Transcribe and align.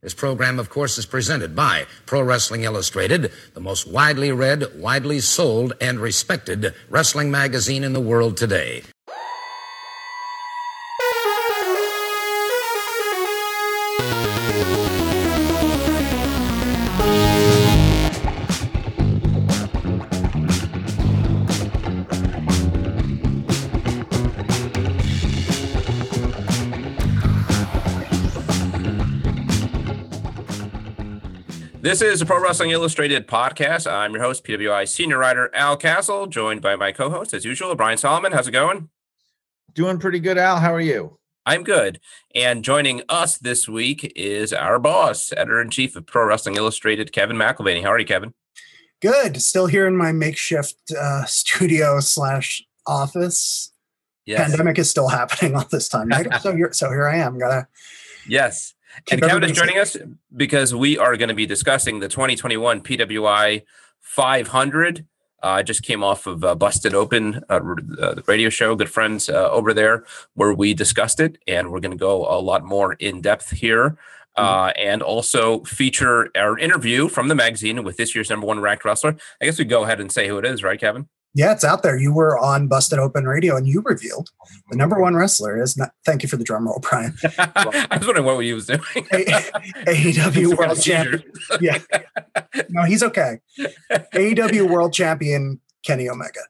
This 0.00 0.14
program, 0.14 0.60
of 0.60 0.70
course, 0.70 0.96
is 0.96 1.06
presented 1.06 1.56
by 1.56 1.86
Pro 2.06 2.22
Wrestling 2.22 2.62
Illustrated, 2.62 3.32
the 3.54 3.60
most 3.60 3.84
widely 3.84 4.30
read, 4.30 4.78
widely 4.78 5.18
sold, 5.18 5.72
and 5.80 5.98
respected 5.98 6.72
wrestling 6.88 7.32
magazine 7.32 7.82
in 7.82 7.94
the 7.94 8.00
world 8.00 8.36
today. 8.36 8.84
This 31.88 32.02
is 32.02 32.20
a 32.20 32.26
Pro 32.26 32.38
Wrestling 32.38 32.68
Illustrated 32.68 33.26
podcast. 33.26 33.90
I'm 33.90 34.12
your 34.12 34.22
host, 34.22 34.44
PWI 34.44 34.86
senior 34.86 35.16
writer 35.16 35.50
Al 35.54 35.74
Castle, 35.74 36.26
joined 36.26 36.60
by 36.60 36.76
my 36.76 36.92
co 36.92 37.08
host, 37.08 37.32
as 37.32 37.46
usual, 37.46 37.74
Brian 37.76 37.96
Solomon. 37.96 38.32
How's 38.32 38.46
it 38.46 38.50
going? 38.50 38.90
Doing 39.72 39.98
pretty 39.98 40.20
good, 40.20 40.36
Al. 40.36 40.58
How 40.58 40.74
are 40.74 40.82
you? 40.82 41.18
I'm 41.46 41.64
good. 41.64 41.98
And 42.34 42.62
joining 42.62 43.00
us 43.08 43.38
this 43.38 43.66
week 43.66 44.12
is 44.14 44.52
our 44.52 44.78
boss, 44.78 45.32
editor 45.32 45.62
in 45.62 45.70
chief 45.70 45.96
of 45.96 46.04
Pro 46.04 46.26
Wrestling 46.26 46.56
Illustrated, 46.56 47.10
Kevin 47.10 47.38
McElvaney. 47.38 47.80
How 47.80 47.92
are 47.92 47.98
you, 47.98 48.04
Kevin? 48.04 48.34
Good. 49.00 49.40
Still 49.40 49.64
here 49.64 49.86
in 49.86 49.96
my 49.96 50.12
makeshift 50.12 50.76
uh, 50.92 51.24
studio 51.24 52.00
slash 52.00 52.62
office. 52.86 53.72
Yes. 54.26 54.46
Pandemic 54.46 54.78
is 54.78 54.90
still 54.90 55.08
happening 55.08 55.54
all 55.54 55.64
this 55.70 55.88
time. 55.88 56.10
so 56.42 56.54
here, 56.54 56.70
so 56.70 56.90
here 56.90 57.08
I 57.08 57.16
am. 57.16 57.38
Gotta. 57.38 57.66
Yes. 58.28 58.74
And 59.10 59.22
Kevin 59.22 59.44
is 59.44 59.52
joining 59.52 59.78
us 59.78 59.96
because 60.36 60.74
we 60.74 60.98
are 60.98 61.16
going 61.16 61.28
to 61.28 61.34
be 61.34 61.46
discussing 61.46 62.00
the 62.00 62.08
2021 62.08 62.82
PWI 62.82 63.62
500. 64.00 65.06
Uh, 65.42 65.46
I 65.46 65.62
just 65.62 65.82
came 65.82 66.02
off 66.02 66.26
of 66.26 66.44
uh, 66.44 66.54
Busted 66.54 66.94
Open, 66.94 67.42
uh, 67.48 67.58
the 67.60 68.24
radio 68.26 68.48
show, 68.48 68.74
good 68.74 68.90
friends 68.90 69.28
uh, 69.28 69.50
over 69.50 69.72
there, 69.72 70.04
where 70.34 70.52
we 70.52 70.74
discussed 70.74 71.20
it. 71.20 71.38
And 71.46 71.70
we're 71.70 71.80
going 71.80 71.92
to 71.92 71.96
go 71.96 72.26
a 72.26 72.40
lot 72.40 72.64
more 72.64 72.94
in 72.94 73.20
depth 73.20 73.50
here. 73.50 73.96
Uh, 74.36 74.68
mm-hmm. 74.68 74.88
and 74.88 75.02
also 75.02 75.64
feature 75.64 76.30
our 76.36 76.56
interview 76.58 77.08
from 77.08 77.26
the 77.26 77.34
magazine 77.34 77.82
with 77.82 77.96
this 77.96 78.14
year's 78.14 78.30
number 78.30 78.46
one 78.46 78.60
ranked 78.60 78.84
wrestler. 78.84 79.16
I 79.42 79.46
guess 79.46 79.58
we 79.58 79.64
go 79.64 79.82
ahead 79.82 79.98
and 79.98 80.12
say 80.12 80.28
who 80.28 80.38
it 80.38 80.44
is, 80.44 80.62
right, 80.62 80.78
Kevin? 80.78 81.08
Yeah, 81.34 81.52
it's 81.52 81.64
out 81.64 81.82
there. 81.82 81.96
You 81.96 82.12
were 82.12 82.38
on 82.38 82.68
Busted 82.68 82.98
Open 82.98 83.24
Radio 83.24 83.56
and 83.56 83.66
you 83.66 83.82
revealed 83.84 84.30
the 84.70 84.76
number 84.76 85.00
one 85.00 85.14
wrestler 85.14 85.60
is 85.60 85.76
not. 85.76 85.90
Thank 86.04 86.22
you 86.22 86.28
for 86.28 86.36
the 86.36 86.44
drum 86.44 86.66
roll, 86.66 86.80
Brian. 86.80 87.14
I 87.38 87.98
was 87.98 88.06
wondering 88.06 88.26
what 88.26 88.42
he 88.44 88.52
was 88.54 88.66
doing. 88.66 88.80
AEW 88.80 90.56
World 90.58 90.80
Champion. 90.80 91.22
Yeah. 91.60 91.78
No, 92.70 92.84
he's 92.84 93.02
okay. 93.02 93.38
AEW 93.90 94.68
World 94.68 94.92
Champion 94.92 95.60
Kenny 95.84 96.08
Omega. 96.08 96.40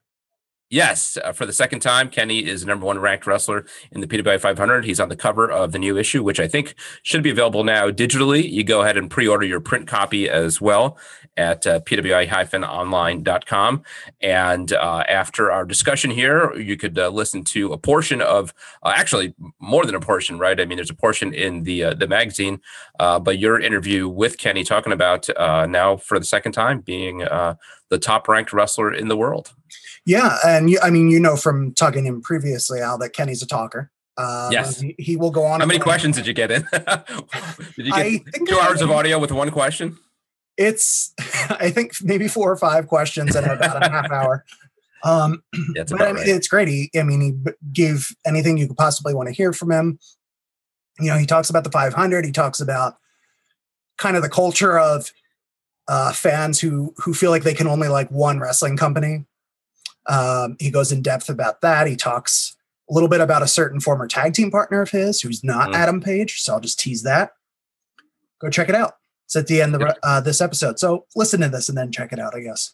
Yes, 0.70 1.16
uh, 1.24 1.32
for 1.32 1.46
the 1.46 1.52
second 1.54 1.80
time, 1.80 2.10
Kenny 2.10 2.44
is 2.46 2.66
number 2.66 2.84
one 2.84 2.98
ranked 2.98 3.26
wrestler 3.26 3.64
in 3.90 4.02
the 4.02 4.06
PWI 4.06 4.38
500. 4.38 4.84
He's 4.84 5.00
on 5.00 5.08
the 5.08 5.16
cover 5.16 5.50
of 5.50 5.72
the 5.72 5.78
new 5.78 5.96
issue, 5.96 6.22
which 6.22 6.38
I 6.38 6.46
think 6.46 6.74
should 7.02 7.22
be 7.22 7.30
available 7.30 7.64
now 7.64 7.90
digitally. 7.90 8.50
You 8.50 8.64
go 8.64 8.82
ahead 8.82 8.98
and 8.98 9.10
pre-order 9.10 9.46
your 9.46 9.60
print 9.60 9.86
copy 9.88 10.28
as 10.28 10.60
well 10.60 10.98
at 11.38 11.66
uh, 11.66 11.80
pwi-online.com. 11.80 13.82
And 14.20 14.72
uh, 14.72 15.04
after 15.08 15.50
our 15.50 15.64
discussion 15.64 16.10
here, 16.10 16.54
you 16.58 16.76
could 16.76 16.98
uh, 16.98 17.08
listen 17.08 17.44
to 17.44 17.72
a 17.72 17.78
portion 17.78 18.20
of, 18.20 18.52
uh, 18.82 18.92
actually 18.94 19.34
more 19.60 19.86
than 19.86 19.94
a 19.94 20.00
portion, 20.00 20.38
right? 20.38 20.60
I 20.60 20.66
mean, 20.66 20.76
there's 20.76 20.90
a 20.90 20.94
portion 20.94 21.32
in 21.32 21.62
the 21.62 21.84
uh, 21.84 21.94
the 21.94 22.08
magazine, 22.08 22.60
uh, 22.98 23.20
but 23.20 23.38
your 23.38 23.60
interview 23.60 24.08
with 24.08 24.36
Kenny 24.36 24.64
talking 24.64 24.92
about 24.92 25.28
now 25.38 25.96
for 25.96 26.18
the 26.18 26.24
second 26.24 26.52
time 26.52 26.80
being 26.80 27.24
the 27.90 27.98
top 27.98 28.28
ranked 28.28 28.52
wrestler 28.52 28.92
in 28.92 29.08
the 29.08 29.16
world. 29.16 29.54
Yeah, 30.04 30.38
and 30.44 30.68
you, 30.68 30.78
I 30.82 30.90
mean, 30.90 31.08
you 31.08 31.20
know 31.20 31.36
from 31.36 31.72
talking 31.72 32.04
to 32.04 32.08
him 32.08 32.22
previously, 32.22 32.80
Al, 32.80 32.98
that 32.98 33.12
Kenny's 33.12 33.42
a 33.42 33.46
talker. 33.46 33.90
Um, 34.16 34.50
yes, 34.50 34.80
he, 34.80 34.96
he, 34.98 35.16
will 35.16 35.30
go 35.30 35.44
on. 35.44 35.60
How 35.60 35.66
many 35.66 35.78
questions 35.78 36.16
did 36.16 36.26
you 36.26 36.34
get 36.34 36.50
in? 36.50 36.66
did 37.76 37.86
you 37.86 37.92
get 37.92 38.22
two 38.48 38.58
hours 38.58 38.82
of 38.82 38.90
audio 38.90 39.18
with 39.18 39.30
one 39.30 39.50
question? 39.50 39.96
It's, 40.58 41.14
I 41.50 41.70
think 41.70 41.94
maybe 42.02 42.28
four 42.28 42.52
or 42.52 42.56
five 42.56 42.86
questions 42.86 43.34
in 43.34 43.44
about 43.44 43.86
a 43.86 43.90
half 43.90 44.10
hour. 44.10 44.44
Um, 45.04 45.44
yeah, 45.76 45.84
but 45.88 46.02
I 46.02 46.06
mean, 46.06 46.16
right. 46.16 46.28
it's 46.28 46.48
great. 46.48 46.66
He, 46.66 46.90
I 46.98 47.04
mean, 47.04 47.20
he 47.20 47.52
gave 47.72 48.08
anything 48.26 48.58
you 48.58 48.66
could 48.66 48.76
possibly 48.76 49.14
want 49.14 49.28
to 49.28 49.32
hear 49.32 49.52
from 49.52 49.70
him. 49.70 50.00
You 50.98 51.12
know, 51.12 51.16
he 51.16 51.24
talks 51.24 51.48
about 51.48 51.62
the 51.62 51.70
500. 51.70 52.24
He 52.24 52.32
talks 52.32 52.60
about 52.60 52.96
kind 53.96 54.16
of 54.16 54.24
the 54.24 54.28
culture 54.28 54.76
of 54.76 55.12
uh, 55.86 56.12
fans 56.12 56.58
who 56.58 56.94
who 56.96 57.14
feel 57.14 57.30
like 57.30 57.44
they 57.44 57.54
can 57.54 57.68
only 57.68 57.86
like 57.86 58.10
one 58.10 58.40
wrestling 58.40 58.76
company 58.76 59.24
um, 60.08 60.56
he 60.58 60.70
goes 60.70 60.90
in 60.90 61.02
depth 61.02 61.28
about 61.28 61.60
that. 61.60 61.86
He 61.86 61.94
talks 61.94 62.56
a 62.90 62.94
little 62.94 63.08
bit 63.08 63.20
about 63.20 63.42
a 63.42 63.46
certain 63.46 63.78
former 63.78 64.08
tag 64.08 64.32
team 64.32 64.50
partner 64.50 64.80
of 64.80 64.90
his 64.90 65.20
who's 65.20 65.44
not 65.44 65.70
mm. 65.70 65.74
Adam 65.74 66.00
Page. 66.00 66.40
So 66.40 66.54
I'll 66.54 66.60
just 66.60 66.80
tease 66.80 67.02
that. 67.02 67.32
Go 68.40 68.48
check 68.48 68.68
it 68.68 68.74
out. 68.74 68.94
It's 69.28 69.36
at 69.36 69.46
the 69.46 69.60
end 69.60 69.74
of 69.74 69.82
uh, 70.02 70.22
this 70.22 70.40
episode. 70.40 70.78
So 70.78 71.04
listen 71.14 71.42
to 71.42 71.50
this 71.50 71.68
and 71.68 71.76
then 71.76 71.92
check 71.92 72.14
it 72.14 72.18
out, 72.18 72.34
I 72.34 72.40
guess. 72.40 72.72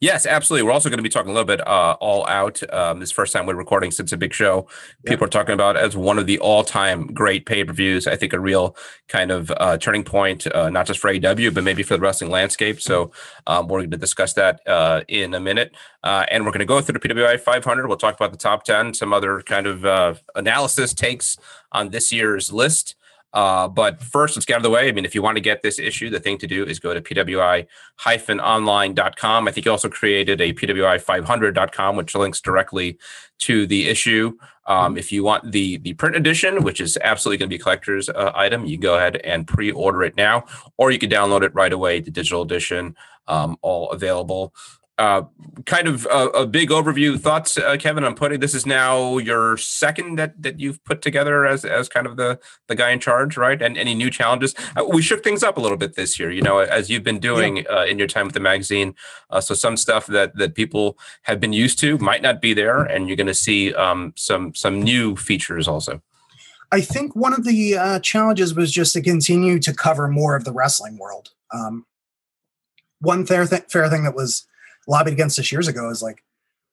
Yes, 0.00 0.26
absolutely. 0.26 0.64
We're 0.64 0.72
also 0.72 0.88
going 0.88 0.98
to 0.98 1.02
be 1.02 1.08
talking 1.08 1.30
a 1.30 1.32
little 1.32 1.46
bit 1.46 1.64
uh, 1.64 1.96
all 2.00 2.26
out. 2.26 2.60
Um, 2.74 2.98
this 2.98 3.12
first 3.12 3.32
time 3.32 3.46
we're 3.46 3.54
recording 3.54 3.92
since 3.92 4.10
a 4.10 4.16
big 4.16 4.34
show. 4.34 4.66
People 5.04 5.26
are 5.26 5.30
talking 5.30 5.52
about 5.52 5.76
as 5.76 5.96
one 5.96 6.18
of 6.18 6.26
the 6.26 6.40
all-time 6.40 7.06
great 7.14 7.46
pay-per-views. 7.46 8.08
I 8.08 8.16
think 8.16 8.32
a 8.32 8.40
real 8.40 8.76
kind 9.06 9.30
of 9.30 9.52
uh, 9.52 9.78
turning 9.78 10.02
point, 10.02 10.48
uh, 10.48 10.70
not 10.70 10.86
just 10.86 10.98
for 10.98 11.12
AEW, 11.12 11.54
but 11.54 11.62
maybe 11.62 11.84
for 11.84 11.94
the 11.94 12.00
wrestling 12.00 12.32
landscape. 12.32 12.80
So 12.80 13.12
um, 13.46 13.68
we're 13.68 13.78
going 13.78 13.92
to 13.92 13.96
discuss 13.96 14.32
that 14.32 14.66
uh, 14.66 15.02
in 15.06 15.34
a 15.34 15.40
minute, 15.40 15.72
uh, 16.02 16.26
and 16.32 16.44
we're 16.44 16.52
going 16.52 16.58
to 16.60 16.66
go 16.66 16.80
through 16.80 16.98
the 16.98 17.08
PWI 17.08 17.38
500. 17.38 17.86
We'll 17.86 17.96
talk 17.96 18.16
about 18.16 18.32
the 18.32 18.38
top 18.38 18.64
10, 18.64 18.94
some 18.94 19.12
other 19.12 19.40
kind 19.42 19.68
of 19.68 19.84
uh, 19.84 20.14
analysis 20.34 20.94
takes 20.94 21.36
on 21.70 21.90
this 21.90 22.10
year's 22.10 22.52
list. 22.52 22.95
Uh, 23.36 23.68
but 23.68 24.02
first, 24.02 24.34
let's 24.34 24.46
get 24.46 24.54
out 24.54 24.60
of 24.60 24.62
the 24.62 24.70
way. 24.70 24.88
I 24.88 24.92
mean, 24.92 25.04
if 25.04 25.14
you 25.14 25.20
want 25.20 25.36
to 25.36 25.42
get 25.42 25.60
this 25.60 25.78
issue, 25.78 26.08
the 26.08 26.18
thing 26.18 26.38
to 26.38 26.46
do 26.46 26.64
is 26.64 26.78
go 26.78 26.94
to 26.94 27.02
pwi-online.com. 27.02 27.68
I 29.46 29.52
think 29.52 29.66
you 29.66 29.70
also 29.70 29.90
created 29.90 30.40
a 30.40 30.54
pwi500.com, 30.54 31.96
which 31.96 32.14
links 32.14 32.40
directly 32.40 32.96
to 33.40 33.66
the 33.66 33.88
issue. 33.88 34.38
Um, 34.64 34.96
if 34.96 35.12
you 35.12 35.22
want 35.22 35.52
the 35.52 35.76
the 35.76 35.92
print 35.92 36.16
edition, 36.16 36.62
which 36.64 36.80
is 36.80 36.96
absolutely 37.04 37.36
going 37.36 37.50
to 37.50 37.54
be 37.54 37.60
a 37.60 37.62
collector's 37.62 38.08
uh, 38.08 38.32
item, 38.34 38.64
you 38.64 38.78
go 38.78 38.96
ahead 38.96 39.16
and 39.16 39.46
pre-order 39.46 40.02
it 40.02 40.16
now, 40.16 40.46
or 40.78 40.90
you 40.90 40.98
can 40.98 41.10
download 41.10 41.42
it 41.42 41.54
right 41.54 41.74
away. 41.74 42.00
The 42.00 42.10
digital 42.10 42.40
edition, 42.40 42.96
um, 43.28 43.58
all 43.60 43.90
available 43.90 44.54
uh, 44.98 45.22
kind 45.66 45.88
of 45.88 46.06
a, 46.06 46.28
a, 46.28 46.46
big 46.46 46.70
overview 46.70 47.20
thoughts, 47.20 47.58
uh, 47.58 47.76
Kevin, 47.78 48.02
on 48.02 48.14
putting 48.14 48.40
this 48.40 48.54
is 48.54 48.64
now 48.64 49.18
your 49.18 49.58
second 49.58 50.16
that 50.16 50.40
that 50.42 50.58
you've 50.58 50.82
put 50.84 51.02
together 51.02 51.44
as 51.44 51.66
as 51.66 51.86
kind 51.86 52.06
of 52.06 52.16
the 52.16 52.38
the 52.68 52.74
guy 52.74 52.90
in 52.90 52.98
charge, 52.98 53.36
right? 53.36 53.60
And 53.60 53.76
any 53.76 53.94
new 53.94 54.10
challenges? 54.10 54.54
Uh, 54.74 54.84
we 54.88 55.02
shook 55.02 55.22
things 55.22 55.42
up 55.42 55.58
a 55.58 55.60
little 55.60 55.76
bit 55.76 55.96
this 55.96 56.18
year, 56.18 56.30
you 56.30 56.40
know, 56.40 56.60
as 56.60 56.88
you've 56.88 57.02
been 57.02 57.18
doing 57.18 57.58
yeah. 57.58 57.64
Uh, 57.64 57.84
in 57.84 57.98
your 57.98 58.08
time 58.08 58.24
with 58.24 58.32
the 58.32 58.40
magazine. 58.40 58.94
Uh, 59.28 59.40
so 59.40 59.54
some 59.54 59.76
stuff 59.76 60.06
that 60.06 60.34
that 60.36 60.54
people 60.54 60.98
have 61.22 61.40
been 61.40 61.52
used 61.52 61.78
to 61.80 61.98
might 61.98 62.22
not 62.22 62.40
be 62.40 62.54
there, 62.54 62.82
and 62.82 63.06
you're 63.06 63.16
going 63.16 63.26
to 63.26 63.34
see 63.34 63.74
um, 63.74 64.14
some 64.16 64.54
some 64.54 64.80
new 64.80 65.14
features 65.14 65.68
also. 65.68 66.00
I 66.72 66.80
think 66.80 67.14
one 67.14 67.34
of 67.34 67.44
the 67.44 67.76
uh, 67.76 68.00
challenges 68.00 68.54
was 68.54 68.72
just 68.72 68.94
to 68.94 69.02
continue 69.02 69.58
to 69.58 69.74
cover 69.74 70.08
more 70.08 70.34
of 70.36 70.44
the 70.44 70.52
wrestling 70.52 70.98
world. 70.98 71.30
Um, 71.52 71.86
one 73.00 73.26
fair, 73.26 73.46
th- 73.46 73.64
fair 73.68 73.88
thing 73.88 74.02
that 74.04 74.14
was 74.14 74.46
lobbied 74.86 75.14
against 75.14 75.36
this 75.36 75.52
years 75.52 75.68
ago 75.68 75.90
is 75.90 76.02
like, 76.02 76.22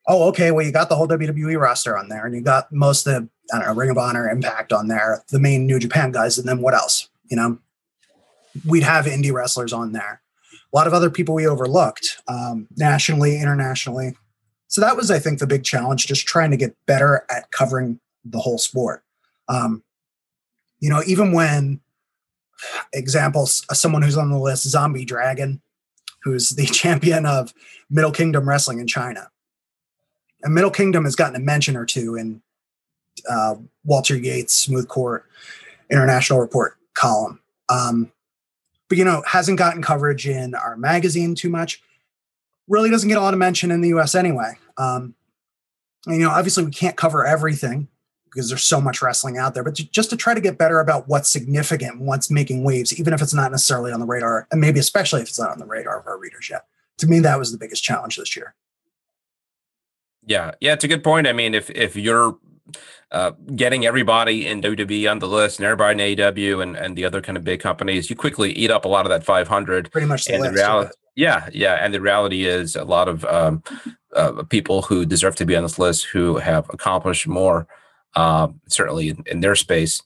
oh, 0.07 0.27
okay, 0.29 0.51
well, 0.51 0.65
you 0.65 0.71
got 0.71 0.89
the 0.89 0.95
whole 0.95 1.07
WWE 1.07 1.59
roster 1.59 1.97
on 1.97 2.09
there, 2.09 2.25
and 2.25 2.35
you 2.35 2.41
got 2.41 2.71
most 2.71 3.07
of 3.07 3.13
the 3.13 3.29
I 3.51 3.59
don't 3.59 3.67
know, 3.67 3.73
Ring 3.73 3.89
of 3.89 3.97
Honor, 3.97 4.29
Impact 4.29 4.71
on 4.71 4.87
there, 4.87 5.23
the 5.29 5.39
main 5.39 5.65
New 5.65 5.79
Japan 5.79 6.11
guys, 6.11 6.37
and 6.37 6.47
then 6.47 6.61
what 6.61 6.73
else? 6.73 7.09
You 7.29 7.37
know, 7.37 7.59
we'd 8.65 8.83
have 8.83 9.05
indie 9.05 9.33
wrestlers 9.33 9.73
on 9.73 9.91
there. 9.91 10.21
A 10.51 10.75
lot 10.75 10.87
of 10.87 10.93
other 10.93 11.09
people 11.09 11.35
we 11.35 11.47
overlooked 11.47 12.21
um, 12.27 12.67
nationally, 12.77 13.39
internationally. 13.39 14.15
So 14.67 14.81
that 14.81 14.95
was, 14.95 15.11
I 15.11 15.19
think, 15.19 15.39
the 15.39 15.47
big 15.47 15.63
challenge, 15.63 16.07
just 16.07 16.25
trying 16.25 16.51
to 16.51 16.57
get 16.57 16.75
better 16.85 17.25
at 17.29 17.51
covering 17.51 17.99
the 18.25 18.39
whole 18.39 18.57
sport. 18.57 19.03
Um, 19.47 19.83
you 20.79 20.89
know, 20.89 21.03
even 21.05 21.31
when 21.31 21.81
examples, 22.91 23.65
someone 23.71 24.01
who's 24.01 24.17
on 24.17 24.31
the 24.31 24.39
list, 24.39 24.67
Zombie 24.67 25.05
Dragon, 25.05 25.61
who's 26.23 26.51
the 26.51 26.65
champion 26.67 27.25
of 27.25 27.53
Middle 27.89 28.11
Kingdom 28.11 28.47
Wrestling 28.47 28.79
in 28.79 28.87
China. 28.87 29.29
And 30.41 30.53
Middle 30.53 30.71
Kingdom 30.71 31.05
has 31.05 31.15
gotten 31.15 31.35
a 31.35 31.39
mention 31.39 31.75
or 31.75 31.85
two 31.85 32.15
in 32.15 32.41
uh, 33.29 33.55
Walter 33.85 34.17
Yates' 34.17 34.53
Smooth 34.53 34.87
Court 34.87 35.25
International 35.89 36.39
Report 36.39 36.77
column. 36.93 37.39
Um, 37.69 38.11
but, 38.89 38.97
you 38.97 39.05
know, 39.05 39.23
hasn't 39.25 39.57
gotten 39.57 39.81
coverage 39.81 40.27
in 40.27 40.53
our 40.53 40.75
magazine 40.75 41.35
too 41.35 41.49
much. 41.49 41.81
Really 42.67 42.89
doesn't 42.89 43.09
get 43.09 43.17
a 43.17 43.21
lot 43.21 43.33
of 43.33 43.39
mention 43.39 43.71
in 43.71 43.81
the 43.81 43.89
US 43.89 44.15
anyway. 44.15 44.57
Um, 44.77 45.15
and, 46.05 46.17
you 46.17 46.23
know, 46.23 46.31
obviously 46.31 46.65
we 46.65 46.71
can't 46.71 46.97
cover 46.97 47.25
everything 47.25 47.87
because 48.33 48.49
there's 48.49 48.63
so 48.63 48.81
much 48.81 49.01
wrestling 49.01 49.37
out 49.37 49.53
there, 49.53 49.63
but 49.63 49.75
to, 49.75 49.89
just 49.91 50.09
to 50.09 50.17
try 50.17 50.33
to 50.33 50.41
get 50.41 50.57
better 50.57 50.79
about 50.79 51.07
what's 51.07 51.29
significant, 51.29 52.01
what's 52.01 52.31
making 52.31 52.63
waves, 52.63 52.97
even 52.99 53.13
if 53.13 53.21
it's 53.21 53.33
not 53.33 53.51
necessarily 53.51 53.91
on 53.91 53.99
the 53.99 54.05
radar, 54.05 54.47
and 54.51 54.59
maybe 54.59 54.79
especially 54.79 55.21
if 55.21 55.27
it's 55.27 55.39
not 55.39 55.51
on 55.51 55.59
the 55.59 55.65
radar 55.65 55.99
of 55.99 56.07
our 56.07 56.17
readers 56.17 56.49
yet. 56.49 56.65
To 56.99 57.07
me, 57.07 57.19
that 57.19 57.39
was 57.39 57.51
the 57.51 57.57
biggest 57.57 57.83
challenge 57.83 58.17
this 58.17 58.35
year. 58.35 58.55
Yeah, 60.25 60.51
yeah, 60.61 60.73
it's 60.73 60.83
a 60.83 60.87
good 60.87 61.03
point. 61.03 61.27
I 61.27 61.33
mean, 61.33 61.53
if 61.53 61.69
if 61.71 61.95
you're 61.95 62.37
uh, 63.11 63.31
getting 63.55 63.85
everybody 63.85 64.47
in 64.47 64.61
WWE 64.61 65.09
on 65.11 65.19
the 65.19 65.27
list 65.27 65.59
and 65.59 65.65
everybody 65.65 66.01
in 66.01 66.17
AEW 66.17 66.63
and, 66.63 66.75
and 66.75 66.95
the 66.97 67.05
other 67.05 67.21
kind 67.21 67.37
of 67.37 67.43
big 67.43 67.59
companies, 67.59 68.09
you 68.09 68.15
quickly 68.15 68.53
eat 68.53 68.71
up 68.71 68.85
a 68.85 68.87
lot 68.87 69.05
of 69.05 69.09
that 69.09 69.23
500. 69.23 69.91
Pretty 69.91 70.07
much 70.07 70.25
the 70.25 70.33
and 70.33 70.41
list. 70.43 70.53
the 70.53 70.59
reality, 70.59 70.91
yeah, 71.15 71.49
yeah, 71.53 71.73
and 71.75 71.93
the 71.93 72.01
reality 72.01 72.45
is 72.45 72.75
a 72.75 72.85
lot 72.85 73.07
of 73.07 73.25
um, 73.25 73.63
uh, 74.15 74.43
people 74.49 74.81
who 74.81 75.05
deserve 75.05 75.35
to 75.35 75.45
be 75.45 75.55
on 75.55 75.63
this 75.63 75.77
list 75.77 76.05
who 76.05 76.37
have 76.37 76.69
accomplished 76.69 77.27
more, 77.27 77.67
um, 78.15 78.59
certainly 78.67 79.09
in, 79.09 79.23
in, 79.25 79.39
their 79.41 79.55
space, 79.55 80.01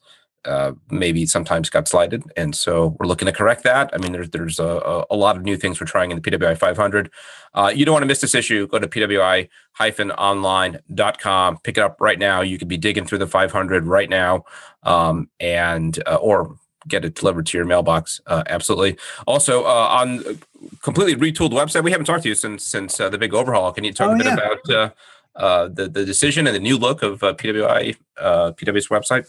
uh, 0.46 0.72
maybe 0.90 1.26
sometimes 1.26 1.70
got 1.70 1.88
slighted, 1.88 2.24
and 2.38 2.56
so 2.56 2.96
we're 3.00 3.08
looking 3.08 3.26
to 3.26 3.32
correct 3.32 3.64
that. 3.64 3.90
I 3.94 3.98
mean, 3.98 4.12
there's 4.14 4.30
there's 4.30 4.60
a, 4.60 5.04
a 5.10 5.16
lot 5.16 5.36
of 5.36 5.44
new 5.44 5.58
things 5.58 5.80
we're 5.80 5.88
trying 5.88 6.12
in 6.12 6.20
the 6.20 6.32
PWI 6.32 6.58
500. 6.58 7.12
Uh, 7.54 7.72
you 7.74 7.86
don't 7.86 7.94
want 7.94 8.04
to 8.04 8.08
miss 8.08 8.22
this 8.22 8.36
issue. 8.36 8.68
Go 8.68 8.80
to 8.80 8.88
pwi-online.com, 8.88 11.58
pick 11.64 11.78
it 11.78 11.82
up 11.82 11.98
right 12.00 12.20
now. 12.20 12.42
You 12.42 12.58
could 12.58 12.68
be 12.68 12.78
digging 12.78 13.06
through 13.06 13.18
the 13.18 13.28
500 13.28 13.86
right 13.86 14.10
now, 14.10 14.44
um, 14.84 15.30
and 15.40 16.02
uh, 16.08 16.16
or 16.16 16.56
get 16.88 17.04
it 17.04 17.16
delivered 17.16 17.46
to 17.48 17.58
your 17.58 17.66
mailbox. 17.66 18.22
Uh, 18.26 18.44
absolutely. 18.48 18.98
Also, 19.26 19.64
uh, 19.64 19.68
on 19.68 20.40
completely 20.82 21.16
retooled 21.16 21.52
website, 21.52 21.84
we 21.84 21.92
haven't 21.92 22.06
talked 22.06 22.24
to 22.24 22.30
you 22.30 22.36
since 22.36 22.66
since 22.66 23.00
uh, 23.00 23.10
the 23.10 23.18
big 23.18 23.34
overhaul. 23.34 23.72
Can 23.74 23.84
you 23.84 23.94
talk 23.94 24.12
Oh, 24.12 24.14
a 24.14 24.18
bit 24.18 24.28
yeah. 24.28 24.34
about 24.34 24.94
uh, 25.38 25.70
the 25.70 25.88
the 25.88 26.06
decision 26.06 26.48
and 26.48 26.56
the 26.56 26.60
new 26.60 26.78
look 26.78 27.04
of 27.04 27.24
uh, 27.24 27.34
PWI 27.34 27.96
uh, 28.20 28.52
website? 28.54 29.28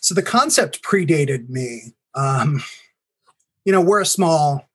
So 0.00 0.14
the 0.14 0.22
concept 0.22 0.82
predated 0.82 1.48
me. 1.48 1.94
Um, 2.14 2.62
you 3.64 3.72
know, 3.72 3.80
we're 3.80 4.00
a 4.00 4.06
small, 4.06 4.68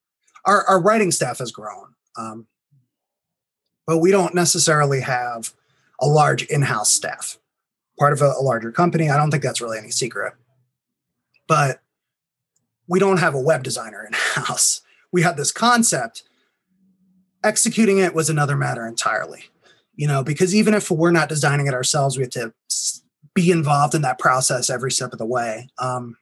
our, 0.45 0.63
our 0.65 0.81
writing 0.81 1.11
staff 1.11 1.39
has 1.39 1.51
grown, 1.51 1.93
um, 2.17 2.47
but 3.85 3.97
we 3.97 4.11
don't 4.11 4.33
necessarily 4.33 5.01
have 5.01 5.53
a 5.99 6.07
large 6.07 6.43
in 6.43 6.61
house 6.61 6.91
staff, 6.91 7.37
part 7.99 8.13
of 8.13 8.21
a, 8.21 8.33
a 8.39 8.41
larger 8.41 8.71
company. 8.71 9.09
I 9.09 9.17
don't 9.17 9.31
think 9.31 9.43
that's 9.43 9.61
really 9.61 9.77
any 9.77 9.91
secret. 9.91 10.33
But 11.47 11.81
we 12.87 12.99
don't 12.99 13.17
have 13.17 13.35
a 13.35 13.39
web 13.39 13.63
designer 13.63 14.05
in 14.05 14.13
house. 14.13 14.81
We 15.11 15.21
had 15.21 15.37
this 15.37 15.51
concept. 15.51 16.23
Executing 17.43 17.99
it 17.99 18.15
was 18.15 18.29
another 18.29 18.57
matter 18.57 18.85
entirely, 18.87 19.45
you 19.97 20.07
know, 20.07 20.23
because 20.23 20.55
even 20.55 20.73
if 20.73 20.89
we're 20.89 21.11
not 21.11 21.27
designing 21.27 21.67
it 21.67 21.73
ourselves, 21.73 22.15
we 22.15 22.23
have 22.23 22.31
to 22.31 22.53
be 23.33 23.51
involved 23.51 23.93
in 23.93 24.03
that 24.03 24.19
process 24.19 24.69
every 24.69 24.91
step 24.91 25.11
of 25.11 25.19
the 25.19 25.25
way. 25.25 25.67
Um, 25.79 26.17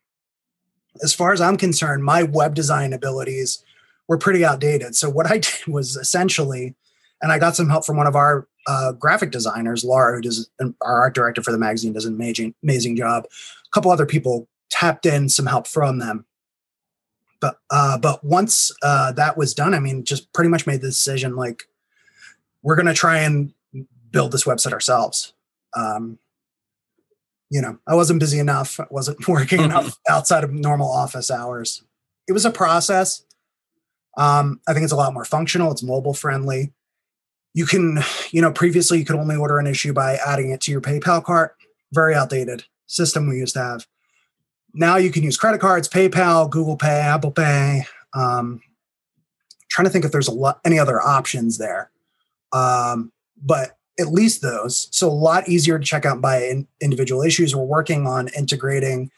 as 1.04 1.13
far 1.13 1.33
as 1.33 1.42
I'm 1.42 1.57
concerned, 1.57 2.04
my 2.04 2.24
web 2.24 2.56
design 2.56 2.94
abilities 2.94 3.63
were 4.07 4.18
pretty 4.18 4.45
outdated. 4.45 4.95
So 4.95 5.10
what 5.10 5.30
I 5.30 5.38
did 5.39 5.68
was 5.68 5.98
essentially, 5.98 6.74
and 7.22 7.31
I 7.31 7.38
got 7.38 7.56
some 7.56 7.69
help 7.69 7.86
from 7.86 7.98
one 7.98 8.07
of 8.07 8.16
our 8.16 8.48
uh, 8.66 8.94
graphic 8.94 9.31
designers, 9.31 9.83
Laura, 9.83 10.16
who 10.16 10.21
does 10.21 10.50
our 10.81 11.01
art 11.01 11.13
director 11.13 11.44
for 11.44 11.51
the 11.51 11.57
magazine, 11.57 11.94
does 11.94 12.06
an 12.06 12.16
amazing, 12.16 12.56
amazing 12.63 12.95
job. 12.95 13.25
A 13.25 13.69
couple 13.74 13.92
other 13.92 14.06
people 14.06 14.48
tapped 14.69 15.06
in 15.06 15.30
some 15.30 15.45
help 15.45 15.68
from 15.68 16.00
them. 16.00 16.25
But 17.42 17.60
uh, 17.69 17.98
but 17.98 18.24
once 18.24 18.71
uh, 18.81 19.12
that 19.13 19.38
was 19.38 19.54
done, 19.54 19.74
I 19.74 19.80
mean, 19.80 20.06
just 20.06 20.31
pretty 20.33 20.50
much 20.50 20.66
made 20.66 20.81
the 20.81 20.88
decision 20.88 21.36
like 21.36 21.63
we're 22.63 22.75
going 22.75 22.88
to 22.88 22.94
try 22.94 23.19
and 23.19 23.54
build 24.16 24.32
this 24.32 24.46
website 24.46 24.72
ourselves. 24.72 25.34
Um, 25.76 26.20
you 27.50 27.62
know, 27.62 27.78
I 27.86 27.96
wasn't 27.96 28.22
busy 28.22 28.40
enough. 28.40 28.80
I 28.80 28.86
wasn't 28.90 29.28
working 29.28 29.60
enough 29.60 30.00
outside 30.10 30.46
of 30.46 30.54
normal 30.54 30.90
office 30.90 31.30
hours. 31.30 31.84
It 32.26 32.32
was 32.32 32.46
a 32.46 32.50
process. 32.50 33.26
Um, 34.18 34.62
I 34.68 34.74
think 34.74 34.86
it's 34.86 34.94
a 34.94 34.96
lot 34.96 35.14
more 35.14 35.26
functional. 35.26 35.70
It's 35.74 35.84
mobile 35.84 36.14
friendly. 36.14 36.72
You 37.54 37.66
can, 37.66 38.00
you 38.32 38.42
know, 38.42 38.54
previously 38.54 39.00
you 39.00 39.06
could 39.06 39.18
only 39.18 39.36
order 39.36 39.60
an 39.60 39.68
issue 39.68 39.92
by 39.92 40.16
adding 40.26 40.50
it 40.50 40.62
to 40.62 40.72
your 40.72 40.82
PayPal 40.82 41.22
cart. 41.22 41.58
Very 41.92 42.16
outdated 42.16 42.64
system 42.88 43.28
we 43.28 43.38
used 43.38 43.56
to 43.56 43.62
have. 43.62 43.86
Now 44.74 44.96
you 44.96 45.12
can 45.12 45.24
use 45.24 45.36
credit 45.36 45.60
cards, 45.60 45.90
PayPal, 45.90 46.50
Google 46.50 46.78
Pay, 46.78 47.02
Apple 47.02 47.32
Pay. 47.32 47.84
Um, 48.14 48.62
trying 49.70 49.86
to 49.86 49.92
think 49.92 50.06
if 50.06 50.14
there's 50.14 50.30
a 50.30 50.34
lot 50.34 50.62
any 50.64 50.80
other 50.80 51.02
options 51.02 51.58
there, 51.58 51.92
um, 52.54 53.12
but 53.42 53.78
at 54.00 54.07
least 54.07 54.42
those. 54.42 54.88
So 54.92 55.07
a 55.07 55.12
lot 55.12 55.47
easier 55.47 55.80
to 55.80 55.86
check 55.86 56.06
out 56.06 56.21
by 56.21 56.44
in, 56.44 56.68
individual 56.81 57.21
issues. 57.21 57.56
We're 57.56 57.63
working 57.63 58.07
on 58.07 58.27
integrating 58.30 59.12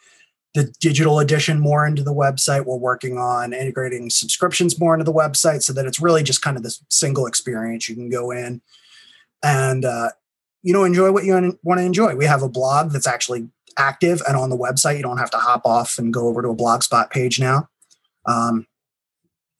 the 0.53 0.73
digital 0.79 1.19
edition 1.19 1.59
more 1.59 1.85
into 1.85 2.03
the 2.03 2.13
website. 2.13 2.65
We're 2.65 2.77
working 2.77 3.17
on 3.17 3.53
integrating 3.53 4.09
subscriptions 4.09 4.79
more 4.79 4.93
into 4.93 5.03
the 5.03 5.13
website 5.13 5.61
so 5.61 5.73
that 5.73 5.85
it's 5.85 6.01
really 6.01 6.23
just 6.23 6.41
kind 6.41 6.57
of 6.57 6.63
this 6.63 6.83
single 6.89 7.27
experience. 7.27 7.89
You 7.89 7.95
can 7.95 8.09
go 8.09 8.31
in 8.31 8.61
and 9.43 9.85
uh, 9.85 10.09
you 10.63 10.73
know 10.73 10.83
enjoy 10.83 11.11
what 11.11 11.25
you 11.25 11.59
want 11.63 11.79
to 11.79 11.85
enjoy. 11.85 12.15
We 12.15 12.25
have 12.25 12.41
a 12.41 12.49
blog 12.49 12.91
that's 12.91 13.07
actually 13.07 13.49
active 13.77 14.21
and 14.27 14.35
on 14.35 14.49
the 14.49 14.57
website. 14.57 14.97
You 14.97 15.03
don't 15.03 15.19
have 15.19 15.31
to 15.31 15.37
hop 15.37 15.65
off 15.65 15.97
and 15.97 16.13
go 16.13 16.27
over 16.27 16.41
to 16.41 16.49
a 16.49 16.55
blogspot 16.55 17.11
page 17.11 17.39
now. 17.39 17.69
Um, 18.25 18.65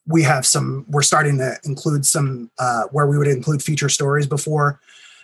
we 0.07 0.23
have 0.23 0.45
some. 0.45 0.85
We're 0.87 1.01
starting 1.01 1.37
to 1.37 1.57
include 1.63 2.05
some 2.05 2.49
uh, 2.57 2.83
where 2.91 3.07
we 3.07 3.17
would 3.17 3.27
include 3.27 3.61
feature 3.61 3.89
stories 3.89 4.25
before. 4.25 4.79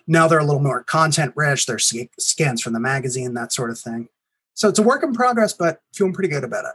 Now 0.07 0.27
they're 0.27 0.39
a 0.39 0.45
little 0.45 0.61
more 0.61 0.83
content 0.83 1.33
rich. 1.35 1.65
They're 1.65 1.79
sc- 1.79 2.11
scans 2.19 2.61
from 2.61 2.73
the 2.73 2.79
magazine, 2.79 3.33
that 3.35 3.53
sort 3.53 3.69
of 3.69 3.79
thing. 3.79 4.09
So 4.53 4.69
it's 4.69 4.79
a 4.79 4.83
work 4.83 5.03
in 5.03 5.13
progress, 5.13 5.53
but 5.53 5.81
feeling 5.93 6.13
pretty 6.13 6.29
good 6.29 6.43
about 6.43 6.65
it. 6.65 6.73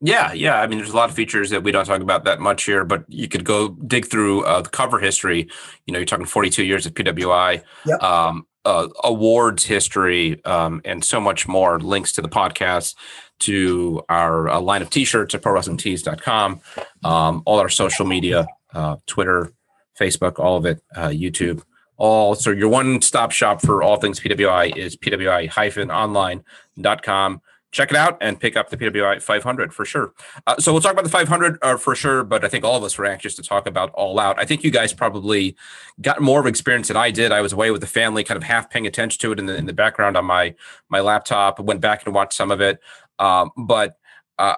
Yeah, 0.00 0.32
yeah. 0.32 0.60
I 0.60 0.66
mean, 0.66 0.78
there's 0.78 0.90
a 0.90 0.96
lot 0.96 1.08
of 1.08 1.16
features 1.16 1.50
that 1.50 1.62
we 1.62 1.72
don't 1.72 1.84
talk 1.86 2.00
about 2.02 2.24
that 2.24 2.40
much 2.40 2.64
here, 2.64 2.84
but 2.84 3.04
you 3.08 3.26
could 3.28 3.44
go 3.44 3.68
dig 3.70 4.06
through 4.06 4.44
uh, 4.44 4.60
the 4.62 4.68
cover 4.68 4.98
history. 4.98 5.48
You 5.86 5.92
know, 5.92 5.98
you're 5.98 6.06
talking 6.06 6.26
42 6.26 6.64
years 6.64 6.84
of 6.86 6.94
PWI, 6.94 7.62
Yep. 7.86 8.02
um, 8.02 8.46
uh, 8.66 8.88
awards 9.02 9.64
history, 9.64 10.42
um, 10.44 10.80
and 10.84 11.04
so 11.04 11.20
much 11.20 11.46
more. 11.48 11.78
Links 11.80 12.12
to 12.12 12.22
the 12.22 12.28
podcast, 12.28 12.94
to 13.40 14.02
our 14.08 14.48
uh, 14.48 14.60
line 14.60 14.82
of 14.82 14.90
T-shirts 14.90 15.34
at 15.34 15.42
ProWrestlingTees.com, 15.42 16.60
um, 17.04 17.42
all 17.46 17.58
our 17.58 17.68
social 17.68 18.06
media, 18.06 18.46
uh, 18.74 18.96
Twitter, 19.06 19.52
Facebook, 19.98 20.38
all 20.38 20.56
of 20.56 20.66
it, 20.66 20.82
uh, 20.96 21.08
YouTube. 21.08 21.62
All 21.96 22.34
so 22.34 22.50
your 22.50 22.68
one-stop 22.68 23.30
shop 23.30 23.60
for 23.60 23.82
all 23.82 23.96
things 23.96 24.20
PWI 24.20 24.76
is 24.76 24.96
PWI-online.com 24.96 27.40
check 27.74 27.90
it 27.90 27.96
out 27.96 28.16
and 28.20 28.40
pick 28.40 28.56
up 28.56 28.70
the 28.70 28.76
PWI 28.76 29.20
500 29.20 29.74
for 29.74 29.84
sure. 29.84 30.14
Uh, 30.46 30.56
so 30.58 30.72
we'll 30.72 30.80
talk 30.80 30.92
about 30.92 31.04
the 31.04 31.10
500 31.10 31.58
uh, 31.60 31.76
for 31.76 31.94
sure, 31.94 32.22
but 32.22 32.44
I 32.44 32.48
think 32.48 32.64
all 32.64 32.76
of 32.76 32.84
us 32.84 32.96
were 32.96 33.04
anxious 33.04 33.34
to 33.34 33.42
talk 33.42 33.66
about 33.66 33.90
All 33.90 34.20
Out. 34.20 34.38
I 34.38 34.44
think 34.44 34.62
you 34.62 34.70
guys 34.70 34.92
probably 34.92 35.56
got 36.00 36.22
more 36.22 36.40
of 36.40 36.46
experience 36.46 36.88
than 36.88 36.96
I 36.96 37.10
did. 37.10 37.32
I 37.32 37.40
was 37.40 37.52
away 37.52 37.72
with 37.72 37.80
the 37.80 37.88
family, 37.88 38.22
kind 38.22 38.36
of 38.36 38.44
half 38.44 38.70
paying 38.70 38.86
attention 38.86 39.20
to 39.20 39.32
it 39.32 39.40
in 39.40 39.46
the 39.46 39.56
in 39.56 39.66
the 39.66 39.72
background 39.72 40.16
on 40.16 40.24
my 40.24 40.54
my 40.88 41.00
laptop. 41.00 41.58
Went 41.58 41.80
back 41.80 42.06
and 42.06 42.14
watched 42.14 42.34
some 42.34 42.50
of 42.50 42.60
it, 42.60 42.78
um, 43.18 43.50
but. 43.56 43.96
Uh, 44.36 44.56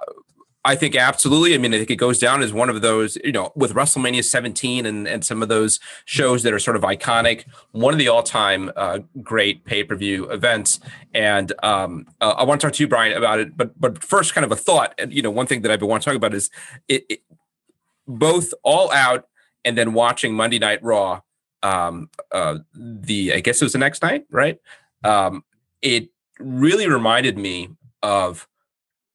I 0.67 0.75
think 0.75 0.97
absolutely. 0.97 1.55
I 1.55 1.59
mean, 1.59 1.73
I 1.73 1.79
think 1.79 1.93
it 1.93 1.97
goes 1.97 2.19
down 2.19 2.43
as 2.43 2.53
one 2.53 2.69
of 2.69 2.83
those, 2.83 3.17
you 3.23 3.31
know, 3.31 3.53
with 3.55 3.73
WrestleMania 3.73 4.25
17 4.25 4.85
and, 4.85 5.07
and 5.07 5.25
some 5.25 5.41
of 5.41 5.49
those 5.49 5.79
shows 6.07 6.43
that 6.43 6.53
are 6.53 6.59
sort 6.59 6.77
of 6.77 6.83
iconic, 6.83 7.45
one 7.71 7.95
of 7.95 7.99
the 7.99 8.09
all 8.09 8.25
time 8.25 8.73
uh, 8.75 8.99
great 9.23 9.65
pay 9.65 9.85
per 9.85 9.95
view 9.95 10.29
events. 10.29 10.81
And 11.15 11.53
um, 11.63 12.09
uh, 12.21 12.35
I 12.37 12.43
want 12.43 12.61
to 12.61 12.67
talk 12.67 12.75
to 12.75 12.83
you, 12.83 12.89
Brian, 12.89 13.17
about 13.17 13.39
it. 13.39 13.57
But 13.57 13.81
but 13.81 14.03
first, 14.03 14.35
kind 14.35 14.45
of 14.45 14.51
a 14.51 14.57
thought. 14.57 14.93
And, 14.99 15.13
you 15.13 15.23
know, 15.23 15.31
one 15.31 15.47
thing 15.47 15.63
that 15.63 15.71
I've 15.71 15.79
been 15.79 15.89
wanting 15.89 16.03
to 16.03 16.11
talk 16.11 16.17
about 16.17 16.35
is 16.35 16.51
it, 16.89 17.07
it 17.09 17.21
both 18.09 18.53
All 18.65 18.91
Out 18.91 19.29
and 19.65 19.79
then 19.79 19.93
watching 19.93 20.35
Monday 20.35 20.59
Night 20.59 20.83
Raw. 20.83 21.21
Um, 21.63 22.11
uh, 22.33 22.59
the 22.75 23.35
I 23.35 23.41
guess 23.41 23.63
it 23.63 23.65
was 23.65 23.73
the 23.73 23.79
next 23.79 24.03
night, 24.03 24.27
right? 24.31 24.59
Um, 25.05 25.45
it 25.81 26.11
really 26.41 26.89
reminded 26.89 27.39
me 27.39 27.71
of 28.03 28.49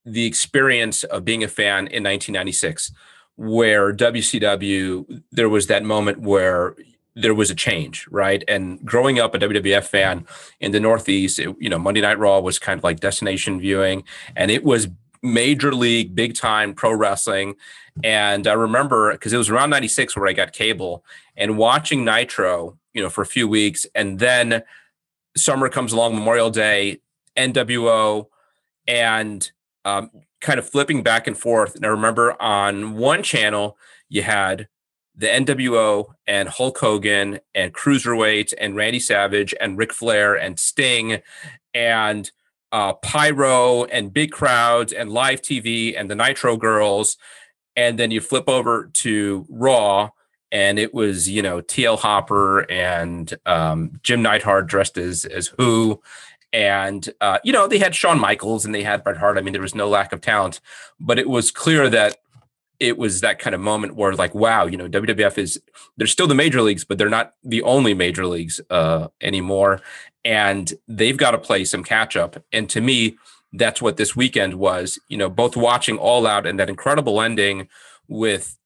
the 0.06 0.26
experience 0.26 1.04
of 1.06 1.26
being 1.26 1.44
a 1.44 1.48
fan 1.48 1.88
in 1.88 2.04
1996 2.04 2.92
where 3.36 3.94
WCW 3.94 5.24
there 5.32 5.50
was 5.50 5.68
that 5.68 5.84
moment 5.84 6.22
where 6.22 6.76
there 7.16 7.36
was 7.36 7.52
a 7.52 7.56
change 7.56 8.08
right? 8.10 8.44
And 8.48 8.84
growing 8.86 9.20
up 9.20 9.36
a 9.36 9.40
WWF 9.40 9.84
fan 9.84 10.26
in 10.60 10.72
the 10.72 10.80
northeast 10.80 11.40
it, 11.40 11.56
you 11.60 11.70
know 11.70 11.80
Monday 11.80 12.02
Night 12.02 12.20
Raw 12.20 12.40
was 12.40 12.60
kind 12.60 12.78
of 12.78 12.84
like 12.84 13.00
destination 13.00 13.60
viewing 13.60 14.04
and 14.36 14.52
it 14.52 14.64
was 14.64 14.88
major 15.24 15.74
league 15.74 16.16
big 16.16 16.34
time 16.36 16.74
pro 16.74 16.94
wrestling. 16.94 17.56
And 18.04 18.48
I 18.48 18.54
remember 18.54 19.12
because 19.12 19.34
it 19.34 19.38
was 19.38 19.50
around 19.50 19.70
96 19.70 20.16
where 20.16 20.28
I 20.28 20.34
got 20.34 20.54
cable 20.54 21.06
and 21.38 21.58
watching 21.58 22.04
Nitro 22.04 22.78
you 22.94 23.02
know 23.02 23.10
for 23.10 23.22
a 23.22 23.26
few 23.26 23.48
weeks 23.48 23.86
and 23.96 24.20
then 24.20 24.64
summer 25.36 25.70
comes 25.70 25.94
along 25.94 26.16
Memorial 26.16 26.50
Day 26.50 27.02
NWO 27.38 28.28
and 28.88 29.52
um, 29.86 30.10
kind 30.42 30.60
of 30.60 30.70
flipping 30.70 31.04
back 31.04 31.28
and 31.28 31.38
forth. 31.38 31.76
And 31.76 31.86
I 31.86 31.90
remember 31.90 32.42
on 32.42 32.96
one 32.96 33.24
channel, 33.24 33.78
you 34.10 34.24
had 34.24 34.68
the 35.16 35.28
NWO 35.28 36.14
and 36.28 36.50
Hulk 36.50 36.78
Hogan 36.78 37.40
and 37.54 37.74
Cruiserweight 37.74 38.54
and 38.58 38.76
Randy 38.76 39.00
Savage 39.00 39.54
and 39.60 39.78
Ric 39.78 39.94
Flair 39.94 40.36
and 40.36 40.60
Sting 40.60 41.22
and 41.74 42.32
uh, 42.72 42.94
pyro 42.94 43.86
and 43.86 44.14
big 44.14 44.32
crowds 44.32 44.94
and 44.94 45.12
live 45.12 45.42
TV 45.42 45.94
and 46.00 46.10
the 46.10 46.16
Nitro 46.16 46.58
Girls, 46.58 47.18
and 47.76 48.00
then 48.00 48.12
you 48.12 48.22
flip 48.22 48.48
over 48.48 48.90
to 48.94 49.46
Raw, 49.50 50.10
and 50.52 50.80
it 50.80 50.94
was 50.94 51.30
you 51.30 51.42
know 51.42 51.62
TL 51.62 52.00
Hopper 52.00 52.60
and 52.72 53.34
um, 53.46 54.00
Jim 54.04 54.22
Neidhart 54.22 54.68
dressed 54.68 54.98
as 54.98 55.26
as 55.26 55.48
Who, 55.58 56.02
and 56.54 57.10
uh, 57.22 57.40
you 57.44 57.54
know 57.54 57.68
they 57.68 57.80
had 57.80 57.96
Shawn 57.96 58.20
Michaels 58.20 58.66
and 58.66 58.76
they 58.76 58.84
had 58.84 59.04
Bret 59.04 59.18
Hart. 59.18 59.38
I 59.38 59.42
mean, 59.42 59.54
there 59.54 59.62
was 59.62 59.76
no 59.76 59.90
lack 59.90 60.12
of 60.14 60.22
talent, 60.22 60.60
but 61.00 61.20
it 61.20 61.30
was 61.30 61.52
clear 61.52 61.90
that 61.90 62.18
it 62.82 62.98
was 62.98 63.22
that 63.22 63.38
kind 63.38 63.54
of 63.54 63.62
moment 63.62 63.96
where 63.96 64.14
like 64.16 64.34
wow 64.34 64.66
you 64.66 64.76
know 64.76 64.90
wwf 64.90 65.38
is 65.38 65.62
they're 65.98 66.08
still 66.08 66.26
the 66.26 66.34
major 66.34 66.64
leagues 66.64 66.84
but 66.84 66.98
they're 66.98 67.10
not 67.10 67.36
the 67.44 67.62
only 67.62 67.94
major 67.94 68.26
leagues 68.26 68.60
uh, 68.70 69.08
anymore. 69.22 69.80
And 70.26 70.74
they've 70.88 71.18
got 71.18 71.32
to 71.32 71.38
play 71.38 71.64
some 71.64 71.84
catch 71.84 72.16
up. 72.18 72.44
And 72.52 72.70
to 72.72 72.82
me 72.82 73.18
that's 73.54 73.82
what 73.82 73.98
this 73.98 74.16
weekend 74.16 74.56
was 74.56 74.98
you 75.08 75.18
know 75.18 75.30
both 75.30 75.56
watching 75.56 75.98
all 75.98 76.26
out 76.26 76.46
and 76.46 76.60
that 76.60 76.70
incredible 76.70 77.22
ending 77.22 77.68
with 78.08 78.58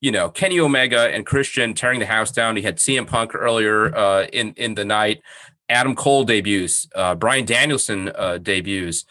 you 0.00 0.12
know 0.12 0.28
kenny 0.28 0.60
omega 0.60 1.12
and 1.12 1.26
christian 1.26 1.74
tearing 1.74 1.98
the 1.98 2.06
house 2.06 2.30
down. 2.30 2.54
He 2.54 2.62
had 2.62 2.76
cm 2.76 3.08
punk 3.08 3.34
earlier 3.34 3.94
uh, 3.94 4.26
in 4.32 4.54
in 4.54 4.76
the 4.76 4.84
night 4.84 5.20
adam 5.68 5.94
cole 5.94 6.24
debuts 6.24 6.88
uh, 6.94 7.14
bryan 7.14 7.44
danielson 7.44 8.10
uh, 8.14 8.38
debuts 8.38 9.04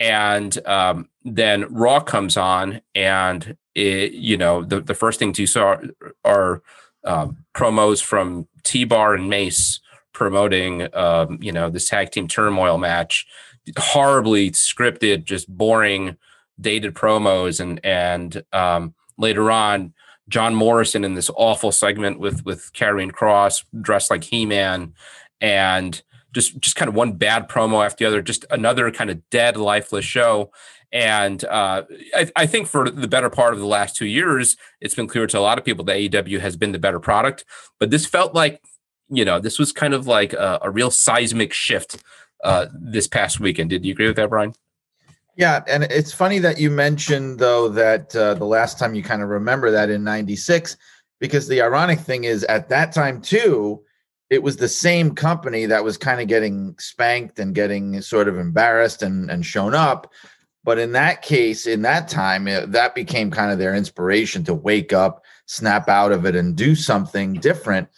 and 0.00 0.64
um, 0.66 1.08
then 1.24 1.66
raw 1.72 2.00
comes 2.00 2.36
on 2.36 2.80
and 2.94 3.56
it, 3.78 4.12
you 4.12 4.36
know, 4.36 4.64
the, 4.64 4.80
the 4.80 4.94
first 4.94 5.18
things 5.18 5.38
you 5.38 5.46
saw 5.46 5.76
are 6.24 6.62
um, 7.04 7.44
promos 7.54 8.02
from 8.02 8.48
T 8.64 8.84
Bar 8.84 9.14
and 9.14 9.30
Mace 9.30 9.80
promoting, 10.12 10.92
um, 10.94 11.38
you 11.40 11.52
know, 11.52 11.70
this 11.70 11.88
tag 11.88 12.10
team 12.10 12.26
turmoil 12.26 12.76
match, 12.76 13.26
horribly 13.78 14.50
scripted, 14.50 15.24
just 15.24 15.48
boring, 15.48 16.16
dated 16.60 16.94
promos, 16.94 17.60
and 17.60 17.80
and 17.84 18.42
um, 18.52 18.94
later 19.16 19.50
on, 19.50 19.94
John 20.28 20.54
Morrison 20.54 21.04
in 21.04 21.14
this 21.14 21.30
awful 21.36 21.70
segment 21.70 22.18
with 22.18 22.44
with 22.44 22.72
Karrion 22.72 23.12
Kross 23.12 23.64
dressed 23.80 24.10
like 24.10 24.24
He 24.24 24.44
Man, 24.44 24.92
and 25.40 26.02
just 26.32 26.58
just 26.58 26.76
kind 26.76 26.88
of 26.88 26.94
one 26.94 27.12
bad 27.12 27.48
promo 27.48 27.84
after 27.84 28.04
the 28.04 28.08
other, 28.08 28.22
just 28.22 28.44
another 28.50 28.90
kind 28.90 29.10
of 29.10 29.28
dead, 29.30 29.56
lifeless 29.56 30.04
show. 30.04 30.50
And 30.92 31.44
uh, 31.44 31.82
I, 32.14 32.30
I, 32.34 32.46
think 32.46 32.66
for 32.66 32.88
the 32.88 33.08
better 33.08 33.28
part 33.28 33.52
of 33.52 33.58
the 33.58 33.66
last 33.66 33.94
two 33.94 34.06
years, 34.06 34.56
it's 34.80 34.94
been 34.94 35.06
clear 35.06 35.26
to 35.26 35.38
a 35.38 35.40
lot 35.40 35.58
of 35.58 35.64
people 35.64 35.84
that 35.84 35.96
AEW 35.96 36.40
has 36.40 36.56
been 36.56 36.72
the 36.72 36.78
better 36.78 36.98
product. 36.98 37.44
But 37.78 37.90
this 37.90 38.06
felt 38.06 38.34
like, 38.34 38.62
you 39.10 39.22
know, 39.22 39.38
this 39.38 39.58
was 39.58 39.70
kind 39.70 39.92
of 39.92 40.06
like 40.06 40.32
a, 40.32 40.58
a 40.62 40.70
real 40.70 40.90
seismic 40.90 41.52
shift 41.52 42.02
uh, 42.42 42.66
this 42.72 43.06
past 43.06 43.38
weekend. 43.38 43.68
Did 43.68 43.84
you 43.84 43.92
agree 43.92 44.06
with 44.06 44.16
that, 44.16 44.30
Brian? 44.30 44.54
Yeah, 45.36 45.62
and 45.68 45.84
it's 45.84 46.12
funny 46.12 46.38
that 46.40 46.58
you 46.58 46.70
mentioned 46.70 47.38
though 47.38 47.68
that 47.68 48.14
uh, 48.16 48.34
the 48.34 48.44
last 48.44 48.78
time 48.78 48.94
you 48.94 49.02
kind 49.02 49.22
of 49.22 49.28
remember 49.28 49.70
that 49.70 49.90
in 49.90 50.02
'96, 50.02 50.76
because 51.20 51.46
the 51.46 51.62
ironic 51.62 52.00
thing 52.00 52.24
is 52.24 52.44
at 52.44 52.68
that 52.70 52.92
time 52.92 53.20
too, 53.20 53.80
it 54.30 54.42
was 54.42 54.56
the 54.56 54.68
same 54.68 55.14
company 55.14 55.66
that 55.66 55.84
was 55.84 55.96
kind 55.96 56.20
of 56.20 56.28
getting 56.28 56.74
spanked 56.78 57.38
and 57.38 57.54
getting 57.54 58.00
sort 58.00 58.28
of 58.28 58.38
embarrassed 58.38 59.02
and 59.02 59.30
and 59.30 59.44
shown 59.44 59.74
up 59.74 60.12
but 60.68 60.78
in 60.78 60.92
that 60.92 61.22
case, 61.22 61.66
in 61.66 61.80
that 61.80 62.08
time, 62.08 62.46
it, 62.46 62.72
that 62.72 62.94
became 62.94 63.30
kind 63.30 63.50
of 63.50 63.58
their 63.58 63.74
inspiration 63.74 64.44
to 64.44 64.52
wake 64.52 64.92
up, 64.92 65.24
snap 65.46 65.88
out 65.88 66.12
of 66.12 66.26
it, 66.26 66.36
and 66.36 66.54
do 66.54 66.74
something 66.74 67.32
different. 67.32 67.88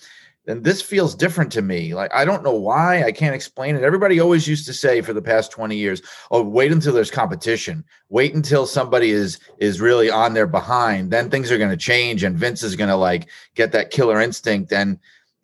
And 0.46 0.62
this 0.62 0.80
feels 0.80 1.16
different 1.16 1.50
to 1.50 1.62
me. 1.62 1.94
Like, 1.94 2.14
I 2.14 2.24
don't 2.24 2.44
know 2.44 2.54
why. 2.54 3.02
I 3.02 3.10
can't 3.10 3.34
explain 3.34 3.74
it. 3.74 3.82
Everybody 3.82 4.20
always 4.20 4.46
used 4.46 4.66
to 4.66 4.72
say 4.72 5.00
for 5.00 5.12
the 5.12 5.20
past 5.20 5.50
20 5.50 5.76
years, 5.76 6.00
oh, 6.30 6.44
wait 6.44 6.70
until 6.70 6.92
there's 6.92 7.10
competition. 7.10 7.84
Wait 8.08 8.34
until 8.34 8.66
somebody 8.66 9.10
is 9.10 9.40
is 9.58 9.80
really 9.80 10.08
on 10.08 10.34
their 10.34 10.46
behind. 10.46 11.10
Then 11.10 11.28
things 11.28 11.50
are 11.50 11.58
going 11.58 11.70
to 11.70 11.76
change 11.76 12.22
and 12.22 12.38
Vince 12.38 12.62
is 12.62 12.76
going 12.76 12.90
to 12.90 12.94
like 12.94 13.28
get 13.56 13.72
that 13.72 13.90
killer 13.90 14.20
instinct. 14.20 14.72
And 14.72 15.00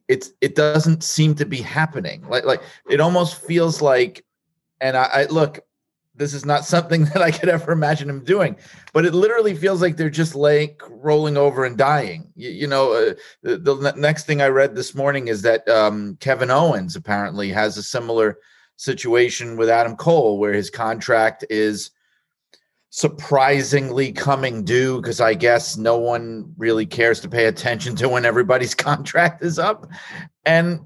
it's 0.08 0.32
it 0.40 0.54
doesn't 0.54 1.02
seem 1.02 1.34
to 1.36 1.46
be 1.46 1.58
happening. 1.58 2.26
Like 2.28 2.44
like 2.44 2.62
it 2.88 3.00
almost 3.00 3.42
feels 3.42 3.82
like 3.82 4.25
and 4.80 4.96
I, 4.96 5.04
I 5.04 5.25
look, 5.26 5.60
this 6.14 6.34
is 6.34 6.44
not 6.44 6.64
something 6.75 7.04
that 7.06 7.22
I 7.22 7.30
could 7.30 7.48
ever 7.48 7.72
imagine 7.72 8.08
him 8.08 8.25
doing. 8.25 8.56
But 8.92 9.04
it 9.04 9.14
literally 9.14 9.54
feels 9.54 9.80
like 9.80 9.96
they're 9.96 10.10
just 10.10 10.34
like 10.34 10.82
rolling 10.88 11.36
over 11.36 11.64
and 11.64 11.76
dying. 11.76 12.30
You, 12.34 12.50
you 12.50 12.66
know, 12.66 12.92
uh, 12.92 13.14
the, 13.42 13.58
the, 13.58 13.92
next 13.96 14.26
thing 14.26 14.40
I 14.40 14.48
read 14.48 14.75
this 14.75 14.94
morning 14.94 15.28
is 15.28 15.42
that 15.42 15.68
um, 15.68 16.16
Kevin 16.20 16.50
Owens 16.50 16.96
apparently 16.96 17.50
has 17.50 17.76
a 17.76 17.82
similar 17.82 18.38
situation 18.76 19.56
with 19.56 19.68
Adam 19.68 19.96
Cole, 19.96 20.38
where 20.38 20.52
his 20.52 20.70
contract 20.70 21.44
is 21.50 21.90
surprisingly 22.96 24.10
coming 24.10 24.64
due 24.64 24.98
because 25.02 25.20
I 25.20 25.34
guess 25.34 25.76
no 25.76 25.98
one 25.98 26.50
really 26.56 26.86
cares 26.86 27.20
to 27.20 27.28
pay 27.28 27.44
attention 27.44 27.94
to 27.96 28.08
when 28.08 28.24
everybody's 28.24 28.74
contract 28.88 29.44
is 29.44 29.58
up. 29.58 29.86
And 30.46 30.80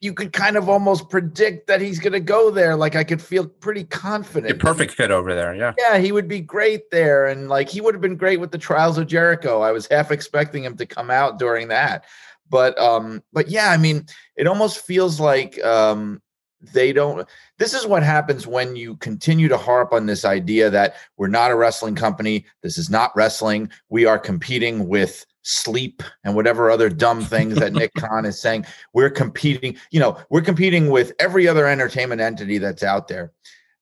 you 0.00 0.14
could 0.14 0.32
kind 0.32 0.56
of 0.56 0.68
almost 0.68 1.10
predict 1.10 1.66
that 1.66 1.80
he's 1.80 1.98
going 1.98 2.12
to 2.12 2.20
go 2.20 2.52
there. 2.52 2.76
Like 2.76 2.94
I 2.94 3.02
could 3.02 3.20
feel 3.20 3.48
pretty 3.48 3.82
confident. 3.82 4.52
A 4.52 4.56
perfect 4.56 4.92
fit 4.92 5.10
over 5.10 5.34
there. 5.34 5.56
Yeah. 5.56 5.72
Yeah, 5.76 5.98
he 5.98 6.12
would 6.12 6.28
be 6.28 6.40
great 6.40 6.88
there. 6.92 7.26
And 7.26 7.48
like 7.48 7.68
he 7.68 7.80
would 7.80 7.96
have 7.96 8.02
been 8.02 8.16
great 8.16 8.38
with 8.38 8.52
the 8.52 8.58
trials 8.58 8.96
of 8.96 9.08
Jericho. 9.08 9.62
I 9.62 9.72
was 9.72 9.88
half 9.90 10.12
expecting 10.12 10.62
him 10.62 10.76
to 10.76 10.86
come 10.86 11.10
out 11.10 11.40
during 11.40 11.66
that. 11.68 12.04
But 12.48 12.78
um, 12.78 13.24
but 13.32 13.48
yeah, 13.48 13.70
I 13.72 13.76
mean, 13.76 14.06
it 14.36 14.46
almost 14.46 14.86
feels 14.86 15.18
like 15.18 15.60
um 15.64 16.22
they 16.60 16.92
don't 16.92 17.28
this 17.58 17.74
is 17.74 17.86
what 17.86 18.02
happens 18.02 18.46
when 18.46 18.74
you 18.74 18.96
continue 18.96 19.46
to 19.46 19.58
harp 19.58 19.92
on 19.92 20.06
this 20.06 20.24
idea 20.24 20.70
that 20.70 20.96
we're 21.16 21.28
not 21.28 21.50
a 21.50 21.56
wrestling 21.56 21.94
company 21.94 22.44
this 22.62 22.78
is 22.78 22.88
not 22.88 23.14
wrestling 23.14 23.70
we 23.90 24.06
are 24.06 24.18
competing 24.18 24.88
with 24.88 25.26
sleep 25.46 26.02
and 26.24 26.34
whatever 26.34 26.70
other 26.70 26.88
dumb 26.88 27.22
things 27.22 27.54
that 27.54 27.72
Nick 27.72 27.94
Khan 27.98 28.26
is 28.26 28.40
saying. 28.40 28.66
We're 28.92 29.10
competing, 29.10 29.76
you 29.92 30.00
know, 30.00 30.18
we're 30.28 30.42
competing 30.42 30.90
with 30.90 31.12
every 31.20 31.46
other 31.46 31.66
entertainment 31.66 32.20
entity 32.20 32.58
that's 32.58 32.82
out 32.82 33.06
there. 33.06 33.32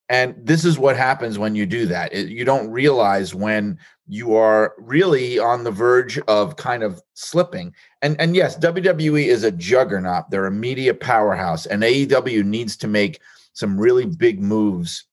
And 0.08 0.34
this 0.38 0.64
is 0.64 0.78
what 0.78 0.96
happens 0.96 1.38
when 1.38 1.54
you 1.54 1.64
do 1.64 1.86
that. 1.86 2.12
It, 2.12 2.28
you 2.28 2.44
don't 2.44 2.70
realize 2.70 3.34
when 3.34 3.78
you 4.06 4.34
are 4.34 4.74
really 4.78 5.38
on 5.38 5.64
the 5.64 5.70
verge 5.70 6.18
of 6.20 6.56
kind 6.56 6.82
of 6.82 7.02
slipping. 7.14 7.74
And 8.02 8.20
and 8.20 8.36
yes, 8.36 8.58
WWE 8.58 9.26
is 9.26 9.44
a 9.44 9.50
juggernaut. 9.50 10.30
They're 10.30 10.46
a 10.46 10.50
media 10.50 10.92
powerhouse 10.92 11.64
and 11.64 11.82
AEW 11.82 12.44
needs 12.44 12.76
to 12.78 12.86
make 12.86 13.20
some 13.54 13.80
really 13.80 14.04
big 14.04 14.42
moves 14.42 15.04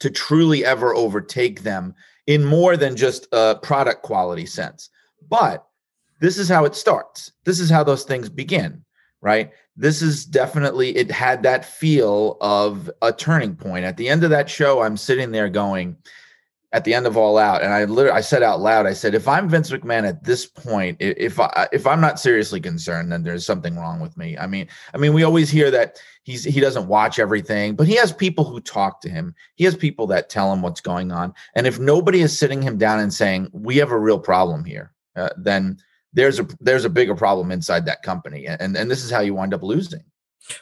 to 0.00 0.10
truly 0.10 0.64
ever 0.64 0.94
overtake 0.94 1.62
them 1.62 1.94
in 2.26 2.44
more 2.44 2.76
than 2.76 2.96
just 2.96 3.28
a 3.32 3.56
product 3.62 4.02
quality 4.02 4.46
sense. 4.46 4.90
But 5.28 5.66
this 6.20 6.38
is 6.38 6.48
how 6.48 6.64
it 6.64 6.74
starts. 6.74 7.32
This 7.44 7.60
is 7.60 7.70
how 7.70 7.84
those 7.84 8.04
things 8.04 8.28
begin, 8.28 8.84
right? 9.20 9.52
This 9.76 10.02
is 10.02 10.24
definitely, 10.24 10.96
it 10.96 11.10
had 11.10 11.42
that 11.42 11.64
feel 11.64 12.38
of 12.40 12.90
a 13.02 13.12
turning 13.12 13.56
point. 13.56 13.84
At 13.84 13.96
the 13.96 14.08
end 14.08 14.24
of 14.24 14.30
that 14.30 14.48
show, 14.48 14.82
I'm 14.82 14.96
sitting 14.96 15.32
there 15.32 15.48
going, 15.48 15.96
at 16.72 16.84
the 16.84 16.92
end 16.92 17.06
of 17.06 17.16
All 17.16 17.38
Out, 17.38 17.62
and 17.62 17.72
I 17.72 17.84
literally 17.84 18.18
I 18.18 18.20
said 18.20 18.42
out 18.42 18.60
loud, 18.60 18.86
I 18.86 18.92
said, 18.92 19.14
if 19.14 19.26
I'm 19.26 19.48
Vince 19.48 19.70
McMahon 19.70 20.06
at 20.06 20.24
this 20.24 20.44
point, 20.44 20.96
if 21.00 21.40
I 21.40 21.68
if 21.72 21.86
I'm 21.86 22.00
not 22.00 22.20
seriously 22.20 22.60
concerned, 22.60 23.10
then 23.10 23.22
there's 23.22 23.46
something 23.46 23.76
wrong 23.76 24.00
with 24.00 24.16
me. 24.16 24.36
I 24.36 24.46
mean, 24.46 24.68
I 24.92 24.98
mean, 24.98 25.14
we 25.14 25.22
always 25.22 25.48
hear 25.48 25.70
that 25.70 25.98
he's 26.24 26.44
he 26.44 26.60
doesn't 26.60 26.88
watch 26.88 27.18
everything, 27.18 27.76
but 27.76 27.86
he 27.86 27.94
has 27.94 28.12
people 28.12 28.44
who 28.44 28.60
talk 28.60 29.00
to 29.02 29.08
him. 29.08 29.34
He 29.54 29.64
has 29.64 29.76
people 29.76 30.06
that 30.08 30.28
tell 30.28 30.52
him 30.52 30.60
what's 30.60 30.80
going 30.80 31.12
on, 31.12 31.32
and 31.54 31.66
if 31.66 31.78
nobody 31.78 32.20
is 32.20 32.36
sitting 32.36 32.60
him 32.60 32.76
down 32.76 32.98
and 32.98 33.14
saying 33.14 33.48
we 33.52 33.76
have 33.76 33.92
a 33.92 33.98
real 33.98 34.18
problem 34.18 34.64
here, 34.64 34.92
uh, 35.14 35.30
then 35.38 35.78
there's 36.16 36.40
a 36.40 36.48
there's 36.60 36.84
a 36.86 36.90
bigger 36.90 37.14
problem 37.14 37.52
inside 37.52 37.84
that 37.86 38.02
company, 38.02 38.46
and 38.46 38.76
and 38.76 38.90
this 38.90 39.04
is 39.04 39.10
how 39.10 39.20
you 39.20 39.34
wind 39.34 39.54
up 39.54 39.62
losing. 39.62 40.02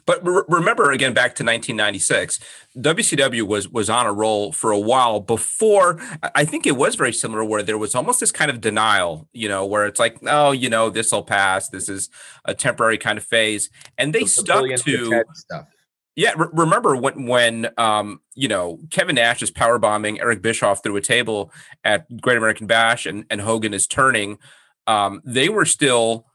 But 0.04 0.26
re- 0.26 0.42
remember 0.48 0.90
again 0.90 1.14
back 1.14 1.36
to 1.36 1.44
1996, 1.44 2.40
WCW 2.76 3.42
was 3.46 3.68
was 3.68 3.88
on 3.88 4.04
a 4.04 4.12
roll 4.12 4.50
for 4.50 4.72
a 4.72 4.78
while 4.78 5.20
before. 5.20 6.00
I 6.34 6.44
think 6.44 6.66
it 6.66 6.76
was 6.76 6.96
very 6.96 7.12
similar, 7.12 7.44
where 7.44 7.62
there 7.62 7.78
was 7.78 7.94
almost 7.94 8.18
this 8.18 8.32
kind 8.32 8.50
of 8.50 8.60
denial, 8.60 9.28
you 9.32 9.48
know, 9.48 9.64
where 9.64 9.86
it's 9.86 10.00
like, 10.00 10.18
oh, 10.26 10.50
you 10.50 10.68
know, 10.68 10.90
this 10.90 11.12
will 11.12 11.22
pass. 11.22 11.68
This 11.68 11.88
is 11.88 12.10
a 12.44 12.52
temporary 12.52 12.98
kind 12.98 13.16
of 13.16 13.24
phase, 13.24 13.70
and 13.96 14.12
they 14.12 14.24
stuck 14.24 14.68
to 14.68 15.24
stuff. 15.34 15.68
Yeah, 16.16 16.32
re- 16.36 16.48
remember 16.52 16.96
when 16.96 17.26
when 17.26 17.68
um, 17.78 18.20
you 18.34 18.48
know 18.48 18.80
Kevin 18.90 19.14
Nash 19.14 19.40
is 19.40 19.52
power 19.52 19.78
bombing 19.78 20.20
Eric 20.20 20.42
Bischoff 20.42 20.82
through 20.82 20.96
a 20.96 21.00
table 21.00 21.52
at 21.84 22.20
Great 22.20 22.38
American 22.38 22.66
Bash, 22.66 23.06
and 23.06 23.24
and 23.30 23.40
Hogan 23.40 23.72
is 23.72 23.86
turning 23.86 24.38
um, 24.86 25.22
they 25.24 25.48
were 25.48 25.64
still 25.64 26.26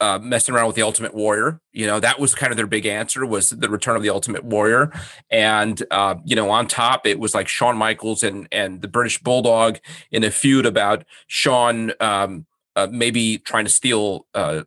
uh, 0.00 0.18
messing 0.20 0.54
around 0.54 0.68
with 0.68 0.76
the 0.76 0.82
Ultimate 0.82 1.14
Warrior. 1.14 1.60
You 1.72 1.86
know, 1.86 1.98
that 2.00 2.20
was 2.20 2.34
kind 2.34 2.52
of 2.52 2.56
their 2.56 2.66
big 2.66 2.86
answer 2.86 3.26
was 3.26 3.50
the 3.50 3.68
return 3.68 3.96
of 3.96 4.02
the 4.02 4.10
Ultimate 4.10 4.44
Warrior. 4.44 4.92
And 5.30 5.82
uh, 5.90 6.16
you 6.24 6.36
know, 6.36 6.50
on 6.50 6.68
top, 6.68 7.06
it 7.06 7.18
was 7.18 7.34
like 7.34 7.48
Shawn 7.48 7.76
Michaels 7.76 8.22
and 8.22 8.48
and 8.52 8.80
the 8.80 8.88
British 8.88 9.18
Bulldog 9.18 9.78
in 10.10 10.24
a 10.24 10.30
feud 10.30 10.66
about 10.66 11.04
Shawn 11.26 11.92
um, 12.00 12.46
uh, 12.76 12.86
maybe 12.90 13.38
trying 13.38 13.64
to 13.64 13.70
steal 13.70 14.26
uh, 14.34 14.62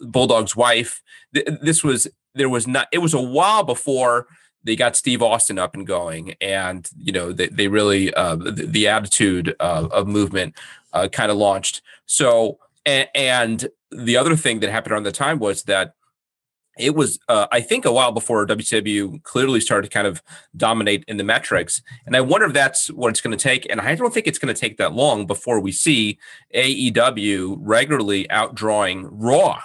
Bulldog's 0.00 0.54
wife. 0.54 1.02
Th- 1.34 1.48
this 1.62 1.82
was 1.82 2.06
there 2.34 2.50
was 2.50 2.66
not. 2.66 2.88
It 2.92 2.98
was 2.98 3.14
a 3.14 3.22
while 3.22 3.62
before 3.62 4.26
they 4.62 4.76
got 4.76 4.96
Steve 4.96 5.22
Austin 5.22 5.58
up 5.58 5.74
and 5.74 5.86
going, 5.86 6.34
and 6.40 6.88
you 6.98 7.12
know 7.12 7.32
they 7.32 7.46
they 7.48 7.68
really 7.68 8.12
uh, 8.12 8.36
the, 8.36 8.50
the 8.50 8.88
attitude 8.88 9.56
uh, 9.58 9.88
of 9.90 10.06
movement 10.06 10.54
uh, 10.92 11.08
kind 11.08 11.30
of 11.30 11.38
launched. 11.38 11.80
So 12.04 12.58
and, 12.86 13.68
the 13.92 14.16
other 14.16 14.34
thing 14.34 14.58
that 14.60 14.68
happened 14.68 14.92
around 14.92 15.04
the 15.04 15.12
time 15.12 15.38
was 15.38 15.62
that 15.62 15.94
it 16.76 16.94
was 16.96 17.20
uh, 17.28 17.46
i 17.52 17.60
think 17.60 17.84
a 17.84 17.92
while 17.92 18.10
before 18.10 18.44
wcw 18.44 19.22
clearly 19.22 19.60
started 19.60 19.88
to 19.88 19.94
kind 19.94 20.08
of 20.08 20.20
dominate 20.56 21.04
in 21.06 21.18
the 21.18 21.24
metrics. 21.24 21.80
And 22.04 22.16
i 22.16 22.20
wonder 22.20 22.48
if 22.48 22.52
that's 22.52 22.88
what 22.90 23.10
it's 23.10 23.20
going 23.20 23.36
to 23.36 23.42
take 23.42 23.64
and 23.70 23.80
i 23.80 23.94
don't 23.94 24.12
think 24.12 24.26
it's 24.26 24.40
going 24.40 24.52
to 24.52 24.60
take 24.60 24.76
that 24.78 24.92
long 24.92 25.24
before 25.24 25.60
we 25.60 25.70
see 25.70 26.18
aew 26.52 27.56
regularly 27.60 28.26
outdrawing 28.28 29.08
raw 29.08 29.62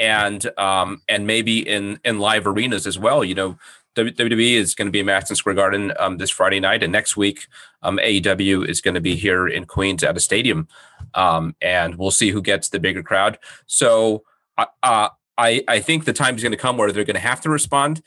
and 0.00 0.50
um, 0.58 1.02
and 1.08 1.26
maybe 1.26 1.60
in 1.60 2.00
in 2.04 2.18
live 2.18 2.46
arenas 2.46 2.86
as 2.86 2.98
well. 2.98 3.22
You 3.22 3.34
know 3.34 3.58
WWE 3.96 4.52
is 4.52 4.74
going 4.74 4.86
to 4.86 4.92
be 4.92 5.00
in 5.00 5.06
Madison 5.06 5.36
Square 5.36 5.56
Garden 5.56 5.92
um, 5.98 6.18
this 6.18 6.30
Friday 6.30 6.60
night, 6.60 6.82
and 6.82 6.92
next 6.92 7.16
week 7.16 7.46
um, 7.82 7.98
AEW 7.98 8.66
is 8.66 8.80
going 8.80 8.94
to 8.94 9.00
be 9.00 9.16
here 9.16 9.46
in 9.46 9.66
Queens 9.66 10.02
at 10.02 10.16
a 10.16 10.20
stadium, 10.20 10.68
um, 11.14 11.54
and 11.60 11.96
we'll 11.96 12.10
see 12.10 12.30
who 12.30 12.42
gets 12.42 12.68
the 12.68 12.80
bigger 12.80 13.02
crowd. 13.02 13.38
So 13.66 14.22
uh, 14.58 15.08
I, 15.38 15.64
I 15.66 15.80
think 15.80 16.04
the 16.04 16.12
time 16.12 16.36
is 16.36 16.42
going 16.42 16.52
to 16.52 16.58
come 16.58 16.76
where 16.76 16.92
they're 16.92 17.04
going 17.04 17.14
to 17.14 17.20
have 17.20 17.40
to 17.42 17.50
respond. 17.50 18.02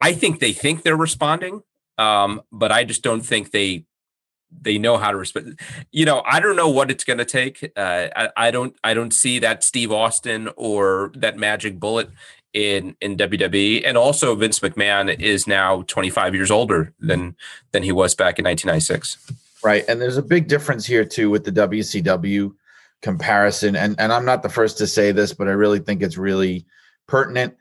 I 0.00 0.12
think 0.12 0.40
they 0.40 0.52
think 0.52 0.82
they're 0.82 0.96
responding, 0.96 1.62
um, 1.98 2.42
but 2.52 2.72
I 2.72 2.84
just 2.84 3.02
don't 3.02 3.22
think 3.22 3.50
they 3.50 3.86
they 4.62 4.78
know 4.78 4.96
how 4.96 5.10
to 5.10 5.16
respond. 5.16 5.58
You 5.90 6.04
know, 6.04 6.22
I 6.24 6.40
don't 6.40 6.56
know 6.56 6.68
what 6.68 6.90
it's 6.90 7.04
going 7.04 7.18
to 7.18 7.24
take. 7.24 7.72
Uh, 7.76 8.08
I, 8.14 8.28
I 8.36 8.50
don't 8.50 8.76
I 8.84 8.94
don't 8.94 9.12
see 9.12 9.38
that 9.40 9.64
Steve 9.64 9.92
Austin 9.92 10.48
or 10.56 11.10
that 11.16 11.36
magic 11.36 11.80
bullet 11.80 12.10
in 12.52 12.96
in 13.00 13.16
WWE. 13.16 13.82
And 13.84 13.98
also, 13.98 14.34
Vince 14.34 14.60
McMahon 14.60 15.20
is 15.20 15.46
now 15.46 15.82
25 15.82 16.34
years 16.34 16.50
older 16.50 16.94
than 16.98 17.36
than 17.72 17.82
he 17.82 17.92
was 17.92 18.14
back 18.14 18.38
in 18.38 18.44
1996. 18.44 19.43
Right, 19.64 19.84
and 19.88 20.00
there's 20.00 20.18
a 20.18 20.22
big 20.22 20.46
difference 20.46 20.84
here 20.84 21.04
too 21.04 21.30
with 21.30 21.44
the 21.44 21.52
WCW 21.52 22.52
comparison. 23.00 23.76
And 23.76 23.94
and 23.98 24.12
I'm 24.12 24.24
not 24.24 24.42
the 24.42 24.48
first 24.48 24.78
to 24.78 24.86
say 24.86 25.12
this, 25.12 25.32
but 25.32 25.48
I 25.48 25.52
really 25.52 25.78
think 25.78 26.02
it's 26.02 26.18
really 26.18 26.66
pertinent. 27.06 27.54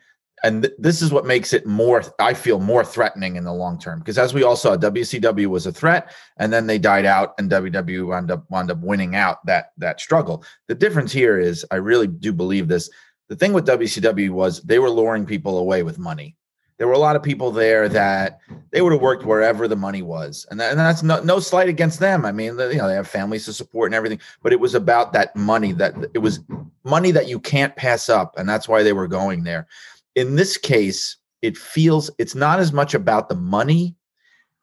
And 0.43 0.63
th- 0.63 0.75
this 0.77 1.01
is 1.01 1.13
what 1.13 1.25
makes 1.25 1.53
it 1.53 1.65
more, 1.65 2.03
I 2.19 2.33
feel, 2.33 2.59
more 2.59 2.83
threatening 2.83 3.37
in 3.37 3.45
the 3.45 3.53
long 3.53 3.79
term. 3.79 3.99
Because 3.99 4.17
as 4.17 4.33
we 4.33 4.43
all 4.43 4.57
saw, 4.57 4.75
WCW 4.75 5.47
was 5.47 5.65
a 5.65 5.71
threat, 5.71 6.13
and 6.37 6.51
then 6.51 6.67
they 6.67 6.77
died 6.77 7.05
out, 7.05 7.33
and 7.37 7.49
WWE 7.49 8.07
wound 8.07 8.31
up 8.31 8.43
wound 8.49 8.69
up 8.69 8.79
winning 8.79 9.15
out 9.15 9.45
that 9.45 9.71
that 9.77 10.01
struggle. 10.01 10.43
The 10.67 10.75
difference 10.75 11.11
here 11.13 11.39
is, 11.39 11.65
I 11.71 11.75
really 11.75 12.07
do 12.07 12.33
believe 12.33 12.67
this. 12.67 12.89
The 13.29 13.37
thing 13.37 13.53
with 13.53 13.65
WCW 13.65 14.31
was 14.31 14.61
they 14.61 14.79
were 14.79 14.89
luring 14.89 15.25
people 15.25 15.57
away 15.57 15.83
with 15.83 15.97
money 15.97 16.35
there 16.77 16.87
were 16.87 16.93
a 16.93 16.99
lot 16.99 17.15
of 17.15 17.23
people 17.23 17.51
there 17.51 17.87
that 17.89 18.39
they 18.71 18.81
would 18.81 18.93
have 18.93 19.01
worked 19.01 19.25
wherever 19.25 19.67
the 19.67 19.75
money 19.75 20.01
was, 20.01 20.45
and, 20.49 20.59
that, 20.59 20.71
and 20.71 20.79
that's 20.79 21.03
no, 21.03 21.21
no 21.23 21.39
slight 21.39 21.69
against 21.69 21.99
them. 21.99 22.25
I 22.25 22.31
mean, 22.31 22.57
you 22.57 22.75
know, 22.75 22.87
they 22.87 22.95
have 22.95 23.07
families 23.07 23.45
to 23.45 23.53
support 23.53 23.87
and 23.87 23.95
everything, 23.95 24.19
but 24.41 24.53
it 24.53 24.59
was 24.59 24.75
about 24.75 25.13
that 25.13 25.35
money 25.35 25.71
that 25.73 25.93
it 26.13 26.19
was 26.19 26.39
money 26.83 27.11
that 27.11 27.27
you 27.27 27.39
can't 27.39 27.75
pass 27.75 28.09
up, 28.09 28.37
and 28.37 28.47
that's 28.47 28.67
why 28.67 28.83
they 28.83 28.93
were 28.93 29.07
going 29.07 29.43
there. 29.43 29.67
In 30.15 30.35
this 30.35 30.57
case, 30.57 31.17
it 31.41 31.57
feels 31.57 32.09
it's 32.17 32.35
not 32.35 32.59
as 32.59 32.73
much 32.73 32.93
about 32.93 33.29
the 33.29 33.35
money 33.35 33.95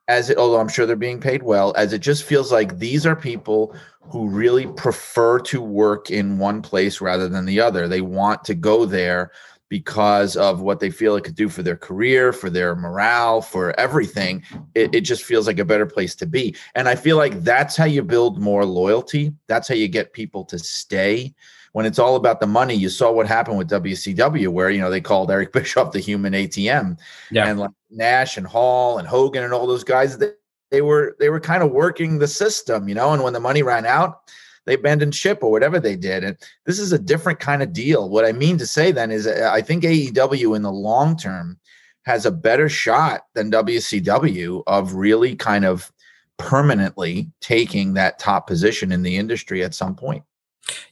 as 0.08 0.28
it, 0.28 0.38
although 0.38 0.58
I'm 0.58 0.68
sure 0.68 0.86
they're 0.86 0.96
being 0.96 1.20
paid 1.20 1.44
well, 1.44 1.72
as 1.76 1.92
it 1.92 2.00
just 2.00 2.24
feels 2.24 2.50
like 2.50 2.78
these 2.78 3.06
are 3.06 3.14
people 3.14 3.76
who 4.00 4.28
really 4.28 4.66
prefer 4.66 5.38
to 5.38 5.62
work 5.62 6.10
in 6.10 6.38
one 6.38 6.62
place 6.62 7.00
rather 7.00 7.28
than 7.28 7.46
the 7.46 7.60
other. 7.60 7.86
They 7.86 8.00
want 8.00 8.44
to 8.44 8.54
go 8.54 8.84
there 8.84 9.30
because 9.70 10.36
of 10.36 10.60
what 10.60 10.80
they 10.80 10.90
feel 10.90 11.14
it 11.16 11.22
could 11.22 11.36
do 11.36 11.48
for 11.48 11.62
their 11.62 11.76
career, 11.76 12.32
for 12.32 12.50
their 12.50 12.74
morale, 12.74 13.40
for 13.40 13.78
everything. 13.78 14.42
It, 14.74 14.94
it, 14.94 15.02
just 15.02 15.22
feels 15.22 15.46
like 15.46 15.60
a 15.60 15.64
better 15.64 15.86
place 15.86 16.14
to 16.16 16.26
be. 16.26 16.56
And 16.74 16.88
I 16.88 16.96
feel 16.96 17.16
like 17.16 17.42
that's 17.44 17.76
how 17.76 17.84
you 17.84 18.02
build 18.02 18.38
more 18.38 18.66
loyalty. 18.66 19.32
That's 19.46 19.68
how 19.68 19.76
you 19.76 19.86
get 19.86 20.12
people 20.12 20.44
to 20.46 20.58
stay. 20.58 21.32
When 21.72 21.86
it's 21.86 22.00
all 22.00 22.16
about 22.16 22.40
the 22.40 22.48
money, 22.48 22.74
you 22.74 22.88
saw 22.88 23.12
what 23.12 23.28
happened 23.28 23.58
with 23.58 23.70
WCW, 23.70 24.48
where 24.48 24.70
you 24.70 24.80
know 24.80 24.90
they 24.90 25.00
called 25.00 25.30
Eric 25.30 25.52
Bischoff 25.54 25.92
the 25.92 26.00
human 26.00 26.32
ATM, 26.32 26.98
yeah. 27.30 27.46
and 27.46 27.60
like 27.60 27.70
Nash 27.90 28.36
and 28.36 28.46
Hall 28.46 28.98
and 28.98 29.06
Hogan 29.06 29.44
and 29.44 29.52
all 29.52 29.68
those 29.68 29.84
guys, 29.84 30.18
they, 30.18 30.32
they 30.72 30.82
were 30.82 31.16
they 31.20 31.28
were 31.28 31.38
kind 31.38 31.62
of 31.62 31.70
working 31.70 32.18
the 32.18 32.26
system, 32.26 32.88
you 32.88 32.96
know. 32.96 33.12
And 33.12 33.22
when 33.22 33.34
the 33.34 33.40
money 33.40 33.62
ran 33.62 33.86
out, 33.86 34.32
they 34.70 34.76
abandoned 34.76 35.14
ship 35.14 35.40
or 35.42 35.50
whatever 35.50 35.80
they 35.80 35.96
did. 35.96 36.22
And 36.22 36.36
this 36.64 36.78
is 36.78 36.92
a 36.92 36.98
different 36.98 37.40
kind 37.40 37.60
of 37.60 37.72
deal. 37.72 38.08
What 38.08 38.24
I 38.24 38.30
mean 38.30 38.56
to 38.58 38.66
say 38.66 38.92
then 38.92 39.10
is 39.10 39.26
uh, 39.26 39.50
I 39.52 39.62
think 39.62 39.82
AEW 39.82 40.54
in 40.54 40.62
the 40.62 40.70
long 40.70 41.16
term 41.16 41.58
has 42.04 42.24
a 42.24 42.30
better 42.30 42.68
shot 42.68 43.22
than 43.34 43.50
WCW 43.50 44.62
of 44.68 44.94
really 44.94 45.34
kind 45.34 45.64
of 45.64 45.92
permanently 46.38 47.28
taking 47.40 47.94
that 47.94 48.20
top 48.20 48.46
position 48.46 48.92
in 48.92 49.02
the 49.02 49.16
industry 49.16 49.64
at 49.64 49.74
some 49.74 49.96
point. 49.96 50.22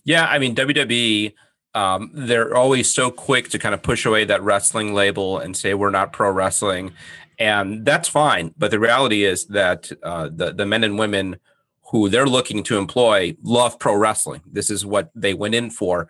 Yeah, 0.02 0.26
I 0.26 0.40
mean 0.40 0.56
WWE 0.56 1.32
um, 1.74 2.10
they're 2.12 2.56
always 2.56 2.92
so 2.92 3.10
quick 3.12 3.50
to 3.50 3.58
kind 3.58 3.74
of 3.74 3.82
push 3.82 4.04
away 4.04 4.24
that 4.24 4.42
wrestling 4.42 4.94
label 4.94 5.38
and 5.38 5.56
say 5.56 5.74
we're 5.74 5.90
not 5.90 6.12
pro 6.12 6.30
wrestling, 6.32 6.92
and 7.38 7.84
that's 7.84 8.08
fine. 8.08 8.52
But 8.58 8.72
the 8.72 8.80
reality 8.80 9.22
is 9.22 9.46
that 9.46 9.92
uh, 10.02 10.30
the 10.32 10.52
the 10.52 10.66
men 10.66 10.82
and 10.82 10.98
women 10.98 11.36
who 11.90 12.09
they're 12.09 12.27
looking 12.27 12.62
to 12.64 12.79
employ 12.79 13.37
love 13.42 13.79
pro 13.79 13.94
wrestling. 13.94 14.42
This 14.51 14.70
is 14.70 14.85
what 14.85 15.11
they 15.14 15.35
went 15.35 15.55
in 15.55 15.70
for. 15.70 16.09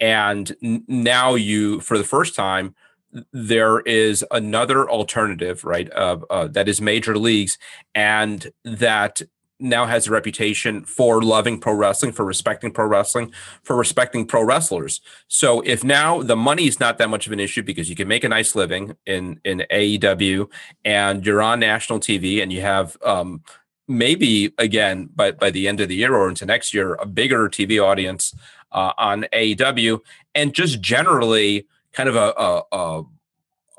And 0.00 0.56
now 0.88 1.34
you, 1.34 1.80
for 1.80 1.98
the 1.98 2.04
first 2.04 2.34
time, 2.34 2.74
there 3.32 3.80
is 3.80 4.24
another 4.30 4.88
alternative, 4.88 5.64
right? 5.64 5.92
Uh, 5.92 6.18
uh, 6.30 6.46
that 6.48 6.68
is 6.68 6.80
major 6.80 7.18
leagues, 7.18 7.58
and 7.94 8.50
that 8.64 9.20
now 9.60 9.84
has 9.84 10.06
a 10.06 10.10
reputation 10.10 10.84
for 10.84 11.22
loving 11.22 11.60
pro 11.60 11.74
wrestling, 11.74 12.12
for 12.12 12.24
respecting 12.24 12.72
pro 12.72 12.86
wrestling, 12.86 13.32
for 13.62 13.76
respecting 13.76 14.26
pro 14.26 14.42
wrestlers. 14.42 15.00
So 15.28 15.60
if 15.60 15.84
now 15.84 16.22
the 16.22 16.36
money 16.36 16.66
is 16.66 16.80
not 16.80 16.98
that 16.98 17.10
much 17.10 17.26
of 17.26 17.32
an 17.32 17.40
issue 17.40 17.62
because 17.62 17.90
you 17.90 17.96
can 17.96 18.08
make 18.08 18.24
a 18.24 18.28
nice 18.28 18.54
living 18.54 18.96
in 19.06 19.38
in 19.44 19.64
AEW 19.70 20.50
and 20.84 21.24
you're 21.26 21.42
on 21.42 21.60
national 21.60 22.00
TV 22.00 22.42
and 22.42 22.52
you 22.52 22.62
have 22.62 22.96
um, 23.04 23.42
maybe 23.90 24.54
again 24.56 25.08
by 25.14 25.32
by 25.32 25.50
the 25.50 25.66
end 25.66 25.80
of 25.80 25.88
the 25.88 25.96
year 25.96 26.14
or 26.14 26.28
into 26.28 26.46
next 26.46 26.72
year 26.72 26.94
a 26.94 27.06
bigger 27.06 27.48
TV 27.48 27.82
audience 27.82 28.34
uh, 28.72 28.92
on 28.96 29.24
AEW 29.32 29.98
and 30.34 30.54
just 30.54 30.80
generally 30.80 31.66
kind 31.92 32.08
of 32.08 32.14
a, 32.14 32.32
a, 32.36 32.62
a 32.72 33.02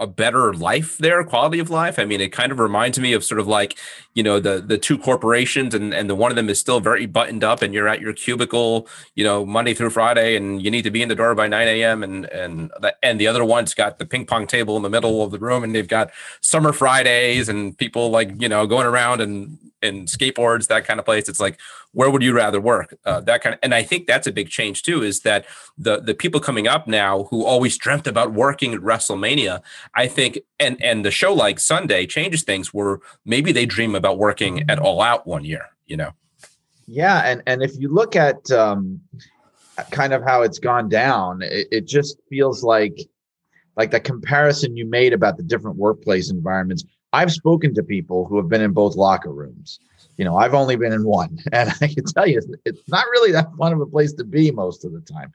a 0.01 0.07
better 0.07 0.51
life 0.55 0.97
there, 0.97 1.23
quality 1.23 1.59
of 1.59 1.69
life. 1.69 1.99
I 1.99 2.05
mean, 2.05 2.19
it 2.19 2.29
kind 2.33 2.51
of 2.51 2.59
reminds 2.59 2.99
me 2.99 3.13
of 3.13 3.23
sort 3.23 3.39
of 3.39 3.45
like, 3.45 3.77
you 4.15 4.23
know, 4.23 4.39
the 4.39 4.59
the 4.59 4.77
two 4.77 4.97
corporations 4.97 5.75
and 5.75 5.93
and 5.93 6.09
the 6.09 6.15
one 6.15 6.31
of 6.31 6.35
them 6.35 6.49
is 6.49 6.59
still 6.59 6.79
very 6.79 7.05
buttoned 7.05 7.43
up 7.43 7.61
and 7.61 7.71
you're 7.71 7.87
at 7.87 8.01
your 8.01 8.11
cubicle, 8.11 8.87
you 9.13 9.23
know, 9.23 9.45
Monday 9.45 9.75
through 9.75 9.91
Friday 9.91 10.35
and 10.35 10.61
you 10.61 10.71
need 10.71 10.81
to 10.81 10.91
be 10.91 11.03
in 11.03 11.07
the 11.09 11.15
door 11.15 11.35
by 11.35 11.47
9 11.47 11.67
a.m. 11.67 12.01
and 12.03 12.25
and 12.25 12.71
the, 12.81 12.95
and 13.03 13.19
the 13.21 13.27
other 13.27 13.45
one's 13.45 13.75
got 13.75 13.99
the 13.99 14.05
ping 14.05 14.25
pong 14.25 14.47
table 14.47 14.75
in 14.75 14.81
the 14.81 14.89
middle 14.89 15.23
of 15.23 15.29
the 15.29 15.39
room 15.39 15.63
and 15.63 15.75
they've 15.75 15.87
got 15.87 16.11
summer 16.41 16.73
Fridays 16.73 17.47
and 17.47 17.77
people 17.77 18.09
like, 18.09 18.41
you 18.41 18.49
know, 18.49 18.65
going 18.65 18.87
around 18.87 19.21
and 19.21 19.59
and 19.81 20.07
skateboards, 20.07 20.67
that 20.67 20.85
kind 20.85 20.99
of 20.99 21.05
place. 21.05 21.27
It's 21.27 21.39
like, 21.39 21.59
where 21.93 22.09
would 22.09 22.21
you 22.21 22.33
rather 22.33 22.61
work? 22.61 22.97
Uh, 23.05 23.19
that 23.21 23.41
kind 23.41 23.53
of, 23.55 23.59
and 23.63 23.73
I 23.73 23.83
think 23.83 24.07
that's 24.07 24.27
a 24.27 24.31
big 24.31 24.49
change 24.49 24.83
too. 24.83 25.03
Is 25.03 25.21
that 25.21 25.45
the 25.77 25.99
the 25.99 26.13
people 26.13 26.39
coming 26.39 26.67
up 26.67 26.87
now 26.87 27.23
who 27.25 27.45
always 27.45 27.77
dreamt 27.77 28.07
about 28.07 28.33
working 28.33 28.73
at 28.73 28.79
WrestleMania? 28.81 29.61
I 29.95 30.07
think, 30.07 30.39
and 30.59 30.81
and 30.81 31.03
the 31.05 31.11
show 31.11 31.33
like 31.33 31.59
Sunday 31.59 32.05
changes 32.05 32.43
things 32.43 32.73
where 32.73 32.99
maybe 33.25 33.51
they 33.51 33.65
dream 33.65 33.95
about 33.95 34.17
working 34.17 34.69
at 34.69 34.79
All 34.79 35.01
Out 35.01 35.27
one 35.27 35.43
year. 35.43 35.65
You 35.85 35.97
know? 35.97 36.11
Yeah, 36.87 37.19
and 37.25 37.43
and 37.47 37.61
if 37.61 37.77
you 37.77 37.89
look 37.89 38.15
at 38.15 38.49
um, 38.51 39.01
kind 39.91 40.13
of 40.13 40.23
how 40.23 40.41
it's 40.41 40.59
gone 40.59 40.89
down, 40.89 41.41
it, 41.41 41.67
it 41.71 41.87
just 41.87 42.17
feels 42.29 42.63
like 42.63 42.97
like 43.77 43.91
the 43.91 43.99
comparison 43.99 44.75
you 44.77 44.85
made 44.85 45.13
about 45.13 45.37
the 45.37 45.43
different 45.43 45.77
workplace 45.77 46.29
environments 46.29 46.83
I've 47.13 47.31
spoken 47.31 47.73
to 47.75 47.83
people 47.83 48.25
who 48.25 48.37
have 48.37 48.47
been 48.47 48.61
in 48.61 48.71
both 48.71 48.95
locker 48.95 49.31
rooms. 49.31 49.79
You 50.17 50.25
know, 50.25 50.37
I've 50.37 50.53
only 50.53 50.75
been 50.75 50.93
in 50.93 51.03
one, 51.03 51.39
and 51.51 51.71
I 51.81 51.87
can 51.87 52.05
tell 52.05 52.27
you, 52.27 52.41
it's 52.65 52.87
not 52.87 53.05
really 53.11 53.31
that 53.31 53.49
fun 53.57 53.73
of 53.73 53.81
a 53.81 53.85
place 53.85 54.13
to 54.13 54.23
be 54.23 54.51
most 54.51 54.85
of 54.85 54.93
the 54.93 55.01
time. 55.01 55.31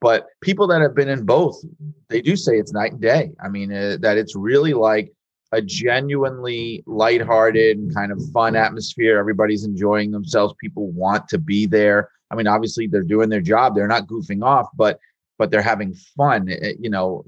But 0.00 0.28
people 0.40 0.66
that 0.68 0.80
have 0.80 0.94
been 0.94 1.08
in 1.08 1.24
both, 1.24 1.62
they 2.08 2.22
do 2.22 2.34
say 2.34 2.58
it's 2.58 2.72
night 2.72 2.92
and 2.92 3.00
day. 3.00 3.32
I 3.42 3.48
mean, 3.48 3.72
uh, 3.72 3.98
that 4.00 4.16
it's 4.16 4.34
really 4.34 4.72
like 4.72 5.12
a 5.52 5.60
genuinely 5.60 6.82
lighthearted 6.86 7.76
and 7.76 7.94
kind 7.94 8.12
of 8.12 8.22
fun 8.32 8.56
atmosphere. 8.56 9.18
Everybody's 9.18 9.64
enjoying 9.64 10.10
themselves. 10.10 10.54
People 10.58 10.90
want 10.92 11.28
to 11.28 11.38
be 11.38 11.66
there. 11.66 12.08
I 12.30 12.36
mean, 12.36 12.46
obviously 12.46 12.86
they're 12.86 13.02
doing 13.02 13.28
their 13.28 13.40
job. 13.40 13.74
They're 13.74 13.88
not 13.88 14.06
goofing 14.06 14.44
off, 14.44 14.68
but 14.74 14.98
but 15.38 15.50
they're 15.50 15.62
having 15.62 15.94
fun. 15.94 16.48
It, 16.48 16.76
you 16.80 16.90
know, 16.90 17.24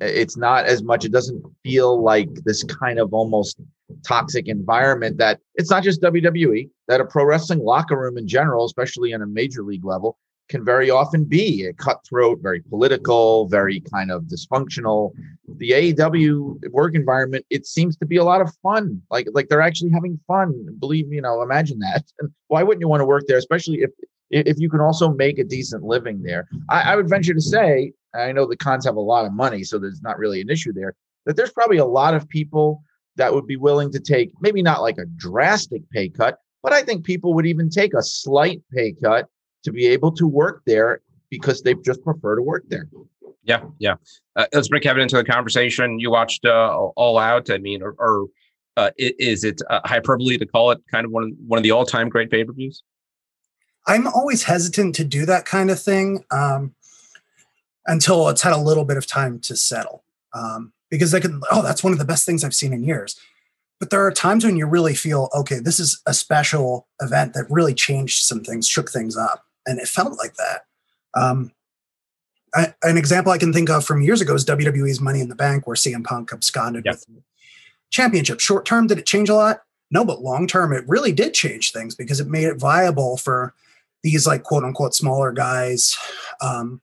it's 0.00 0.36
not 0.36 0.66
as 0.66 0.82
much. 0.82 1.04
It 1.04 1.12
doesn't 1.12 1.42
feel 1.62 2.02
like 2.02 2.28
this 2.44 2.62
kind 2.62 2.98
of 2.98 3.12
almost 3.14 3.58
toxic 4.06 4.48
environment 4.48 5.16
that 5.18 5.40
it's 5.54 5.70
not 5.70 5.82
just 5.82 6.02
WWE. 6.02 6.68
That 6.88 7.00
a 7.00 7.06
pro 7.06 7.24
wrestling 7.24 7.60
locker 7.60 7.98
room 7.98 8.18
in 8.18 8.28
general, 8.28 8.66
especially 8.66 9.14
on 9.14 9.22
a 9.22 9.26
major 9.26 9.62
league 9.62 9.84
level, 9.84 10.18
can 10.48 10.64
very 10.64 10.90
often 10.90 11.24
be 11.24 11.64
a 11.64 11.72
cutthroat, 11.72 12.40
very 12.42 12.60
political, 12.60 13.48
very 13.48 13.80
kind 13.80 14.10
of 14.10 14.24
dysfunctional. 14.24 15.12
The 15.56 15.70
AEW 15.70 16.70
work 16.70 16.94
environment, 16.94 17.46
it 17.50 17.66
seems 17.66 17.96
to 17.98 18.06
be 18.06 18.16
a 18.16 18.24
lot 18.24 18.40
of 18.40 18.54
fun. 18.62 19.00
Like 19.10 19.28
like 19.32 19.48
they're 19.48 19.62
actually 19.62 19.90
having 19.90 20.18
fun. 20.26 20.52
Believe 20.78 21.12
you 21.12 21.22
know, 21.22 21.42
imagine 21.42 21.78
that. 21.80 22.04
And 22.20 22.30
why 22.48 22.62
wouldn't 22.62 22.80
you 22.80 22.88
want 22.88 23.00
to 23.00 23.06
work 23.06 23.24
there, 23.26 23.38
especially 23.38 23.78
if 23.78 23.90
if 24.30 24.58
you 24.58 24.68
can 24.68 24.80
also 24.80 25.12
make 25.12 25.38
a 25.38 25.44
decent 25.44 25.82
living 25.82 26.22
there? 26.22 26.48
I, 26.68 26.92
I 26.92 26.96
would 26.96 27.08
venture 27.08 27.34
to 27.34 27.40
say, 27.40 27.92
I 28.14 28.32
know 28.32 28.46
the 28.46 28.56
Khans 28.56 28.84
have 28.84 28.96
a 28.96 29.00
lot 29.00 29.26
of 29.26 29.32
money, 29.32 29.64
so 29.64 29.78
there's 29.78 30.02
not 30.02 30.18
really 30.18 30.40
an 30.40 30.50
issue 30.50 30.72
there. 30.72 30.94
That 31.26 31.36
there's 31.36 31.52
probably 31.52 31.78
a 31.78 31.86
lot 31.86 32.14
of 32.14 32.28
people 32.28 32.82
that 33.16 33.32
would 33.32 33.46
be 33.46 33.56
willing 33.56 33.92
to 33.92 34.00
take 34.00 34.32
maybe 34.40 34.62
not 34.62 34.82
like 34.82 34.98
a 34.98 35.06
drastic 35.16 35.88
pay 35.90 36.08
cut, 36.08 36.38
but 36.62 36.72
I 36.72 36.82
think 36.82 37.04
people 37.04 37.34
would 37.34 37.46
even 37.46 37.70
take 37.70 37.94
a 37.94 38.02
slight 38.02 38.62
pay 38.72 38.92
cut 39.02 39.28
to 39.64 39.72
be 39.72 39.86
able 39.86 40.12
to 40.12 40.26
work 40.26 40.62
there 40.66 41.00
because 41.30 41.62
they 41.62 41.74
just 41.74 42.02
prefer 42.04 42.36
to 42.36 42.42
work 42.42 42.64
there. 42.68 42.88
Yeah, 43.42 43.62
yeah. 43.78 43.96
Uh, 44.36 44.46
let's 44.52 44.68
bring 44.68 44.82
Kevin 44.82 45.02
into 45.02 45.16
the 45.16 45.24
conversation. 45.24 45.98
You 45.98 46.10
watched 46.10 46.46
uh, 46.46 46.88
All 46.96 47.18
Out. 47.18 47.50
I 47.50 47.58
mean, 47.58 47.82
or, 47.82 47.94
or 47.98 48.26
uh, 48.76 48.90
is 48.98 49.44
it 49.44 49.60
uh, 49.68 49.80
hyperbole 49.84 50.38
to 50.38 50.46
call 50.46 50.70
it 50.70 50.80
kind 50.90 51.04
of 51.04 51.12
one 51.12 51.24
of 51.24 51.30
one 51.46 51.58
of 51.58 51.62
the 51.62 51.70
all 51.70 51.84
time 51.84 52.08
great 52.08 52.30
pay 52.30 52.44
per 52.44 52.52
views? 52.52 52.82
I'm 53.86 54.06
always 54.06 54.44
hesitant 54.44 54.94
to 54.94 55.04
do 55.04 55.26
that 55.26 55.44
kind 55.44 55.70
of 55.70 55.80
thing 55.80 56.24
um, 56.30 56.74
until 57.86 58.28
it's 58.30 58.40
had 58.40 58.54
a 58.54 58.58
little 58.58 58.86
bit 58.86 58.96
of 58.96 59.06
time 59.06 59.40
to 59.40 59.56
settle, 59.56 60.04
um, 60.32 60.72
because 60.90 61.10
they 61.10 61.20
can. 61.20 61.42
Oh, 61.50 61.62
that's 61.62 61.84
one 61.84 61.92
of 61.92 61.98
the 61.98 62.04
best 62.06 62.24
things 62.24 62.44
I've 62.44 62.54
seen 62.54 62.72
in 62.72 62.82
years. 62.82 63.18
But 63.78 63.90
there 63.90 64.06
are 64.06 64.12
times 64.12 64.44
when 64.44 64.56
you 64.56 64.66
really 64.66 64.94
feel, 64.94 65.28
okay, 65.34 65.58
this 65.58 65.78
is 65.78 66.00
a 66.06 66.14
special 66.14 66.86
event 67.02 67.34
that 67.34 67.44
really 67.50 67.74
changed 67.74 68.22
some 68.22 68.42
things, 68.42 68.68
shook 68.68 68.90
things 68.90 69.16
up 69.16 69.43
and 69.66 69.78
it 69.78 69.88
felt 69.88 70.18
like 70.18 70.34
that. 70.34 70.64
Um, 71.14 71.52
I, 72.54 72.74
an 72.82 72.96
example 72.96 73.32
I 73.32 73.38
can 73.38 73.52
think 73.52 73.68
of 73.68 73.84
from 73.84 74.02
years 74.02 74.20
ago 74.20 74.34
is 74.34 74.44
WWE's 74.44 75.00
Money 75.00 75.20
in 75.20 75.28
the 75.28 75.34
Bank, 75.34 75.66
where 75.66 75.76
CM 75.76 76.04
Punk 76.04 76.32
absconded 76.32 76.84
yep. 76.84 76.94
with 76.94 77.06
the 77.06 77.22
championship. 77.90 78.40
Short 78.40 78.64
term, 78.64 78.86
did 78.86 78.98
it 78.98 79.06
change 79.06 79.28
a 79.28 79.34
lot? 79.34 79.62
No, 79.90 80.04
but 80.04 80.22
long 80.22 80.46
term, 80.46 80.72
it 80.72 80.88
really 80.88 81.12
did 81.12 81.34
change 81.34 81.72
things 81.72 81.94
because 81.94 82.20
it 82.20 82.28
made 82.28 82.44
it 82.44 82.58
viable 82.58 83.16
for 83.16 83.54
these 84.02 84.26
like 84.26 84.42
quote 84.42 84.64
unquote 84.64 84.94
smaller 84.94 85.32
guys, 85.32 85.96
um, 86.40 86.80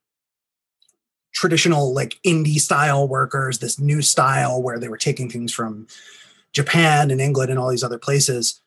traditional 1.34 1.94
like 1.94 2.20
indie 2.26 2.60
style 2.60 3.08
workers, 3.08 3.60
this 3.60 3.80
new 3.80 4.02
style 4.02 4.62
where 4.62 4.80
they 4.80 4.90
were 4.90 4.98
taking 4.98 5.30
things 5.30 5.54
from 5.54 5.88
Japan 6.54 7.12
and 7.12 7.22
England 7.22 7.50
and 7.50 7.60
all 7.60 7.70
these 7.70 7.84
other 7.84 8.00
places 8.00 8.62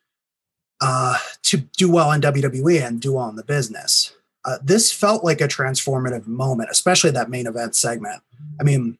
uh, 0.81 1.17
to 1.43 1.59
do 1.59 1.91
well 1.91 2.13
in 2.13 2.21
WWE 2.21 2.85
and 2.85 3.01
do 3.01 3.15
well 3.15 3.29
in 3.29 3.37
the 3.37 3.45
business. 3.45 4.13
Uh, 4.45 4.59
this 4.63 4.93
felt 4.93 5.25
like 5.25 5.41
a 5.41 5.49
transformative 5.49 6.27
moment, 6.27 6.71
especially 6.71 7.11
that 7.11 7.31
main 7.31 7.47
event 7.47 7.75
segment. 7.75 8.23
I 8.61 8.65
mean, 8.65 8.99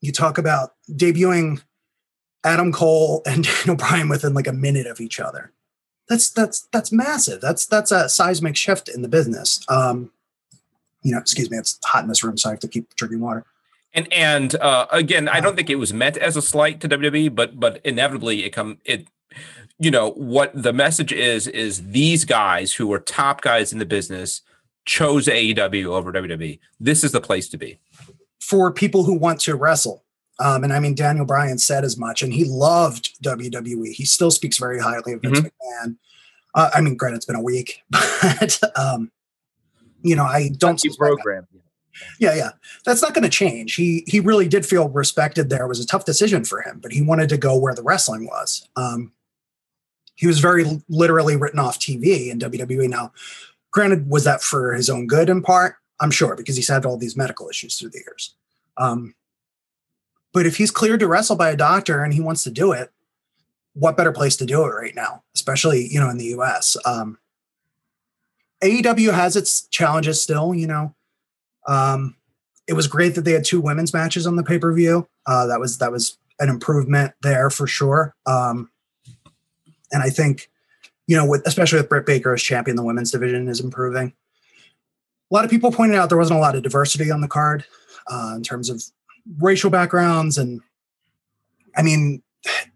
you 0.00 0.12
talk 0.12 0.36
about 0.36 0.74
debuting 0.90 1.62
Adam 2.44 2.72
Cole 2.72 3.22
and 3.26 3.44
Daniel 3.44 3.76
Bryan 3.76 4.08
within 4.08 4.34
like 4.34 4.46
a 4.46 4.52
minute 4.52 4.86
of 4.86 5.00
each 5.00 5.20
other. 5.20 5.52
That's 6.08 6.28
that's 6.28 6.68
that's 6.72 6.92
massive. 6.92 7.40
That's 7.40 7.64
that's 7.64 7.90
a 7.90 8.08
seismic 8.08 8.56
shift 8.56 8.88
in 8.88 9.02
the 9.02 9.08
business. 9.08 9.64
Um, 9.68 10.10
you 11.02 11.12
know, 11.12 11.18
excuse 11.18 11.50
me, 11.50 11.56
it's 11.56 11.78
hot 11.84 12.02
in 12.02 12.08
this 12.08 12.22
room, 12.22 12.36
so 12.36 12.50
I 12.50 12.52
have 12.52 12.60
to 12.60 12.68
keep 12.68 12.94
drinking 12.96 13.20
water. 13.20 13.44
And 13.94 14.12
and 14.12 14.54
uh, 14.56 14.86
again, 14.90 15.28
I 15.28 15.40
don't 15.40 15.56
think 15.56 15.70
it 15.70 15.76
was 15.76 15.92
meant 15.92 16.16
as 16.16 16.36
a 16.36 16.42
slight 16.42 16.80
to 16.80 16.88
WWE, 16.88 17.34
but 17.34 17.58
but 17.58 17.80
inevitably 17.84 18.44
it 18.44 18.50
come 18.50 18.78
it 18.84 19.06
you 19.82 19.90
know 19.90 20.10
what 20.12 20.50
the 20.54 20.72
message 20.72 21.12
is 21.12 21.46
is 21.48 21.90
these 21.90 22.24
guys 22.24 22.72
who 22.74 22.92
are 22.92 23.00
top 23.00 23.40
guys 23.40 23.72
in 23.72 23.78
the 23.78 23.86
business 23.86 24.42
chose 24.84 25.26
AEW 25.26 25.86
over 25.86 26.12
WWE. 26.12 26.58
This 26.78 27.02
is 27.02 27.12
the 27.12 27.20
place 27.20 27.48
to 27.48 27.58
be 27.58 27.78
for 28.40 28.72
people 28.72 29.04
who 29.04 29.14
want 29.14 29.40
to 29.40 29.56
wrestle. 29.56 30.04
Um, 30.38 30.64
and 30.64 30.72
I 30.72 30.80
mean, 30.80 30.94
Daniel 30.94 31.24
Bryan 31.24 31.58
said 31.58 31.84
as 31.84 31.96
much, 31.96 32.22
and 32.22 32.32
he 32.32 32.44
loved 32.44 33.22
WWE. 33.22 33.92
He 33.92 34.04
still 34.04 34.30
speaks 34.30 34.58
very 34.58 34.80
highly 34.80 35.12
of 35.12 35.22
Vince 35.22 35.40
mm-hmm. 35.40 35.46
McMahon. 35.46 35.96
Uh, 36.54 36.70
I 36.74 36.80
mean, 36.80 36.96
granted, 36.96 37.16
it's 37.16 37.26
been 37.26 37.36
a 37.36 37.42
week, 37.42 37.82
but 37.90 38.60
um, 38.76 39.10
you 40.02 40.16
know, 40.16 40.24
I 40.24 40.50
don't 40.56 40.80
see 40.80 40.90
program. 40.96 41.46
Yeah, 42.18 42.34
yeah, 42.34 42.50
that's 42.84 43.02
not 43.02 43.14
going 43.14 43.24
to 43.24 43.30
change. 43.30 43.74
He 43.74 44.04
he 44.06 44.20
really 44.20 44.48
did 44.48 44.66
feel 44.66 44.88
respected. 44.88 45.50
There 45.50 45.64
it 45.64 45.68
was 45.68 45.80
a 45.80 45.86
tough 45.86 46.04
decision 46.04 46.44
for 46.44 46.62
him, 46.62 46.80
but 46.80 46.92
he 46.92 47.02
wanted 47.02 47.28
to 47.30 47.36
go 47.36 47.56
where 47.56 47.74
the 47.74 47.82
wrestling 47.82 48.26
was. 48.26 48.68
Um, 48.76 49.12
he 50.22 50.28
was 50.28 50.38
very 50.38 50.64
literally 50.88 51.34
written 51.34 51.58
off 51.58 51.80
TV 51.80 52.30
in 52.30 52.38
WWE. 52.38 52.88
Now, 52.88 53.12
granted, 53.72 54.08
was 54.08 54.22
that 54.22 54.40
for 54.40 54.72
his 54.72 54.88
own 54.88 55.08
good 55.08 55.28
in 55.28 55.42
part? 55.42 55.74
I'm 55.98 56.12
sure 56.12 56.36
because 56.36 56.54
he's 56.54 56.68
had 56.68 56.86
all 56.86 56.96
these 56.96 57.16
medical 57.16 57.48
issues 57.48 57.76
through 57.76 57.88
the 57.88 58.04
years. 58.06 58.32
Um, 58.76 59.16
but 60.32 60.46
if 60.46 60.58
he's 60.58 60.70
cleared 60.70 61.00
to 61.00 61.08
wrestle 61.08 61.34
by 61.34 61.50
a 61.50 61.56
doctor 61.56 62.04
and 62.04 62.14
he 62.14 62.20
wants 62.20 62.44
to 62.44 62.52
do 62.52 62.70
it, 62.70 62.92
what 63.72 63.96
better 63.96 64.12
place 64.12 64.36
to 64.36 64.46
do 64.46 64.62
it 64.62 64.68
right 64.68 64.94
now, 64.94 65.24
especially 65.34 65.88
you 65.88 65.98
know 65.98 66.08
in 66.08 66.18
the 66.18 66.26
U.S. 66.26 66.76
Um, 66.84 67.18
AEW 68.62 69.12
has 69.12 69.34
its 69.34 69.66
challenges 69.68 70.22
still. 70.22 70.54
You 70.54 70.68
know, 70.68 70.94
um, 71.66 72.14
it 72.68 72.74
was 72.74 72.86
great 72.86 73.16
that 73.16 73.22
they 73.22 73.32
had 73.32 73.44
two 73.44 73.60
women's 73.60 73.92
matches 73.92 74.24
on 74.24 74.36
the 74.36 74.44
pay 74.44 74.60
per 74.60 74.72
view. 74.72 75.08
Uh, 75.26 75.46
that 75.46 75.58
was 75.58 75.78
that 75.78 75.90
was 75.90 76.16
an 76.38 76.48
improvement 76.48 77.12
there 77.22 77.50
for 77.50 77.66
sure. 77.66 78.14
Um, 78.24 78.70
and 79.92 80.02
I 80.02 80.10
think, 80.10 80.50
you 81.06 81.16
know, 81.16 81.26
with 81.26 81.46
especially 81.46 81.78
with 81.78 81.88
Britt 81.88 82.06
Baker 82.06 82.34
as 82.34 82.42
champion, 82.42 82.76
the 82.76 82.84
women's 82.84 83.10
division 83.10 83.48
is 83.48 83.60
improving. 83.60 84.12
A 85.30 85.34
lot 85.34 85.44
of 85.44 85.50
people 85.50 85.72
pointed 85.72 85.96
out 85.96 86.08
there 86.08 86.18
wasn't 86.18 86.38
a 86.38 86.42
lot 86.42 86.56
of 86.56 86.62
diversity 86.62 87.10
on 87.10 87.20
the 87.20 87.28
card 87.28 87.64
uh, 88.06 88.34
in 88.36 88.42
terms 88.42 88.68
of 88.68 88.82
racial 89.40 89.70
backgrounds, 89.70 90.38
and 90.38 90.60
I 91.76 91.82
mean, 91.82 92.22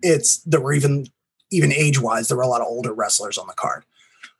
it's 0.02 0.38
there 0.38 0.61
were 0.61 0.72
even 0.72 1.07
even 1.50 1.72
age 1.72 2.00
wise 2.00 2.29
there 2.29 2.37
were 2.37 2.42
a 2.42 2.48
lot 2.48 2.61
of 2.61 2.66
older 2.66 2.92
wrestlers 2.92 3.38
on 3.38 3.46
the 3.46 3.55
card. 3.55 3.85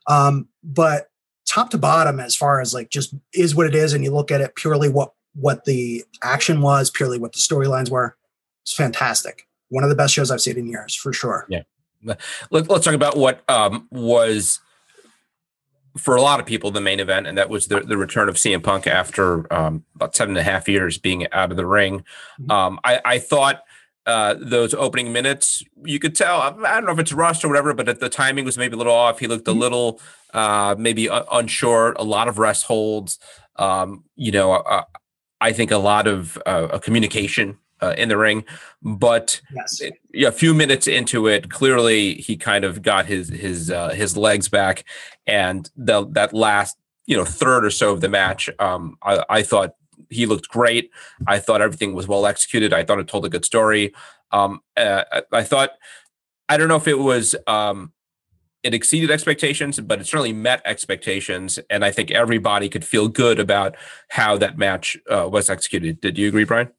Um, 0.07 0.47
but 0.63 1.09
top 1.45 1.69
to 1.71 1.77
bottom, 1.77 2.19
as 2.19 2.35
far 2.35 2.61
as 2.61 2.73
like 2.73 2.89
just 2.89 3.13
is 3.33 3.55
what 3.55 3.67
it 3.67 3.75
is, 3.75 3.93
and 3.93 4.03
you 4.03 4.11
look 4.11 4.31
at 4.31 4.41
it 4.41 4.55
purely 4.55 4.89
what 4.89 5.13
what 5.33 5.65
the 5.65 6.03
action 6.23 6.61
was, 6.61 6.89
purely 6.89 7.19
what 7.19 7.33
the 7.33 7.39
storylines 7.39 7.89
were, 7.89 8.17
it's 8.63 8.73
fantastic. 8.73 9.47
One 9.69 9.83
of 9.83 9.89
the 9.89 9.95
best 9.95 10.13
shows 10.13 10.31
I've 10.31 10.41
seen 10.41 10.57
in 10.57 10.67
years, 10.67 10.95
for 10.95 11.13
sure. 11.13 11.45
Yeah. 11.49 11.63
Let, 12.03 12.69
us 12.69 12.83
talk 12.83 12.93
about 12.93 13.17
what 13.17 13.43
um, 13.49 13.87
was 13.91 14.59
for 15.97 16.15
a 16.15 16.21
lot 16.21 16.39
of 16.39 16.45
people 16.45 16.71
the 16.71 16.81
main 16.81 16.99
event, 16.99 17.27
and 17.27 17.37
that 17.37 17.49
was 17.49 17.67
the, 17.67 17.81
the 17.81 17.97
return 17.97 18.29
of 18.29 18.35
CM 18.35 18.63
Punk 18.63 18.87
after 18.87 19.51
um, 19.53 19.83
about 19.95 20.15
seven 20.15 20.37
and 20.37 20.47
a 20.47 20.49
half 20.49 20.67
years 20.69 20.97
being 20.97 21.31
out 21.31 21.51
of 21.51 21.57
the 21.57 21.65
ring. 21.65 22.03
Mm-hmm. 22.39 22.51
Um, 22.51 22.79
I, 22.83 23.01
I, 23.03 23.19
thought 23.19 23.63
uh, 24.05 24.35
those 24.39 24.73
opening 24.73 25.11
minutes, 25.11 25.63
you 25.83 25.99
could 25.99 26.15
tell. 26.15 26.41
I 26.41 26.51
don't 26.51 26.85
know 26.85 26.91
if 26.91 26.99
it's 26.99 27.13
rust 27.13 27.43
or 27.43 27.47
whatever, 27.47 27.73
but 27.73 27.99
the 27.99 28.09
timing 28.09 28.45
was 28.45 28.57
maybe 28.57 28.75
a 28.75 28.77
little 28.77 28.93
off. 28.93 29.19
He 29.19 29.27
looked 29.27 29.47
a 29.47 29.51
mm-hmm. 29.51 29.59
little 29.59 30.01
uh, 30.33 30.75
maybe 30.77 31.07
unsure. 31.07 31.93
A 31.97 32.03
lot 32.03 32.27
of 32.27 32.37
rest 32.37 32.65
holds. 32.65 33.19
Um, 33.55 34.03
you 34.15 34.31
know, 34.31 34.53
uh, 34.53 34.83
I 35.41 35.51
think 35.51 35.71
a 35.71 35.77
lot 35.77 36.07
of 36.07 36.37
uh, 36.45 36.79
communication 36.79 37.57
uh, 37.81 37.93
in 37.97 38.09
the 38.09 38.17
ring. 38.17 38.43
But 38.81 39.41
yes. 39.53 39.81
it, 39.81 39.93
yeah, 40.13 40.29
a 40.29 40.31
few 40.31 40.53
minutes 40.53 40.87
into 40.87 41.27
it, 41.27 41.49
clearly 41.49 42.15
he 42.15 42.37
kind 42.37 42.63
of 42.63 42.81
got 42.81 43.05
his 43.05 43.29
his 43.29 43.71
uh, 43.71 43.89
his 43.89 44.17
legs 44.17 44.49
back, 44.49 44.83
and 45.25 45.69
the 45.75 46.07
that 46.11 46.33
last 46.33 46.77
you 47.05 47.17
know 47.17 47.25
third 47.25 47.65
or 47.65 47.71
so 47.71 47.91
of 47.91 48.01
the 48.01 48.09
match, 48.09 48.49
um, 48.59 48.97
I, 49.01 49.23
I 49.29 49.43
thought 49.43 49.75
he 50.09 50.25
looked 50.25 50.49
great. 50.49 50.91
I 51.25 51.39
thought 51.39 51.61
everything 51.61 51.93
was 51.93 52.07
well 52.07 52.25
executed. 52.25 52.73
I 52.73 52.83
thought 52.83 52.99
it 52.99 53.07
told 53.07 53.25
a 53.25 53.29
good 53.29 53.45
story. 53.45 53.93
Um, 54.31 54.61
uh, 54.75 55.03
I 55.31 55.43
thought 55.43 55.71
I 56.49 56.57
don't 56.57 56.67
know 56.67 56.75
if 56.75 56.87
it 56.87 56.99
was 56.99 57.35
um, 57.45 57.93
it 58.63 58.73
exceeded 58.73 59.11
expectations, 59.11 59.79
but 59.79 60.01
it 60.01 60.07
certainly 60.07 60.33
met 60.33 60.61
expectations, 60.65 61.59
and 61.69 61.85
I 61.85 61.91
think 61.91 62.11
everybody 62.11 62.69
could 62.69 62.85
feel 62.85 63.07
good 63.07 63.39
about 63.39 63.75
how 64.09 64.37
that 64.37 64.57
match 64.57 64.97
uh, 65.09 65.27
was 65.31 65.49
executed. 65.49 66.01
Did 66.01 66.17
you 66.17 66.27
agree, 66.27 66.43
Brian? 66.43 66.69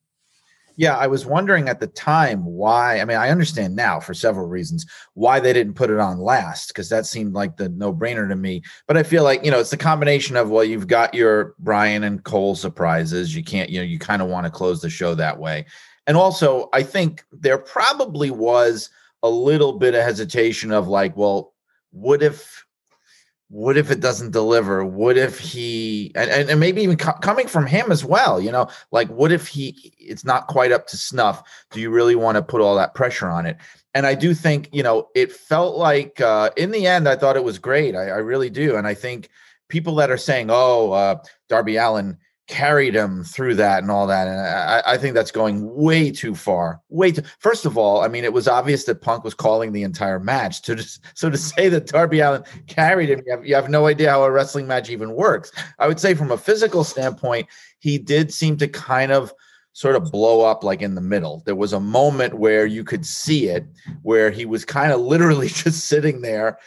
Yeah, 0.79 0.97
I 0.97 1.09
was 1.09 1.27
wondering 1.27 1.69
at 1.69 1.81
the 1.81 1.89
time 1.89 2.45
why. 2.45 3.01
I 3.01 3.05
mean, 3.05 3.17
I 3.17 3.31
understand 3.31 3.75
now 3.75 3.99
for 3.99 4.15
several 4.15 4.47
reasons 4.47 4.87
why 5.15 5.41
they 5.41 5.53
didn't 5.53 5.75
put 5.75 5.91
it 5.91 5.99
on 5.99 6.21
last 6.21 6.69
because 6.69 6.89
that 6.89 7.05
seemed 7.05 7.35
like 7.35 7.57
the 7.57 7.69
no 7.69 7.93
brainer 7.93 8.29
to 8.29 8.37
me. 8.37 8.63
But 8.87 8.97
I 8.97 9.03
feel 9.03 9.25
like, 9.25 9.45
you 9.45 9.51
know, 9.51 9.59
it's 9.59 9.71
the 9.71 9.77
combination 9.77 10.37
of, 10.37 10.51
well, 10.51 10.63
you've 10.63 10.87
got 10.87 11.15
your 11.15 11.57
Brian 11.59 12.05
and 12.05 12.23
Cole 12.23 12.55
surprises. 12.55 13.35
You 13.35 13.43
can't, 13.43 13.71
you 13.71 13.81
know, 13.81 13.85
you 13.85 13.99
kind 13.99 14.23
of 14.23 14.29
want 14.29 14.47
to 14.47 14.53
close 14.53 14.81
the 14.81 14.89
show 14.89 15.17
that 15.17 15.37
way. 15.37 15.67
And 16.07 16.17
also, 16.17 16.69
I 16.73 16.85
think 16.85 17.25
there 17.33 17.59
probably 17.59 18.31
was 18.31 18.89
a 19.25 19.29
little 19.29 19.73
bit 19.73 19.97
of 19.97 20.05
hesitation 20.05 20.71
of 20.71 20.87
like, 20.87 21.17
well, 21.17 21.55
what 21.91 22.23
if 22.23 22.58
what 23.51 23.79
if 23.79 23.91
it 23.91 24.01
doesn't 24.01 24.33
deliver? 24.33 24.85
What 24.85 25.17
if 25.17 25.39
he 25.39 26.13
and, 26.15 26.51
and 26.51 26.61
maybe 26.61 26.83
even 26.83 26.97
co- 26.97 27.13
coming 27.15 27.49
from 27.49 27.67
him 27.67 27.91
as 27.91 28.05
well 28.05 28.41
you 28.41 28.53
know 28.53 28.69
like 28.93 29.09
what 29.09 29.33
if 29.33 29.49
he 29.49 29.93
it's 29.99 30.25
not 30.25 30.47
quite 30.49 30.73
up 30.73 30.87
to 30.89 30.97
snuff? 30.97 31.43
Do 31.71 31.81
you 31.81 31.91
really 31.91 32.15
want 32.15 32.37
to 32.37 32.43
put 32.43 32.61
all 32.61 32.77
that 32.77 32.95
pressure 32.95 33.29
on 33.29 33.47
it? 33.47 33.57
And 33.95 34.07
i 34.07 34.15
do 34.15 34.35
think 34.35 34.69
you 34.73 34.83
know 34.83 35.09
it 35.15 35.33
felt 35.33 35.77
like 35.77 36.21
uh 36.21 36.51
in 36.57 36.71
the 36.71 36.87
end 36.87 37.09
i 37.09 37.17
thought 37.17 37.37
it 37.37 37.45
was 37.45 37.59
great. 37.59 37.95
I, 37.97 38.09
I 38.09 38.19
really 38.19 38.51
do. 38.51 38.77
And 38.77 38.87
i 38.87 38.95
think 38.95 39.29
people 39.69 39.95
that 39.97 40.11
are 40.11 40.17
saying, 40.17 40.49
"Oh, 40.51 40.93
uh, 40.93 41.17
Darby 41.49 41.77
Allin 41.77 42.19
carried 42.49 42.95
him 42.95 43.23
through 43.25 43.55
that 43.55 43.83
and 43.83 43.91
all 43.91 44.07
that," 44.07 44.27
and 44.27 44.41
I, 44.41 44.83
I 44.95 44.99
think 44.99 45.15
that's 45.15 45.31
going 45.31 45.75
way 45.75 46.11
too 46.11 46.35
far. 46.35 46.81
Way 46.89 47.13
too. 47.13 47.23
First 47.39 47.67
of 47.67 47.79
all, 47.79 48.01
I 48.03 48.09
mean, 48.09 48.25
it 48.25 48.33
was 48.33 48.49
obvious 48.49 48.85
that 48.85 49.01
Punk 49.01 49.25
was 49.25 49.35
calling 49.35 49.73
the 49.73 49.83
entire 49.83 50.19
match. 50.19 50.63
To 50.63 50.75
just, 50.75 51.01
so 51.15 51.31
to 51.31 51.37
say 51.39 51.69
that 51.69 51.87
Darby 51.87 52.21
Allin 52.21 52.43
carried 52.67 53.11
him, 53.11 53.23
you 53.27 53.33
have, 53.33 53.47
you 53.47 53.55
have 53.55 53.69
no 53.69 53.87
idea 53.87 54.11
how 54.11 54.25
a 54.25 54.31
wrestling 54.31 54.67
match 54.67 54.91
even 54.91 55.13
works. 55.13 55.53
I 55.79 55.87
would 55.87 56.01
say, 56.01 56.15
from 56.15 56.31
a 56.31 56.39
physical 56.39 56.85
standpoint, 56.85 57.47
he 57.79 57.99
did 57.99 58.33
seem 58.33 58.57
to 58.59 58.69
kind 58.69 59.13
of 59.13 59.33
sort 59.73 59.95
of 59.95 60.11
blow 60.11 60.41
up 60.41 60.65
like 60.65 60.83
in 60.83 60.97
the 60.97 61.01
middle. 61.01 61.43
There 61.47 61.55
was 61.55 61.73
a 61.73 61.79
moment 61.79 62.35
where 62.35 62.67
you 62.67 62.83
could 62.83 63.07
see 63.07 63.47
it, 63.49 63.65
where 64.03 64.29
he 64.29 64.45
was 64.45 64.65
kind 64.65 64.93
of 64.93 65.01
literally 65.01 65.49
just 65.49 65.87
sitting 65.87 66.21
there, 66.21 66.59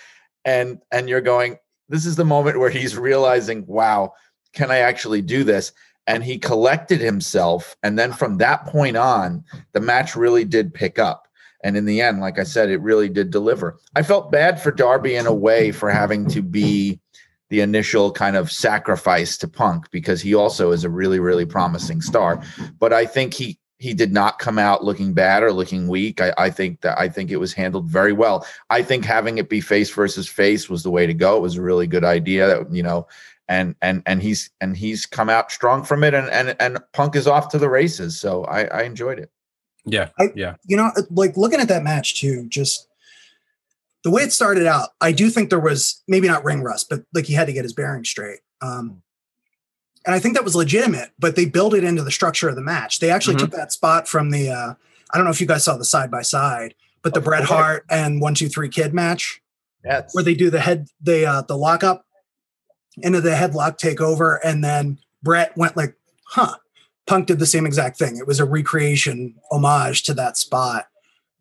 and 0.45 0.79
and 0.91 1.09
you're 1.09 1.21
going, 1.21 1.57
this 1.89 2.05
is 2.05 2.15
the 2.15 2.25
moment 2.25 2.57
where 2.57 2.69
he's 2.69 2.97
realizing, 2.97 3.65
wow, 3.67 4.13
can 4.53 4.71
I 4.71 4.77
actually 4.77 5.21
do 5.21 5.43
this? 5.43 5.71
And 6.07 6.23
he 6.23 6.37
collected 6.37 6.99
himself, 6.99 7.75
and 7.83 7.97
then 7.97 8.11
from 8.11 8.37
that 8.37 8.65
point 8.65 8.97
on, 8.97 9.43
the 9.73 9.79
match 9.79 10.15
really 10.15 10.43
did 10.43 10.73
pick 10.73 10.97
up. 10.97 11.27
And 11.63 11.77
in 11.77 11.85
the 11.85 12.01
end, 12.01 12.21
like 12.21 12.39
I 12.39 12.43
said, 12.43 12.69
it 12.69 12.81
really 12.81 13.07
did 13.07 13.29
deliver. 13.29 13.79
I 13.95 14.01
felt 14.01 14.31
bad 14.31 14.59
for 14.59 14.71
Darby 14.71 15.15
in 15.15 15.27
a 15.27 15.33
way 15.33 15.71
for 15.71 15.91
having 15.91 16.27
to 16.29 16.41
be 16.41 16.99
the 17.49 17.61
initial 17.61 18.11
kind 18.11 18.35
of 18.35 18.51
sacrifice 18.51 19.37
to 19.37 19.47
Punk 19.47 19.91
because 19.91 20.21
he 20.21 20.33
also 20.33 20.71
is 20.71 20.85
a 20.85 20.89
really 20.89 21.19
really 21.19 21.45
promising 21.45 22.01
star. 22.01 22.41
But 22.79 22.93
I 22.93 23.05
think 23.05 23.33
he 23.33 23.59
he 23.77 23.93
did 23.93 24.13
not 24.13 24.39
come 24.39 24.59
out 24.59 24.83
looking 24.83 25.11
bad 25.11 25.41
or 25.41 25.51
looking 25.51 25.87
weak. 25.87 26.21
I, 26.21 26.31
I, 26.37 26.51
think 26.51 26.81
that 26.81 26.99
I 26.99 27.09
think 27.09 27.31
it 27.31 27.37
was 27.37 27.51
handled 27.51 27.87
very 27.87 28.13
well. 28.13 28.45
I 28.69 28.83
think 28.83 29.03
having 29.03 29.39
it 29.39 29.49
be 29.49 29.59
face 29.59 29.89
versus 29.89 30.29
face 30.29 30.69
was 30.69 30.83
the 30.83 30.91
way 30.91 31.07
to 31.07 31.15
go. 31.15 31.35
It 31.35 31.41
was 31.41 31.57
a 31.57 31.63
really 31.63 31.87
good 31.87 32.03
idea. 32.03 32.45
That 32.45 32.73
you 32.73 32.83
know, 32.83 33.07
and 33.51 33.75
and 33.81 34.01
and 34.05 34.21
he's 34.23 34.49
and 34.61 34.77
he's 34.77 35.05
come 35.05 35.29
out 35.29 35.51
strong 35.51 35.83
from 35.83 36.03
it. 36.05 36.13
And 36.13 36.29
and 36.29 36.55
and 36.59 36.79
Punk 36.93 37.15
is 37.15 37.27
off 37.27 37.49
to 37.49 37.57
the 37.57 37.69
races. 37.69 38.19
So 38.19 38.45
I, 38.45 38.63
I 38.63 38.81
enjoyed 38.83 39.19
it. 39.19 39.29
Yeah, 39.85 40.09
I, 40.17 40.29
yeah. 40.35 40.55
You 40.65 40.77
know, 40.77 40.91
like 41.09 41.35
looking 41.35 41.59
at 41.59 41.67
that 41.67 41.83
match 41.83 42.19
too, 42.19 42.47
just 42.47 42.87
the 44.03 44.09
way 44.09 44.23
it 44.23 44.31
started 44.31 44.65
out, 44.65 44.89
I 45.01 45.11
do 45.11 45.29
think 45.29 45.49
there 45.49 45.59
was 45.59 46.01
maybe 46.07 46.27
not 46.27 46.45
ring 46.45 46.61
rust, 46.61 46.87
but 46.89 47.01
like 47.13 47.25
he 47.25 47.33
had 47.33 47.47
to 47.47 47.53
get 47.53 47.65
his 47.65 47.73
bearings 47.73 48.09
straight. 48.09 48.39
Um, 48.61 49.01
and 50.05 50.15
I 50.15 50.19
think 50.19 50.35
that 50.35 50.43
was 50.43 50.55
legitimate, 50.55 51.11
but 51.19 51.35
they 51.35 51.45
built 51.45 51.73
it 51.73 51.83
into 51.83 52.03
the 52.03 52.11
structure 52.11 52.47
of 52.47 52.55
the 52.55 52.61
match. 52.61 52.99
They 52.99 53.11
actually 53.11 53.35
mm-hmm. 53.35 53.45
took 53.45 53.55
that 53.55 53.71
spot 53.71 54.07
from 54.07 54.31
the, 54.31 54.49
uh, 54.49 54.73
I 55.13 55.17
don't 55.17 55.25
know 55.25 55.31
if 55.31 55.41
you 55.41 55.45
guys 55.45 55.63
saw 55.63 55.77
the 55.77 55.85
side 55.85 56.09
by 56.09 56.23
side, 56.23 56.73
but 57.03 57.13
the 57.13 57.19
oh, 57.19 57.23
Bret 57.23 57.43
Hart 57.43 57.85
and 57.89 58.21
one, 58.21 58.33
two, 58.33 58.49
three 58.49 58.69
kid 58.69 58.93
match 58.93 59.41
yes. 59.83 60.15
where 60.15 60.23
they 60.23 60.33
do 60.33 60.49
the 60.49 60.61
head, 60.61 60.87
they 61.01 61.25
uh, 61.25 61.41
the 61.43 61.57
lock 61.57 61.83
up 61.83 62.05
into 63.03 63.21
the 63.21 63.31
headlock 63.31 63.79
takeover. 63.79 64.39
And 64.43 64.63
then 64.63 64.99
Bret 65.23 65.55
went 65.57 65.77
like, 65.77 65.95
huh, 66.25 66.55
Punk 67.07 67.27
did 67.27 67.39
the 67.39 67.45
same 67.45 67.65
exact 67.65 67.97
thing. 67.97 68.17
It 68.17 68.27
was 68.27 68.39
a 68.39 68.45
recreation 68.45 69.35
homage 69.51 70.03
to 70.03 70.13
that 70.15 70.37
spot. 70.37 70.87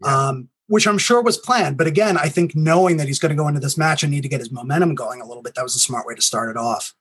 Yeah. 0.03 0.29
Um, 0.29 0.49
which 0.70 0.87
I'm 0.87 0.99
sure 0.99 1.20
was 1.20 1.37
planned. 1.37 1.77
But 1.77 1.88
again, 1.88 2.16
I 2.16 2.29
think 2.29 2.55
knowing 2.55 2.96
that 2.99 3.09
he's 3.09 3.18
going 3.18 3.31
to 3.31 3.37
go 3.37 3.49
into 3.49 3.59
this 3.59 3.77
match 3.77 4.05
and 4.05 4.12
need 4.12 4.23
to 4.23 4.29
get 4.29 4.38
his 4.38 4.53
momentum 4.53 4.94
going 4.94 5.20
a 5.20 5.27
little 5.27 5.42
bit, 5.42 5.57
that 5.57 5.64
was 5.64 5.75
a 5.75 5.81
smart 5.81 6.07
way 6.07 6.14
to 6.14 6.23
start 6.23 6.49
it 6.49 6.57
off. 6.57 6.94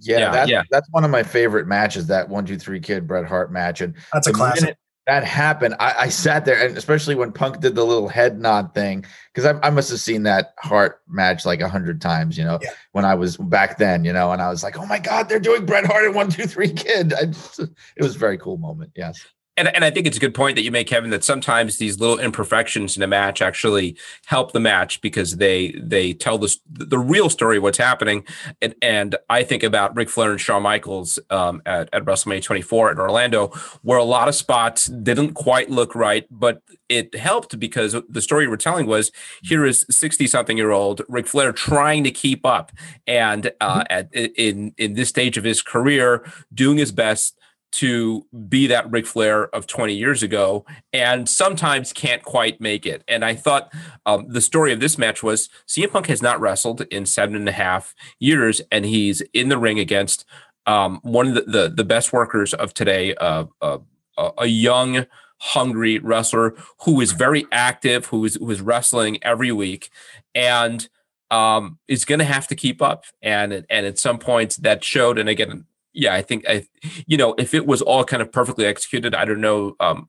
Yeah, 0.00 0.18
yeah, 0.18 0.30
that, 0.30 0.48
yeah. 0.48 0.62
that's 0.70 0.88
one 0.90 1.04
of 1.04 1.10
my 1.10 1.22
favorite 1.22 1.66
matches. 1.66 2.06
That 2.06 2.30
one, 2.30 2.46
two, 2.46 2.56
three 2.56 2.80
kid 2.80 3.06
Bret 3.06 3.26
Hart 3.26 3.52
match, 3.52 3.82
and 3.82 3.94
that's 4.14 4.26
a 4.26 4.32
classic. 4.32 4.78
That 5.06 5.24
happened. 5.24 5.74
I, 5.80 5.94
I, 6.02 6.08
sat 6.10 6.44
there, 6.44 6.64
and 6.64 6.78
especially 6.78 7.16
when 7.16 7.32
Punk 7.32 7.58
did 7.58 7.74
the 7.74 7.84
little 7.84 8.06
head 8.06 8.38
nod 8.38 8.72
thing, 8.72 9.04
because 9.34 9.44
I, 9.44 9.66
I, 9.66 9.70
must 9.70 9.90
have 9.90 9.98
seen 9.98 10.22
that 10.22 10.54
Hart 10.58 11.00
match 11.08 11.44
like 11.44 11.60
a 11.60 11.68
hundred 11.68 12.00
times, 12.00 12.38
you 12.38 12.44
know, 12.44 12.60
yeah. 12.62 12.70
when 12.92 13.04
I 13.04 13.16
was 13.16 13.36
back 13.36 13.78
then, 13.78 14.04
you 14.04 14.12
know, 14.12 14.30
and 14.30 14.40
I 14.40 14.48
was 14.48 14.62
like, 14.62 14.78
oh 14.78 14.86
my 14.86 15.00
god, 15.00 15.28
they're 15.28 15.40
doing 15.40 15.66
Bret 15.66 15.86
Hart 15.86 16.04
and 16.04 16.14
one, 16.14 16.30
two, 16.30 16.46
three 16.46 16.72
kid. 16.72 17.14
I 17.14 17.24
just, 17.26 17.58
it 17.58 17.72
was 17.98 18.14
a 18.14 18.18
very 18.18 18.38
cool 18.38 18.58
moment. 18.58 18.92
Yes 18.94 19.26
and, 19.56 19.68
and 19.74 19.84
I 19.84 19.90
think 19.90 20.06
it's 20.06 20.16
a 20.16 20.20
good 20.20 20.34
point 20.34 20.56
that 20.56 20.62
you 20.62 20.70
make, 20.70 20.86
Kevin, 20.86 21.10
that 21.10 21.24
sometimes 21.24 21.76
these 21.76 22.00
little 22.00 22.18
imperfections 22.18 22.96
in 22.96 23.02
a 23.02 23.06
match 23.06 23.42
actually 23.42 23.96
help 24.26 24.52
the 24.52 24.60
match 24.60 25.00
because 25.02 25.36
they 25.36 25.72
they 25.72 26.14
tell 26.14 26.38
the 26.38 26.54
the 26.70 26.98
real 26.98 27.28
story 27.28 27.58
of 27.58 27.62
what's 27.62 27.76
happening. 27.76 28.24
And, 28.62 28.74
and 28.80 29.16
I 29.28 29.42
think 29.42 29.62
about 29.62 29.94
Ric 29.94 30.08
Flair 30.08 30.30
and 30.30 30.40
Shawn 30.40 30.62
Michaels 30.62 31.18
um, 31.28 31.60
at, 31.66 31.90
at 31.92 32.04
WrestleMania 32.04 32.42
24 32.42 32.92
in 32.92 32.98
Orlando, 32.98 33.48
where 33.82 33.98
a 33.98 34.04
lot 34.04 34.28
of 34.28 34.34
spots 34.34 34.86
didn't 34.86 35.34
quite 35.34 35.70
look 35.70 35.94
right, 35.94 36.26
but 36.30 36.62
it 36.88 37.14
helped 37.14 37.58
because 37.58 37.94
the 38.08 38.22
story 38.22 38.48
we're 38.48 38.56
telling 38.56 38.86
was 38.86 39.12
here 39.42 39.66
is 39.66 39.84
60 39.90 40.26
something 40.28 40.56
year 40.56 40.70
old 40.70 41.02
Ric 41.08 41.26
Flair 41.26 41.52
trying 41.52 42.04
to 42.04 42.10
keep 42.10 42.46
up 42.46 42.72
and 43.06 43.52
uh, 43.60 43.80
mm-hmm. 43.80 43.86
at, 43.90 44.14
in 44.14 44.74
in 44.78 44.94
this 44.94 45.10
stage 45.10 45.36
of 45.36 45.44
his 45.44 45.60
career 45.60 46.24
doing 46.54 46.78
his 46.78 46.92
best 46.92 47.38
to 47.72 48.26
be 48.48 48.66
that 48.66 48.90
Ric 48.90 49.06
Flair 49.06 49.48
of 49.54 49.66
20 49.66 49.94
years 49.94 50.22
ago 50.22 50.64
and 50.92 51.28
sometimes 51.28 51.92
can't 51.92 52.22
quite 52.22 52.60
make 52.60 52.86
it. 52.86 53.02
And 53.08 53.24
I 53.24 53.34
thought 53.34 53.72
um, 54.06 54.26
the 54.28 54.40
story 54.40 54.72
of 54.72 54.80
this 54.80 54.98
match 54.98 55.22
was 55.22 55.48
CM 55.66 55.90
Punk 55.90 56.06
has 56.06 56.22
not 56.22 56.40
wrestled 56.40 56.82
in 56.90 57.06
seven 57.06 57.34
and 57.34 57.48
a 57.48 57.52
half 57.52 57.94
years, 58.20 58.60
and 58.70 58.84
he's 58.84 59.22
in 59.32 59.48
the 59.48 59.58
ring 59.58 59.78
against 59.78 60.24
um, 60.66 61.00
one 61.02 61.28
of 61.28 61.34
the, 61.34 61.42
the, 61.42 61.68
the, 61.68 61.84
best 61.84 62.12
workers 62.12 62.54
of 62.54 62.72
today, 62.72 63.14
uh, 63.16 63.46
uh, 63.60 63.78
a 64.38 64.46
young, 64.46 65.06
hungry 65.38 65.98
wrestler 65.98 66.54
who 66.84 67.00
is 67.00 67.10
very 67.10 67.46
active, 67.50 68.06
who 68.06 68.24
is, 68.24 68.36
who 68.36 68.48
is 68.48 68.60
wrestling 68.60 69.18
every 69.24 69.50
week. 69.50 69.90
And 70.36 70.88
um, 71.32 71.78
is 71.88 72.04
going 72.04 72.18
to 72.18 72.24
have 72.24 72.46
to 72.48 72.54
keep 72.54 72.80
up. 72.80 73.06
And 73.22 73.66
and 73.68 73.86
at 73.86 73.98
some 73.98 74.18
point 74.18 74.58
that 74.60 74.84
showed. 74.84 75.18
And 75.18 75.28
again, 75.28 75.64
yeah, 75.92 76.14
I 76.14 76.22
think 76.22 76.44
I, 76.48 76.66
you 77.06 77.16
know, 77.16 77.34
if 77.38 77.54
it 77.54 77.66
was 77.66 77.82
all 77.82 78.04
kind 78.04 78.22
of 78.22 78.32
perfectly 78.32 78.66
executed, 78.66 79.14
I 79.14 79.24
don't 79.24 79.40
know. 79.40 79.76
Um, 79.80 80.08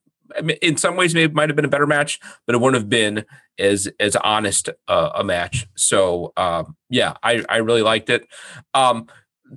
in 0.61 0.77
some 0.77 0.95
ways, 0.95 1.13
maybe 1.13 1.31
it 1.31 1.35
might 1.35 1.49
have 1.49 1.55
been 1.55 1.65
a 1.65 1.69
better 1.69 1.87
match, 1.87 2.19
but 2.45 2.55
it 2.55 2.61
wouldn't 2.61 2.81
have 2.81 2.89
been 2.89 3.25
as 3.59 3.87
as 3.99 4.15
honest 4.17 4.69
uh, 4.87 5.09
a 5.15 5.23
match. 5.23 5.67
So 5.75 6.33
um, 6.37 6.75
yeah, 6.89 7.13
I 7.23 7.43
I 7.49 7.57
really 7.57 7.81
liked 7.81 8.09
it. 8.09 8.27
Um, 8.73 9.07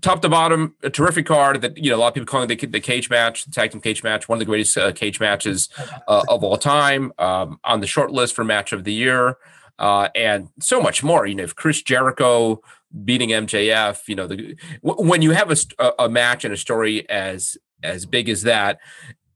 top 0.03 0.21
to 0.23 0.29
bottom, 0.29 0.75
a 0.83 0.91
terrific 0.91 1.27
card 1.27 1.61
that 1.63 1.77
you 1.77 1.91
know 1.91 1.97
a 1.97 1.99
lot 1.99 2.09
of 2.09 2.15
people 2.15 2.27
calling 2.27 2.49
the 2.49 2.57
the 2.67 2.81
cage 2.81 3.09
match, 3.09 3.45
the 3.45 3.51
tag 3.51 3.71
team 3.71 3.81
cage 3.81 4.03
match, 4.03 4.29
one 4.29 4.37
of 4.37 4.41
the 4.41 4.47
greatest 4.47 4.77
uh, 4.77 4.93
cage 4.93 5.21
matches 5.21 5.69
uh, 6.09 6.23
of 6.29 6.43
all 6.45 6.57
time. 6.57 7.13
Um, 7.19 7.59
on 7.65 7.81
the 7.81 7.87
short 7.87 8.11
list 8.11 8.35
for 8.35 8.45
match 8.45 8.73
of 8.73 8.85
the 8.85 8.93
year. 8.93 9.37
Uh, 9.79 10.09
and 10.15 10.49
so 10.59 10.81
much 10.81 11.05
more. 11.05 11.27
You 11.27 11.35
know, 11.35 11.43
if 11.45 11.55
Chris 11.55 11.83
Jericho 11.83 12.63
beating 13.05 13.31
MJF. 13.31 14.09
You 14.09 14.17
know, 14.17 14.27
the, 14.27 14.57
when 14.83 15.23
you 15.23 15.33
have 15.33 15.51
a, 15.51 15.93
a 15.99 16.09
match 16.09 16.45
and 16.45 16.53
a 16.53 16.57
story 16.57 17.09
as 17.09 17.57
as 17.83 18.07
big 18.07 18.29
as 18.29 18.43
that, 18.43 18.79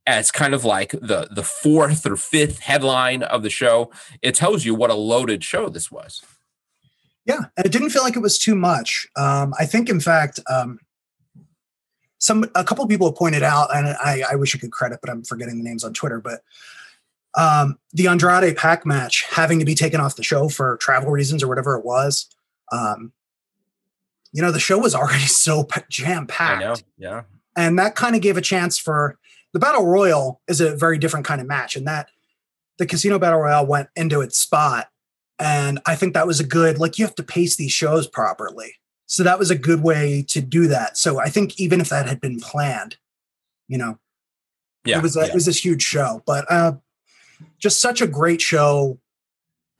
as 0.07 0.31
kind 0.31 0.55
of 0.55 0.65
like 0.65 0.93
the 0.93 1.29
the 1.31 1.45
fourth 1.45 2.07
or 2.07 2.17
fifth 2.17 2.61
headline 2.61 3.23
of 3.23 3.43
the 3.43 3.51
show, 3.51 3.91
it 4.23 4.35
tells 4.35 4.65
you 4.65 4.75
what 4.75 4.91
a 4.91 4.95
loaded 4.95 5.45
show 5.45 5.69
this 5.69 5.91
was. 5.91 6.23
Yeah, 7.27 7.45
and 7.57 7.67
it 7.67 7.73
didn't 7.73 7.91
feel 7.91 8.03
like 8.03 8.17
it 8.17 8.23
was 8.23 8.39
too 8.39 8.55
much. 8.55 9.07
Um, 9.17 9.55
I 9.59 9.67
think, 9.67 9.89
in 9.89 10.01
fact, 10.01 10.41
um, 10.49 10.79
some 12.19 12.45
a 12.55 12.65
couple 12.65 12.83
of 12.83 12.91
people 12.91 13.09
have 13.09 13.17
pointed 13.17 13.43
out, 13.43 13.75
and 13.75 13.89
I, 13.89 14.25
I 14.33 14.35
wish 14.37 14.55
I 14.55 14.59
could 14.59 14.73
credit, 14.73 15.01
but 15.01 15.11
I'm 15.11 15.23
forgetting 15.23 15.59
the 15.59 15.63
names 15.63 15.85
on 15.85 15.93
Twitter. 15.93 16.21
But 16.21 16.41
um, 17.37 17.79
the 17.93 18.09
Andrade 18.09 18.57
PAC 18.57 18.85
match 18.85 19.25
having 19.29 19.59
to 19.59 19.65
be 19.65 19.75
taken 19.75 20.01
off 20.01 20.17
the 20.17 20.23
show 20.23 20.49
for 20.49 20.77
travel 20.79 21.11
reasons 21.11 21.43
or 21.43 21.49
whatever 21.49 21.77
it 21.77 21.85
was. 21.85 22.29
Um, 22.73 23.13
you 24.33 24.43
know, 24.43 24.53
the 24.53 24.61
show 24.61 24.79
was 24.79 24.95
already 24.95 25.25
so 25.27 25.67
jam 25.89 26.27
packed. 26.27 26.85
Yeah. 26.97 27.11
Yeah. 27.11 27.23
And 27.57 27.79
that 27.79 27.95
kind 27.95 28.15
of 28.15 28.23
gave 28.23 28.37
a 28.37 28.43
chance 28.43 28.79
for 28.79 29.19
the 29.53 29.59
Battle 29.59 29.87
Royal 29.87 30.41
is 30.47 30.61
a 30.61 30.77
very 30.77 30.99
different 30.99 31.27
kind 31.27 31.41
of 31.41 31.47
match. 31.47 31.77
And 31.77 31.87
that 31.87 32.09
the 32.79 32.87
Casino 32.87 33.19
Battle 33.19 33.41
Royale 33.41 33.67
went 33.67 33.89
into 33.97 34.21
its 34.21 34.39
spot. 34.39 34.89
And 35.39 35.81
I 35.87 35.97
think 35.97 36.15
that 36.15 36.27
was 36.27 36.39
a 36.39 36.45
good, 36.45 36.79
like, 36.79 36.99
you 36.99 37.05
have 37.05 37.15
to 37.17 37.23
pace 37.23 37.57
these 37.57 37.73
shows 37.73 38.07
properly. 38.07 38.75
So 39.07 39.25
that 39.25 39.39
was 39.39 39.51
a 39.51 39.57
good 39.57 39.83
way 39.83 40.25
to 40.29 40.41
do 40.41 40.69
that. 40.69 40.97
So 40.97 41.19
I 41.19 41.29
think 41.31 41.59
even 41.59 41.81
if 41.81 41.89
that 41.89 42.07
had 42.07 42.21
been 42.21 42.39
planned, 42.39 42.97
you 43.67 43.77
know, 43.77 43.99
yeah, 44.85 44.99
it 44.99 45.03
was 45.03 45.17
a, 45.17 45.21
yeah. 45.21 45.27
it 45.27 45.35
was 45.35 45.47
this 45.47 45.65
huge 45.65 45.83
show, 45.83 46.23
but 46.27 46.45
uh, 46.51 46.75
just 47.59 47.81
such 47.81 48.01
a 48.01 48.07
great 48.07 48.41
show 48.41 48.99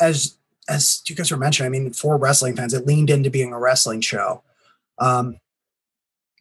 as 0.01 0.37
as 0.71 1.03
you 1.07 1.17
guys 1.17 1.31
were 1.31 1.37
mentioning, 1.37 1.67
I 1.67 1.71
mean, 1.71 1.93
for 1.93 2.17
wrestling 2.17 2.57
fans, 2.57 2.73
it 2.73 2.87
leaned 2.87 3.11
into 3.11 3.29
being 3.29 3.53
a 3.53 3.59
wrestling 3.59 4.01
show. 4.01 4.43
Um, 4.99 5.39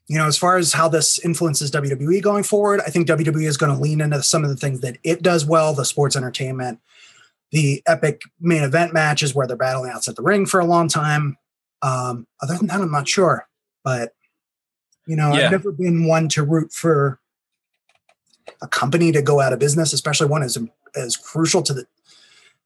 you 0.08 0.18
know, 0.18 0.26
as 0.26 0.38
far 0.38 0.58
as 0.58 0.74
how 0.74 0.88
this 0.88 1.20
influences 1.20 1.72
WWE 1.72 2.22
going 2.22 2.44
forward, 2.44 2.82
I 2.86 2.89
think 2.89 3.08
WWE 3.08 3.48
is 3.48 3.58
going 3.58 3.76
to 3.76 3.82
lean 3.82 4.02
into 4.02 4.22
some 4.24 4.44
of 4.44 4.50
the 4.50 4.56
things 4.56 4.82
that 4.82 4.98
it 5.04 5.22
does 5.22 5.46
well 5.46 5.74
the 5.74 5.86
sports 5.86 6.15
entertainment, 6.15 6.80
the 7.52 7.84
epic 7.86 8.22
main 8.39 8.63
event 8.63 8.94
matches 8.94 9.34
where 9.34 9.48
they're 9.48 9.58
battling 9.58 9.92
outside 9.92 10.15
the 10.15 10.24
ring 10.24 10.46
for 10.46 10.60
a 10.60 10.65
long 10.65 10.88
time. 10.88 11.38
Um, 11.82 12.28
other 12.42 12.56
than 12.58 12.68
that, 12.68 12.82
I'm 12.82 12.92
not 12.92 13.08
sure. 13.08 13.48
But, 13.84 14.13
you 15.06 15.15
know, 15.15 15.34
yeah. 15.34 15.46
I've 15.46 15.52
never 15.52 15.72
been 15.72 16.06
one 16.06 16.28
to 16.30 16.44
root 16.44 16.72
for 16.72 17.20
a 18.62 18.68
company 18.68 19.12
to 19.12 19.22
go 19.22 19.39
out 19.39 19.54
of 19.54 19.60
business, 19.60 19.94
especially 19.94 20.28
one 20.28 20.44
as, 20.44 20.58
as 20.96 21.15
crucial 21.15 21.62
to 21.63 21.74
the 21.74 21.86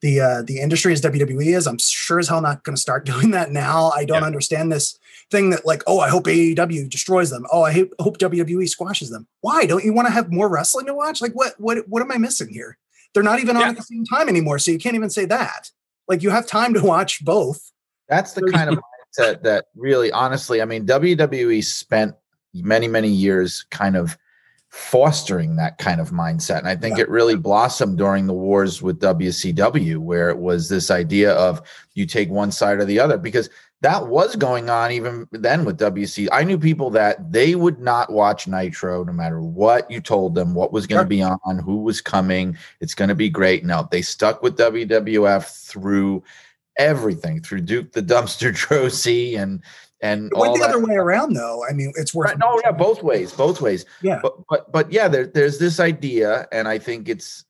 the 0.04 0.20
uh, 0.20 0.42
the 0.44 0.60
industry 0.60 0.94
as 0.94 1.02
WWE 1.02 1.56
is. 1.56 1.66
I'm 1.66 1.80
sure 1.80 2.20
as 2.20 2.28
hell 2.28 2.42
not 2.42 2.64
going 2.64 2.76
to 2.76 2.82
start 2.82 3.06
doing 3.12 3.32
that 3.32 3.52
now. 3.52 3.90
I 3.96 4.06
don't 4.06 4.22
Yeah. 4.22 4.28
understand 4.28 4.72
this 4.72 5.00
thing 5.32 5.50
that 5.52 5.66
like, 5.66 5.82
oh, 5.88 6.00
I 6.02 6.10
hope 6.10 6.26
AEW 6.26 6.90
destroys 6.90 7.30
them. 7.32 7.46
Oh, 7.52 7.64
I 7.64 7.72
hope, 7.72 7.90
hope 8.00 8.18
WWE 8.20 8.68
squashes 8.70 9.10
them. 9.10 9.26
Why 9.42 9.66
don't 9.66 9.84
you 9.84 9.94
want 9.94 10.08
to 10.08 10.14
have 10.14 10.32
more 10.32 10.50
wrestling 10.50 10.86
to 10.88 10.94
watch? 10.94 11.22
Like, 11.22 11.34
what 11.34 11.54
what 11.58 11.88
what 11.88 12.02
am 12.04 12.12
I 12.12 12.18
missing 12.18 12.50
here? 12.50 12.78
They're 13.14 13.24
not 13.24 13.40
even 13.40 13.56
on 13.56 13.62
Yeah. 13.64 13.70
at 13.70 13.78
the 13.78 13.84
same 13.84 14.06
time 14.06 14.28
anymore, 14.30 14.60
so 14.60 14.72
you 14.72 14.78
can't 14.78 14.96
even 14.96 15.10
say 15.10 15.26
that. 15.26 15.72
Like, 16.08 16.22
you 16.22 16.30
have 16.32 16.46
time 16.46 16.74
to 16.74 16.84
watch 16.84 17.24
both. 17.24 17.72
That's 18.10 18.34
the 18.34 18.42
kind 18.52 18.70
of 18.72 18.80
mindset 19.18 19.42
that 19.44 19.66
really, 19.76 20.12
honestly, 20.12 20.62
I 20.62 20.66
mean, 20.66 20.86
WWE 20.86 21.64
spent 21.64 22.14
many, 22.54 22.88
many 22.90 23.08
years 23.08 23.66
kind 23.72 23.96
of 23.96 24.18
fostering 24.74 25.56
that 25.56 25.78
kind 25.78 26.02
of 26.02 26.10
mindset. 26.10 26.58
And 26.58 26.68
I 26.68 26.76
think 26.76 26.98
Yeah. 26.98 27.04
it 27.04 27.10
really 27.10 27.36
blossomed 27.36 27.96
during 28.00 28.26
the 28.26 28.34
wars 28.34 28.82
with 28.82 29.00
WCW, 29.00 30.00
where 30.00 30.32
it 30.32 30.40
was 30.40 30.68
this 30.68 30.90
idea 30.90 31.32
of 31.34 31.62
you 31.94 32.08
take 32.08 32.32
one 32.32 32.52
side 32.52 32.80
or 32.80 32.86
the 32.86 33.00
other, 33.00 33.20
because 33.20 33.52
that 33.82 34.08
was 34.08 34.36
going 34.36 34.72
on 34.72 34.92
even 34.92 35.28
then 35.32 35.64
with 35.64 35.78
WC. 35.78 36.28
I 36.32 36.44
knew 36.44 36.58
people 36.58 36.90
that 36.90 37.32
they 37.32 37.54
would 37.54 37.80
not 37.80 38.12
watch 38.12 38.48
Nitro 38.48 39.04
no 39.04 39.14
matter 39.14 39.42
what 39.44 39.92
you 39.92 40.02
told 40.02 40.34
them, 40.34 40.56
what 40.56 40.74
was 40.74 40.88
going 40.88 40.98
to 41.00 41.04
Sure. 41.04 41.08
be 41.08 41.22
on, 41.22 41.60
who 41.60 41.84
was 41.84 42.02
coming. 42.02 42.58
It's 42.82 42.96
going 42.96 43.10
to 43.10 43.16
be 43.16 43.30
great. 43.30 43.64
No, 43.64 43.88
they 43.92 44.02
stuck 44.02 44.42
with 44.42 44.58
WWF 44.58 45.68
through 45.68 46.24
everything 46.80 47.40
through 47.42 47.62
Duke 47.62 47.92
the 47.92 48.02
Dumpster 48.02 48.52
Droese 48.56 49.38
and 49.38 49.62
and 50.04 50.30
It 50.34 50.38
went 50.38 50.56
the 50.56 50.64
other 50.64 50.80
way 50.80 50.96
around, 50.96 51.34
though. 51.34 51.66
I 51.68 51.72
mean, 51.72 51.94
it's 51.96 52.14
worth. 52.14 52.28
Right, 52.28 52.38
no, 52.38 52.60
yeah, 52.64 52.72
both 52.72 53.02
ways, 53.10 53.32
both 53.32 53.62
ways. 53.62 53.86
Yeah. 54.02 54.20
But 54.22 54.36
but 54.50 54.72
but 54.72 54.92
yeah, 54.92 55.08
there, 55.08 55.26
there's 55.26 55.58
this 55.58 55.80
idea, 55.80 56.46
and 56.52 56.68
I 56.68 56.78
think 56.78 57.08
it's 57.08 57.46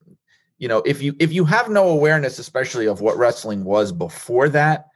you 0.58 0.68
know 0.68 0.78
if 0.86 1.02
you 1.02 1.16
if 1.18 1.32
you 1.32 1.44
have 1.46 1.68
no 1.68 1.88
awareness, 1.88 2.38
especially 2.38 2.86
of 2.86 3.00
what 3.00 3.18
wrestling 3.18 3.64
was 3.64 3.90
before 3.90 4.48
that, 4.50 4.86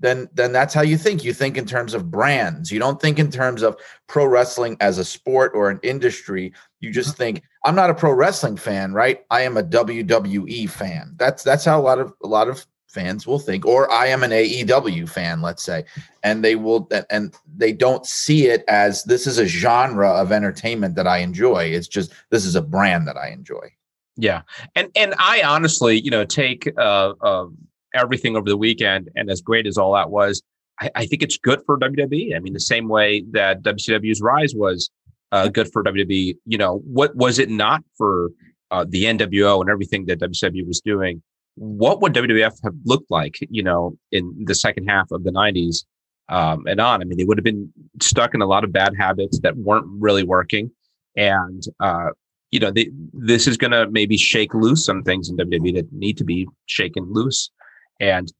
then 0.00 0.28
then 0.34 0.50
that's 0.50 0.74
how 0.74 0.82
you 0.82 0.98
think. 0.98 1.22
You 1.22 1.32
think 1.32 1.56
in 1.56 1.66
terms 1.66 1.94
of 1.94 2.10
brands. 2.10 2.72
You 2.72 2.80
don't 2.80 3.00
think 3.00 3.20
in 3.20 3.30
terms 3.30 3.62
of 3.62 3.76
pro 4.08 4.26
wrestling 4.26 4.76
as 4.80 4.98
a 4.98 5.04
sport 5.04 5.52
or 5.54 5.70
an 5.70 5.78
industry. 5.84 6.52
You 6.80 6.90
just 6.90 7.10
uh-huh. 7.10 7.18
think 7.18 7.42
I'm 7.64 7.76
not 7.76 7.90
a 7.90 7.94
pro 7.94 8.10
wrestling 8.10 8.56
fan, 8.56 8.92
right? 8.92 9.20
I 9.30 9.42
am 9.42 9.56
a 9.56 9.62
WWE 9.62 10.68
fan. 10.68 11.14
That's 11.16 11.44
that's 11.44 11.64
how 11.64 11.80
a 11.80 11.82
lot 11.82 12.00
of 12.00 12.12
a 12.24 12.26
lot 12.26 12.48
of 12.48 12.66
fans 12.94 13.26
will 13.26 13.38
think 13.38 13.66
or 13.66 13.90
I 13.90 14.06
am 14.06 14.22
an 14.22 14.30
AEW 14.30 15.08
fan, 15.08 15.42
let's 15.42 15.62
say. 15.62 15.84
And 16.22 16.44
they 16.44 16.54
will 16.54 16.88
and 17.10 17.34
they 17.56 17.72
don't 17.72 18.06
see 18.06 18.46
it 18.46 18.64
as 18.68 19.04
this 19.04 19.26
is 19.26 19.36
a 19.38 19.46
genre 19.46 20.08
of 20.08 20.32
entertainment 20.32 20.94
that 20.94 21.06
I 21.06 21.18
enjoy. 21.18 21.64
It's 21.64 21.88
just 21.88 22.12
this 22.30 22.46
is 22.46 22.54
a 22.54 22.62
brand 22.62 23.06
that 23.08 23.16
I 23.16 23.28
enjoy. 23.28 23.72
Yeah, 24.16 24.42
and 24.76 24.90
and 24.94 25.14
I 25.18 25.42
honestly, 25.42 26.00
you 26.00 26.10
know, 26.10 26.24
take 26.24 26.72
uh, 26.78 27.14
uh, 27.20 27.46
everything 27.94 28.36
over 28.36 28.48
the 28.48 28.56
weekend, 28.56 29.10
and 29.16 29.28
as 29.28 29.40
great 29.40 29.66
as 29.66 29.76
all 29.76 29.92
that 29.94 30.10
was, 30.10 30.40
I, 30.80 30.90
I 30.94 31.06
think 31.06 31.22
it's 31.22 31.36
good 31.36 31.62
for 31.66 31.78
WWE. 31.78 32.36
I 32.36 32.38
mean, 32.38 32.52
the 32.52 32.60
same 32.60 32.88
way 32.88 33.24
that 33.32 33.62
WCW's 33.62 34.22
rise 34.22 34.54
was 34.54 34.88
uh, 35.32 35.48
good 35.48 35.70
for 35.72 35.82
WWE. 35.82 36.36
You 36.46 36.58
know, 36.58 36.78
what 36.84 37.14
was 37.16 37.40
it 37.40 37.50
not 37.50 37.82
for 37.98 38.30
uh, 38.70 38.84
the 38.88 39.04
NWO 39.04 39.60
and 39.60 39.68
everything 39.68 40.06
that 40.06 40.20
WCW 40.20 40.66
was 40.66 40.80
doing? 40.80 41.20
What 41.56 42.00
would 42.00 42.14
WWF 42.14 42.58
have 42.64 42.74
looked 42.84 43.10
like? 43.10 43.36
You 43.50 43.62
know, 43.62 43.96
in 44.12 44.44
the 44.46 44.54
second 44.54 44.86
half 44.88 45.10
of 45.10 45.24
the 45.24 45.30
'90s 45.30 45.84
um, 46.28 46.66
and 46.66 46.80
on. 46.80 47.00
I 47.00 47.04
mean, 47.04 47.18
they 47.18 47.24
would 47.24 47.38
have 47.38 47.44
been 47.44 47.72
stuck 48.00 48.34
in 48.34 48.42
a 48.42 48.46
lot 48.46 48.64
of 48.64 48.72
bad 48.72 48.94
habits 48.96 49.38
that 49.40 49.56
weren't 49.56 49.86
really 49.88 50.24
working, 50.24 50.70
and 51.16 51.62
uh, 51.80 52.10
you 52.54 52.60
know, 52.60 52.70
they, 52.70 52.88
this 53.12 53.48
is 53.48 53.56
going 53.56 53.72
to 53.72 53.90
maybe 53.90 54.16
shake 54.16 54.54
loose 54.54 54.84
some 54.84 55.02
things 55.02 55.28
in 55.28 55.36
WWE 55.36 55.74
that 55.74 55.92
need 55.92 56.16
to 56.18 56.24
be 56.24 56.46
shaken 56.66 57.12
loose. 57.12 57.50
And 57.98 58.32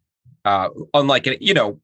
uh, 0.45 0.69
unlike, 0.95 1.27
you 1.41 1.53
know, 1.53 1.81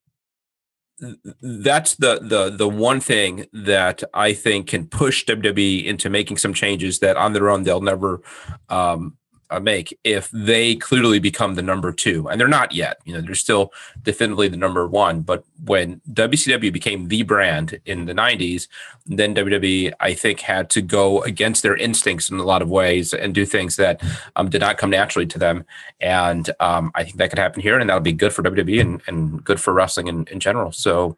that's 1.40 1.96
the 1.96 2.20
the 2.22 2.50
the 2.50 2.68
one 2.68 3.00
thing 3.00 3.46
that 3.52 4.04
I 4.14 4.32
think 4.32 4.68
can 4.68 4.86
push 4.86 5.24
WWE 5.24 5.84
into 5.84 6.10
making 6.10 6.36
some 6.36 6.54
changes 6.54 6.98
that 7.00 7.16
on 7.16 7.32
their 7.32 7.48
own 7.48 7.62
they'll 7.62 7.80
never 7.80 8.20
um, 8.68 9.16
uh, 9.50 9.60
make 9.60 9.96
if 10.04 10.30
they 10.32 10.76
clearly 10.76 11.18
become 11.18 11.54
the 11.54 11.62
number 11.62 11.92
two, 11.92 12.28
and 12.28 12.40
they're 12.40 12.48
not 12.48 12.72
yet. 12.72 12.98
You 13.04 13.14
know, 13.14 13.20
they're 13.20 13.34
still 13.34 13.72
definitively 14.02 14.48
the 14.48 14.56
number 14.56 14.86
one. 14.86 15.22
But 15.22 15.44
when 15.64 16.00
WCW 16.12 16.72
became 16.72 17.08
the 17.08 17.22
brand 17.22 17.80
in 17.84 18.06
the 18.06 18.14
'90s, 18.14 18.68
then 19.06 19.34
WWE 19.34 19.92
I 20.00 20.14
think 20.14 20.40
had 20.40 20.70
to 20.70 20.82
go 20.82 21.22
against 21.22 21.62
their 21.62 21.76
instincts 21.76 22.30
in 22.30 22.38
a 22.38 22.44
lot 22.44 22.62
of 22.62 22.70
ways 22.70 23.12
and 23.12 23.34
do 23.34 23.44
things 23.44 23.76
that 23.76 24.02
um, 24.36 24.48
did 24.48 24.60
not 24.60 24.78
come 24.78 24.90
naturally 24.90 25.26
to 25.26 25.38
them. 25.38 25.64
And 26.00 26.48
um, 26.60 26.90
I 26.94 27.04
think 27.04 27.16
that 27.16 27.30
could 27.30 27.38
happen 27.38 27.60
here, 27.60 27.78
and 27.78 27.88
that'll 27.88 28.00
be 28.00 28.12
good 28.12 28.32
for 28.32 28.42
WWE 28.42 28.80
and, 28.80 29.02
and 29.06 29.44
good 29.44 29.60
for 29.60 29.72
wrestling 29.72 30.06
in, 30.06 30.26
in 30.30 30.40
general. 30.40 30.72
So, 30.72 31.16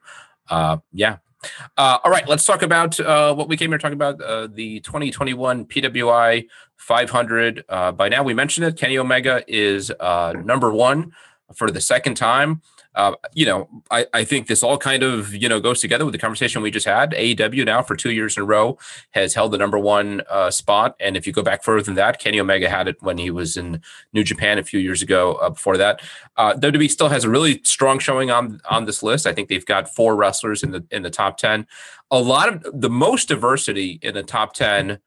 uh, 0.49 0.79
yeah. 0.93 1.19
Uh, 1.77 1.99
all 2.05 2.11
right, 2.11 2.29
let's 2.29 2.45
talk 2.45 2.63
about 2.63 2.99
uh, 3.01 3.35
what 3.35 3.49
we 3.49 3.57
came 3.57 3.71
here 3.71 3.79
talking 3.79 3.95
about 3.95 4.21
uh, 4.23 4.47
the 4.47 4.81
2021 4.81 5.67
PWI 5.67 6.47
500. 6.77 7.65
Uh, 7.69 7.93
by 7.93 8.09
now, 8.09 8.23
we 8.23 8.35
mentioned 8.35 8.67
it. 8.67 8.77
Kenny 8.77 8.99
Omega 8.99 9.43
is 9.49 9.91
uh, 10.01 10.35
number 10.45 10.73
one 10.73 11.13
for 11.55 11.71
the 11.71 11.81
second 11.81 12.15
time. 12.17 12.63
Uh, 12.95 13.15
you 13.33 13.47
know, 13.47 13.69
I, 13.91 14.07
I 14.13 14.25
think 14.25 14.47
this 14.47 14.63
all 14.63 14.77
kind 14.77 15.03
of 15.03 15.35
you 15.35 15.49
know 15.49 15.61
goes 15.61 15.81
together 15.81 16.05
with 16.05 16.13
the 16.13 16.19
conversation 16.19 16.63
we 16.63 16.71
just 16.71 16.87
had. 16.87 17.13
AEW 17.13 17.65
now 17.65 17.83
for 17.83 17.97
two 17.97 18.13
years 18.13 18.37
in 18.37 18.43
a 18.43 18.47
row 18.47 18.79
has 19.13 19.35
held 19.35 19.53
the 19.53 19.59
number 19.59 19.79
one 19.79 20.23
uh, 20.29 20.51
spot, 20.51 20.95
and 21.01 21.17
if 21.17 21.27
you 21.27 21.33
go 21.33 21.43
back 21.43 21.63
further 21.63 21.83
than 21.83 21.95
that, 21.95 22.19
Kenny 22.19 22.39
Omega 22.39 22.69
had 22.69 22.89
it 22.89 22.97
when 23.01 23.19
he 23.19 23.31
was 23.31 23.57
in 23.57 23.81
New 24.13 24.25
Japan 24.25 24.59
a 24.59 24.65
few 24.65 24.81
years 24.81 25.03
ago. 25.03 25.35
Uh, 25.35 25.51
before 25.51 25.77
that, 25.77 26.03
uh, 26.37 26.55
WWE 26.55 26.91
still 26.91 27.09
has 27.09 27.25
a 27.25 27.31
really 27.31 27.61
strong 27.65 27.99
showing 27.99 28.31
on 28.31 28.61
on 28.69 28.85
this 28.85 29.03
list. 29.03 29.27
I 29.27 29.33
think 29.33 29.49
they've 29.49 29.67
got 29.67 29.89
four 29.89 30.15
wrestlers 30.15 30.63
in 30.63 30.73
the 30.73 30.85
in 30.91 31.03
the 31.03 31.11
top 31.11 31.39
ten. 31.39 31.67
A 32.11 32.21
lot 32.21 32.49
of 32.49 32.81
the 32.81 32.91
most 32.91 33.29
diversity 33.29 33.99
in 34.03 34.15
the 34.15 34.23
top 34.23 34.53
ten 34.53 34.99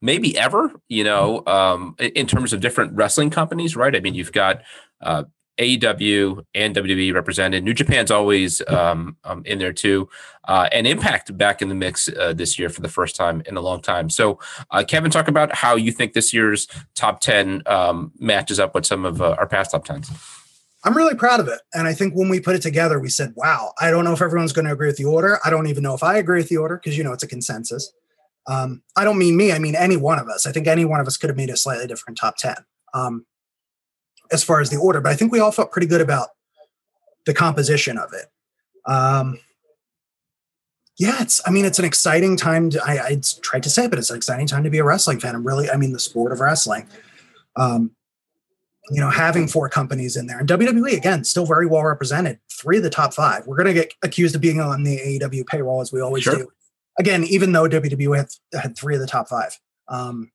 maybe 0.00 0.38
ever, 0.38 0.70
you 0.88 1.04
know, 1.04 1.42
um, 1.46 1.96
in 1.98 2.26
terms 2.26 2.52
of 2.52 2.60
different 2.60 2.92
wrestling 2.94 3.30
companies, 3.30 3.76
right? 3.76 3.96
I 3.96 4.00
mean, 4.00 4.14
you've 4.14 4.32
got 4.32 4.62
uh, 5.00 5.24
AEW 5.58 6.44
and 6.54 6.74
WWE 6.74 7.14
represented. 7.14 7.64
New 7.64 7.74
Japan's 7.74 8.10
always 8.10 8.62
um, 8.68 9.16
um, 9.24 9.42
in 9.44 9.58
there 9.58 9.72
too, 9.72 10.08
uh, 10.46 10.68
and 10.72 10.86
Impact 10.86 11.36
back 11.36 11.60
in 11.60 11.68
the 11.68 11.74
mix 11.74 12.08
uh, 12.08 12.32
this 12.32 12.58
year 12.58 12.68
for 12.68 12.80
the 12.80 12.88
first 12.88 13.16
time 13.16 13.42
in 13.46 13.56
a 13.56 13.60
long 13.60 13.80
time. 13.80 14.08
So, 14.10 14.38
uh, 14.70 14.84
Kevin, 14.86 15.10
talk 15.10 15.28
about 15.28 15.54
how 15.54 15.76
you 15.76 15.92
think 15.92 16.12
this 16.12 16.32
year's 16.32 16.68
top 16.94 17.20
ten 17.20 17.62
um, 17.66 18.12
matches 18.18 18.58
up 18.58 18.74
with 18.74 18.86
some 18.86 19.04
of 19.04 19.20
uh, 19.20 19.36
our 19.38 19.46
past 19.46 19.72
top 19.72 19.84
tens. 19.84 20.10
I'm 20.84 20.96
really 20.96 21.16
proud 21.16 21.40
of 21.40 21.48
it. 21.48 21.60
And 21.74 21.88
I 21.88 21.92
think 21.92 22.14
when 22.14 22.28
we 22.28 22.40
put 22.40 22.54
it 22.54 22.62
together, 22.62 23.00
we 23.00 23.08
said, 23.08 23.32
wow, 23.36 23.72
I 23.80 23.90
don't 23.90 24.04
know 24.04 24.12
if 24.12 24.22
everyone's 24.22 24.52
going 24.52 24.64
to 24.64 24.72
agree 24.72 24.86
with 24.86 24.96
the 24.96 25.06
order. 25.06 25.38
I 25.44 25.50
don't 25.50 25.66
even 25.66 25.82
know 25.82 25.94
if 25.94 26.04
I 26.04 26.18
agree 26.18 26.38
with 26.38 26.48
the 26.48 26.56
order 26.56 26.76
because, 26.76 26.96
you 26.96 27.02
know, 27.02 27.12
it's 27.12 27.24
a 27.24 27.28
consensus. 27.28 27.92
Um, 28.46 28.82
I 28.96 29.04
don't 29.04 29.18
mean 29.18 29.36
me, 29.36 29.52
I 29.52 29.58
mean 29.58 29.74
any 29.74 29.96
one 29.96 30.18
of 30.18 30.28
us. 30.28 30.46
I 30.46 30.52
think 30.52 30.66
any 30.66 30.84
one 30.84 31.00
of 31.00 31.06
us 31.06 31.16
could 31.16 31.30
have 31.30 31.36
made 31.36 31.50
a 31.50 31.56
slightly 31.56 31.86
different 31.86 32.16
top 32.16 32.36
10 32.36 32.54
um, 32.94 33.26
as 34.30 34.44
far 34.44 34.60
as 34.60 34.70
the 34.70 34.76
order, 34.76 35.00
but 35.00 35.10
I 35.12 35.16
think 35.16 35.32
we 35.32 35.40
all 35.40 35.52
felt 35.52 35.72
pretty 35.72 35.86
good 35.86 36.00
about 36.00 36.28
the 37.26 37.34
composition 37.34 37.98
of 37.98 38.12
it. 38.12 38.26
Um, 38.90 39.38
yeah, 40.98 41.22
it's, 41.22 41.40
I 41.46 41.50
mean, 41.50 41.64
it's 41.64 41.78
an 41.78 41.84
exciting 41.84 42.36
time 42.36 42.70
to, 42.70 42.82
I, 42.84 43.06
I 43.06 43.20
tried 43.40 43.62
to 43.62 43.70
say, 43.70 43.84
it, 43.84 43.90
but 43.90 43.98
it's 43.98 44.10
an 44.10 44.16
exciting 44.16 44.46
time 44.46 44.64
to 44.64 44.70
be 44.70 44.78
a 44.78 44.84
wrestling 44.84 45.20
fan. 45.20 45.34
I'm 45.34 45.46
really, 45.46 45.70
I 45.70 45.76
mean, 45.76 45.92
the 45.92 46.00
sport 46.00 46.32
of 46.32 46.40
wrestling. 46.40 46.88
Um, 47.56 47.92
you 48.90 49.00
know, 49.00 49.10
having 49.10 49.46
four 49.48 49.68
companies 49.68 50.16
in 50.16 50.26
there. 50.26 50.38
And 50.38 50.48
WWE, 50.48 50.96
again, 50.96 51.22
still 51.24 51.44
very 51.46 51.66
well 51.66 51.84
represented. 51.84 52.38
Three 52.50 52.78
of 52.78 52.82
the 52.82 52.90
top 52.90 53.14
five. 53.14 53.46
We're 53.46 53.56
going 53.56 53.66
to 53.66 53.74
get 53.74 53.92
accused 54.02 54.34
of 54.34 54.40
being 54.40 54.60
on 54.60 54.82
the 54.82 54.98
AEW 54.98 55.46
payroll 55.46 55.80
as 55.80 55.92
we 55.92 56.00
always 56.00 56.24
Sure. 56.24 56.36
do. 56.36 56.48
Again, 56.98 57.22
even 57.24 57.52
though 57.52 57.68
WWE 57.68 58.16
had, 58.16 58.28
had 58.60 58.76
three 58.76 58.94
of 58.94 59.00
the 59.00 59.06
top 59.06 59.28
five. 59.28 59.56
Um, 59.88 60.32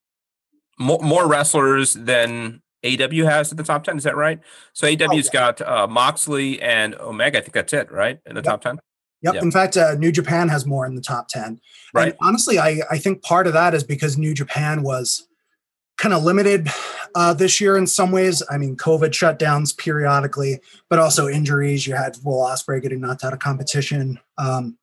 More, 0.80 1.00
more 1.00 1.28
wrestlers 1.28 1.94
than 1.94 2.62
AEW 2.84 3.26
has 3.26 3.52
at 3.52 3.58
the 3.58 3.64
top 3.64 3.84
ten. 3.84 3.98
Is 3.98 4.04
that 4.04 4.16
right? 4.16 4.40
So 4.74 4.88
AEW's 4.88 5.30
got 5.30 5.62
uh, 5.62 5.88
Moxley 5.88 6.62
and 6.62 6.96
Omega. 6.96 7.40
I 7.40 7.42
think 7.42 7.54
that's 7.54 7.74
it, 7.74 7.92
right? 7.92 8.20
In 8.26 8.36
the 8.36 8.40
Yep. 8.40 8.46
top 8.46 8.62
ten. 8.62 8.80
Yep. 9.24 9.36
Yeah. 9.36 9.42
In 9.42 9.52
fact, 9.52 9.78
uh, 9.78 9.96
New 9.96 10.12
Japan 10.12 10.50
has 10.50 10.66
more 10.66 10.86
in 10.86 10.96
the 10.96 11.02
top 11.02 11.30
10. 11.30 11.60
Right. 11.94 12.10
And 12.10 12.18
honestly, 12.22 12.60
I, 12.60 12.82
I 12.92 12.98
think 12.98 13.24
part 13.24 13.48
of 13.48 13.54
that 13.54 13.74
is 13.74 13.84
because 13.84 14.18
New 14.18 14.34
Japan 14.34 14.84
was 14.84 15.28
kind 15.98 16.14
of 16.14 16.24
limited 16.24 16.68
uh, 17.16 17.34
this 17.34 17.62
year 17.62 17.78
in 17.78 17.88
some 17.88 18.12
ways. 18.12 18.44
I 18.50 18.58
mean, 18.58 18.76
COVID 18.76 19.12
shutdowns 19.12 19.78
periodically, 19.78 20.60
but 20.90 21.00
also 21.00 21.30
injuries. 21.30 21.88
You 21.88 21.96
had 21.96 22.18
Will 22.24 22.42
Ospreay 22.42 22.82
getting 22.82 23.00
knocked 23.00 23.24
out 23.24 23.32
of 23.32 23.40
competition. 23.40 24.20
Um, 24.38 24.78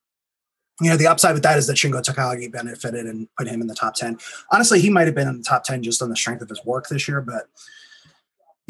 you 0.81 0.89
know, 0.89 0.97
the 0.97 1.07
upside 1.07 1.35
with 1.35 1.43
that 1.43 1.59
is 1.59 1.67
that 1.67 1.77
Shingo 1.77 2.01
Takagi 2.03 2.51
benefited 2.51 3.05
and 3.05 3.29
put 3.37 3.47
him 3.47 3.61
in 3.61 3.67
the 3.67 3.75
top 3.75 3.95
10. 3.95 4.17
Honestly, 4.51 4.81
he 4.81 4.89
might 4.89 5.07
have 5.07 5.15
been 5.15 5.29
in 5.29 5.37
the 5.37 5.45
top 5.45 5.65
10 5.65 5.83
just 5.83 6.01
on 6.01 6.09
the 6.09 6.17
strength 6.17 6.41
of 6.41 6.49
his 6.49 6.65
work 6.65 6.89
this 6.89 7.07
year, 7.07 7.21
but 7.21 7.49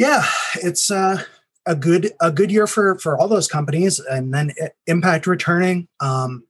yeah, 0.00 0.24
it's 0.62 0.90
uh, 0.90 1.22
a 1.66 1.76
good 1.76 2.12
a 2.20 2.32
good 2.32 2.50
year 2.50 2.66
for 2.66 2.98
for 2.98 3.18
all 3.18 3.28
those 3.28 3.46
companies, 3.46 4.00
and 4.00 4.32
then 4.32 4.52
Impact 4.86 5.26
returning. 5.26 5.88
Um, 6.00 6.44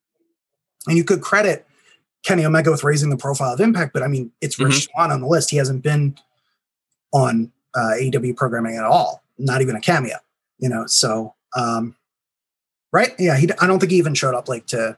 and 0.86 0.96
you 0.96 1.02
could 1.02 1.20
credit 1.20 1.66
Kenny 2.24 2.44
Omega 2.44 2.70
with 2.70 2.84
raising 2.84 3.10
the 3.10 3.16
profile 3.16 3.52
of 3.52 3.60
Impact, 3.60 3.92
but 3.92 4.04
I 4.04 4.06
mean, 4.06 4.30
it's 4.40 4.58
Rich 4.60 4.84
Swann 4.84 5.10
on 5.10 5.20
the 5.20 5.26
list. 5.26 5.50
He 5.50 5.56
hasn't 5.56 5.82
been 5.82 6.16
on 7.12 7.50
uh, 7.74 7.94
AEW 7.98 8.36
programming 8.36 8.76
at 8.76 8.84
all 8.84 9.20
not 9.40 9.62
even 9.62 9.74
a 9.74 9.80
cameo, 9.80 10.16
you 10.58 10.68
know. 10.68 10.86
So, 10.86 11.34
um, 11.56 11.96
right? 12.92 13.12
Yeah, 13.18 13.36
he. 13.36 13.50
I 13.60 13.66
don't 13.66 13.80
think 13.80 13.90
he 13.90 13.98
even 13.98 14.14
showed 14.14 14.34
up 14.34 14.48
like 14.48 14.66
to 14.68 14.96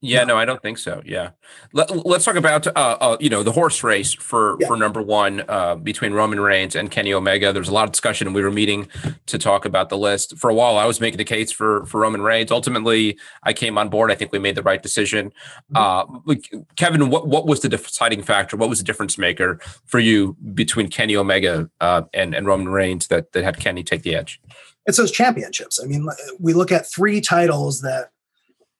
yeah, 0.00 0.22
no, 0.22 0.36
I 0.36 0.44
don't 0.44 0.62
think 0.62 0.78
so. 0.78 1.02
Yeah, 1.04 1.30
Let, 1.72 1.90
us 1.90 2.24
talk 2.24 2.36
about 2.36 2.66
uh, 2.68 2.70
uh, 2.76 3.16
you 3.18 3.28
know 3.28 3.42
the 3.42 3.50
horse 3.50 3.82
race 3.82 4.12
for 4.12 4.56
yeah. 4.60 4.68
for 4.68 4.76
number 4.76 5.02
one 5.02 5.42
uh, 5.48 5.74
between 5.74 6.12
Roman 6.12 6.38
Reigns 6.38 6.76
and 6.76 6.88
Kenny 6.88 7.12
Omega. 7.12 7.52
There's 7.52 7.68
a 7.68 7.74
lot 7.74 7.84
of 7.84 7.92
discussion, 7.92 8.32
we 8.32 8.42
were 8.42 8.52
meeting 8.52 8.88
to 9.26 9.38
talk 9.38 9.64
about 9.64 9.88
the 9.88 9.98
list 9.98 10.38
for 10.38 10.50
a 10.50 10.54
while. 10.54 10.78
I 10.78 10.84
was 10.84 11.00
making 11.00 11.18
the 11.18 11.24
case 11.24 11.50
for 11.50 11.84
for 11.86 12.00
Roman 12.00 12.22
Reigns. 12.22 12.52
Ultimately, 12.52 13.18
I 13.42 13.52
came 13.52 13.76
on 13.76 13.88
board. 13.88 14.12
I 14.12 14.14
think 14.14 14.30
we 14.30 14.38
made 14.38 14.54
the 14.54 14.62
right 14.62 14.82
decision. 14.82 15.32
Mm-hmm. 15.74 16.30
Uh, 16.30 16.34
Kevin, 16.76 17.10
what 17.10 17.26
what 17.26 17.46
was 17.46 17.60
the 17.60 17.68
deciding 17.68 18.22
factor? 18.22 18.56
What 18.56 18.68
was 18.68 18.78
the 18.78 18.84
difference 18.84 19.18
maker 19.18 19.58
for 19.84 19.98
you 19.98 20.36
between 20.54 20.88
Kenny 20.88 21.16
Omega 21.16 21.68
uh, 21.80 22.02
and 22.14 22.34
and 22.34 22.46
Roman 22.46 22.68
Reigns 22.68 23.08
that 23.08 23.32
that 23.32 23.42
had 23.42 23.58
Kenny 23.58 23.82
take 23.82 24.02
the 24.02 24.14
edge? 24.14 24.40
It's 24.86 24.96
those 24.96 25.10
championships. 25.10 25.82
I 25.82 25.86
mean, 25.86 26.08
we 26.38 26.54
look 26.54 26.70
at 26.72 26.90
three 26.90 27.20
titles 27.20 27.82
that 27.82 28.10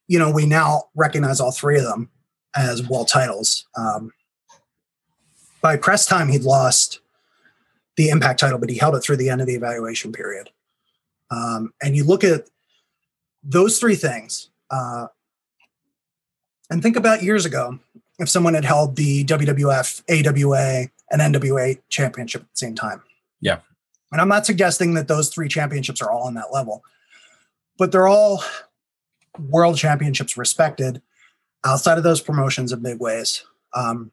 you 0.09 0.19
know, 0.19 0.31
we 0.31 0.47
now 0.47 0.85
recognize 0.95 1.39
all 1.39 1.53
three 1.53 1.79
of 1.79 1.85
them 1.85 2.11
as 2.57 2.87
world 2.89 3.09
titles. 3.09 3.67
Um, 3.77 4.13
by 5.61 5.77
press 5.77 6.07
time, 6.07 6.29
he'd 6.29 6.43
lost 6.43 7.01
the 7.97 8.09
Impact 8.09 8.41
title, 8.41 8.59
but 8.59 8.71
he 8.71 8.79
held 8.79 8.95
it 8.95 9.01
through 9.01 9.17
the 9.17 9.29
end 9.29 9.41
of 9.41 9.47
the 9.47 9.55
evaluation 9.55 10.13
period. 10.13 10.51
Um, 11.31 11.73
and 11.83 11.95
you 11.95 12.05
look 12.05 12.25
at 12.25 12.49
those 13.43 13.79
three 13.79 13.97
things, 13.97 14.51
uh, 14.71 15.09
and 16.71 16.83
think 16.83 16.97
about 16.97 17.23
years 17.23 17.45
ago 17.45 17.79
if 18.19 18.29
someone 18.29 18.55
had 18.55 18.65
held 18.65 18.97
the 18.97 19.25
WWF, 19.25 20.03
AWA, 20.09 20.89
and 21.11 21.35
NWA 21.35 21.79
championship 21.89 22.43
at 22.43 22.49
the 22.53 22.59
same 22.59 22.75
time. 22.75 23.03
Yeah. 23.41 23.61
And 24.13 24.21
I'm 24.21 24.29
not 24.29 24.47
suggesting 24.47 24.95
that 24.95 25.09
those 25.09 25.29
three 25.29 25.49
championships 25.49 26.03
are 26.03 26.11
all 26.11 26.27
on 26.27 26.35
that 26.35 26.53
level, 26.53 26.83
but 27.79 27.93
they're 27.93 28.09
all 28.09 28.43
world 29.39 29.77
championships 29.77 30.37
respected 30.37 31.03
outside 31.65 31.99
of 31.99 32.05
those 32.05 32.21
promotions 32.21 32.73
in 32.73 32.83
big 32.83 33.01
ways. 33.01 33.45
Um, 33.75 34.13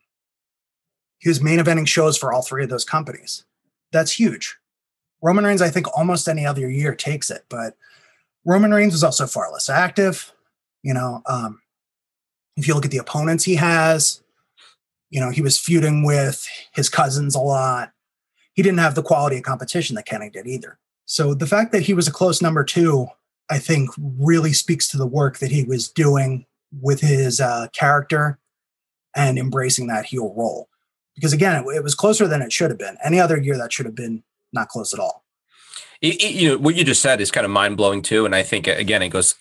he 1.20 1.30
was 1.30 1.42
main 1.42 1.60
eventing 1.60 1.88
shows 1.88 2.18
for 2.18 2.34
all 2.34 2.42
three 2.42 2.64
of 2.64 2.70
those 2.70 2.86
companies. 2.86 3.46
That's 3.92 4.20
huge. 4.20 4.58
Roman 5.22 5.46
Reigns, 5.46 5.62
I 5.62 5.70
think, 5.70 5.88
almost 5.98 6.28
any 6.28 6.46
other 6.46 6.70
year 6.70 6.94
takes 6.94 7.32
it, 7.32 7.46
but 7.50 7.76
Roman 8.46 8.74
Reigns 8.74 8.94
was 8.94 9.04
also 9.04 9.26
far 9.26 9.52
less 9.52 9.70
active. 9.70 10.34
You 10.84 10.94
know, 10.94 11.22
um, 11.26 11.62
if 12.58 12.68
you 12.68 12.76
look 12.76 12.86
at 12.86 12.92
the 12.92 12.98
opponents 12.98 13.44
he 13.44 13.56
has, 13.56 14.22
you 15.10 15.20
know, 15.20 15.30
he 15.30 15.42
was 15.42 15.58
feuding 15.58 16.04
with 16.04 16.48
his 16.74 16.90
cousins 16.90 17.36
a 17.36 17.40
lot. 17.40 17.92
He 18.54 18.62
didn't 18.62 18.80
have 18.80 18.96
the 18.96 19.04
quality 19.04 19.38
of 19.38 19.44
competition 19.44 19.96
that 19.96 20.06
Kenny 20.06 20.30
did 20.30 20.48
either. 20.48 20.78
So 21.06 21.34
the 21.34 21.48
fact 21.48 21.72
that 21.72 21.84
he 21.84 21.94
was 21.94 22.08
a 22.08 22.12
close 22.12 22.42
number 22.42 22.64
two 22.64 23.08
I 23.50 23.60
think 23.60 23.90
really 23.98 24.54
speaks 24.54 24.88
to 24.90 24.98
the 24.98 25.06
work 25.06 25.38
that 25.40 25.52
he 25.52 25.64
was 25.64 25.90
doing 25.90 26.46
with 26.82 27.02
his 27.02 27.40
uh, 27.40 27.68
character 27.74 28.40
and 29.16 29.38
embracing 29.38 29.88
that 29.88 30.06
heel 30.06 30.34
role. 30.36 30.70
Because 31.16 31.34
again, 31.34 31.64
it, 31.64 31.76
it, 31.76 31.84
was 31.84 31.96
closer 31.96 32.28
than 32.28 32.42
it 32.42 32.52
should 32.52 32.72
have 32.72 32.80
been. 32.80 32.98
Any 33.04 33.20
other 33.20 33.40
year, 33.40 33.58
that 33.58 33.72
should 33.72 33.86
have 33.86 33.96
been 33.96 34.24
not 34.52 34.70
close 34.70 34.94
at 34.94 35.00
all. 35.00 35.24
It, 36.02 36.22
it, 36.22 36.36
you 36.36 36.50
know 36.50 36.58
what 36.58 36.76
you 36.76 36.84
just 36.84 37.02
said 37.02 37.22
is 37.22 37.32
kind 37.32 37.46
of 37.46 37.52
mind 37.52 37.78
blowing 37.78 38.02
too, 38.02 38.26
and 38.26 38.36
I 38.36 38.44
think 38.44 38.68
again 38.68 39.02
it 39.02 39.10
goes 39.10 39.36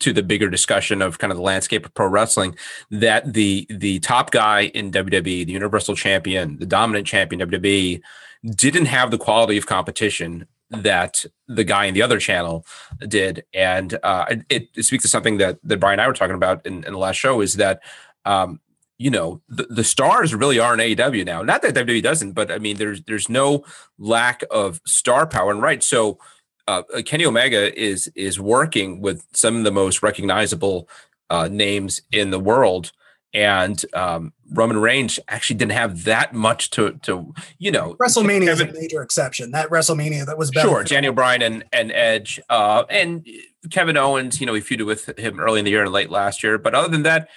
to 0.00 0.12
the 0.12 0.24
bigger 0.24 0.50
discussion 0.50 1.00
of 1.00 1.18
kind 1.18 1.30
of 1.30 1.36
the 1.36 1.42
landscape 1.42 1.86
of 1.86 1.94
pro 1.94 2.08
wrestling. 2.08 2.56
That 2.90 3.32
the 3.32 3.66
the 3.70 4.00
top 4.00 4.32
guy 4.32 4.62
in 4.74 4.90
WWE, 4.90 5.46
the 5.46 5.52
Universal 5.52 5.94
Champion, 5.94 6.58
the 6.58 6.66
dominant 6.66 7.06
champion 7.06 7.48
WWE, 7.48 8.00
didn't 8.44 8.86
have 8.86 9.12
the 9.12 9.18
quality 9.18 9.56
of 9.56 9.66
competition 9.66 10.46
that 10.70 11.24
the 11.46 11.64
guy 11.64 11.84
in 11.86 11.94
the 11.94 12.02
other 12.02 12.18
channel 12.18 12.66
did, 13.06 13.44
and 13.52 13.98
uh, 14.02 14.26
it, 14.48 14.68
it, 14.74 14.84
speaks 14.84 15.02
to 15.02 15.08
something 15.08 15.38
that 15.38 15.58
that 15.62 15.78
Brian 15.78 15.94
and 15.94 16.02
I 16.02 16.08
were 16.08 16.14
talking 16.14 16.34
about 16.34 16.64
in, 16.66 16.84
in 16.84 16.92
the 16.92 16.98
last 16.98 17.16
show. 17.16 17.40
Is 17.40 17.54
that 17.54 17.80
um, 18.24 18.60
you 18.98 19.10
know 19.10 19.40
the, 19.48 19.64
the 19.64 19.84
stars 19.84 20.34
really 20.34 20.58
are 20.58 20.74
in 20.74 20.80
AEW 20.80 21.24
now. 21.24 21.42
Not 21.42 21.62
that 21.62 21.74
WWE 21.74 22.02
doesn't, 22.02 22.32
but 22.32 22.50
I 22.50 22.58
mean 22.58 22.76
there's 22.76 23.02
there's 23.02 23.28
no 23.28 23.64
lack 23.98 24.42
of 24.50 24.80
star 24.86 25.26
power. 25.26 25.50
And 25.50 25.62
right, 25.62 25.82
so 25.82 26.18
uh, 26.66 26.82
Kenny 27.04 27.26
Omega 27.26 27.78
is 27.78 28.10
is 28.14 28.40
working 28.40 29.00
with 29.00 29.26
some 29.32 29.56
of 29.56 29.64
the 29.64 29.72
most 29.72 30.02
recognizable 30.02 30.88
uh, 31.30 31.48
names 31.50 32.00
in 32.12 32.30
the 32.30 32.40
world 32.40 32.92
and 33.34 33.84
um, 33.94 34.32
Roman 34.52 34.78
Reigns 34.78 35.18
actually 35.28 35.56
didn't 35.56 35.72
have 35.72 36.04
that 36.04 36.34
much 36.34 36.70
to 36.70 36.92
to 37.02 37.32
you 37.58 37.70
know. 37.70 37.94
WrestleMania 37.94 38.46
Kevin, 38.46 38.68
is 38.68 38.76
a 38.76 38.80
major 38.80 39.02
exception. 39.02 39.50
That 39.52 39.68
WrestleMania 39.70 40.26
that 40.26 40.38
was 40.38 40.50
better 40.50 40.68
sure 40.68 40.84
Daniel 40.84 41.12
Bryan 41.12 41.42
and 41.42 41.64
and 41.72 41.92
Edge 41.92 42.40
uh, 42.50 42.84
and 42.90 43.26
Kevin 43.70 43.96
Owens. 43.96 44.40
You 44.40 44.46
know, 44.46 44.54
he 44.54 44.60
feuded 44.60 44.86
with 44.86 45.18
him 45.18 45.40
early 45.40 45.58
in 45.60 45.64
the 45.64 45.70
year 45.70 45.82
and 45.82 45.92
late 45.92 46.10
last 46.10 46.42
year. 46.42 46.58
But 46.58 46.74
other 46.74 46.88
than 46.88 47.02
that, 47.02 47.28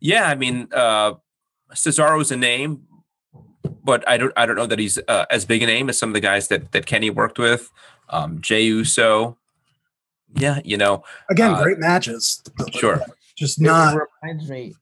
yeah, 0.00 0.28
I 0.28 0.34
mean, 0.34 0.68
uh, 0.72 1.14
Cesaro 1.72 2.20
is 2.20 2.30
a 2.30 2.36
name, 2.36 2.86
but 3.82 4.06
I 4.08 4.16
don't 4.16 4.32
I 4.36 4.46
don't 4.46 4.56
know 4.56 4.66
that 4.66 4.78
he's 4.78 4.98
uh, 5.08 5.26
as 5.30 5.44
big 5.44 5.62
a 5.62 5.66
name 5.66 5.88
as 5.88 5.98
some 5.98 6.10
of 6.10 6.14
the 6.14 6.20
guys 6.20 6.48
that 6.48 6.72
that 6.72 6.86
Kenny 6.86 7.10
worked 7.10 7.38
with. 7.38 7.70
Um, 8.10 8.40
Jey 8.40 8.62
Uso. 8.62 9.38
Yeah, 10.36 10.60
you 10.64 10.76
know. 10.76 11.04
Again, 11.30 11.54
uh, 11.54 11.62
great 11.62 11.78
matches. 11.78 12.42
Sure. 12.72 13.00
Just 13.36 13.60
not. 13.60 13.94
It 13.94 14.02
reminds 14.22 14.50
me 14.50 14.74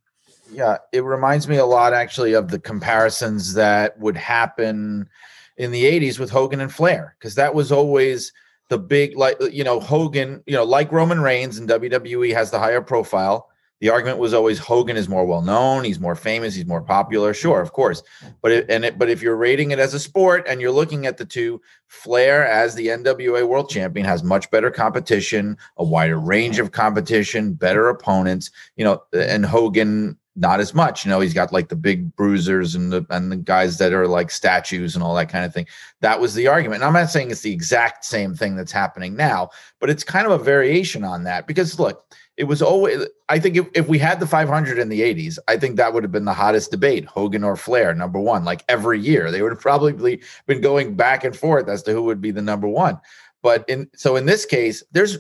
yeah, 0.53 0.79
it 0.93 1.03
reminds 1.05 1.49
me 1.49 1.57
a 1.57 1.67
lot 1.67 1.93
actually 1.93 2.35
of 2.35 2.51
the 2.51 2.59
comparisons 2.59 3.55
that 3.55 3.99
would 3.99 4.17
happen 4.17 5.09
in 5.57 5.71
the 5.71 5.85
80s 5.85 6.19
with 6.19 6.31
Hogan 6.31 6.61
and 6.61 6.73
Flair 6.73 7.17
because 7.19 7.35
that 7.35 7.55
was 7.55 7.73
always 7.73 8.33
the 8.69 8.79
big 8.79 9.17
like 9.17 9.41
uh, 9.41 9.47
you 9.47 9.65
know 9.65 9.81
Hogan, 9.81 10.43
you 10.47 10.55
know, 10.55 10.65
like 10.65 10.93
Roman 10.93 11.21
Reigns 11.21 11.59
and 11.59 11.69
WWE 11.69 12.33
has 12.33 12.51
the 12.51 12.59
higher 12.59 12.81
profile. 12.81 13.49
The 13.81 13.91
argument 13.91 14.19
was 14.19 14.33
always 14.33 14.61
Hogan 14.61 14.97
is 14.97 15.09
more 15.09 15.27
well 15.27 15.43
known, 15.43 15.83
he's 15.83 15.99
more 15.99 16.15
famous, 16.15 16.55
he's 16.55 16.67
more 16.67 16.81
popular. 16.81 17.35
Sure, 17.35 17.61
of 17.61 17.73
course. 17.73 18.03
But 18.41 18.53
it, 18.53 18.71
and 18.71 18.85
it, 18.85 18.97
but 18.97 19.11
if 19.11 19.21
you're 19.21 19.37
rating 19.37 19.73
it 19.73 19.81
as 19.81 19.93
a 19.93 19.99
sport 19.99 20.47
and 20.49 20.61
you're 20.61 20.71
looking 20.71 21.05
at 21.05 21.17
the 21.17 21.25
two, 21.25 21.61
Flair 21.89 22.47
as 22.47 22.77
the 22.77 22.87
NWA 22.87 23.47
World 23.47 23.69
Champion 23.69 24.07
has 24.07 24.23
much 24.23 24.51
better 24.53 24.71
competition, 24.71 25.59
a 25.77 25.85
wider 25.85 26.19
range 26.19 26.61
of 26.61 26.71
competition, 26.71 27.55
better 27.55 27.89
opponents, 27.89 28.53
you 28.77 28.85
know, 28.85 29.03
and 29.13 29.45
Hogan 29.45 30.17
not 30.35 30.61
as 30.61 30.75
much. 30.75 31.05
You 31.05 31.11
know, 31.11 31.21
he's 31.21 31.35
got 31.35 31.53
like 31.53 31.69
the 31.69 31.77
big 31.77 32.15
bruisers 32.17 32.75
and 32.75 32.93
the 32.93 33.07
and 33.11 33.31
the 33.31 33.37
guys 33.37 33.79
that 33.79 33.93
are 33.93 34.07
like 34.07 34.31
statues 34.31 34.95
and 34.95 35.03
all 35.03 35.15
that 35.15 35.29
kind 35.29 35.45
of 35.45 35.53
thing. 35.53 35.67
That 36.01 36.21
was 36.21 36.35
the 36.35 36.47
argument. 36.47 36.83
And 36.83 36.85
I'm 36.85 36.95
not 36.95 37.11
saying 37.11 37.31
it's 37.31 37.43
the 37.43 37.53
exact 37.53 38.05
same 38.05 38.35
thing 38.35 38.57
that's 38.57 38.73
happening 38.73 39.15
now, 39.15 39.51
but 39.79 39.91
it's 39.91 40.05
kind 40.05 40.27
of 40.27 40.33
a 40.33 40.43
variation 40.43 41.05
on 41.05 41.25
that 41.25 41.47
because 41.47 41.79
look, 41.79 42.07
it 42.39 42.45
was 42.45 42.63
always 42.63 43.07
I 43.29 43.39
think 43.39 43.57
if, 43.57 43.67
if 43.75 43.89
we 43.89 43.99
had 43.99 44.21
the 44.21 44.27
500 44.27 44.79
in 44.79 44.89
the 44.89 45.03
80s, 45.03 45.39
I 45.49 45.59
think 45.59 45.77
that 45.77 45.93
would 45.93 46.03
have 46.03 46.13
been 46.13 46.25
the 46.25 46.33
hottest 46.33 46.71
debate, 46.71 47.05
Hogan 47.05 47.45
or 47.45 47.57
Flair, 47.57 47.95
number 47.95 48.19
one. 48.19 48.45
Like 48.45 48.65
every 48.69 49.01
year, 49.01 49.31
they 49.31 49.43
would 49.43 49.53
have 49.53 49.61
probably 49.61 50.23
been 50.47 50.63
going 50.63 50.95
back 50.95 51.25
and 51.25 51.37
forth 51.37 51.69
as 51.69 51.83
to 51.83 51.93
who 51.93 52.03
would 52.05 52.23
be 52.23 52.31
the 52.31 52.43
number 52.43 52.69
one. 52.69 52.99
But 53.43 53.69
in 53.69 53.91
so 53.95 54.17
in 54.17 54.25
this 54.25 54.47
case, 54.47 54.83
there's 54.93 55.19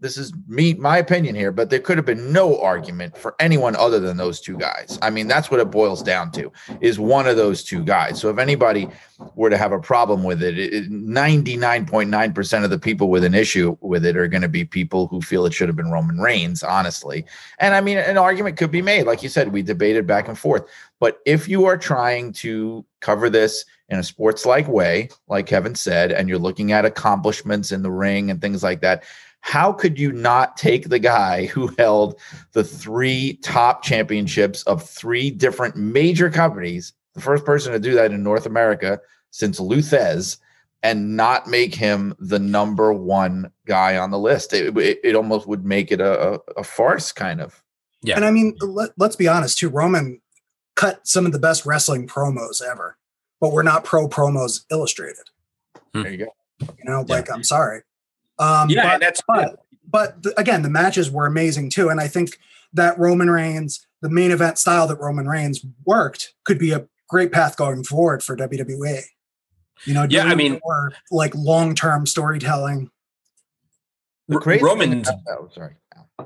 this 0.00 0.16
is 0.16 0.32
me 0.46 0.74
my 0.74 0.98
opinion 0.98 1.34
here 1.34 1.50
but 1.50 1.70
there 1.70 1.80
could 1.80 1.98
have 1.98 2.06
been 2.06 2.32
no 2.32 2.60
argument 2.60 3.16
for 3.16 3.34
anyone 3.40 3.74
other 3.76 3.98
than 3.98 4.16
those 4.16 4.40
two 4.40 4.56
guys. 4.56 4.98
I 5.02 5.10
mean 5.10 5.26
that's 5.26 5.50
what 5.50 5.60
it 5.60 5.70
boils 5.70 6.02
down 6.02 6.30
to 6.32 6.52
is 6.80 6.98
one 6.98 7.26
of 7.26 7.36
those 7.36 7.64
two 7.64 7.84
guys. 7.84 8.20
So 8.20 8.30
if 8.30 8.38
anybody 8.38 8.88
were 9.34 9.50
to 9.50 9.56
have 9.56 9.72
a 9.72 9.80
problem 9.80 10.22
with 10.22 10.42
it, 10.42 10.58
it 10.58 10.90
99.9% 10.90 12.64
of 12.64 12.70
the 12.70 12.78
people 12.78 13.10
with 13.10 13.24
an 13.24 13.34
issue 13.34 13.76
with 13.80 14.06
it 14.06 14.16
are 14.16 14.28
going 14.28 14.42
to 14.42 14.48
be 14.48 14.64
people 14.64 15.08
who 15.08 15.20
feel 15.20 15.46
it 15.46 15.52
should 15.52 15.68
have 15.68 15.76
been 15.76 15.90
roman 15.90 16.18
reigns 16.18 16.62
honestly. 16.62 17.24
And 17.58 17.74
i 17.74 17.80
mean 17.80 17.98
an 17.98 18.18
argument 18.18 18.56
could 18.56 18.70
be 18.70 18.82
made. 18.82 19.04
Like 19.04 19.22
you 19.22 19.28
said 19.28 19.52
we 19.52 19.62
debated 19.62 20.06
back 20.06 20.28
and 20.28 20.38
forth. 20.38 20.64
But 21.00 21.20
if 21.26 21.48
you 21.48 21.64
are 21.66 21.76
trying 21.76 22.32
to 22.34 22.84
cover 23.00 23.30
this 23.30 23.64
in 23.88 23.98
a 23.98 24.02
sports 24.02 24.44
like 24.44 24.68
way 24.68 25.08
like 25.28 25.46
kevin 25.46 25.74
said 25.74 26.12
and 26.12 26.28
you're 26.28 26.38
looking 26.38 26.72
at 26.72 26.84
accomplishments 26.84 27.72
in 27.72 27.82
the 27.82 27.90
ring 27.90 28.30
and 28.30 28.40
things 28.40 28.62
like 28.62 28.80
that 28.80 29.02
how 29.48 29.72
could 29.72 29.98
you 29.98 30.12
not 30.12 30.58
take 30.58 30.90
the 30.90 30.98
guy 30.98 31.46
who 31.46 31.68
held 31.78 32.20
the 32.52 32.62
three 32.62 33.38
top 33.42 33.82
championships 33.82 34.62
of 34.64 34.86
three 34.86 35.30
different 35.30 35.74
major 35.74 36.28
companies, 36.28 36.92
the 37.14 37.22
first 37.22 37.46
person 37.46 37.72
to 37.72 37.78
do 37.78 37.94
that 37.94 38.12
in 38.12 38.22
North 38.22 38.44
America 38.44 39.00
since 39.30 39.58
Lou 39.58 39.78
Thesz, 39.78 40.36
and 40.82 41.16
not 41.16 41.46
make 41.46 41.74
him 41.74 42.14
the 42.18 42.38
number 42.38 42.92
one 42.92 43.50
guy 43.66 43.96
on 43.96 44.10
the 44.10 44.18
list? 44.18 44.52
It, 44.52 44.76
it, 44.76 45.00
it 45.02 45.14
almost 45.14 45.48
would 45.48 45.64
make 45.64 45.90
it 45.90 46.02
a, 46.02 46.38
a, 46.58 46.62
farce, 46.62 47.10
kind 47.10 47.40
of. 47.40 47.64
Yeah. 48.02 48.16
And 48.16 48.26
I 48.26 48.30
mean, 48.30 48.54
let, 48.60 48.90
let's 48.98 49.16
be 49.16 49.28
honest 49.28 49.56
too. 49.56 49.70
Roman 49.70 50.20
cut 50.76 51.08
some 51.08 51.24
of 51.24 51.32
the 51.32 51.38
best 51.38 51.64
wrestling 51.64 52.06
promos 52.06 52.60
ever, 52.62 52.98
but 53.40 53.52
we're 53.52 53.62
not 53.62 53.82
pro 53.82 54.08
promos 54.08 54.66
illustrated. 54.70 55.24
Hmm. 55.94 56.02
There 56.02 56.12
you 56.12 56.18
go. 56.18 56.34
You 56.60 56.84
know, 56.84 57.06
like 57.08 57.28
yeah. 57.28 57.34
I'm 57.34 57.44
sorry. 57.44 57.80
Um, 58.38 58.70
yeah, 58.70 58.84
but, 58.94 59.00
that's 59.00 59.22
but, 59.26 59.64
but 59.90 60.22
the, 60.22 60.38
again, 60.38 60.62
the 60.62 60.70
matches 60.70 61.10
were 61.10 61.26
amazing 61.26 61.70
too, 61.70 61.88
and 61.88 62.00
I 62.00 62.08
think 62.08 62.38
that 62.72 62.98
Roman 62.98 63.30
Reigns, 63.30 63.86
the 64.02 64.10
main 64.10 64.30
event 64.30 64.58
style 64.58 64.86
that 64.86 64.96
Roman 65.00 65.26
Reigns 65.26 65.64
worked, 65.84 66.34
could 66.44 66.58
be 66.58 66.72
a 66.72 66.86
great 67.08 67.32
path 67.32 67.56
going 67.56 67.82
forward 67.84 68.22
for 68.22 68.36
WWE. 68.36 69.00
You 69.84 69.94
know, 69.94 70.06
Yeah, 70.08 70.24
I 70.24 70.34
mean- 70.34 70.60
more 70.64 70.92
like 71.10 71.34
long 71.34 71.74
term 71.74 72.06
storytelling. 72.06 72.90
The 74.28 74.34
R- 74.36 74.40
crazy 74.40 74.58
thing 74.58 74.66
Roman's 74.66 75.08
about- 75.08 75.22
oh, 75.40 75.48
sorry. 75.54 75.74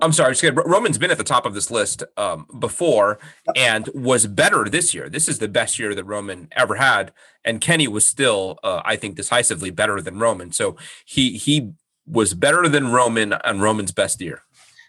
I'm 0.00 0.12
sorry, 0.12 0.34
just 0.34 0.54
Roman's 0.56 0.96
been 0.96 1.10
at 1.10 1.18
the 1.18 1.22
top 1.24 1.44
of 1.44 1.52
this 1.52 1.70
list 1.70 2.02
um, 2.16 2.46
before 2.58 3.18
and 3.54 3.88
was 3.94 4.26
better 4.26 4.64
this 4.64 4.94
year. 4.94 5.10
This 5.10 5.28
is 5.28 5.38
the 5.38 5.48
best 5.48 5.78
year 5.78 5.94
that 5.94 6.04
Roman 6.04 6.48
ever 6.52 6.76
had, 6.76 7.12
and 7.44 7.60
Kenny 7.60 7.86
was 7.86 8.06
still, 8.06 8.58
uh, 8.64 8.80
I 8.86 8.96
think, 8.96 9.16
decisively 9.16 9.68
better 9.70 10.00
than 10.00 10.18
Roman. 10.18 10.50
So 10.50 10.76
he 11.04 11.36
he 11.36 11.72
was 12.06 12.34
better 12.34 12.68
than 12.68 12.92
Roman 12.92 13.32
on 13.32 13.60
Roman's 13.60 13.92
best 13.92 14.20
year. 14.20 14.42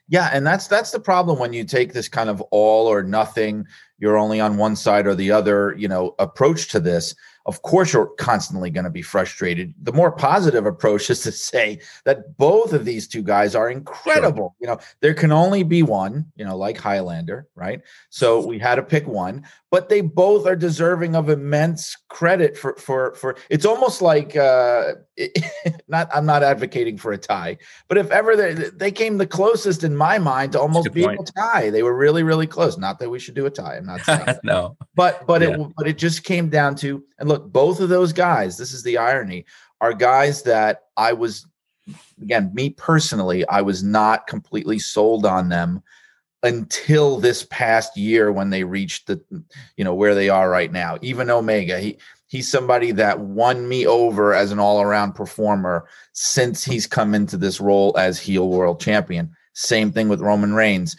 Yeah, 0.09 0.29
and 0.33 0.45
that's 0.45 0.67
that's 0.67 0.91
the 0.91 0.99
problem 0.99 1.39
when 1.39 1.53
you 1.53 1.63
take 1.63 1.93
this 1.93 2.09
kind 2.09 2.29
of 2.29 2.41
all 2.51 2.87
or 2.87 3.03
nothing, 3.03 3.65
you're 3.99 4.17
only 4.17 4.41
on 4.41 4.57
one 4.57 4.75
side 4.75 5.07
or 5.07 5.15
the 5.15 5.31
other, 5.31 5.75
you 5.77 5.87
know, 5.87 6.13
approach 6.19 6.69
to 6.69 6.79
this. 6.79 7.15
Of 7.45 7.61
course, 7.61 7.91
you're 7.91 8.07
constantly 8.17 8.69
going 8.69 8.85
to 8.85 8.89
be 8.89 9.01
frustrated. 9.01 9.73
The 9.81 9.91
more 9.91 10.11
positive 10.11 10.65
approach 10.65 11.09
is 11.13 11.21
to 11.23 11.31
say 11.31 11.79
that 12.05 12.37
both 12.37 12.71
of 12.73 12.85
these 12.85 13.07
two 13.07 13.21
guys 13.23 13.55
are 13.55 13.69
incredible. 13.69 14.55
You 14.59 14.67
know, 14.67 14.79
there 15.01 15.13
can 15.13 15.31
only 15.31 15.63
be 15.63 15.83
one, 15.83 16.25
you 16.35 16.45
know, 16.45 16.55
like 16.57 16.77
Highlander, 16.77 17.47
right? 17.55 17.81
So 18.09 18.45
we 18.45 18.59
had 18.59 18.75
to 18.75 18.83
pick 18.83 19.07
one, 19.07 19.43
but 19.71 19.89
they 19.89 20.01
both 20.01 20.45
are 20.47 20.55
deserving 20.55 21.15
of 21.15 21.29
immense 21.29 21.97
credit 22.09 22.55
for 22.57 22.75
for 22.75 23.15
for 23.15 23.35
it's 23.49 23.65
almost 23.65 24.01
like 24.01 24.35
uh 24.35 24.93
not 25.87 26.09
I'm 26.13 26.25
not 26.25 26.43
advocating 26.43 26.97
for 26.97 27.11
a 27.11 27.17
tie, 27.17 27.57
but 27.87 27.97
if 27.97 28.09
ever 28.11 28.35
they, 28.35 28.53
they 28.53 28.91
came 28.91 29.17
the 29.17 29.27
closest 29.27 29.83
in 29.83 29.95
my 29.95 30.17
mind 30.19 30.51
to 30.53 30.59
almost 30.59 30.93
being 30.93 31.15
point. 31.17 31.29
a 31.29 31.33
tie, 31.33 31.69
they 31.71 31.83
were 31.83 31.95
really, 31.95 32.23
really 32.23 32.47
close. 32.47 32.77
Not 32.77 32.99
that 32.99 33.09
we 33.09 33.19
should 33.19 33.33
do 33.35 33.45
a 33.47 33.49
tie. 33.49 33.75
I'm 33.77 33.85
not 33.85 34.01
saying 34.05 34.25
that. 34.25 34.43
no, 34.43 34.77
but 34.95 35.25
but 35.27 35.41
Yeah. 35.41 35.49
it 35.59 35.73
but 35.75 35.87
it 35.87 35.97
just 35.97 36.23
came 36.23 36.49
down 36.49 36.75
to 36.77 37.03
and 37.19 37.27
look, 37.29 37.32
both 37.39 37.79
of 37.79 37.89
those 37.89 38.13
guys, 38.13 38.57
this 38.57 38.73
is 38.73 38.83
the 38.83 38.97
irony, 38.97 39.45
are 39.81 39.93
guys 39.93 40.43
that 40.43 40.83
I 40.97 41.13
was 41.13 41.45
again, 42.21 42.51
me 42.53 42.69
personally, 42.69 43.45
I 43.47 43.61
was 43.61 43.83
not 43.83 44.27
completely 44.27 44.79
sold 44.79 45.25
on 45.25 45.49
them 45.49 45.83
until 46.43 47.19
this 47.19 47.45
past 47.49 47.97
year 47.97 48.31
when 48.31 48.49
they 48.49 48.63
reached 48.63 49.07
the 49.07 49.21
you 49.77 49.83
know 49.83 49.93
where 49.93 50.15
they 50.15 50.29
are 50.29 50.49
right 50.49 50.71
now. 50.71 50.97
Even 51.01 51.29
Omega, 51.29 51.79
he 51.79 51.97
he's 52.27 52.49
somebody 52.49 52.91
that 52.91 53.19
won 53.19 53.67
me 53.67 53.85
over 53.85 54.33
as 54.33 54.51
an 54.51 54.59
all-around 54.59 55.13
performer 55.13 55.85
since 56.13 56.63
he's 56.63 56.87
come 56.87 57.13
into 57.13 57.37
this 57.37 57.61
role 57.61 57.95
as 57.97 58.19
heel 58.19 58.49
world 58.49 58.79
champion. 58.79 59.33
Same 59.53 59.91
thing 59.91 60.09
with 60.09 60.21
Roman 60.21 60.53
Reigns. 60.53 60.95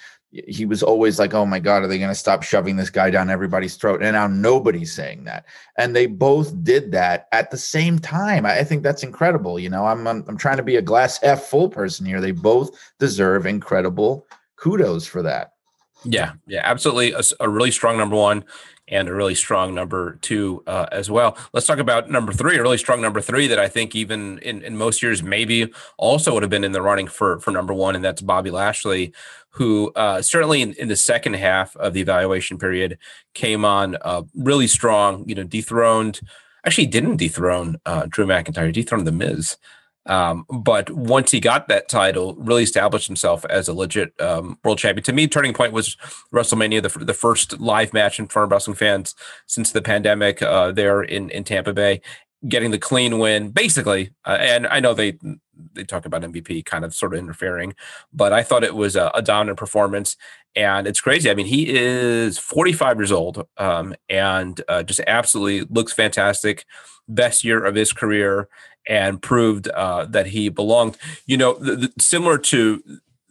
He 0.49 0.64
was 0.64 0.82
always 0.82 1.18
like, 1.18 1.35
"Oh 1.35 1.47
my 1.47 1.61
God, 1.61 1.82
are 1.82 1.87
they 1.87 1.99
going 1.99 2.11
to 2.11 2.14
stop 2.14 2.43
shoving 2.43 2.76
this 2.76 2.91
guy 2.91 3.11
down 3.11 3.30
everybody's 3.30 3.76
throat?" 3.76 4.03
And 4.03 4.12
now 4.12 4.26
nobody's 4.26 4.93
saying 4.93 5.24
that, 5.24 5.45
and 5.78 5.95
they 5.95 6.07
both 6.07 6.64
did 6.64 6.93
that 6.93 7.28
at 7.32 7.51
the 7.51 7.57
same 7.57 7.99
time. 7.99 8.45
I 8.45 8.64
think 8.64 8.82
that's 8.82 9.03
incredible. 9.03 9.59
You 9.59 9.70
know, 9.70 9.87
I'm 9.87 10.07
I'm, 10.07 10.24
I'm 10.26 10.37
trying 10.37 10.57
to 10.57 10.62
be 10.62 10.76
a 10.76 10.82
glass 10.82 11.18
half 11.22 11.43
full 11.43 11.68
person 11.68 12.05
here. 12.05 12.20
They 12.20 12.32
both 12.32 12.76
deserve 12.99 13.47
incredible 13.47 14.26
kudos 14.57 15.07
for 15.07 15.22
that. 15.22 15.53
yeah, 16.05 16.32
yeah, 16.47 16.61
absolutely, 16.64 17.14
A 17.41 17.49
really 17.49 17.70
strong 17.70 17.97
number 17.97 18.16
one 18.16 18.45
and 18.89 19.09
a 19.09 19.14
really 19.14 19.35
strong 19.35 19.74
number 19.74 20.18
two 20.20 20.62
uh, 20.66 20.87
as 20.93 21.11
well. 21.11 21.37
Let's 21.53 21.66
talk 21.66 21.78
about 21.78 22.11
number 22.11 22.32
three, 22.32 22.57
a 22.59 22.62
really 22.62 22.78
strong 22.78 23.01
number 23.01 23.20
three 23.20 23.47
that 23.47 23.59
I 23.59 23.68
think 23.68 23.97
even 23.97 24.39
in, 24.39 24.62
in 24.62 24.76
most 24.76 25.03
years 25.03 25.22
maybe 25.22 25.72
also 25.97 26.35
would 26.35 26.43
have 26.43 26.51
been 26.51 26.64
in 26.64 26.72
the 26.72 26.82
running 26.82 27.07
for 27.07 27.41
for 27.41 27.51
number 27.51 27.72
one, 27.72 27.95
and 27.95 28.05
that's 28.05 28.20
Bobby 28.20 28.51
Lashley, 28.51 29.12
who 29.51 29.93
uh, 29.97 30.20
certainly 30.20 30.62
in, 30.62 30.74
in 30.74 30.89
the 30.89 30.97
second 30.97 31.35
half 31.35 31.76
of 31.76 31.95
the 31.95 32.01
evaluation 32.01 32.59
period 32.59 32.99
came 33.35 33.64
on 33.64 33.97
uh, 34.03 34.22
really 34.35 34.66
strong. 34.66 35.28
You 35.28 35.35
know, 35.37 35.45
dethroned. 35.45 36.20
Actually, 36.66 36.87
didn't 36.87 37.16
dethrone 37.16 37.76
uh, 37.85 38.07
Drew 38.09 38.26
McIntyre. 38.26 38.72
Dethroned 38.72 39.07
the 39.07 39.12
Miz. 39.12 39.57
Um, 40.07 40.44
but 40.50 40.90
once 40.90 41.30
he 41.30 41.40
got 41.40 41.68
that 41.68 41.88
title, 41.88 42.34
really 42.36 42.62
established 42.62 43.07
himself 43.07 43.44
as 43.46 43.68
a 43.68 43.72
legit 43.72 44.12
um, 44.20 44.59
world 44.62 44.78
champion. 44.78 45.02
To 45.05 45.12
me, 45.12 45.26
turning 45.26 45.55
point 45.55 45.72
was 45.72 45.96
WrestleMania, 46.32 46.82
the, 46.82 47.05
the 47.05 47.14
first 47.14 47.59
live 47.61 47.92
match 47.92 48.18
in 48.18 48.26
front 48.26 48.44
of 48.44 48.52
wrestling 48.52 48.76
fans 48.76 49.14
since 49.46 49.72
the 49.72 49.82
pandemic 49.82 50.42
uh, 50.42 50.72
there 50.72 51.02
in, 51.02 51.30
in 51.30 51.44
Tampa 51.44 51.72
Bay, 51.72 52.00
getting 52.46 52.70
the 52.70 52.78
clean 52.78 53.18
win, 53.18 53.50
basically. 53.50 54.11
Uh, 54.26 54.36
and 54.40 54.66
I 54.66 54.80
know 54.80 54.94
they 54.94 55.18
they 55.72 55.84
talk 55.84 56.07
about 56.07 56.22
MVP 56.22 56.64
kind 56.64 56.84
of 56.84 56.94
sort 56.94 57.14
of 57.14 57.18
interfering, 57.18 57.74
but 58.12 58.32
I 58.32 58.42
thought 58.42 58.64
it 58.64 58.74
was 58.74 58.96
a, 58.96 59.11
a 59.14 59.22
dominant 59.22 59.59
performance. 59.59 60.16
And 60.57 60.86
it's 60.86 61.00
crazy. 61.00 61.30
I 61.30 61.34
mean, 61.34 61.46
he 61.46 61.68
is 61.68 62.38
45 62.38 62.98
years 62.98 63.11
old 63.11 63.44
um, 63.57 63.94
and 64.09 64.61
uh, 64.68 64.84
just 64.84 65.00
absolutely 65.07 65.66
looks 65.68 65.92
fantastic. 65.92 66.64
Best 67.09 67.42
year 67.42 67.64
of 67.64 67.74
his 67.74 67.92
career 67.92 68.48
and 68.86 69.20
proved 69.20 69.68
uh, 69.68 70.05
that 70.07 70.26
he 70.26 70.48
belonged. 70.48 70.96
You 71.26 71.36
know, 71.38 71.55
the, 71.55 71.76
the, 71.76 71.92
similar 71.98 72.38
to 72.38 72.82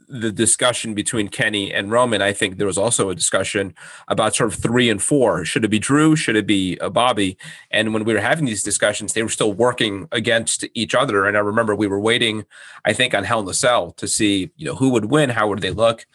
the 0.08 0.32
discussion 0.32 0.94
between 0.94 1.28
Kenny 1.28 1.74
and 1.74 1.92
Roman, 1.92 2.22
I 2.22 2.34
think 2.34 2.58
there 2.58 2.68
was 2.68 2.78
also 2.78 3.10
a 3.10 3.16
discussion 3.16 3.74
about 4.08 4.36
sort 4.36 4.54
of 4.54 4.60
three 4.60 4.90
and 4.90 5.02
four. 5.02 5.46
Should 5.46 5.66
it 5.66 5.70
be 5.70 5.80
Drew? 5.80 6.16
Should 6.16 6.36
it 6.36 6.48
be 6.48 6.78
uh, 6.80 6.90
Bobby? 6.90 7.38
And 7.72 7.94
when 7.94 8.04
we 8.04 8.14
were 8.14 8.20
having 8.20 8.46
these 8.46 8.64
discussions, 8.64 9.14
they 9.14 9.24
were 9.24 9.30
still 9.30 9.54
working 9.54 10.08
against 10.12 10.66
each 10.74 10.94
other. 10.94 11.26
And 11.26 11.36
I 11.36 11.40
remember 11.40 11.76
we 11.76 11.88
were 11.88 12.00
waiting, 12.00 12.46
I 12.86 12.94
think, 12.94 13.14
on 13.14 13.24
Hell 13.24 13.40
in 13.40 13.46
the 13.46 13.54
Cell 13.54 13.92
to 13.92 14.08
see, 14.08 14.52
you 14.56 14.66
know, 14.66 14.76
who 14.76 14.90
would 14.90 15.06
win, 15.06 15.30
how 15.30 15.48
would 15.50 15.60
they 15.60 15.72
look. 15.72 16.06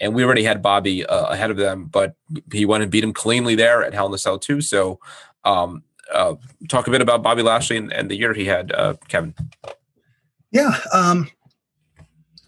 And 0.00 0.14
we 0.14 0.24
already 0.24 0.44
had 0.44 0.62
Bobby 0.62 1.04
uh, 1.04 1.26
ahead 1.26 1.50
of 1.50 1.56
them, 1.56 1.86
but 1.86 2.14
he 2.52 2.64
went 2.64 2.82
and 2.82 2.92
beat 2.92 3.02
him 3.02 3.12
cleanly 3.12 3.54
there 3.54 3.82
at 3.82 3.94
Hell 3.94 4.06
in 4.06 4.12
the 4.12 4.18
Cell 4.18 4.38
too. 4.38 4.60
So, 4.60 5.00
um, 5.44 5.82
uh, 6.12 6.36
talk 6.68 6.86
a 6.86 6.90
bit 6.90 7.02
about 7.02 7.22
Bobby 7.22 7.42
Lashley 7.42 7.76
and, 7.76 7.92
and 7.92 8.10
the 8.10 8.16
year 8.16 8.32
he 8.32 8.44
had, 8.44 8.72
uh, 8.72 8.94
Kevin. 9.08 9.34
Yeah. 10.50 10.78
Um, 10.92 11.30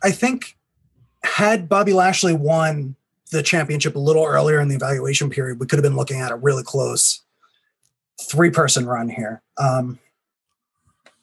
I 0.02 0.10
think 0.12 0.56
had 1.22 1.68
Bobby 1.68 1.92
Lashley 1.92 2.32
won 2.32 2.96
the 3.30 3.42
championship 3.42 3.94
a 3.94 4.00
little 4.00 4.24
earlier 4.24 4.60
in 4.60 4.68
the 4.68 4.74
evaluation 4.74 5.30
period, 5.30 5.60
we 5.60 5.66
could 5.66 5.78
have 5.78 5.84
been 5.84 5.96
looking 5.96 6.20
at 6.20 6.32
a 6.32 6.36
really 6.36 6.62
close 6.62 7.22
three 8.20 8.50
person 8.50 8.86
run 8.86 9.08
here. 9.08 9.42
Um, 9.56 9.98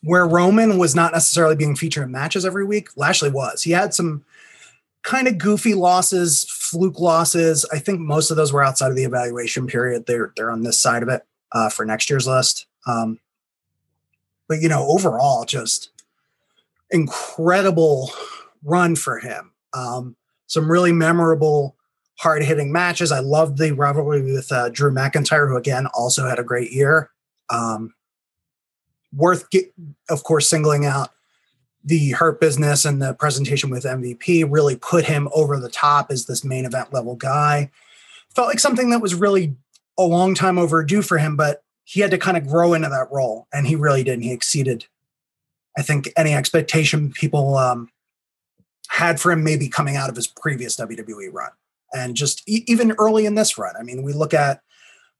where 0.04 0.26
Roman 0.26 0.78
was 0.78 0.95
not 0.95 1.12
necessarily 1.12 1.56
being 1.56 1.76
featured 1.76 2.04
in 2.04 2.12
matches 2.12 2.45
every 2.45 2.66
week, 2.66 2.89
Lashley 2.95 3.30
was. 3.30 3.64
He 3.64 3.72
had 3.72 3.93
some 3.93 4.24
kind 5.04 5.28
of 5.28 5.38
goofy 5.38 5.74
losses, 5.74 6.45
fluke 6.50 7.00
losses. 7.00 7.66
I 7.72 7.80
think 7.80 8.00
most 8.00 8.32
of 8.32 8.38
those 8.38 8.54
were 8.54 8.64
outside 8.64 8.89
of 8.89 8.95
the 8.95 9.04
evaluation 9.04 9.68
period. 9.68 10.06
They're 10.06 10.34
they're 10.36 10.52
on 10.52 10.64
this 10.64 10.80
side 10.80 11.04
of 11.04 11.10
it 11.10 11.26
uh, 11.52 11.70
for 11.70 11.86
next 11.86 12.10
year's 12.10 12.28
list. 12.28 12.68
Um, 12.86 13.20
but 14.48 14.62
you 14.62 14.70
know, 14.70 14.88
overall, 14.88 15.45
just 15.45 15.89
incredible 16.91 18.12
run 18.64 18.95
for 18.95 19.20
him. 19.20 19.52
Um, 19.78 20.16
some 20.48 20.72
really 20.72 20.92
memorable, 20.92 21.76
hard 22.20 22.44
hitting 22.44 22.72
matches. 22.72 23.12
I 23.12 23.20
loved 23.20 23.58
the 23.58 23.74
rivalry 23.74 24.22
with 24.22 24.52
uh, 24.52 24.70
Drew 24.70 24.92
McIntyre, 24.92 25.48
who 25.48 25.58
again 25.58 25.88
also 25.88 26.28
had 26.28 26.40
a 26.40 26.44
great 26.44 26.72
year. 26.72 27.12
Um, 27.50 27.94
worth, 29.14 29.50
get, 29.50 29.74
of 30.10 30.24
course, 30.24 30.50
singling 30.50 30.86
out 30.86 31.10
the 31.84 32.12
Hurt 32.12 32.42
Business 32.42 32.86
and 32.86 33.02
the 33.02 33.14
presentation 33.14 33.70
with 33.70 33.86
MVP 33.86 34.46
really 34.50 34.76
put 34.76 35.06
him 35.06 35.30
over 35.34 35.58
the 35.60 35.70
top 35.70 36.12
as 36.12 36.26
this 36.26 36.44
main 36.44 36.66
event 36.66 36.92
level 36.92 37.16
guy. 37.16 37.72
Felt 38.36 38.50
like 38.50 38.60
something 38.60 38.90
that 38.90 39.02
was 39.02 39.16
really 39.16 39.56
a 39.98 40.04
long 40.04 40.36
time 40.36 40.58
overdue 40.58 41.02
for 41.02 41.18
him, 41.18 41.36
but 41.36 41.64
he 41.86 42.02
had 42.02 42.12
to 42.12 42.18
kind 42.18 42.36
of 42.36 42.46
grow 42.46 42.74
into 42.74 42.90
that 42.90 43.08
role, 43.12 43.48
and 43.54 43.66
he 43.66 43.76
really 43.76 44.04
did. 44.04 44.16
And 44.16 44.24
he 44.24 44.34
exceeded, 44.34 44.86
I 45.78 45.82
think, 45.82 46.10
any 46.18 46.34
expectation 46.34 47.12
people 47.12 47.58
um, 47.58 47.90
had 48.90 49.20
for 49.20 49.32
him, 49.32 49.44
maybe 49.44 49.68
coming 49.70 49.96
out 49.96 50.10
of 50.10 50.16
his 50.16 50.28
previous 50.28 50.76
WWE 50.78 51.30
run, 51.32 51.52
and 51.94 52.16
just 52.16 52.48
e- 52.48 52.64
even 52.68 52.94
early 53.00 53.26
in 53.26 53.36
this 53.36 53.58
run. 53.58 53.76
I 53.80 53.84
mean, 53.84 54.04
we 54.04 54.14
look 54.14 54.34
at 54.34 54.62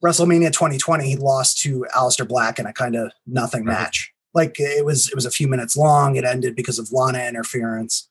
WrestleMania 0.04 0.52
2020; 0.54 1.08
he 1.08 1.16
lost 1.16 1.60
to 1.62 1.86
Aleister 1.96 2.28
Black 2.28 2.60
in 2.60 2.66
a 2.66 2.74
kind 2.74 2.96
of 2.96 3.12
nothing 3.26 3.64
Mhm. 3.64 3.68
match. 3.68 4.14
Like 4.34 4.60
it 4.60 4.86
was, 4.86 5.10
it 5.10 5.16
was 5.16 5.26
a 5.26 5.32
few 5.32 5.48
minutes 5.48 5.76
long. 5.76 6.16
It 6.16 6.24
ended 6.26 6.56
because 6.56 6.78
of 6.80 6.92
Lana 6.92 7.26
interference, 7.26 8.08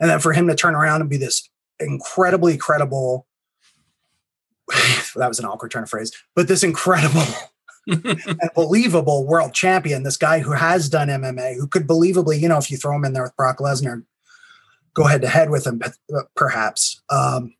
and 0.00 0.08
then 0.08 0.20
for 0.20 0.32
him 0.32 0.46
to 0.48 0.54
turn 0.54 0.74
around 0.74 1.00
and 1.00 1.10
be 1.10 1.16
this 1.16 1.48
incredibly 1.80 2.56
credible. 2.56 3.26
that 5.16 5.28
was 5.28 5.38
an 5.38 5.44
awkward 5.44 5.70
turn 5.70 5.82
of 5.82 5.90
phrase, 5.90 6.12
but 6.34 6.48
this 6.48 6.62
incredible 6.62 7.22
and 7.86 8.50
believable 8.54 9.26
world 9.26 9.52
champion, 9.52 10.02
this 10.02 10.16
guy 10.16 10.38
who 10.40 10.52
has 10.52 10.88
done 10.88 11.08
MMA, 11.08 11.56
who 11.56 11.66
could 11.66 11.86
believably, 11.86 12.40
you 12.40 12.48
know, 12.48 12.56
if 12.58 12.70
you 12.70 12.76
throw 12.78 12.96
him 12.96 13.04
in 13.04 13.12
there 13.12 13.24
with 13.24 13.36
Brock 13.36 13.58
Lesnar, 13.58 14.04
go 14.94 15.04
head 15.04 15.22
to 15.22 15.28
head 15.28 15.50
with 15.50 15.66
him, 15.66 15.82
perhaps. 16.34 17.02
Um, 17.10 17.54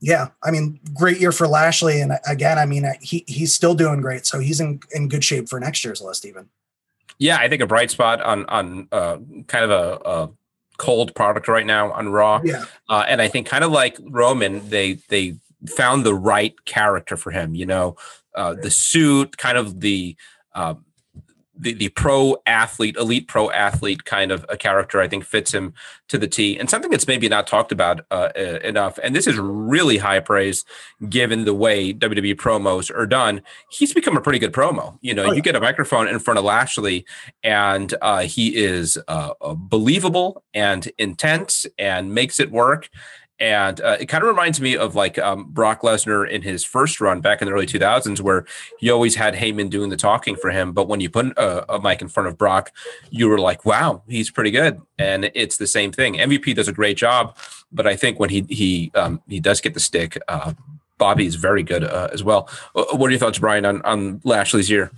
yeah, 0.00 0.28
I 0.42 0.50
mean, 0.50 0.80
great 0.94 1.20
year 1.20 1.32
for 1.32 1.46
Lashley, 1.46 2.00
and 2.00 2.12
again, 2.26 2.58
I 2.58 2.66
mean, 2.66 2.86
he 3.00 3.24
he's 3.26 3.54
still 3.54 3.74
doing 3.74 4.00
great, 4.00 4.26
so 4.26 4.38
he's 4.38 4.60
in 4.60 4.80
in 4.92 5.08
good 5.08 5.22
shape 5.22 5.48
for 5.48 5.60
next 5.60 5.84
year's 5.84 6.00
list, 6.00 6.24
even. 6.24 6.48
Yeah, 7.18 7.36
I 7.36 7.48
think 7.48 7.60
a 7.60 7.66
bright 7.66 7.90
spot 7.90 8.22
on 8.22 8.46
on 8.46 8.88
uh, 8.92 9.18
kind 9.46 9.64
of 9.64 9.70
a, 9.70 10.08
a 10.08 10.30
cold 10.78 11.14
product 11.14 11.48
right 11.48 11.66
now 11.66 11.92
on 11.92 12.08
Raw, 12.08 12.40
Yeah, 12.42 12.64
uh, 12.88 13.04
and 13.06 13.20
I 13.20 13.28
think 13.28 13.46
kind 13.46 13.62
of 13.62 13.72
like 13.72 13.98
Roman, 14.00 14.66
they 14.70 14.94
they 15.08 15.36
found 15.68 16.04
the 16.04 16.14
right 16.14 16.54
character 16.64 17.18
for 17.18 17.30
him. 17.30 17.54
You 17.54 17.66
know, 17.66 17.96
uh, 18.34 18.54
the 18.54 18.70
suit, 18.70 19.36
kind 19.36 19.58
of 19.58 19.80
the 19.80 20.16
uh, 20.54 20.74
the, 21.60 21.74
the 21.74 21.88
pro 21.90 22.36
athlete, 22.46 22.96
elite 22.96 23.28
pro 23.28 23.50
athlete 23.50 24.04
kind 24.04 24.32
of 24.32 24.44
a 24.48 24.56
character, 24.56 25.00
I 25.00 25.08
think 25.08 25.24
fits 25.24 25.52
him 25.52 25.74
to 26.08 26.18
the 26.18 26.26
T. 26.26 26.58
And 26.58 26.70
something 26.70 26.90
that's 26.90 27.06
maybe 27.06 27.28
not 27.28 27.46
talked 27.46 27.70
about 27.70 28.00
uh, 28.10 28.30
enough, 28.64 28.98
and 29.02 29.14
this 29.14 29.26
is 29.26 29.38
really 29.38 29.98
high 29.98 30.20
praise 30.20 30.64
given 31.08 31.44
the 31.44 31.54
way 31.54 31.92
WWE 31.92 32.36
promos 32.36 32.94
are 32.94 33.06
done. 33.06 33.42
He's 33.70 33.92
become 33.92 34.16
a 34.16 34.20
pretty 34.20 34.38
good 34.38 34.52
promo. 34.52 34.98
You 35.02 35.14
know, 35.14 35.24
oh, 35.24 35.26
yeah. 35.26 35.34
you 35.34 35.42
get 35.42 35.54
a 35.54 35.60
microphone 35.60 36.08
in 36.08 36.18
front 36.18 36.38
of 36.38 36.44
Lashley, 36.44 37.04
and 37.42 37.94
uh, 38.00 38.20
he 38.22 38.56
is 38.56 38.98
uh, 39.08 39.34
believable 39.54 40.42
and 40.54 40.90
intense 40.98 41.66
and 41.78 42.14
makes 42.14 42.40
it 42.40 42.50
work 42.50 42.88
and 43.40 43.80
uh, 43.80 43.96
it 43.98 44.06
kind 44.06 44.22
of 44.22 44.28
reminds 44.28 44.60
me 44.60 44.76
of 44.76 44.94
like 44.94 45.18
um, 45.18 45.46
Brock 45.48 45.80
Lesnar 45.80 46.28
in 46.28 46.42
his 46.42 46.62
first 46.62 47.00
run 47.00 47.22
back 47.22 47.40
in 47.40 47.48
the 47.48 47.54
early 47.54 47.66
2000s, 47.66 48.20
where 48.20 48.44
he 48.78 48.90
always 48.90 49.14
had 49.14 49.34
Heyman 49.34 49.70
doing 49.70 49.88
the 49.88 49.96
talking 49.96 50.36
for 50.36 50.50
him. 50.50 50.72
But 50.72 50.88
when 50.88 51.00
you 51.00 51.08
put 51.08 51.26
a, 51.38 51.74
a, 51.74 51.80
mic 51.80 52.02
in 52.02 52.08
front 52.08 52.28
of 52.28 52.36
Brock, 52.36 52.70
you 53.08 53.28
were 53.28 53.38
like, 53.38 53.64
"Wow, 53.64 54.02
he's 54.06 54.30
pretty 54.30 54.50
good." 54.50 54.80
And 54.98 55.30
it's 55.34 55.56
the 55.56 55.66
same 55.66 55.90
thing. 55.90 56.14
MVP 56.14 56.54
does 56.54 56.68
a 56.68 56.72
great 56.72 56.98
job, 56.98 57.34
but 57.72 57.86
I 57.86 57.96
think 57.96 58.20
when 58.20 58.28
he 58.28 58.44
he 58.48 58.92
um, 58.94 59.22
he 59.26 59.40
does 59.40 59.62
get 59.62 59.72
the 59.72 59.80
stick, 59.80 60.18
uh, 60.28 60.52
Bobby 60.98 61.24
is 61.24 61.36
very 61.36 61.62
good 61.62 61.82
uh, 61.82 62.10
as 62.12 62.22
well. 62.22 62.50
What 62.74 63.06
are 63.06 63.10
your 63.10 63.18
thoughts, 63.18 63.38
Brian, 63.38 63.64
on 63.64 63.80
on 63.82 64.20
Lashley's 64.22 64.68
year? 64.68 64.92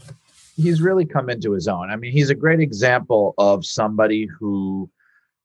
He's 0.57 0.83
really 0.83 1.07
come 1.07 1.31
into 1.31 1.53
his 1.53 1.69
own. 1.69 1.91
I 1.91 1.97
mean, 1.97 2.11
he's 2.11 2.29
a 2.29 2.35
great 2.35 2.61
example 2.61 3.35
of 3.39 3.65
somebody 3.65 4.27
who 4.27 4.91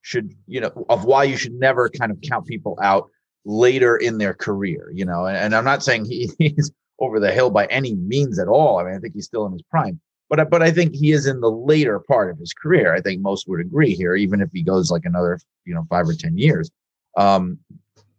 should 0.08 0.34
you 0.46 0.58
know 0.58 0.72
of 0.88 1.04
why 1.04 1.22
you 1.22 1.36
should 1.36 1.52
never 1.52 1.90
kind 1.90 2.10
of 2.10 2.18
count 2.22 2.46
people 2.46 2.78
out 2.82 3.10
later 3.44 3.96
in 3.96 4.16
their 4.16 4.32
career 4.32 4.90
you 4.94 5.04
know 5.04 5.26
and, 5.26 5.36
and 5.36 5.54
i'm 5.54 5.64
not 5.64 5.82
saying 5.82 6.06
he, 6.06 6.30
he's 6.38 6.72
over 6.98 7.20
the 7.20 7.30
hill 7.30 7.50
by 7.50 7.64
any 7.66 7.94
means 7.94 8.38
at 8.38 8.48
all. 8.48 8.78
I 8.78 8.84
mean 8.84 8.94
i 8.94 8.98
think 8.98 9.14
he's 9.14 9.26
still 9.26 9.44
in 9.44 9.52
his 9.52 9.62
prime 9.70 10.00
but 10.30 10.48
but 10.48 10.62
i 10.62 10.70
think 10.70 10.94
he 10.94 11.12
is 11.12 11.26
in 11.26 11.40
the 11.40 11.50
later 11.50 12.00
part 12.00 12.30
of 12.30 12.38
his 12.38 12.54
career. 12.54 12.94
I 12.94 13.00
think 13.02 13.20
most 13.20 13.46
would 13.48 13.60
agree 13.60 13.94
here 13.94 14.14
even 14.16 14.40
if 14.40 14.48
he 14.50 14.62
goes 14.62 14.90
like 14.90 15.04
another 15.04 15.38
you 15.66 15.74
know 15.74 15.84
five 15.90 16.08
or 16.08 16.14
ten 16.14 16.38
years. 16.38 16.70
Um 17.16 17.58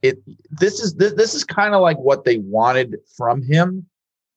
it 0.01 0.19
this 0.51 0.79
is 0.79 0.93
this, 0.93 1.13
this 1.13 1.33
is 1.33 1.43
kind 1.43 1.73
of 1.73 1.81
like 1.81 1.97
what 1.97 2.23
they 2.23 2.37
wanted 2.37 2.97
from 3.17 3.41
him 3.41 3.87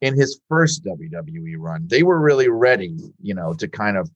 in 0.01 0.19
his 0.19 0.41
first 0.49 0.85
WWE 0.85 1.57
run. 1.59 1.87
They 1.87 2.03
were 2.03 2.21
really 2.21 2.49
ready, 2.49 2.97
you 3.21 3.35
know, 3.35 3.55
to 3.55 3.69
kind 3.69 3.97
of 3.97 4.11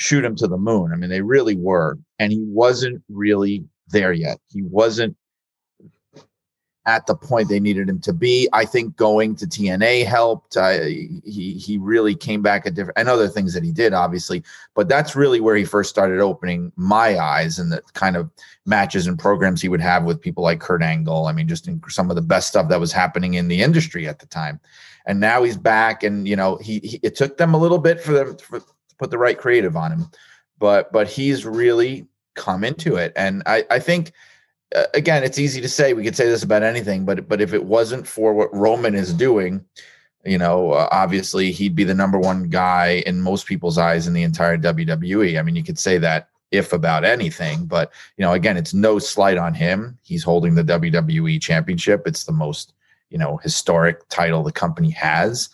shoot 0.00 0.24
him 0.24 0.34
to 0.36 0.46
the 0.46 0.56
moon. 0.56 0.92
I 0.92 0.96
mean, 0.96 1.10
they 1.10 1.20
really 1.20 1.56
were. 1.56 1.98
And 2.18 2.32
he 2.32 2.40
wasn't 2.40 3.02
really 3.08 3.64
there 3.88 4.12
yet. 4.12 4.38
He 4.48 4.62
wasn't 4.62 5.16
at 6.86 7.06
the 7.06 7.14
point 7.14 7.48
they 7.48 7.60
needed 7.60 7.88
him 7.88 8.00
to 8.00 8.12
be. 8.12 8.48
I 8.52 8.64
think 8.64 8.96
going 8.96 9.36
to 9.36 9.46
TNA 9.46 10.06
helped. 10.06 10.54
He 10.54 11.52
he 11.52 11.78
really 11.78 12.14
came 12.14 12.40
back 12.40 12.64
a 12.66 12.70
different 12.70 12.98
and 12.98 13.08
other 13.08 13.28
things 13.28 13.52
that 13.52 13.62
he 13.62 13.72
did, 13.72 13.92
obviously. 13.92 14.42
But 14.74 14.88
that's 14.88 15.14
really 15.14 15.40
where 15.40 15.56
he 15.56 15.64
first 15.64 15.90
started 15.90 16.20
opening 16.20 16.72
my 16.76 17.18
eyes 17.18 17.58
and 17.58 17.70
the 17.70 17.82
kind 17.92 18.16
of 18.16 18.30
matches 18.64 19.06
and 19.06 19.18
programs 19.18 19.60
he 19.60 19.68
would 19.68 19.82
have 19.82 20.04
with 20.04 20.20
people 20.20 20.42
like 20.42 20.60
Kurt 20.60 20.82
Angle. 20.82 21.26
I 21.26 21.32
mean, 21.32 21.46
just 21.46 21.68
some 21.88 22.08
of 22.08 22.16
the 22.16 22.22
best 22.22 22.48
stuff 22.48 22.68
that 22.70 22.80
was 22.80 22.92
happening 22.92 23.34
in 23.34 23.48
the 23.48 23.60
industry 23.60 24.08
at 24.08 24.18
the 24.18 24.26
time. 24.26 24.58
And 25.06 25.20
now 25.20 25.42
he's 25.42 25.56
back, 25.56 26.02
and 26.02 26.26
you 26.26 26.36
know, 26.36 26.56
he, 26.56 26.78
he 26.80 27.00
it 27.02 27.14
took 27.14 27.36
them 27.36 27.54
a 27.54 27.58
little 27.58 27.78
bit 27.78 28.00
for 28.00 28.12
them 28.12 28.36
for, 28.38 28.62
put 29.00 29.10
the 29.10 29.18
right 29.18 29.38
creative 29.38 29.76
on 29.76 29.90
him. 29.90 30.06
But 30.58 30.92
but 30.92 31.08
he's 31.08 31.44
really 31.44 32.06
come 32.36 32.62
into 32.62 32.96
it, 32.96 33.12
and 33.16 33.42
I 33.46 33.64
I 33.70 33.78
think 33.80 34.12
uh, 34.76 34.84
again 34.94 35.24
it's 35.24 35.38
easy 35.38 35.60
to 35.62 35.68
say 35.68 35.94
we 35.94 36.04
could 36.04 36.16
say 36.16 36.28
this 36.28 36.44
about 36.44 36.62
anything, 36.62 37.04
but 37.04 37.28
but 37.28 37.40
if 37.40 37.52
it 37.52 37.64
wasn't 37.64 38.06
for 38.06 38.34
what 38.34 38.54
Roman 38.54 38.94
is 38.94 39.12
doing, 39.14 39.64
you 40.24 40.38
know, 40.38 40.72
uh, 40.72 40.88
obviously 40.92 41.50
he'd 41.50 41.74
be 41.74 41.84
the 41.84 41.94
number 41.94 42.18
one 42.18 42.48
guy 42.48 43.02
in 43.06 43.20
most 43.20 43.46
people's 43.46 43.78
eyes 43.78 44.06
in 44.06 44.12
the 44.12 44.22
entire 44.22 44.58
WWE. 44.58 45.38
I 45.38 45.42
mean, 45.42 45.56
you 45.56 45.64
could 45.64 45.78
say 45.78 45.98
that 45.98 46.28
if 46.50 46.72
about 46.72 47.04
anything, 47.04 47.64
but 47.64 47.92
you 48.16 48.22
know, 48.22 48.32
again, 48.32 48.56
it's 48.56 48.74
no 48.74 48.98
slight 48.98 49.38
on 49.38 49.54
him. 49.54 49.98
He's 50.02 50.24
holding 50.24 50.54
the 50.54 50.64
WWE 50.64 51.40
championship. 51.40 52.06
It's 52.06 52.24
the 52.24 52.32
most, 52.32 52.74
you 53.08 53.18
know, 53.18 53.38
historic 53.38 54.06
title 54.08 54.42
the 54.42 54.52
company 54.52 54.90
has, 54.90 55.48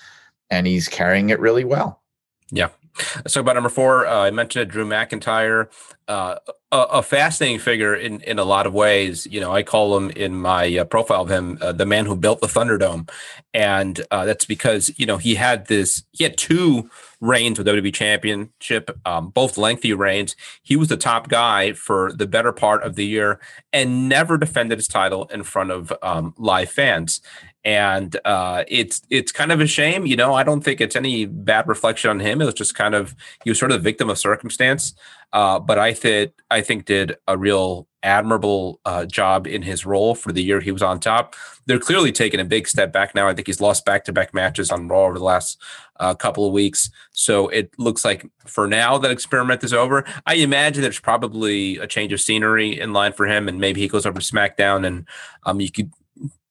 and 0.51 0.67
he's 0.67 0.89
carrying 0.89 1.31
it 1.31 1.39
really 1.39 1.65
well. 1.65 2.03
Yeah, 2.51 2.71
Let's 3.17 3.35
talk 3.35 3.43
about 3.43 3.55
number 3.55 3.69
four. 3.69 4.07
Uh, 4.07 4.27
I 4.27 4.31
mentioned 4.31 4.71
Drew 4.71 4.87
McIntyre, 4.87 5.69
uh, 6.09 6.37
a, 6.73 6.77
a, 6.77 7.03
fascinating 7.03 7.59
figure 7.59 7.95
in, 7.95 8.21
in 8.23 8.39
a 8.39 8.45
lot 8.45 8.67
of 8.67 8.73
ways. 8.73 9.27
You 9.27 9.41
know, 9.41 9.53
I 9.53 9.63
call 9.63 9.97
him 9.97 10.11
in 10.11 10.37
my 10.37 10.79
uh, 10.79 10.85
profile 10.85 11.23
of 11.23 11.31
him 11.31 11.59
uh, 11.61 11.73
the 11.73 11.87
man 11.87 12.07
who 12.07 12.17
built 12.17 12.41
the 12.41 12.47
Thunderdome, 12.47 13.11
and 13.53 14.01
uh, 14.11 14.25
that's 14.25 14.45
because 14.45 14.91
you 14.97 15.07
know 15.07 15.17
he 15.17 15.35
had 15.35 15.67
this. 15.67 16.05
He 16.13 16.25
had 16.25 16.37
two 16.37 16.91
reigns 17.21 17.59
with 17.59 17.67
WWE 17.67 17.95
Championship, 17.95 18.91
um, 19.05 19.31
both 19.31 19.59
lengthy 19.59 19.93
reigns. 19.93 20.37
He 20.63 20.77
was 20.77 20.89
the 20.89 20.97
top 20.97 21.29
guy 21.29 21.73
for 21.73 22.13
the 22.13 22.27
better 22.27 22.53
part 22.53 22.83
of 22.83 22.95
the 22.95 23.07
year, 23.07 23.41
and 23.73 24.09
never 24.09 24.39
defended 24.39 24.79
his 24.79 24.89
title 24.89 25.27
in 25.27 25.43
front 25.43 25.71
of 25.71 25.93
um, 26.03 26.35
live 26.39 26.71
fans 26.71 27.21
and 27.67 28.17
uh, 28.25 28.63
it's 28.69 29.03
it's 29.11 29.33
kind 29.33 29.51
of 29.51 29.61
a 29.61 29.67
shame. 29.67 30.07
You 30.07 30.15
know, 30.15 30.35
I 30.35 30.45
don't 30.45 30.63
think 30.63 30.81
it's 30.81 30.95
any 30.95 31.27
bad 31.27 31.67
reflection 31.67 32.11
on 32.11 32.21
him. 32.21 32.41
It 32.41 32.45
was 32.45 32.55
just 32.55 32.77
kind 32.77 32.95
of 32.95 33.17
he 33.43 33.51
was 33.51 33.59
sort 33.59 33.73
of 33.73 33.79
the 33.79 33.83
victim 33.83 34.09
of 34.09 34.19
circumstance. 34.19 34.95
Uh, 35.33 35.59
but 35.59 35.77
I 35.77 35.93
think 35.93 36.33
I 36.49 36.63
think 36.63 36.85
did 36.85 37.17
a 37.27 37.37
real 37.37 37.89
admirable 38.05 38.81
uh, 38.85 39.05
job 39.05 39.49
in 39.49 39.63
his 39.63 39.85
role 39.85 40.15
for 40.15 40.31
the 40.31 40.45
year 40.45 40.61
he 40.61 40.71
was 40.71 40.81
on 40.81 41.01
top. 41.01 41.35
They're 41.67 41.81
clearly 41.81 42.13
taking 42.13 42.39
a 42.39 42.45
big 42.45 42.69
step 42.69 42.93
back 42.93 43.17
now. 43.17 43.27
I 43.27 43.35
think 43.35 43.49
he's 43.49 43.61
lost 43.61 43.85
back 43.85 44.05
to 44.05 44.13
back 44.13 44.33
matches 44.33 44.71
on 44.71 44.87
Raw 44.87 45.07
over 45.07 45.19
the 45.19 45.25
last 45.25 45.61
uh, 45.99 46.15
couple 46.15 46.47
of 46.47 46.53
weeks. 46.53 46.89
So 47.11 47.49
it 47.49 47.77
looks 47.79 48.05
like 48.05 48.25
for 48.47 48.69
now 48.69 48.97
that 48.99 49.11
experiment 49.11 49.65
is 49.65 49.73
over. 49.73 50.05
I 50.25 50.35
imagine 50.35 50.83
there's 50.83 51.01
probably 51.01 51.79
a 51.79 51.89
change 51.89 52.13
of 52.13 52.21
scenery 52.21 52.79
in 52.81 52.93
line 52.93 53.13
for 53.13 53.27
him, 53.27 53.49
and 53.49 53.61
maybe 53.61 53.81
he 53.81 53.89
goes 53.89 54.07
over 54.07 54.21
to 54.21 54.25
SmackDown, 54.25 54.87
and 54.87 55.09
um, 55.45 55.61
you 55.61 55.73
could 55.73 55.91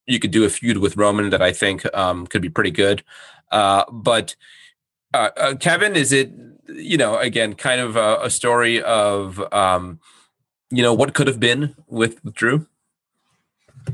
you 0.08 0.20
could 0.20 0.32
do 0.32 0.44
a 0.44 0.50
feud 0.50 0.78
with 0.78 0.98
Roman 0.98 1.30
that 1.30 1.42
I 1.42 1.52
think 1.52 1.86
um, 1.96 2.28
could 2.28 2.42
be 2.42 2.50
pretty 2.50 2.72
good. 2.72 3.04
Uh, 3.52 3.86
but 3.92 4.36
uh, 5.14 5.30
uh, 5.38 5.56
Kevin, 5.56 5.96
is 5.96 6.12
it 6.12 6.32
you 6.68 6.98
know 6.98 7.18
again 7.18 7.54
kind 7.54 7.82
of 7.82 7.96
a, 7.96 8.20
a 8.22 8.30
story 8.30 8.82
of 8.82 9.42
um, 9.54 10.00
you 10.70 10.84
know 10.84 10.94
what 10.94 11.14
could 11.14 11.28
have 11.28 11.40
been 11.40 11.76
with, 11.88 12.24
with 12.24 12.34
Drew? 12.34 12.68
I 13.88 13.94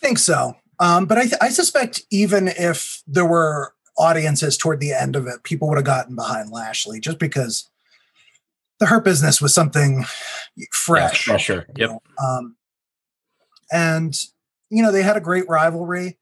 think 0.00 0.18
so, 0.18 0.56
um, 0.78 1.06
but 1.06 1.18
I, 1.18 1.22
th- 1.22 1.40
I 1.40 1.48
suspect 1.48 2.02
even 2.10 2.48
if 2.48 3.02
there 3.06 3.26
were 3.26 3.74
audiences 3.98 4.56
toward 4.56 4.80
the 4.80 4.92
end 4.92 5.16
of 5.16 5.26
it, 5.26 5.42
people 5.42 5.68
would 5.68 5.78
have 5.78 5.84
gotten 5.84 6.14
behind 6.14 6.50
Lashley 6.50 7.00
just 7.00 7.18
because 7.18 7.68
the 8.78 8.86
Hurt 8.86 9.04
Business 9.04 9.40
was 9.40 9.54
something 9.54 10.04
fresh. 10.72 11.28
Yeah, 11.28 11.36
sure. 11.38 11.66
Yep. 11.76 11.90
Know? 11.90 12.00
Um, 12.22 12.56
and 13.72 14.14
you 14.70 14.82
know, 14.82 14.92
they 14.92 15.02
had 15.02 15.16
a 15.16 15.20
great 15.20 15.48
rivalry. 15.48 16.18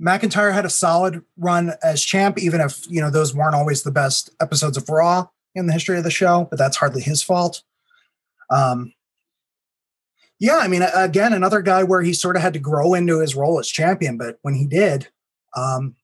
McIntyre 0.00 0.52
had 0.52 0.64
a 0.64 0.70
solid 0.70 1.22
run 1.36 1.72
as 1.82 2.02
champ, 2.02 2.38
even 2.38 2.60
if, 2.60 2.90
you 2.90 3.00
know, 3.00 3.10
those 3.10 3.34
weren't 3.34 3.54
always 3.54 3.82
the 3.82 3.90
best 3.90 4.30
episodes 4.40 4.76
of 4.76 4.88
Raw 4.88 5.26
in 5.54 5.66
the 5.66 5.72
history 5.72 5.98
of 5.98 6.04
the 6.04 6.10
show, 6.10 6.46
but 6.48 6.58
that's 6.58 6.76
hardly 6.76 7.02
his 7.02 7.22
fault. 7.22 7.62
Um, 8.50 8.92
yeah, 10.38 10.56
I 10.56 10.68
mean, 10.68 10.82
again, 10.94 11.34
another 11.34 11.60
guy 11.60 11.82
where 11.82 12.00
he 12.00 12.14
sort 12.14 12.36
of 12.36 12.42
had 12.42 12.54
to 12.54 12.58
grow 12.58 12.94
into 12.94 13.20
his 13.20 13.36
role 13.36 13.58
as 13.58 13.68
champion, 13.68 14.16
but 14.16 14.38
when 14.40 14.54
he 14.54 14.66
did, 14.66 15.08
um, 15.54 15.96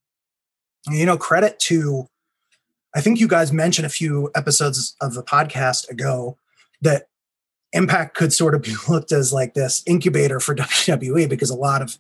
you 0.91 1.07
know, 1.07 1.17
credit 1.17 1.59
to, 1.61 2.07
I 2.95 3.01
think 3.01 3.19
you 3.19 3.29
guys 3.29 3.51
mentioned 3.51 3.87
a 3.87 3.91
few 3.91 4.31
episodes 4.35 4.95
of 5.01 5.15
the 5.15 5.23
podcast 5.23 5.89
ago 5.89 6.37
that 6.83 7.09
Impact 7.73 8.17
could 8.17 8.33
sort 8.33 8.55
of 8.55 8.63
be 8.63 8.75
looked 8.89 9.13
as 9.13 9.33
like 9.33 9.55
this 9.55 9.83
incubator 9.87 10.41
for 10.41 10.55
WWE 10.57 11.29
because 11.29 11.51
a 11.51 11.57
lot 11.57 11.83
of 11.83 11.99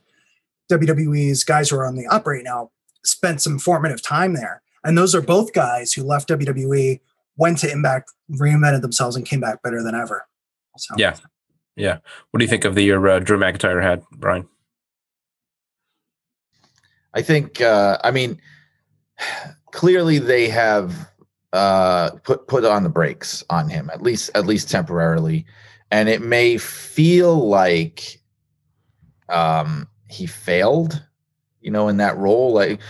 WWE's 0.71 1.45
guys 1.45 1.71
who 1.71 1.77
are 1.77 1.87
on 1.87 1.97
the 1.97 2.07
up 2.07 2.27
right 2.27 2.45
now 2.45 2.71
spent 3.05 3.41
some 3.41 3.59
formative 3.59 4.03
time 4.03 4.35
there. 4.35 4.63
And 4.85 4.97
those 4.97 5.15
are 5.15 5.21
both 5.21 5.53
guys 5.53 5.93
who 5.93 6.05
left 6.05 6.29
WWE, 6.29 7.01
went 7.37 7.59
to 7.59 7.71
Impact, 7.71 8.13
reinvented 8.31 8.83
themselves, 8.83 9.17
and 9.17 9.27
came 9.27 9.41
back 9.41 9.63
better 9.63 9.83
than 9.83 9.95
ever. 9.95 10.27
So. 10.77 10.95
Yeah. 10.97 11.17
Yeah. 11.77 11.99
What 12.31 12.39
do 12.39 12.45
you 12.45 12.49
think 12.49 12.65
of 12.65 12.75
the 12.75 12.83
year 12.83 13.05
uh, 13.07 13.19
Drew 13.19 13.39
McIntyre 13.39 13.83
had, 13.83 14.03
Brian? 14.13 14.49
I 17.15 17.23
think, 17.23 17.61
uh, 17.61 17.99
I 18.03 18.11
mean, 18.11 18.41
clearly 19.73 20.19
they 20.19 20.49
have 20.49 21.11
uh, 21.53 22.11
put 22.23 22.47
put 22.47 22.65
on 22.65 22.83
the 22.83 22.89
brakes 22.89 23.45
on 23.51 23.69
him 23.69 23.91
at 23.93 24.03
least 24.03 24.31
at 24.35 24.47
least 24.47 24.71
temporarily, 24.71 25.47
and 25.91 26.09
it 26.09 26.23
may 26.23 26.59
feel 26.59 27.49
like 27.49 28.21
um, 29.29 29.89
he 30.09 30.27
failed, 30.27 31.03
you 31.61 31.71
know, 31.71 31.89
in 31.89 31.97
that 31.99 32.17
role. 32.17 32.53
Like 32.53 32.81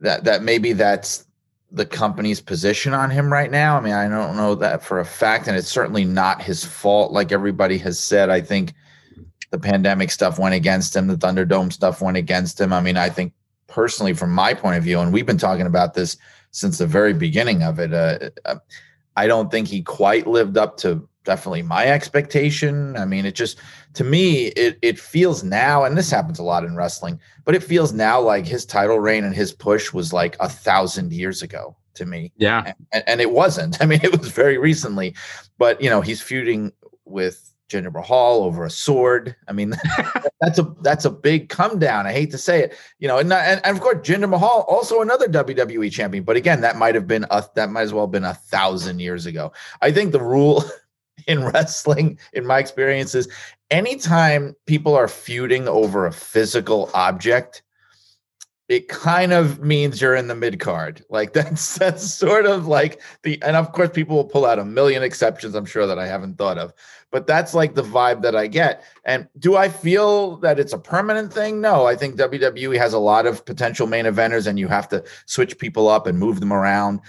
that 0.00 0.24
that 0.24 0.42
maybe 0.42 0.72
that's 0.72 1.26
the 1.70 1.86
company's 1.86 2.40
position 2.40 2.94
on 2.94 3.10
him 3.10 3.30
right 3.32 3.50
now. 3.50 3.76
I 3.76 3.80
mean, 3.80 3.92
I 3.92 4.08
don't 4.08 4.36
know 4.36 4.54
that 4.56 4.82
for 4.82 5.00
a 5.00 5.04
fact, 5.04 5.48
and 5.48 5.56
it's 5.56 5.68
certainly 5.68 6.04
not 6.04 6.42
his 6.42 6.64
fault. 6.64 7.12
Like 7.12 7.30
everybody 7.30 7.78
has 7.78 7.98
said, 7.98 8.30
I 8.30 8.40
think 8.40 8.72
the 9.50 9.58
pandemic 9.58 10.10
stuff 10.10 10.38
went 10.38 10.54
against 10.54 10.96
him. 10.96 11.06
The 11.06 11.16
Thunderdome 11.16 11.72
stuff 11.72 12.00
went 12.00 12.16
against 12.16 12.60
him. 12.60 12.72
I 12.72 12.80
mean, 12.80 12.96
I 12.96 13.10
think 13.10 13.32
personally, 13.66 14.14
from 14.14 14.32
my 14.32 14.54
point 14.54 14.78
of 14.78 14.84
view, 14.84 15.00
and 15.00 15.12
we've 15.12 15.26
been 15.26 15.38
talking 15.38 15.66
about 15.66 15.94
this 15.94 16.16
since 16.50 16.78
the 16.78 16.86
very 16.86 17.12
beginning 17.12 17.62
of 17.62 17.78
it. 17.78 17.92
Uh, 17.92 18.30
uh, 18.44 18.56
I 19.16 19.26
don't 19.26 19.50
think 19.50 19.68
he 19.68 19.82
quite 19.82 20.26
lived 20.26 20.56
up 20.56 20.76
to 20.78 21.08
definitely 21.24 21.62
my 21.62 21.86
expectation. 21.86 22.96
I 22.96 23.04
mean, 23.04 23.26
it 23.26 23.34
just 23.34 23.58
to 23.94 24.04
me, 24.04 24.46
it 24.48 24.78
it 24.80 24.98
feels 24.98 25.42
now, 25.42 25.84
and 25.84 25.96
this 25.96 26.10
happens 26.10 26.38
a 26.38 26.42
lot 26.44 26.64
in 26.64 26.76
wrestling, 26.76 27.20
but 27.44 27.54
it 27.54 27.62
feels 27.62 27.92
now 27.92 28.20
like 28.20 28.46
his 28.46 28.64
title 28.64 29.00
reign 29.00 29.24
and 29.24 29.34
his 29.34 29.52
push 29.52 29.92
was 29.92 30.12
like 30.12 30.36
a 30.40 30.48
thousand 30.48 31.12
years 31.12 31.42
ago 31.42 31.76
to 31.94 32.06
me. 32.06 32.32
Yeah. 32.36 32.72
And, 32.92 33.04
and 33.06 33.20
it 33.20 33.30
wasn't. 33.30 33.76
I 33.82 33.86
mean, 33.86 34.00
it 34.02 34.18
was 34.18 34.30
very 34.30 34.56
recently, 34.56 35.14
but 35.58 35.80
you 35.82 35.90
know, 35.90 36.00
he's 36.00 36.22
feuding 36.22 36.72
with 37.04 37.52
Jinder 37.68 37.92
Mahal 37.92 38.42
over 38.42 38.64
a 38.64 38.70
sword. 38.70 39.36
I 39.46 39.52
mean, 39.52 39.74
that's 40.40 40.58
a 40.58 40.74
that's 40.82 41.04
a 41.04 41.10
big 41.10 41.48
come 41.48 41.78
down. 41.78 42.06
I 42.06 42.12
hate 42.12 42.30
to 42.30 42.38
say 42.38 42.62
it, 42.62 42.76
you 42.98 43.08
know, 43.08 43.18
and, 43.18 43.32
and, 43.32 43.60
and 43.64 43.76
of 43.76 43.82
course 43.82 44.06
Jinder 44.06 44.28
Mahal 44.28 44.64
also 44.68 45.00
another 45.00 45.28
WWE 45.28 45.90
champion, 45.92 46.24
but 46.24 46.36
again, 46.36 46.60
that 46.62 46.76
might 46.76 46.94
have 46.94 47.06
been 47.06 47.26
a 47.30 47.44
that 47.54 47.70
might 47.70 47.82
as 47.82 47.92
well 47.92 48.06
have 48.06 48.12
been 48.12 48.24
a 48.24 48.34
thousand 48.34 49.00
years 49.00 49.26
ago. 49.26 49.52
I 49.82 49.92
think 49.92 50.12
the 50.12 50.22
rule 50.22 50.64
in 51.26 51.44
wrestling, 51.44 52.18
in 52.32 52.46
my 52.46 52.58
experience, 52.58 53.14
is 53.14 53.28
anytime 53.70 54.56
people 54.66 54.94
are 54.94 55.08
feuding 55.08 55.68
over 55.68 56.06
a 56.06 56.12
physical 56.12 56.90
object, 56.94 57.62
it 58.68 58.88
kind 58.88 59.32
of 59.32 59.60
means 59.60 60.00
you're 60.00 60.14
in 60.14 60.28
the 60.28 60.34
mid 60.34 60.60
card. 60.60 61.04
Like 61.10 61.32
that's 61.32 61.76
that's 61.76 62.14
sort 62.14 62.46
of 62.46 62.66
like 62.66 63.00
the 63.22 63.42
and 63.42 63.56
of 63.56 63.72
course 63.72 63.90
people 63.90 64.16
will 64.16 64.24
pull 64.24 64.46
out 64.46 64.58
a 64.58 64.64
million 64.64 65.02
exceptions, 65.02 65.54
I'm 65.54 65.64
sure 65.64 65.86
that 65.86 65.98
I 65.98 66.06
haven't 66.06 66.38
thought 66.38 66.58
of. 66.58 66.72
But 67.10 67.26
that's 67.26 67.54
like 67.54 67.74
the 67.74 67.82
vibe 67.82 68.22
that 68.22 68.36
I 68.36 68.46
get. 68.46 68.84
And 69.04 69.28
do 69.38 69.56
I 69.56 69.68
feel 69.68 70.36
that 70.38 70.58
it's 70.58 70.74
a 70.74 70.78
permanent 70.78 71.32
thing? 71.32 71.60
No, 71.60 71.86
I 71.86 71.96
think 71.96 72.16
WWE 72.16 72.76
has 72.76 72.92
a 72.92 72.98
lot 72.98 73.26
of 73.26 73.44
potential 73.46 73.86
main 73.86 74.04
eventers 74.04 74.46
and 74.46 74.58
you 74.58 74.68
have 74.68 74.88
to 74.90 75.02
switch 75.26 75.58
people 75.58 75.88
up 75.88 76.06
and 76.06 76.18
move 76.18 76.40
them 76.40 76.52
around. 76.52 77.00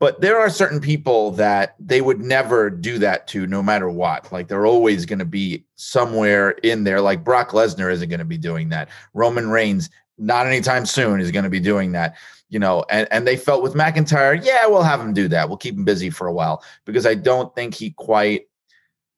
But 0.00 0.20
there 0.20 0.38
are 0.38 0.48
certain 0.48 0.80
people 0.80 1.32
that 1.32 1.74
they 1.80 2.00
would 2.00 2.20
never 2.20 2.70
do 2.70 2.98
that 2.98 3.26
to 3.28 3.48
no 3.48 3.62
matter 3.62 3.90
what. 3.90 4.30
Like 4.30 4.46
they're 4.46 4.66
always 4.66 5.06
going 5.06 5.18
to 5.18 5.24
be 5.24 5.64
somewhere 5.74 6.50
in 6.50 6.84
there. 6.84 7.00
Like 7.00 7.24
Brock 7.24 7.50
Lesnar 7.50 7.92
isn't 7.92 8.08
going 8.08 8.20
to 8.20 8.24
be 8.24 8.38
doing 8.38 8.68
that. 8.68 8.90
Roman 9.12 9.50
Reigns 9.50 9.90
not 10.18 10.46
anytime 10.46 10.84
soon 10.84 11.20
is 11.20 11.30
going 11.30 11.44
to 11.44 11.50
be 11.50 11.60
doing 11.60 11.92
that 11.92 12.16
you 12.48 12.58
know 12.58 12.84
and, 12.90 13.06
and 13.10 13.26
they 13.26 13.36
felt 13.36 13.62
with 13.62 13.74
mcintyre 13.74 14.44
yeah 14.44 14.66
we'll 14.66 14.82
have 14.82 15.00
him 15.00 15.12
do 15.12 15.28
that 15.28 15.48
we'll 15.48 15.56
keep 15.56 15.76
him 15.76 15.84
busy 15.84 16.10
for 16.10 16.26
a 16.26 16.32
while 16.32 16.62
because 16.84 17.06
i 17.06 17.14
don't 17.14 17.54
think 17.54 17.74
he 17.74 17.90
quite 17.90 18.48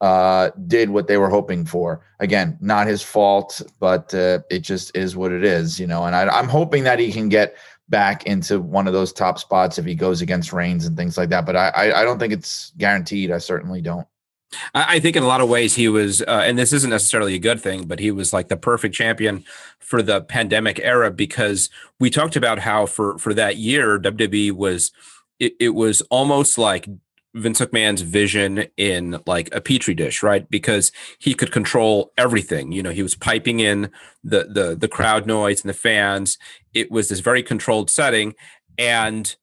uh, 0.01 0.51
did 0.66 0.90
what 0.90 1.07
they 1.07 1.18
were 1.18 1.28
hoping 1.28 1.64
for. 1.64 2.01
Again 2.20 2.59
not 2.61 2.86
his 2.86 3.03
fault 3.03 3.62
but 3.78 4.12
uh, 4.14 4.40
it 4.51 4.61
just 4.61 4.94
is 4.96 5.16
what 5.16 5.32
it 5.32 5.44
is 5.44 5.80
you 5.80 5.86
know 5.86 6.05
and 6.05 6.14
I, 6.14 6.28
i'm 6.28 6.48
hoping 6.48 6.84
that 6.84 6.98
he 6.98 7.11
can 7.12 7.28
get 7.28 7.57
back 7.88 8.24
into 8.26 8.61
one 8.61 8.86
of 8.86 8.92
those 8.92 9.12
top 9.12 9.38
spots 9.38 9.78
if 9.78 9.84
he 9.84 9.94
goes 9.94 10.20
against 10.20 10.53
Reigns 10.53 10.86
and 10.86 10.96
things 10.96 11.16
like 11.16 11.30
that 11.30 11.46
but 11.46 11.57
i 11.57 11.68
i, 11.70 12.01
I 12.01 12.05
don't 12.05 12.18
think 12.18 12.32
it's 12.32 12.72
guaranteed. 12.76 13.30
I 13.30 13.38
certainly 13.38 13.80
don't. 13.80 14.07
I 14.74 14.98
think 14.98 15.14
in 15.14 15.22
a 15.22 15.28
lot 15.28 15.40
of 15.40 15.48
ways 15.48 15.76
he 15.76 15.88
was, 15.88 16.22
uh, 16.22 16.42
and 16.44 16.59
this 16.59 16.72
isn't 16.72 16.90
necessarily 16.90 17.34
a 17.34 17.38
good 17.38 17.61
thing, 17.61 17.84
but 17.84 18.01
he 18.01 18.11
was 18.11 18.32
like 18.32 18.48
the 18.48 18.57
perfect 18.57 18.96
champion 18.96 19.44
for 19.78 20.03
the 20.03 20.22
pandemic 20.22 20.80
era 20.80 21.11
because 21.12 21.70
we 22.01 22.11
talked 22.11 22.34
about 22.34 22.59
how 22.59 22.86
for 22.86 23.16
for 23.18 23.32
that 23.34 23.59
year 23.59 23.98
WWE 24.01 24.51
was 24.53 24.90
it, 25.38 25.55
it 25.61 25.68
was 25.70 26.01
almost 26.03 26.59
like 26.59 26.88
Vince 27.35 27.61
McMahon's 27.61 28.03
vision 28.03 28.64
in 28.76 29.20
like 29.26 29.55
a 29.55 29.61
petri 29.61 29.95
dish, 29.95 30.22
right? 30.22 30.49
Because 30.51 30.91
he 31.18 31.35
could 31.35 31.53
control 31.53 32.12
everything. 32.18 32.72
You 32.72 32.83
know, 32.83 32.91
he 32.91 33.03
was 33.03 33.14
piping 33.14 33.61
in 33.61 33.91
the 34.24 34.45
the 34.45 34.76
the 34.76 34.89
crowd 34.89 35.26
noise 35.26 35.62
and 35.62 35.68
the 35.68 35.74
fans. 35.74 36.39
It 36.74 36.91
was 36.91 37.09
this 37.09 37.20
very 37.20 37.43
controlled 37.43 37.91
setting, 37.91 38.35
and 38.78 39.37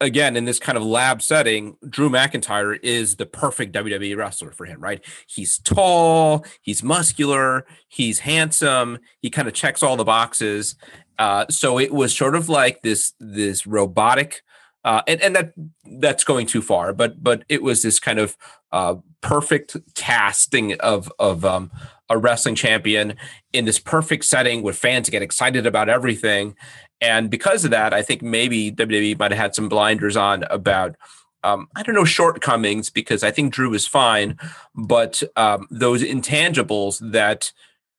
again 0.00 0.36
in 0.36 0.44
this 0.44 0.58
kind 0.58 0.76
of 0.76 0.84
lab 0.84 1.22
setting, 1.22 1.76
Drew 1.88 2.10
McIntyre 2.10 2.78
is 2.82 3.16
the 3.16 3.26
perfect 3.26 3.74
WWE 3.74 4.16
wrestler 4.16 4.52
for 4.52 4.66
him, 4.66 4.80
right? 4.80 5.04
He's 5.26 5.58
tall, 5.58 6.44
he's 6.60 6.82
muscular, 6.82 7.66
he's 7.88 8.20
handsome, 8.20 8.98
he 9.20 9.30
kind 9.30 9.48
of 9.48 9.54
checks 9.54 9.82
all 9.82 9.96
the 9.96 10.04
boxes. 10.04 10.76
Uh, 11.18 11.46
so 11.48 11.78
it 11.78 11.92
was 11.92 12.14
sort 12.14 12.34
of 12.34 12.48
like 12.48 12.82
this 12.82 13.14
this 13.20 13.66
robotic 13.66 14.42
uh, 14.86 15.02
and, 15.08 15.20
and 15.20 15.34
that 15.34 15.52
that's 15.98 16.22
going 16.22 16.46
too 16.46 16.62
far, 16.62 16.92
but 16.92 17.22
but 17.22 17.42
it 17.48 17.60
was 17.60 17.82
this 17.82 17.98
kind 17.98 18.20
of 18.20 18.36
uh, 18.70 18.94
perfect 19.20 19.76
casting 19.96 20.78
of 20.80 21.12
of 21.18 21.44
um, 21.44 21.72
a 22.08 22.16
wrestling 22.16 22.54
champion 22.54 23.16
in 23.52 23.64
this 23.64 23.80
perfect 23.80 24.24
setting 24.24 24.62
where 24.62 24.72
fans 24.72 25.10
get 25.10 25.22
excited 25.22 25.66
about 25.66 25.88
everything, 25.88 26.54
and 27.00 27.30
because 27.30 27.64
of 27.64 27.72
that, 27.72 27.92
I 27.92 28.00
think 28.02 28.22
maybe 28.22 28.70
WWE 28.70 29.18
might 29.18 29.32
have 29.32 29.40
had 29.40 29.54
some 29.56 29.68
blinders 29.68 30.16
on 30.16 30.44
about 30.44 30.94
um, 31.42 31.66
I 31.74 31.82
don't 31.82 31.96
know 31.96 32.04
shortcomings 32.04 32.88
because 32.88 33.24
I 33.24 33.32
think 33.32 33.52
Drew 33.52 33.74
is 33.74 33.88
fine, 33.88 34.38
but 34.72 35.20
um, 35.34 35.66
those 35.68 36.04
intangibles 36.04 37.00
that 37.10 37.52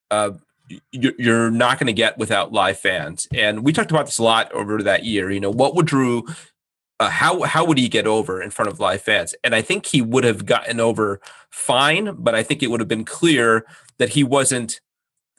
uh, 0.09 0.31
you're 0.93 1.51
not 1.51 1.79
going 1.79 1.87
to 1.87 1.93
get 1.93 2.17
without 2.17 2.53
live 2.53 2.79
fans. 2.79 3.27
And 3.33 3.65
we 3.65 3.73
talked 3.73 3.91
about 3.91 4.05
this 4.05 4.19
a 4.19 4.23
lot 4.23 4.49
over 4.53 4.81
that 4.83 5.03
year. 5.03 5.29
You 5.29 5.41
know, 5.41 5.51
what 5.51 5.75
would 5.75 5.85
Drew? 5.85 6.25
Uh, 6.99 7.09
how 7.09 7.43
how 7.43 7.63
would 7.63 7.77
he 7.77 7.87
get 7.87 8.07
over 8.07 8.41
in 8.41 8.49
front 8.49 8.69
of 8.69 8.79
live 8.79 9.01
fans? 9.01 9.35
And 9.43 9.53
I 9.53 9.61
think 9.61 9.85
he 9.85 10.01
would 10.01 10.23
have 10.23 10.45
gotten 10.45 10.79
over 10.79 11.21
fine, 11.49 12.15
but 12.17 12.33
I 12.33 12.41
think 12.41 12.63
it 12.63 12.71
would 12.71 12.79
have 12.79 12.89
been 12.89 13.05
clear 13.05 13.65
that 13.99 14.09
he 14.09 14.23
wasn't 14.23 14.81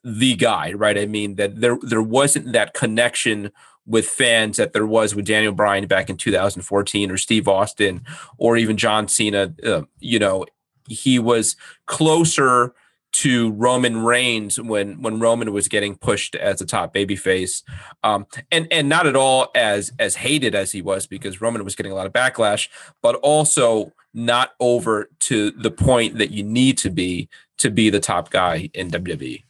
the 0.05 0.37
guy, 0.37 0.73
right? 0.73 0.97
I 0.97 1.07
mean 1.07 1.35
that 1.35 1.61
there 1.61 1.79
there 1.83 2.03
wasn't 2.03 2.53
that 2.53 2.75
connection 2.75 3.51
with 3.87 4.07
fans 4.07 4.59
that 4.59 4.73
there 4.73 4.87
was 4.87 5.15
with 5.15 5.25
Daniel 5.25 5.53
Bryan 5.53 5.87
back 5.87 6.11
in 6.11 6.17
2014 6.17 7.11
or 7.11 7.17
Steve 7.17 7.49
Austin 7.49 8.05
or 8.37 8.57
even 8.57 8.77
John 8.77 9.09
Cena. 9.09 9.55
Uh, 9.65 9.83
you 9.99 10.19
know, 10.19 10.45
he 10.89 11.19
was 11.19 11.57
closer 11.87 12.75
to 13.11 13.53
Roman 13.53 14.03
Reigns 14.03 14.61
when 14.61 15.01
when 15.03 15.19
Roman 15.21 15.53
was 15.53 15.69
getting 15.69 15.97
pushed 15.97 16.35
as 16.35 16.61
a 16.61 16.67
top 16.67 16.95
babyface, 16.95 17.63
um, 18.05 18.27
and 18.51 18.69
and 18.71 18.89
not 18.89 19.07
at 19.07 19.17
all 19.17 19.51
as 19.55 19.93
as 19.99 20.17
hated 20.17 20.55
as 20.55 20.73
he 20.73 20.83
was 20.83 21.07
because 21.07 21.41
Roman 21.41 21.65
was 21.65 21.75
getting 21.75 21.93
a 21.93 21.95
lot 21.95 22.07
of 22.07 22.13
backlash, 22.13 22.69
but 23.03 23.15
also 23.17 23.93
not 24.15 24.53
over 24.61 25.09
to 25.21 25.51
the 25.53 25.71
point 25.71 26.19
that 26.19 26.31
you 26.31 26.43
need 26.43 26.79
to 26.79 26.91
be 26.91 27.29
to 27.59 27.71
be 27.71 27.91
the 27.91 28.01
top 28.01 28.31
guy 28.31 28.71
in 28.75 28.91
WWE. 28.91 29.43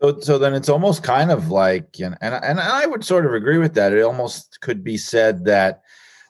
So, 0.00 0.20
so 0.20 0.38
then 0.38 0.54
it's 0.54 0.68
almost 0.68 1.02
kind 1.02 1.30
of 1.30 1.50
like, 1.50 1.96
and, 2.00 2.16
and 2.20 2.34
and 2.34 2.60
I 2.60 2.86
would 2.86 3.04
sort 3.04 3.26
of 3.26 3.32
agree 3.32 3.58
with 3.58 3.74
that. 3.74 3.92
It 3.92 4.02
almost 4.02 4.60
could 4.60 4.84
be 4.84 4.96
said 4.96 5.44
that 5.46 5.82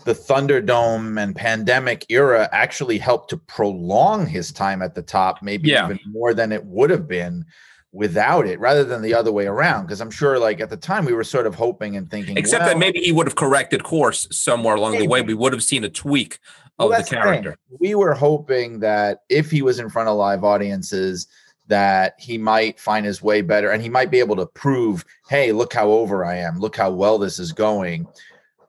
the 0.07 0.15
Thunderdome 0.15 1.21
and 1.21 1.35
pandemic 1.35 2.07
era 2.09 2.49
actually 2.53 2.97
helped 2.97 3.29
to 3.31 3.37
prolong 3.37 4.25
his 4.25 4.53
time 4.53 4.81
at 4.81 4.95
the 4.95 5.03
top, 5.03 5.43
maybe 5.43 5.71
yeah. 5.71 5.87
even 5.87 5.99
more 6.07 6.33
than 6.33 6.53
it 6.53 6.65
would 6.65 6.91
have 6.91 7.09
been 7.09 7.45
without 7.91 8.47
it, 8.47 8.61
rather 8.61 8.85
than 8.85 9.03
the 9.03 9.13
other 9.13 9.33
way 9.33 9.47
around. 9.47 9.83
Because 9.83 10.01
I'm 10.01 10.13
sure, 10.13 10.39
like 10.39 10.61
at 10.61 10.71
the 10.71 10.77
time, 10.77 11.05
we 11.05 11.13
were 11.13 11.25
sort 11.25 11.45
of 11.45 11.57
hoping 11.57 11.97
and 11.97 12.09
thinking, 12.09 12.37
except 12.37 12.63
well, 12.63 12.75
that 12.75 12.79
maybe 12.79 13.01
he 13.01 13.11
would 13.11 13.27
have 13.27 13.35
corrected 13.35 13.83
course 13.83 14.29
somewhere 14.31 14.77
along 14.77 14.93
maybe. 14.93 15.07
the 15.07 15.11
way. 15.11 15.23
We 15.23 15.35
would 15.35 15.53
have 15.53 15.65
seen 15.65 15.83
a 15.83 15.89
tweak 15.89 16.39
of 16.79 16.91
well, 16.91 17.03
the 17.03 17.05
character. 17.05 17.57
The 17.71 17.77
we 17.81 17.97
were 17.97 18.15
hoping 18.15 18.79
that 18.81 19.25
if 19.29 19.51
he 19.51 19.63
was 19.63 19.81
in 19.81 19.91
front 19.91 20.09
of 20.09 20.17
live 20.17 20.45
audiences 20.45 21.27
that 21.67 22.15
he 22.17 22.39
might 22.39 22.79
find 22.79 23.05
his 23.05 23.21
way 23.21 23.41
better 23.41 23.71
and 23.71 23.83
he 23.83 23.89
might 23.89 24.13
be 24.13 24.21
able 24.21 24.37
to 24.37 24.47
prove, 24.47 25.05
hey, 25.29 25.51
look 25.51 25.73
how 25.73 25.89
over 25.89 26.25
I 26.25 26.37
am, 26.37 26.61
look 26.61 26.77
how 26.77 26.93
well 26.93 27.19
this 27.19 27.41
is 27.41 27.51
going. 27.51 28.07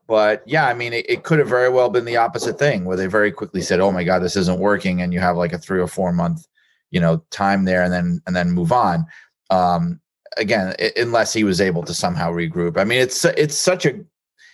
But 0.07 0.41
yeah, 0.45 0.67
I 0.67 0.73
mean, 0.73 0.93
it, 0.93 1.09
it 1.09 1.23
could 1.23 1.39
have 1.39 1.49
very 1.49 1.69
well 1.69 1.89
been 1.89 2.05
the 2.05 2.17
opposite 2.17 2.57
thing 2.57 2.85
where 2.85 2.97
they 2.97 3.07
very 3.07 3.31
quickly 3.31 3.61
said, 3.61 3.79
oh 3.81 3.91
my 3.91 4.03
God, 4.03 4.19
this 4.19 4.37
isn't 4.37 4.59
working. 4.59 5.01
And 5.01 5.13
you 5.13 5.19
have 5.19 5.37
like 5.37 5.53
a 5.53 5.57
three 5.57 5.81
or 5.81 5.87
four 5.87 6.13
month, 6.13 6.47
you 6.91 6.99
know, 6.99 7.23
time 7.29 7.65
there 7.65 7.83
and 7.83 7.91
then, 7.91 8.21
and 8.25 8.35
then 8.35 8.51
move 8.51 8.71
on. 8.71 9.05
Um, 9.49 9.99
again, 10.37 10.75
it, 10.79 10.97
unless 10.97 11.33
he 11.33 11.43
was 11.43 11.59
able 11.59 11.83
to 11.83 11.93
somehow 11.93 12.31
regroup. 12.31 12.77
I 12.77 12.85
mean, 12.85 12.99
it's, 12.99 13.25
it's 13.25 13.57
such 13.57 13.85
a, 13.85 13.99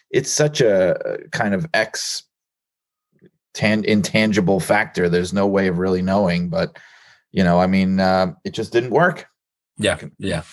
it's 0.10 0.32
such 0.32 0.62
a 0.62 1.20
kind 1.32 1.54
of 1.54 1.68
X 1.74 2.24
tan- 3.54 3.86
intangible 3.86 4.60
factor. 4.60 5.08
There's 5.08 5.34
no 5.34 5.48
way 5.48 5.68
of 5.68 5.78
really 5.78 6.02
knowing, 6.02 6.50
but 6.50 6.78
you 7.32 7.44
know, 7.44 7.60
I 7.60 7.68
mean, 7.68 8.00
uh, 8.00 8.34
it 8.44 8.52
just 8.52 8.72
didn't 8.72 8.92
work. 8.92 9.28
Yeah, 9.78 9.98
yeah. 10.20 10.44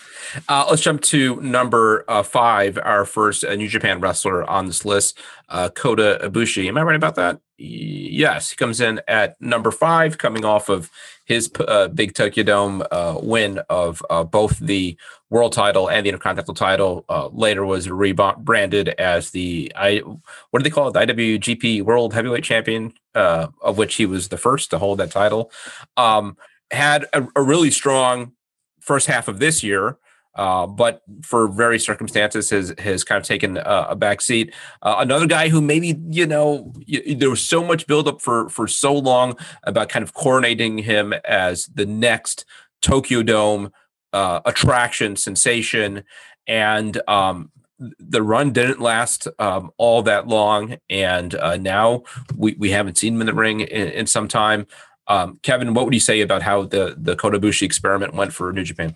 Uh, 0.49 0.67
let's 0.71 0.81
jump 0.81 1.03
to 1.03 1.41
number 1.43 2.05
uh, 2.09 2.23
five, 2.23 2.79
our 2.83 3.05
first 3.05 3.45
uh, 3.45 3.55
New 3.55 3.69
Japan 3.69 4.01
wrestler 4.01 4.49
on 4.49 4.67
this 4.67 4.87
list, 4.87 5.19
uh, 5.51 5.69
Kota 5.69 6.19
Ibushi. 6.23 6.67
Am 6.69 6.79
I 6.79 6.83
right 6.83 6.97
about 6.97 7.17
that? 7.17 7.39
Yes, 7.59 8.49
he 8.51 8.57
comes 8.57 8.81
in 8.81 9.03
at 9.07 9.39
number 9.39 9.71
five, 9.71 10.17
coming 10.17 10.47
off 10.47 10.71
of 10.71 10.91
his 11.27 11.51
uh, 11.69 11.89
big 11.89 12.15
Tokyo 12.15 12.43
Dome 12.43 12.83
uh, 12.91 13.19
win 13.23 13.61
of 13.69 14.03
uh, 14.09 14.25
both 14.25 14.59
the 14.59 14.97
world 15.29 15.53
title 15.53 15.91
and 15.91 16.07
the 16.07 16.09
Intercontinental 16.09 16.55
title. 16.55 17.05
Uh, 17.11 17.29
later 17.29 17.67
was 17.67 17.91
rebranded 17.91 18.89
as 18.89 19.31
the 19.31 19.71
I 19.77 19.99
what 19.99 20.61
do 20.61 20.63
they 20.63 20.71
call 20.71 20.89
it? 20.89 20.95
The 20.95 21.13
IWGP 21.13 21.83
World 21.83 22.15
Heavyweight 22.15 22.45
Champion, 22.45 22.95
uh, 23.15 23.49
of 23.61 23.77
which 23.77 23.97
he 23.97 24.07
was 24.07 24.29
the 24.29 24.39
first 24.39 24.71
to 24.71 24.79
hold 24.79 24.99
that 24.99 25.11
title. 25.11 25.53
Um, 25.99 26.39
had 26.71 27.07
a, 27.13 27.29
a 27.37 27.43
really 27.43 27.71
strong 27.71 28.33
first 28.81 29.07
half 29.07 29.29
of 29.29 29.39
this 29.39 29.63
year. 29.63 29.99
Uh, 30.37 30.65
but 30.65 31.03
for 31.23 31.49
various 31.49 31.85
circumstances, 31.85 32.51
has 32.51 32.73
has 32.79 33.03
kind 33.03 33.21
of 33.21 33.27
taken 33.27 33.59
a 33.65 33.97
back 33.97 34.21
seat. 34.21 34.55
Uh, 34.81 34.97
another 34.99 35.27
guy 35.27 35.49
who 35.49 35.61
maybe 35.61 36.01
you 36.09 36.25
know 36.25 36.73
y- 36.89 37.15
there 37.17 37.29
was 37.29 37.43
so 37.43 37.65
much 37.65 37.87
buildup 37.89 38.23
for 38.23 38.49
for 38.49 38.69
so 38.69 38.95
long 38.95 39.37
about 39.65 39.89
kind 39.89 40.05
of 40.05 40.15
coronating 40.15 40.83
him 40.83 41.13
as 41.25 41.67
the 41.75 41.85
next 41.85 42.45
Tokyo 42.81 43.25
Dome 43.25 43.73
uh, 44.13 44.41
attraction 44.45 45.17
sensation, 45.17 46.05
and 46.47 47.03
um, 47.09 47.51
the 47.99 48.23
run 48.23 48.53
didn't 48.53 48.81
last 48.81 49.27
um, 49.39 49.71
all 49.79 50.03
that 50.03 50.29
long, 50.29 50.77
and 50.89 51.35
uh, 51.35 51.57
now 51.57 52.03
we, 52.37 52.55
we 52.59 52.71
haven't 52.71 52.99
seen 52.99 53.15
him 53.15 53.23
in 53.23 53.27
the 53.27 53.35
ring 53.35 53.61
in, 53.61 53.89
in 53.89 54.07
some 54.07 54.29
time. 54.29 54.67
Um, 55.11 55.41
Kevin, 55.43 55.75
what 55.75 55.85
would 55.85 55.93
you 55.93 56.01
say 56.01 56.21
about 56.21 56.41
how 56.41 56.63
the 56.63 56.95
the 56.97 57.17
Kota 57.17 57.41
Ibushi 57.41 57.63
experiment 57.63 58.15
went 58.15 58.33
for 58.33 58.53
New 58.53 58.63
Japan? 58.63 58.95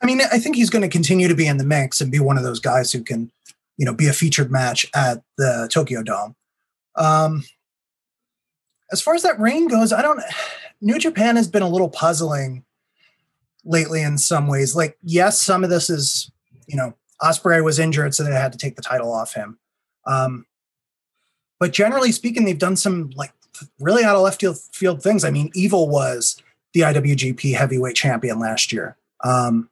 I 0.00 0.06
mean, 0.06 0.20
I 0.20 0.38
think 0.38 0.54
he's 0.54 0.70
going 0.70 0.82
to 0.82 0.88
continue 0.88 1.26
to 1.26 1.34
be 1.34 1.48
in 1.48 1.56
the 1.56 1.64
mix 1.64 2.00
and 2.00 2.12
be 2.12 2.20
one 2.20 2.38
of 2.38 2.44
those 2.44 2.60
guys 2.60 2.92
who 2.92 3.02
can, 3.02 3.32
you 3.76 3.84
know, 3.84 3.92
be 3.92 4.06
a 4.06 4.12
featured 4.12 4.52
match 4.52 4.86
at 4.94 5.20
the 5.36 5.68
Tokyo 5.72 6.04
Dome. 6.04 6.36
Um, 6.94 7.42
as 8.92 9.02
far 9.02 9.16
as 9.16 9.22
that 9.22 9.40
reign 9.40 9.66
goes, 9.66 9.92
I 9.92 10.00
don't. 10.00 10.22
New 10.80 11.00
Japan 11.00 11.34
has 11.34 11.48
been 11.48 11.62
a 11.62 11.68
little 11.68 11.88
puzzling 11.88 12.64
lately 13.64 14.00
in 14.00 14.16
some 14.16 14.46
ways. 14.46 14.76
Like, 14.76 14.96
yes, 15.02 15.40
some 15.40 15.64
of 15.64 15.70
this 15.70 15.90
is, 15.90 16.30
you 16.68 16.76
know, 16.76 16.94
Ospreay 17.20 17.64
was 17.64 17.80
injured, 17.80 18.14
so 18.14 18.22
they 18.22 18.30
had 18.30 18.52
to 18.52 18.58
take 18.58 18.76
the 18.76 18.82
title 18.82 19.12
off 19.12 19.34
him. 19.34 19.58
Um, 20.06 20.46
but 21.58 21.72
generally 21.72 22.12
speaking, 22.12 22.44
they've 22.44 22.56
done 22.56 22.76
some 22.76 23.10
like 23.16 23.32
really 23.78 24.04
out 24.04 24.16
of 24.16 24.22
left 24.22 24.40
field, 24.40 24.58
field 24.72 25.02
things. 25.02 25.24
I 25.24 25.30
mean, 25.30 25.50
Evil 25.54 25.88
was 25.88 26.42
the 26.72 26.80
IWGP 26.80 27.56
Heavyweight 27.56 27.96
Champion 27.96 28.38
last 28.38 28.72
year. 28.72 28.96
Um, 29.22 29.70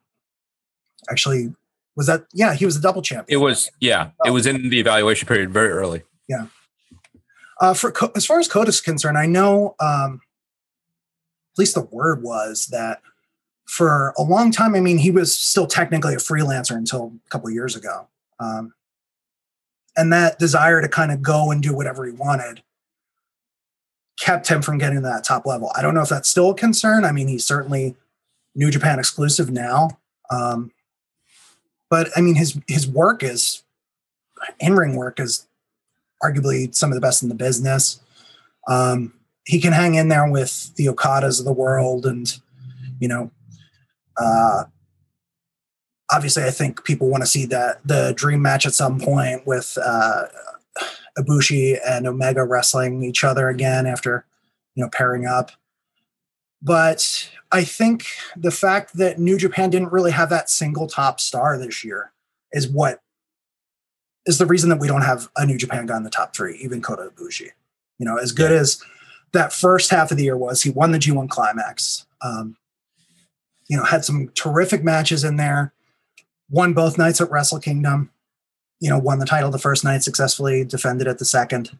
actually, 1.09 1.53
was 1.95 2.07
that? 2.07 2.25
Yeah, 2.33 2.53
he 2.53 2.65
was 2.65 2.75
a 2.75 2.81
double 2.81 3.01
champion. 3.01 3.39
It 3.39 3.43
was 3.43 3.69
yeah, 3.79 4.11
it 4.25 4.31
was 4.31 4.47
in 4.47 4.69
the 4.69 4.79
evaluation 4.79 5.27
period 5.27 5.51
very 5.51 5.69
early. 5.69 6.03
Yeah. 6.27 6.47
Uh, 7.59 7.73
for 7.73 7.93
as 8.15 8.25
far 8.25 8.39
as 8.39 8.47
Kota's 8.47 8.81
concerned, 8.81 9.17
I 9.17 9.25
know 9.25 9.75
um, 9.79 10.21
at 11.53 11.59
least 11.59 11.75
the 11.75 11.81
word 11.81 12.23
was 12.23 12.67
that 12.67 13.01
for 13.65 14.13
a 14.17 14.23
long 14.23 14.51
time. 14.51 14.75
I 14.75 14.79
mean, 14.79 14.97
he 14.97 15.11
was 15.11 15.35
still 15.35 15.67
technically 15.67 16.13
a 16.13 16.17
freelancer 16.17 16.75
until 16.75 17.13
a 17.25 17.29
couple 17.29 17.49
years 17.51 17.75
ago. 17.75 18.07
Um, 18.39 18.73
and 19.95 20.11
that 20.11 20.39
desire 20.39 20.81
to 20.81 20.89
kind 20.89 21.11
of 21.11 21.21
go 21.21 21.51
and 21.51 21.61
do 21.61 21.75
whatever 21.75 22.05
he 22.05 22.11
wanted 22.11 22.63
kept 24.23 24.47
him 24.47 24.61
from 24.61 24.77
getting 24.77 24.99
to 24.99 25.01
that 25.01 25.25
top 25.25 25.45
level. 25.45 25.69
I 25.75 25.81
don't 25.81 25.93
know 25.93 26.01
if 26.01 26.07
that's 26.07 26.29
still 26.29 26.51
a 26.51 26.55
concern. 26.55 27.03
I 27.03 27.11
mean, 27.11 27.27
he's 27.27 27.45
certainly 27.45 27.93
New 28.55 28.71
Japan 28.71 28.97
exclusive 28.97 29.51
now. 29.51 29.99
Um, 30.29 30.71
but 31.89 32.07
I 32.15 32.21
mean, 32.21 32.35
his 32.35 32.57
his 32.67 32.87
work 32.87 33.21
is 33.21 33.63
in 34.61 34.77
ring 34.77 34.95
work 34.95 35.19
is 35.19 35.45
arguably 36.23 36.73
some 36.73 36.89
of 36.89 36.95
the 36.95 37.01
best 37.01 37.21
in 37.21 37.27
the 37.27 37.35
business. 37.35 37.99
Um, 38.65 39.13
he 39.45 39.59
can 39.59 39.73
hang 39.73 39.95
in 39.95 40.07
there 40.07 40.31
with 40.31 40.73
the 40.75 40.85
Okadas 40.85 41.39
of 41.39 41.45
the 41.45 41.51
world, 41.51 42.05
and 42.05 42.33
you 43.01 43.09
know, 43.09 43.29
uh, 44.15 44.63
obviously, 46.09 46.43
I 46.43 46.51
think 46.51 46.85
people 46.85 47.09
want 47.09 47.23
to 47.23 47.29
see 47.29 47.45
that 47.47 47.85
the 47.85 48.13
dream 48.15 48.41
match 48.41 48.65
at 48.65 48.73
some 48.73 49.01
point 49.01 49.45
with 49.45 49.77
uh, 49.83 50.27
Ibushi 51.17 51.77
and 51.85 52.07
Omega 52.07 52.43
wrestling 52.43 53.03
each 53.03 53.23
other 53.23 53.49
again 53.49 53.85
after 53.85 54.25
you 54.75 54.83
know 54.83 54.89
pairing 54.89 55.25
up. 55.25 55.51
But 56.61 57.29
I 57.51 57.63
think 57.63 58.07
the 58.37 58.51
fact 58.51 58.97
that 58.97 59.19
New 59.19 59.37
Japan 59.37 59.69
didn't 59.69 59.91
really 59.91 60.11
have 60.11 60.29
that 60.29 60.49
single 60.49 60.87
top 60.87 61.19
star 61.19 61.57
this 61.57 61.83
year 61.83 62.13
is 62.51 62.67
what 62.67 63.01
is 64.25 64.37
the 64.37 64.45
reason 64.45 64.69
that 64.69 64.79
we 64.79 64.87
don't 64.87 65.01
have 65.01 65.29
a 65.35 65.45
New 65.45 65.57
Japan 65.57 65.85
guy 65.85 65.97
in 65.97 66.03
the 66.03 66.09
top 66.09 66.33
three, 66.33 66.57
even 66.57 66.81
Kota 66.81 67.11
Ibushi. 67.13 67.49
You 67.99 68.05
know, 68.05 68.17
as 68.17 68.31
good 68.31 68.51
yeah. 68.51 68.59
as 68.59 68.81
that 69.33 69.51
first 69.51 69.89
half 69.89 70.11
of 70.11 70.17
the 70.17 70.23
year 70.23 70.37
was, 70.37 70.61
he 70.61 70.69
won 70.69 70.91
the 70.91 70.99
G1 70.99 71.29
climax. 71.29 72.05
Um, 72.21 72.55
you 73.67 73.75
know, 73.75 73.83
had 73.83 74.05
some 74.05 74.29
terrific 74.35 74.83
matches 74.83 75.23
in 75.23 75.35
there. 75.35 75.73
Won 76.49 76.73
both 76.73 76.97
nights 76.97 77.19
at 77.19 77.31
Wrestle 77.31 77.59
Kingdom. 77.59 78.11
You 78.83 78.89
know, 78.89 78.99
won 78.99 79.19
the 79.19 79.25
title 79.25 79.49
the 79.49 79.57
first 79.57 79.83
night 79.83 80.03
successfully, 80.03 80.65
defended 80.65 81.07
it 81.07 81.17
the 81.17 81.25
second. 81.25 81.77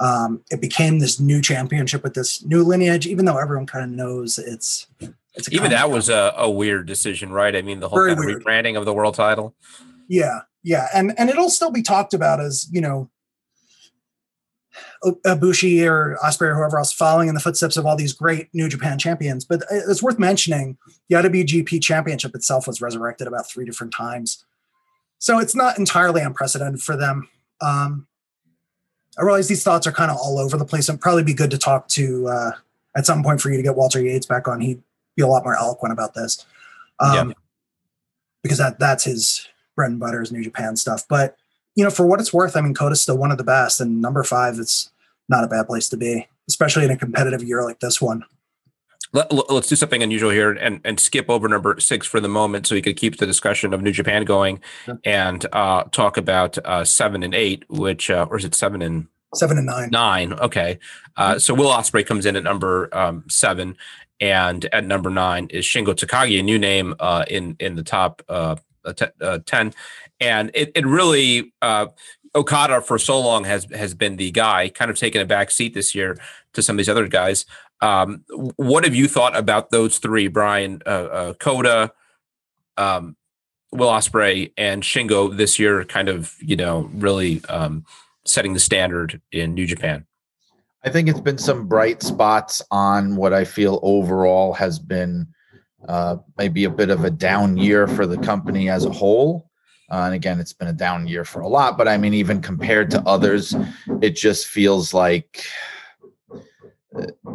Um, 0.00 0.42
it 0.50 0.60
became 0.60 0.98
this 1.00 1.18
new 1.18 1.42
championship 1.42 2.02
with 2.04 2.14
this 2.14 2.44
new 2.44 2.62
lineage, 2.62 3.06
even 3.06 3.24
though 3.24 3.36
everyone 3.36 3.66
kind 3.66 3.84
of 3.84 3.90
knows 3.90 4.38
it's. 4.38 4.86
it's 5.34 5.52
even 5.52 5.70
that 5.70 5.90
was 5.90 6.08
a, 6.08 6.32
a, 6.36 6.48
weird 6.50 6.86
decision, 6.86 7.32
right? 7.32 7.54
I 7.54 7.62
mean, 7.62 7.80
the 7.80 7.88
whole 7.88 7.98
kind 8.06 8.18
of 8.18 8.24
rebranding 8.24 8.78
of 8.78 8.84
the 8.84 8.92
world 8.92 9.14
title. 9.14 9.54
Yeah, 10.08 10.40
yeah, 10.62 10.86
and 10.94 11.18
and 11.18 11.30
it'll 11.30 11.50
still 11.50 11.70
be 11.70 11.82
talked 11.82 12.14
about 12.14 12.40
as 12.40 12.68
you 12.70 12.80
know 12.80 13.10
Ibushi 15.04 15.84
or 15.84 16.18
Ospreay 16.24 16.48
or 16.48 16.54
whoever 16.54 16.78
else 16.78 16.92
following 16.92 17.28
in 17.28 17.34
the 17.34 17.40
footsteps 17.40 17.76
of 17.76 17.86
all 17.86 17.96
these 17.96 18.12
great 18.12 18.48
New 18.52 18.68
Japan 18.68 18.98
champions. 18.98 19.44
But 19.44 19.62
it's 19.70 20.02
worth 20.02 20.18
mentioning 20.18 20.78
the 21.08 21.16
IWGP 21.16 21.82
Championship 21.82 22.34
itself 22.34 22.66
was 22.66 22.80
resurrected 22.80 23.26
about 23.26 23.48
three 23.48 23.64
different 23.64 23.92
times, 23.92 24.44
so 25.24 25.38
it's 25.38 25.54
not 25.54 25.78
entirely 25.78 26.20
unprecedented 26.20 26.82
for 26.82 26.98
them. 26.98 27.26
Um, 27.62 28.06
I 29.18 29.22
realize 29.22 29.48
these 29.48 29.62
thoughts 29.62 29.86
are 29.86 29.92
kind 29.92 30.10
of 30.10 30.18
all 30.18 30.38
over 30.38 30.58
the 30.58 30.66
place. 30.66 30.86
It'd 30.86 31.00
probably 31.00 31.22
be 31.22 31.32
good 31.32 31.50
to 31.52 31.56
talk 31.56 31.88
to 31.88 32.28
uh, 32.28 32.50
at 32.94 33.06
some 33.06 33.22
point 33.22 33.40
for 33.40 33.50
you 33.50 33.56
to 33.56 33.62
get 33.62 33.74
Walter 33.74 34.02
Yates 34.02 34.26
back 34.26 34.46
on. 34.46 34.60
He'd 34.60 34.82
be 35.16 35.22
a 35.22 35.26
lot 35.26 35.42
more 35.42 35.56
eloquent 35.56 35.94
about 35.94 36.12
this, 36.12 36.44
um, 37.00 37.30
yeah. 37.30 37.34
because 38.42 38.58
that 38.58 38.78
that's 38.78 39.04
his 39.04 39.48
bread 39.74 39.92
and 39.92 39.98
butter 39.98 40.20
is 40.20 40.30
New 40.30 40.44
Japan 40.44 40.76
stuff. 40.76 41.08
But 41.08 41.38
you 41.74 41.84
know, 41.84 41.90
for 41.90 42.04
what 42.04 42.20
it's 42.20 42.34
worth, 42.34 42.54
I 42.54 42.60
mean, 42.60 42.74
Kota's 42.74 43.00
still 43.00 43.16
one 43.16 43.30
of 43.30 43.38
the 43.38 43.44
best, 43.44 43.80
and 43.80 44.02
number 44.02 44.24
five, 44.24 44.58
it's 44.58 44.90
not 45.30 45.42
a 45.42 45.48
bad 45.48 45.68
place 45.68 45.88
to 45.88 45.96
be, 45.96 46.28
especially 46.50 46.84
in 46.84 46.90
a 46.90 46.98
competitive 46.98 47.42
year 47.42 47.64
like 47.64 47.80
this 47.80 47.98
one. 47.98 48.26
Let, 49.14 49.32
us 49.32 49.68
do 49.68 49.76
something 49.76 50.02
unusual 50.02 50.30
here 50.30 50.50
and, 50.50 50.80
and 50.84 50.98
skip 50.98 51.30
over 51.30 51.48
number 51.48 51.78
six 51.78 52.04
for 52.04 52.18
the 52.18 52.28
moment 52.28 52.66
so 52.66 52.74
we 52.74 52.82
could 52.82 52.96
keep 52.96 53.18
the 53.18 53.26
discussion 53.26 53.72
of 53.72 53.80
New 53.80 53.92
Japan 53.92 54.24
going 54.24 54.60
and 55.04 55.46
uh, 55.52 55.84
talk 55.84 56.16
about 56.16 56.58
uh, 56.58 56.84
seven 56.84 57.22
and 57.22 57.32
eight, 57.32 57.64
which, 57.68 58.10
uh, 58.10 58.26
or 58.28 58.38
is 58.38 58.44
it 58.44 58.56
seven 58.56 58.82
and 58.82 59.06
seven 59.32 59.56
and 59.56 59.66
nine? 59.66 59.88
Nine. 59.90 60.32
Okay. 60.32 60.80
Uh. 61.16 61.38
So 61.38 61.54
Will 61.54 61.70
Ospreay 61.70 62.04
comes 62.04 62.26
in 62.26 62.34
at 62.34 62.42
number 62.42 62.88
um, 62.92 63.22
seven, 63.28 63.76
and 64.20 64.64
at 64.66 64.84
number 64.84 65.10
nine 65.10 65.46
is 65.50 65.64
Shingo 65.64 65.94
Takagi, 65.94 66.40
a 66.40 66.42
new 66.42 66.58
name 66.58 66.96
uh, 66.98 67.24
in 67.28 67.56
in 67.60 67.76
the 67.76 67.84
top 67.84 68.20
uh, 68.28 68.56
t- 68.96 69.06
ten, 69.46 69.72
and 70.18 70.50
it 70.54 70.72
it 70.74 70.84
really 70.84 71.52
Okada 72.36 72.80
for 72.80 72.98
so 72.98 73.20
long 73.20 73.44
has 73.44 73.66
has 73.72 73.94
been 73.94 74.16
the 74.16 74.30
guy, 74.32 74.68
kind 74.68 74.90
of 74.90 74.98
taking 74.98 75.20
a 75.20 75.24
back 75.24 75.50
seat 75.50 75.72
this 75.72 75.94
year 75.94 76.18
to 76.54 76.62
some 76.62 76.74
of 76.74 76.78
these 76.78 76.88
other 76.88 77.06
guys. 77.06 77.46
Um, 77.80 78.24
what 78.56 78.84
have 78.84 78.94
you 78.94 79.08
thought 79.08 79.36
about 79.36 79.70
those 79.70 79.98
three, 79.98 80.28
Brian, 80.28 80.80
uh, 80.86 80.88
uh, 80.88 81.34
Kota, 81.34 81.92
um, 82.76 83.16
Will 83.72 83.88
Ospreay, 83.88 84.52
and 84.56 84.82
Shingo 84.82 85.36
this 85.36 85.58
year? 85.58 85.84
Kind 85.84 86.08
of, 86.08 86.34
you 86.40 86.56
know, 86.56 86.88
really 86.94 87.44
um, 87.46 87.84
setting 88.24 88.54
the 88.54 88.60
standard 88.60 89.20
in 89.32 89.54
New 89.54 89.66
Japan. 89.66 90.06
I 90.84 90.90
think 90.90 91.08
it's 91.08 91.20
been 91.20 91.38
some 91.38 91.66
bright 91.66 92.02
spots 92.02 92.60
on 92.70 93.16
what 93.16 93.32
I 93.32 93.44
feel 93.44 93.80
overall 93.82 94.52
has 94.52 94.78
been 94.78 95.26
uh, 95.88 96.16
maybe 96.36 96.64
a 96.64 96.70
bit 96.70 96.90
of 96.90 97.04
a 97.04 97.10
down 97.10 97.56
year 97.56 97.86
for 97.86 98.06
the 98.06 98.18
company 98.18 98.68
as 98.68 98.84
a 98.84 98.90
whole. 98.90 99.50
Uh, 99.90 100.04
and 100.06 100.14
again, 100.14 100.40
it's 100.40 100.52
been 100.52 100.68
a 100.68 100.72
down 100.72 101.06
year 101.06 101.24
for 101.24 101.40
a 101.40 101.48
lot, 101.48 101.76
but 101.76 101.88
I 101.88 101.96
mean, 101.96 102.14
even 102.14 102.40
compared 102.40 102.90
to 102.90 103.02
others, 103.02 103.54
it 104.00 104.10
just 104.10 104.46
feels 104.46 104.94
like 104.94 105.44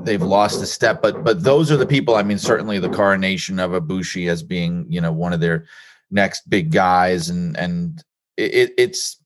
they've 0.03 0.22
lost 0.22 0.62
a 0.62 0.66
step. 0.66 1.01
But 1.01 1.24
but 1.24 1.43
those 1.43 1.72
are 1.72 1.78
the 1.78 1.86
people. 1.86 2.16
I 2.16 2.24
mean, 2.24 2.38
certainly 2.38 2.80
the 2.80 2.89
coronation 2.89 3.60
of 3.60 3.72
Ibushi 3.72 4.30
as 4.30 4.43
being 4.43 4.86
you 4.89 5.01
know 5.01 5.12
one 5.12 5.34
of 5.34 5.39
their 5.39 5.66
next 6.12 6.49
big 6.49 6.72
guys, 6.72 7.30
and 7.30 7.57
and 7.57 8.03
it, 8.38 8.74
it's 8.78 9.22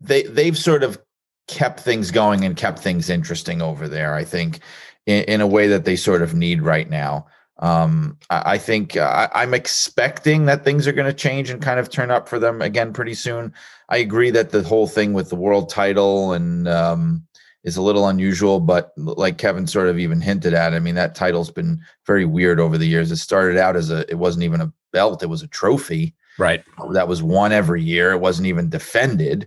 they 0.00 0.22
they've 0.22 0.58
sort 0.58 0.82
of 0.82 1.00
kept 1.48 1.80
things 1.80 2.10
going 2.10 2.44
and 2.44 2.56
kept 2.56 2.78
things 2.78 3.10
interesting 3.10 3.60
over 3.60 3.88
there. 3.88 4.14
I 4.14 4.24
think 4.24 4.60
in, 5.06 5.24
in 5.24 5.40
a 5.40 5.46
way 5.46 5.68
that 5.68 5.84
they 5.84 5.96
sort 5.96 6.22
of 6.22 6.34
need 6.34 6.62
right 6.62 6.88
now. 6.88 7.26
Um, 7.58 8.16
I, 8.30 8.52
I 8.52 8.58
think 8.58 8.96
uh, 8.96 9.28
I, 9.34 9.42
am 9.42 9.52
expecting 9.52 10.46
that 10.46 10.64
things 10.64 10.86
are 10.86 10.92
going 10.92 11.06
to 11.06 11.12
change 11.12 11.50
and 11.50 11.60
kind 11.60 11.78
of 11.78 11.90
turn 11.90 12.10
up 12.10 12.26
for 12.26 12.38
them 12.38 12.62
again 12.62 12.92
pretty 12.92 13.12
soon. 13.12 13.52
I 13.90 13.98
agree 13.98 14.30
that 14.30 14.50
the 14.50 14.62
whole 14.62 14.86
thing 14.86 15.12
with 15.12 15.28
the 15.28 15.36
world 15.36 15.68
title 15.68 16.32
and 16.32 16.66
um, 16.68 17.26
is 17.64 17.76
a 17.76 17.82
little 17.82 18.08
unusual, 18.08 18.60
but 18.60 18.92
like 18.96 19.38
Kevin 19.38 19.66
sort 19.66 19.88
of 19.88 19.98
even 19.98 20.20
hinted 20.20 20.54
at, 20.54 20.74
I 20.74 20.80
mean 20.80 20.94
that 20.94 21.14
title's 21.14 21.50
been 21.50 21.80
very 22.06 22.24
weird 22.24 22.60
over 22.60 22.78
the 22.78 22.86
years. 22.86 23.10
It 23.10 23.16
started 23.16 23.58
out 23.58 23.76
as 23.76 23.90
a, 23.90 24.10
it 24.10 24.16
wasn't 24.16 24.44
even 24.44 24.60
a 24.60 24.72
belt; 24.92 25.22
it 25.22 25.28
was 25.28 25.42
a 25.42 25.48
trophy, 25.48 26.14
right? 26.38 26.64
That 26.92 27.08
was 27.08 27.22
won 27.22 27.52
every 27.52 27.82
year. 27.82 28.12
It 28.12 28.20
wasn't 28.20 28.48
even 28.48 28.70
defended 28.70 29.46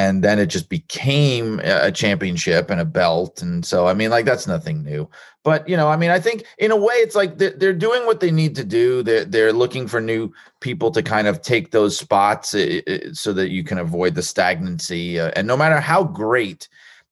and 0.00 0.24
then 0.24 0.38
it 0.38 0.46
just 0.46 0.70
became 0.70 1.60
a 1.62 1.92
championship 1.92 2.70
and 2.70 2.80
a 2.80 2.84
belt 2.86 3.42
and 3.42 3.66
so 3.66 3.86
i 3.86 3.92
mean 3.92 4.08
like 4.08 4.24
that's 4.24 4.46
nothing 4.46 4.82
new 4.82 5.08
but 5.44 5.68
you 5.68 5.76
know 5.76 5.88
i 5.88 5.96
mean 5.96 6.10
i 6.10 6.18
think 6.18 6.44
in 6.58 6.70
a 6.70 6.76
way 6.76 6.94
it's 6.94 7.14
like 7.14 7.36
they're, 7.36 7.50
they're 7.50 7.74
doing 7.74 8.06
what 8.06 8.20
they 8.20 8.30
need 8.30 8.56
to 8.56 8.64
do 8.64 9.02
they're, 9.02 9.26
they're 9.26 9.52
looking 9.52 9.86
for 9.86 10.00
new 10.00 10.32
people 10.60 10.90
to 10.90 11.02
kind 11.02 11.26
of 11.26 11.42
take 11.42 11.70
those 11.70 11.98
spots 11.98 12.54
eh, 12.54 12.80
eh, 12.86 12.98
so 13.12 13.32
that 13.32 13.50
you 13.50 13.62
can 13.62 13.78
avoid 13.78 14.14
the 14.14 14.22
stagnancy 14.22 15.20
uh, 15.20 15.30
and 15.36 15.46
no 15.46 15.56
matter 15.56 15.80
how 15.80 16.02
great 16.02 16.66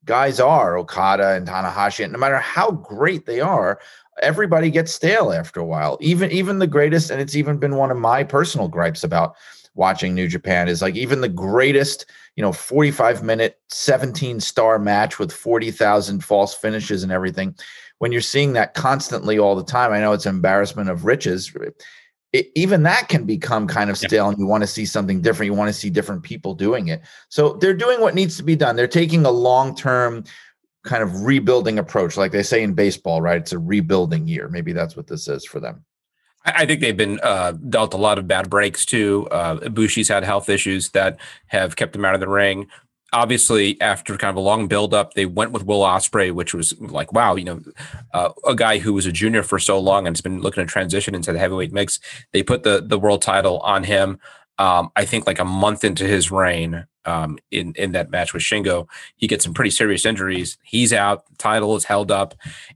guys 0.09 0.41
are 0.41 0.79
okada 0.79 1.35
and 1.35 1.47
tanahashi 1.47 2.03
and 2.03 2.13
no 2.13 2.19
matter 2.19 2.39
how 2.39 2.71
great 2.71 3.27
they 3.27 3.41
are 3.41 3.79
everybody 4.23 4.71
gets 4.71 4.93
stale 4.93 5.31
after 5.31 5.61
a 5.61 5.65
while 5.65 5.99
even 6.01 6.31
even 6.33 6.59
the 6.59 6.67
greatest 6.67 7.11
and 7.11 7.21
it's 7.21 7.37
even 7.37 7.59
been 7.59 7.77
one 7.77 7.91
of 7.91 7.99
my 7.99 8.25
personal 8.25 8.69
gripes 8.69 9.05
about 9.05 9.37
watching 9.79 10.13
New 10.13 10.27
Japan 10.27 10.69
is 10.69 10.83
like 10.83 10.97
even 10.97 11.21
the 11.21 11.29
greatest, 11.29 12.05
you 12.35 12.43
know, 12.43 12.53
45 12.53 13.23
minute, 13.23 13.59
17 13.69 14.41
star 14.41 14.79
match 14.79 15.19
with 15.19 15.33
40,000 15.33 16.23
false 16.23 16.53
finishes 16.53 17.05
and 17.05 17.13
everything. 17.13 17.55
When 17.99 18.11
you're 18.11 18.21
seeing 18.21 18.53
that 18.55 18.75
constantly 18.75 19.39
all 19.39 19.55
the 19.55 19.65
time, 19.65 19.93
I 19.93 20.01
know 20.01 20.13
it's 20.13 20.27
embarrassment 20.27 20.91
of 20.91 21.05
riches. 21.05 21.55
It, 22.33 22.51
even 22.55 22.83
that 22.83 23.09
can 23.09 23.25
become 23.25 23.67
kind 23.67 23.89
of 23.89 23.97
stale 23.97 24.27
yeah. 24.27 24.31
and 24.31 24.39
you 24.39 24.47
want 24.47 24.63
to 24.63 24.67
see 24.67 24.85
something 24.85 25.23
different. 25.23 25.47
You 25.47 25.55
want 25.55 25.69
to 25.69 25.73
see 25.73 25.89
different 25.89 26.23
people 26.23 26.55
doing 26.55 26.89
it. 26.89 27.01
So 27.31 27.55
they're 27.55 27.75
doing 27.75 28.01
what 28.01 28.15
needs 28.15 28.37
to 28.37 28.43
be 28.43 28.55
done. 28.55 28.77
They're 28.77 28.87
taking 28.87 29.25
a 29.25 29.31
long 29.31 29.75
term 29.75 30.25
kind 30.85 31.03
of 31.03 31.23
rebuilding 31.23 31.79
approach. 31.79 32.17
Like 32.17 32.33
they 32.33 32.43
say 32.43 32.63
in 32.63 32.75
baseball, 32.75 33.23
right? 33.23 33.41
It's 33.41 33.53
a 33.53 33.59
rebuilding 33.59 34.29
year. 34.29 34.49
Maybe 34.49 34.73
that's 34.73 34.97
what 34.97 35.07
this 35.07 35.27
is 35.29 35.47
for 35.47 35.61
them. 35.61 35.85
I 36.45 36.67
think 36.67 36.81
they've 36.81 36.97
been 36.97 37.21
uh, 37.23 37.53
dealt 37.53 37.95
a 37.95 37.99
lot 37.99 38.19
of 38.19 38.27
bad 38.27 38.49
breaks 38.49 38.87
too. 38.87 39.27
Uh, 39.31 39.69
Bushi's 39.69 40.09
had 40.09 40.25
health 40.25 40.49
issues 40.49 40.91
that 40.91 41.19
have 41.49 41.77
kept 41.77 41.95
him 41.95 42.05
out 42.05 42.15
of 42.15 42.21
the 42.21 42.29
ring. 42.29 42.69
Obviously, 43.13 43.81
after 43.81 44.17
kind 44.19 44.31
of 44.31 44.37
a 44.37 44.41
long 44.41 44.69
buildup, 44.69 45.15
they 45.15 45.25
went 45.25 45.53
with 45.53 45.65
Will 45.65 45.81
Ospreay, 45.81 46.33
which 46.33 46.53
was 46.53 46.79
like, 46.79 47.13
wow, 47.13 47.37
you 47.37 47.45
know, 47.45 47.61
uh, 48.13 48.31
a 48.47 48.55
guy 48.55 48.79
who 48.79 48.93
was 48.93 49.07
a 49.07 49.13
junior 49.13 49.43
for 49.43 49.59
so 49.59 49.79
long 49.79 50.07
and 50.07 50.15
has 50.15 50.21
been 50.21 50.43
looking 50.43 50.65
to 50.65 50.71
transition 50.71 51.15
into 51.15 51.33
the 51.33 51.39
heavyweight 51.39 51.73
mix. 51.73 52.01
They 52.33 52.43
put 52.43 52.65
the 52.65 52.83
the 52.87 52.99
world 52.99 53.23
title 53.23 53.61
on 53.61 53.85
him. 53.85 54.19
Um, 54.59 54.91
I 54.97 55.05
think 55.05 55.27
like 55.27 55.39
a 55.39 55.45
month 55.45 55.85
into 55.85 56.05
his 56.05 56.31
reign 56.31 56.87
um, 57.05 57.39
in 57.51 57.73
in 57.77 57.93
that 57.93 58.11
match 58.11 58.35
with 58.35 58.43
Shingo, 58.43 58.87
he 59.17 59.27
gets 59.27 59.45
some 59.45 59.55
pretty 59.55 59.71
serious 59.71 60.05
injuries. 60.05 60.59
He's 60.63 60.93
out. 60.93 61.25
Title 61.39 61.77
is 61.77 61.85
held 61.85 62.11
up, 62.11 62.35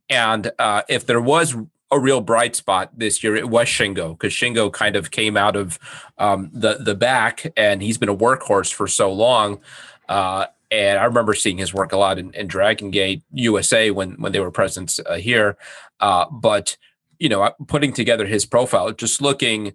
and 0.08 0.50
uh, 0.58 0.82
if 0.88 1.06
there 1.06 1.20
was 1.20 1.56
a 1.92 2.00
real 2.00 2.22
bright 2.22 2.56
spot 2.56 2.90
this 2.96 3.22
year. 3.22 3.36
It 3.36 3.50
was 3.50 3.68
Shingo 3.68 4.18
because 4.18 4.32
Shingo 4.32 4.72
kind 4.72 4.96
of 4.96 5.10
came 5.10 5.36
out 5.36 5.54
of 5.54 5.78
um, 6.18 6.50
the 6.52 6.78
the 6.78 6.94
back, 6.94 7.52
and 7.56 7.82
he's 7.82 7.98
been 7.98 8.08
a 8.08 8.16
workhorse 8.16 8.72
for 8.72 8.88
so 8.88 9.12
long. 9.12 9.60
Uh, 10.08 10.46
and 10.70 10.98
I 10.98 11.04
remember 11.04 11.34
seeing 11.34 11.58
his 11.58 11.74
work 11.74 11.92
a 11.92 11.98
lot 11.98 12.18
in, 12.18 12.32
in 12.32 12.46
Dragon 12.46 12.90
Gate 12.90 13.22
USA 13.32 13.90
when 13.90 14.12
when 14.12 14.32
they 14.32 14.40
were 14.40 14.50
present 14.50 14.98
uh, 15.06 15.16
here. 15.16 15.56
Uh, 16.00 16.26
but 16.30 16.76
you 17.18 17.28
know, 17.28 17.52
putting 17.68 17.92
together 17.92 18.26
his 18.26 18.44
profile, 18.44 18.90
just 18.92 19.22
looking 19.22 19.74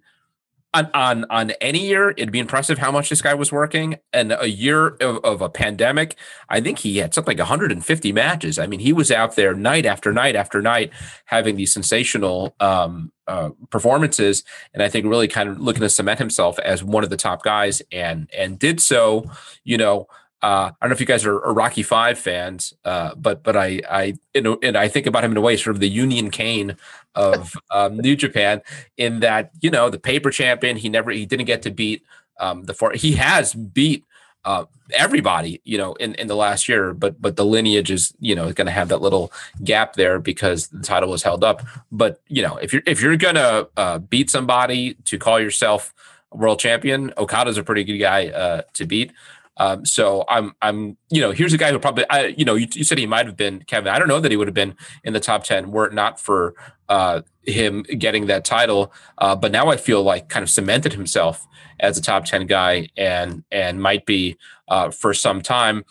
on, 0.74 0.89
on 0.93 1.26
on 1.30 1.51
any 1.61 1.88
year, 1.88 2.11
it'd 2.11 2.32
be 2.32 2.39
impressive 2.39 2.78
how 2.78 2.91
much 2.91 3.09
this 3.09 3.22
guy 3.22 3.34
was 3.34 3.51
working. 3.51 3.97
And 4.11 4.36
a 4.38 4.49
year 4.49 4.89
of, 5.01 5.24
of, 5.24 5.41
a 5.41 5.49
pandemic, 5.49 6.18
I 6.49 6.59
think 6.59 6.80
he 6.80 6.97
had 6.97 7.13
something 7.13 7.38
like 7.38 7.39
150 7.39 8.11
matches. 8.11 8.59
I 8.59 8.68
mean, 8.68 8.80
he 8.80 8.93
was 8.93 9.11
out 9.11 9.36
there 9.36 9.53
night 9.53 9.86
after 9.86 10.11
night 10.11 10.36
after 10.36 10.61
night 10.61 10.91
having 11.26 11.55
these 11.55 11.72
sensational 11.72 12.55
um, 12.59 13.11
uh, 13.28 13.51
performances, 13.70 14.43
and 14.74 14.84
I 14.84 14.89
think 14.89 15.05
really 15.05 15.28
kind 15.28 15.49
of 15.49 15.59
looking 15.59 15.82
to 15.82 15.89
cement 15.89 16.20
himself 16.20 16.59
as 16.59 16.84
one 16.84 17.03
of 17.03 17.09
the 17.09 17.18
top 17.18 17.43
guys, 17.43 17.82
and 17.91 18.30
and 18.36 18.59
did 18.59 18.80
so, 18.82 19.30
you 19.63 19.78
know. 19.78 20.07
Uh, 20.47 20.71
I 20.71 20.85
don't 20.85 20.91
know 20.91 20.93
if 20.93 21.01
you 21.01 21.05
guys 21.05 21.25
are, 21.25 21.43
are 21.43 21.53
Rocky 21.53 21.83
Five 21.83 22.17
fans, 22.17 22.73
uh, 22.85 23.13
but 23.15 23.43
but 23.43 23.57
I 23.57 23.81
I 23.89 24.13
you 24.33 24.39
know, 24.39 24.57
and 24.63 24.77
I 24.77 24.87
think 24.87 25.05
about 25.05 25.25
him 25.25 25.31
in 25.31 25.37
a 25.37 25.41
way 25.41 25.57
sort 25.57 25.75
of 25.75 25.81
the 25.81 25.89
Union 25.89 26.31
Cane 26.31 26.77
of 27.15 27.53
um, 27.71 27.97
New 27.97 28.15
Japan 28.15 28.61
in 28.95 29.19
that 29.19 29.51
you 29.59 29.69
know 29.69 29.89
the 29.89 29.99
paper 29.99 30.31
champion 30.31 30.77
he 30.77 30.87
never 30.87 31.11
he 31.11 31.25
didn't 31.25 31.47
get 31.47 31.63
to 31.63 31.69
beat 31.69 32.01
um, 32.39 32.63
the 32.63 32.73
four 32.73 32.93
he 32.93 33.11
has 33.15 33.53
beat 33.53 34.05
uh, 34.45 34.63
everybody 34.93 35.59
you 35.65 35.77
know 35.77 35.95
in, 35.95 36.15
in 36.15 36.27
the 36.27 36.35
last 36.35 36.69
year 36.69 36.93
but 36.93 37.21
but 37.21 37.35
the 37.35 37.43
lineage 37.43 37.91
is 37.91 38.13
you 38.21 38.33
know 38.33 38.53
going 38.53 38.67
to 38.67 38.71
have 38.71 38.87
that 38.87 39.01
little 39.01 39.33
gap 39.65 39.95
there 39.95 40.17
because 40.17 40.69
the 40.69 40.81
title 40.81 41.09
was 41.09 41.23
held 41.23 41.43
up. 41.43 41.61
But 41.91 42.21
you 42.29 42.41
know 42.41 42.55
if 42.55 42.71
you're 42.71 42.83
if 42.85 43.01
you're 43.01 43.17
gonna 43.17 43.67
uh, 43.75 43.97
beat 43.97 44.29
somebody 44.29 44.93
to 44.93 45.19
call 45.19 45.41
yourself 45.41 45.93
world 46.31 46.59
champion 46.59 47.13
Okada's 47.17 47.57
a 47.57 47.63
pretty 47.63 47.83
good 47.83 47.97
guy 47.97 48.27
uh, 48.27 48.61
to 48.73 48.85
beat 48.85 49.11
um, 49.57 49.85
so 49.85 50.23
I'm, 50.29 50.53
I'm, 50.61 50.97
you 51.09 51.21
know, 51.21 51.31
here's 51.31 51.53
a 51.53 51.57
guy 51.57 51.71
who 51.71 51.79
probably, 51.79 52.05
I, 52.09 52.27
you 52.27 52.45
know, 52.45 52.55
you, 52.55 52.67
you, 52.73 52.83
said 52.83 52.97
he 52.97 53.05
might 53.05 53.25
have 53.25 53.35
been 53.35 53.63
Kevin. 53.63 53.91
I 53.91 53.99
don't 53.99 54.07
know 54.07 54.19
that 54.19 54.31
he 54.31 54.37
would 54.37 54.47
have 54.47 54.53
been 54.53 54.75
in 55.03 55.13
the 55.13 55.19
top 55.19 55.43
10 55.43 55.71
were 55.71 55.87
it 55.87 55.93
not 55.93 56.19
for 56.19 56.55
uh, 56.89 57.21
him 57.43 57.83
getting 57.83 58.27
that 58.27 58.45
title. 58.45 58.93
Uh, 59.17 59.35
but 59.35 59.51
now 59.51 59.69
I 59.69 59.77
feel 59.77 60.03
like 60.03 60.29
kind 60.29 60.43
of 60.43 60.49
cemented 60.49 60.93
himself 60.93 61.45
as 61.79 61.97
a 61.97 62.01
top 62.01 62.25
10 62.25 62.47
guy 62.47 62.89
and, 62.95 63.43
and 63.51 63.81
might 63.81 64.05
be 64.05 64.37
uh, 64.67 64.91
for 64.91 65.13
some 65.13 65.41
time. 65.41 65.83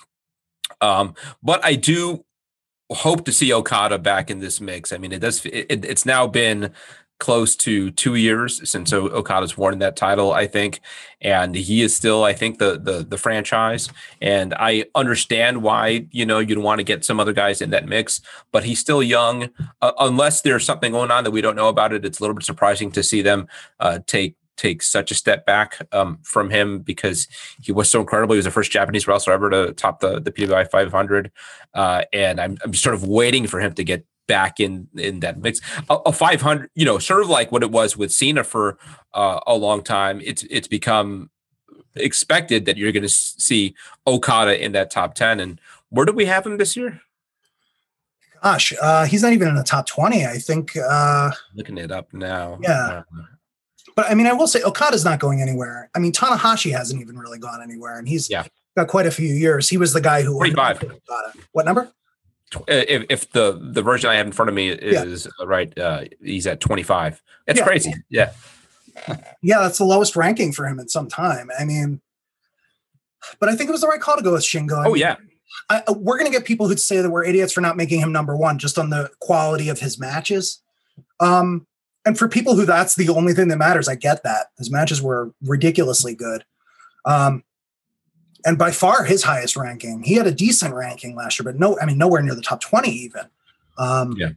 Um, 0.80 1.14
but 1.42 1.64
I 1.64 1.74
do 1.74 2.24
hope 2.90 3.24
to 3.24 3.32
see 3.32 3.52
Okada 3.52 3.98
back 3.98 4.30
in 4.30 4.38
this 4.38 4.60
mix. 4.60 4.92
I 4.92 4.98
mean, 4.98 5.12
it 5.12 5.18
does, 5.18 5.44
it, 5.44 5.84
it's 5.84 6.06
now 6.06 6.26
been 6.26 6.72
close 7.18 7.56
to 7.56 7.90
two 7.90 8.14
years 8.14 8.68
since 8.68 8.92
Okada's 8.92 9.56
won 9.56 9.78
that 9.78 9.96
title, 9.96 10.32
I 10.32 10.46
think, 10.46 10.80
and 11.20 11.54
he 11.54 11.82
is 11.82 11.96
still, 11.96 12.24
I 12.24 12.32
think, 12.32 12.58
the 12.58 12.78
the 12.78 13.04
the 13.08 13.18
franchise. 13.18 13.88
And 14.20 14.54
I 14.54 14.84
understand 14.94 15.62
why 15.62 16.06
you 16.10 16.26
know 16.26 16.38
you'd 16.38 16.58
want 16.58 16.78
to 16.78 16.84
get 16.84 17.04
some 17.04 17.20
other 17.20 17.32
guys 17.32 17.60
in 17.60 17.70
that 17.70 17.86
mix, 17.86 18.20
but 18.52 18.64
he's 18.64 18.78
still 18.78 19.02
young. 19.02 19.50
Uh, 19.80 19.92
unless 19.98 20.42
there's 20.42 20.64
something 20.64 20.92
going 20.92 21.10
on 21.10 21.24
that 21.24 21.30
we 21.30 21.40
don't 21.40 21.56
know 21.56 21.68
about 21.68 21.92
it, 21.92 22.04
it's 22.04 22.20
a 22.20 22.22
little 22.22 22.34
bit 22.34 22.44
surprising 22.44 22.90
to 22.92 23.02
see 23.02 23.22
them 23.22 23.48
uh, 23.80 24.00
take 24.06 24.36
take 24.56 24.82
such 24.82 25.10
a 25.10 25.14
step 25.14 25.44
back 25.44 25.76
um, 25.92 26.18
from 26.22 26.50
him 26.50 26.80
because 26.80 27.28
he 27.60 27.72
was 27.72 27.90
so 27.90 28.00
incredible. 28.00 28.34
He 28.34 28.38
was 28.38 28.46
the 28.46 28.50
first 28.50 28.72
Japanese 28.72 29.06
wrestler 29.06 29.34
ever 29.34 29.50
to 29.50 29.72
top 29.72 30.00
the 30.00 30.20
the 30.20 30.32
PWI 30.32 30.70
500, 30.70 31.30
uh, 31.74 32.02
and 32.12 32.40
I'm 32.40 32.58
I'm 32.64 32.74
sort 32.74 32.94
of 32.94 33.04
waiting 33.04 33.46
for 33.46 33.60
him 33.60 33.72
to 33.74 33.84
get 33.84 34.04
back 34.26 34.60
in 34.60 34.88
in 34.96 35.20
that 35.20 35.40
mix. 35.40 35.60
A, 35.88 35.96
a 36.06 36.12
500, 36.12 36.70
you 36.74 36.84
know, 36.84 36.98
sort 36.98 37.22
of 37.22 37.28
like 37.28 37.52
what 37.52 37.62
it 37.62 37.70
was 37.70 37.96
with 37.96 38.12
Cena 38.12 38.44
for 38.44 38.78
uh, 39.14 39.40
a 39.46 39.54
long 39.54 39.82
time. 39.82 40.20
It's 40.24 40.44
it's 40.50 40.68
become 40.68 41.30
expected 41.96 42.66
that 42.66 42.76
you're 42.76 42.92
going 42.92 43.02
to 43.02 43.08
see 43.08 43.74
Okada 44.06 44.62
in 44.62 44.72
that 44.72 44.90
top 44.90 45.14
10 45.14 45.40
and 45.40 45.60
where 45.88 46.04
do 46.04 46.12
we 46.12 46.26
have 46.26 46.46
him 46.46 46.58
this 46.58 46.76
year? 46.76 47.00
Gosh, 48.42 48.72
uh, 48.80 49.06
he's 49.06 49.22
not 49.22 49.32
even 49.32 49.48
in 49.48 49.54
the 49.54 49.64
top 49.64 49.86
20. 49.86 50.26
I 50.26 50.38
think 50.38 50.76
uh, 50.76 51.30
looking 51.54 51.78
it 51.78 51.90
up 51.90 52.12
now. 52.12 52.58
Yeah. 52.62 52.70
Uh, 52.72 53.02
but 53.96 54.10
I 54.10 54.14
mean, 54.14 54.26
I 54.26 54.34
will 54.34 54.46
say 54.46 54.62
Okada's 54.62 55.04
not 55.04 55.18
going 55.18 55.40
anywhere. 55.40 55.90
I 55.94 55.98
mean, 55.98 56.12
Tanahashi 56.12 56.70
hasn't 56.70 57.00
even 57.00 57.18
really 57.18 57.38
gone 57.38 57.62
anywhere, 57.62 57.98
and 57.98 58.06
he's 58.06 58.28
yeah. 58.28 58.44
got 58.76 58.88
quite 58.88 59.06
a 59.06 59.10
few 59.10 59.32
years. 59.32 59.68
He 59.68 59.78
was 59.78 59.94
the 59.94 60.02
guy 60.02 60.22
who 60.22 60.34
45. 60.34 60.84
What 61.52 61.64
number? 61.64 61.90
If, 62.68 63.06
if 63.08 63.30
the 63.32 63.58
the 63.60 63.82
version 63.82 64.10
I 64.10 64.14
have 64.16 64.26
in 64.26 64.32
front 64.32 64.48
of 64.48 64.54
me 64.54 64.68
is 64.68 65.26
yeah. 65.26 65.46
right, 65.46 65.78
uh, 65.78 66.04
he's 66.22 66.46
at 66.46 66.60
25. 66.60 67.22
That's 67.46 67.58
yeah. 67.58 67.64
crazy. 67.64 67.94
Yeah. 68.08 68.32
Yeah, 69.42 69.60
that's 69.60 69.78
the 69.78 69.84
lowest 69.84 70.16
ranking 70.16 70.52
for 70.52 70.66
him 70.66 70.78
in 70.78 70.88
some 70.88 71.08
time. 71.08 71.50
I 71.58 71.64
mean, 71.64 72.00
but 73.38 73.48
I 73.48 73.54
think 73.54 73.68
it 73.68 73.72
was 73.72 73.82
the 73.82 73.88
right 73.88 74.00
call 74.00 74.16
to 74.16 74.22
go 74.22 74.32
with 74.32 74.42
Shingo. 74.42 74.78
I 74.78 74.86
oh 74.86 74.92
mean, 74.92 75.00
yeah. 75.00 75.16
I, 75.68 75.82
uh, 75.86 75.92
we're 75.92 76.18
going 76.18 76.30
to 76.30 76.36
get 76.36 76.46
people 76.46 76.68
who'd 76.68 76.80
say 76.80 77.00
that 77.00 77.10
we're 77.10 77.24
idiots 77.24 77.52
for 77.52 77.60
not 77.60 77.76
making 77.76 78.00
him 78.00 78.12
number 78.12 78.36
one 78.36 78.58
just 78.58 78.78
on 78.78 78.90
the 78.90 79.10
quality 79.20 79.68
of 79.68 79.80
his 79.80 79.98
matches. 79.98 80.62
Um, 81.20 81.66
and 82.04 82.16
for 82.16 82.28
people 82.28 82.54
who 82.54 82.64
that's 82.64 82.94
the 82.94 83.08
only 83.08 83.34
thing 83.34 83.48
that 83.48 83.58
matters, 83.58 83.88
I 83.88 83.96
get 83.96 84.22
that 84.22 84.46
his 84.58 84.70
matches 84.70 85.02
were 85.02 85.32
ridiculously 85.42 86.14
good. 86.14 86.44
Um, 87.04 87.42
and 88.46 88.56
by 88.56 88.70
far 88.70 89.04
his 89.04 89.24
highest 89.24 89.56
ranking. 89.56 90.04
He 90.04 90.14
had 90.14 90.26
a 90.26 90.32
decent 90.32 90.72
ranking 90.72 91.16
last 91.16 91.38
year, 91.38 91.44
but 91.44 91.58
no, 91.58 91.78
I 91.80 91.84
mean 91.84 91.98
nowhere 91.98 92.22
near 92.22 92.34
the 92.34 92.40
top 92.40 92.60
twenty 92.60 92.90
even. 92.90 93.22
Um, 93.76 94.14
yeah. 94.16 94.30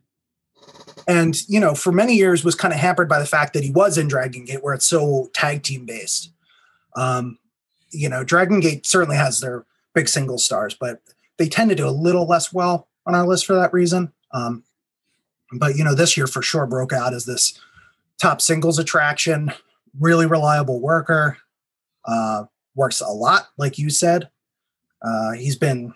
And 1.07 1.47
you 1.47 1.60
know, 1.60 1.76
for 1.76 1.91
many 1.91 2.16
years 2.16 2.43
was 2.43 2.55
kind 2.55 2.74
of 2.74 2.80
hampered 2.80 3.07
by 3.07 3.20
the 3.20 3.26
fact 3.26 3.53
that 3.53 3.64
he 3.64 3.72
was 3.72 3.97
in 3.97 4.07
Dragon 4.07 4.45
Gate, 4.45 4.64
where 4.64 4.74
it's 4.74 4.86
so 4.86 5.30
tag 5.34 5.64
team 5.64 5.86
based. 5.86 6.32
Um, 6.95 7.38
you 7.91 8.10
know, 8.10 8.24
Dragon 8.24 8.60
Gate 8.60 8.86
certainly 8.86 9.16
has 9.16 9.39
their 9.39 9.66
big 9.93 10.10
single 10.10 10.39
stars, 10.39 10.76
but 10.78 11.01
they 11.38 11.47
tend 11.47 11.70
to 11.70 11.76
do 11.76 11.88
a 11.88 11.91
little 11.91 12.28
less 12.28 12.51
well 12.51 12.88
on 13.05 13.16
our 13.16 13.28
list 13.28 13.45
for 13.45 13.53
that 13.53 13.74
reason. 13.74 14.12
Um, 14.32 14.64
but 15.53 15.76
you 15.76 15.84
know, 15.84 15.95
this 15.95 16.18
year 16.18 16.28
for 16.28 16.41
sure 16.41 16.66
broke 16.66 16.93
out 16.93 17.14
as 17.14 17.26
this 17.26 17.60
top 18.20 18.41
singles 18.41 18.80
attraction, 18.80 19.53
really 19.99 20.26
reliable 20.26 20.80
worker. 20.80 21.38
Uh, 22.05 22.45
works 22.76 23.01
a 23.01 23.07
lot, 23.07 23.47
like 23.57 23.78
you 23.78 23.89
said. 23.89 24.30
Uh, 25.01 25.32
he's 25.32 25.55
been, 25.55 25.93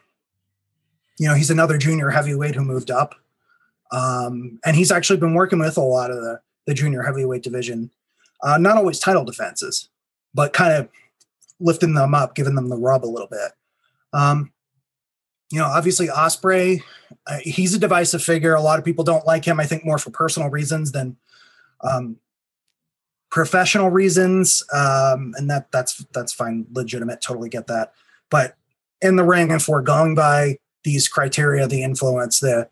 you 1.19 1.27
know, 1.27 1.35
he's 1.35 1.49
another 1.49 1.77
junior 1.77 2.09
heavyweight 2.09 2.55
who 2.55 2.63
moved 2.63 2.91
up. 2.91 3.15
Um, 3.91 4.59
and 4.65 4.75
he's 4.75 4.91
actually 4.91 5.19
been 5.19 5.35
working 5.35 5.59
with 5.59 5.77
a 5.77 5.81
lot 5.81 6.09
of 6.09 6.17
the, 6.17 6.39
the 6.65 6.73
junior 6.73 7.03
heavyweight 7.03 7.43
division, 7.43 7.91
uh, 8.41 8.57
not 8.57 8.77
always 8.77 8.99
title 8.99 9.23
defenses, 9.23 9.89
but 10.33 10.53
kind 10.53 10.73
of 10.73 10.89
lifting 11.59 11.93
them 11.93 12.15
up, 12.15 12.35
giving 12.35 12.55
them 12.55 12.69
the 12.69 12.77
rub 12.77 13.05
a 13.05 13.07
little 13.07 13.27
bit. 13.27 13.51
Um, 14.13 14.51
you 15.51 15.59
know, 15.59 15.65
obviously 15.65 16.07
Ospreay, 16.07 16.81
uh, 17.27 17.37
he's 17.43 17.75
a 17.75 17.79
divisive 17.79 18.23
figure. 18.23 18.55
A 18.55 18.61
lot 18.61 18.79
of 18.79 18.85
people 18.85 19.03
don't 19.03 19.27
like 19.27 19.45
him. 19.45 19.59
I 19.59 19.65
think 19.65 19.85
more 19.85 19.99
for 19.99 20.09
personal 20.09 20.49
reasons 20.49 20.91
than 20.91 21.17
um, 21.81 22.17
professional 23.33 23.89
reasons, 23.89 24.61
um, 24.71 25.33
and 25.37 25.49
that 25.49 25.71
that's 25.71 26.05
that's 26.13 26.31
fine, 26.31 26.67
legitimate. 26.71 27.19
Totally 27.19 27.49
get 27.49 27.65
that. 27.65 27.91
But 28.29 28.55
in 29.01 29.15
the 29.15 29.23
ring, 29.23 29.51
and 29.51 29.61
for 29.61 29.81
going 29.81 30.13
by 30.13 30.57
these 30.83 31.07
criteria, 31.07 31.67
the 31.67 31.81
influence, 31.81 32.39
the 32.39 32.69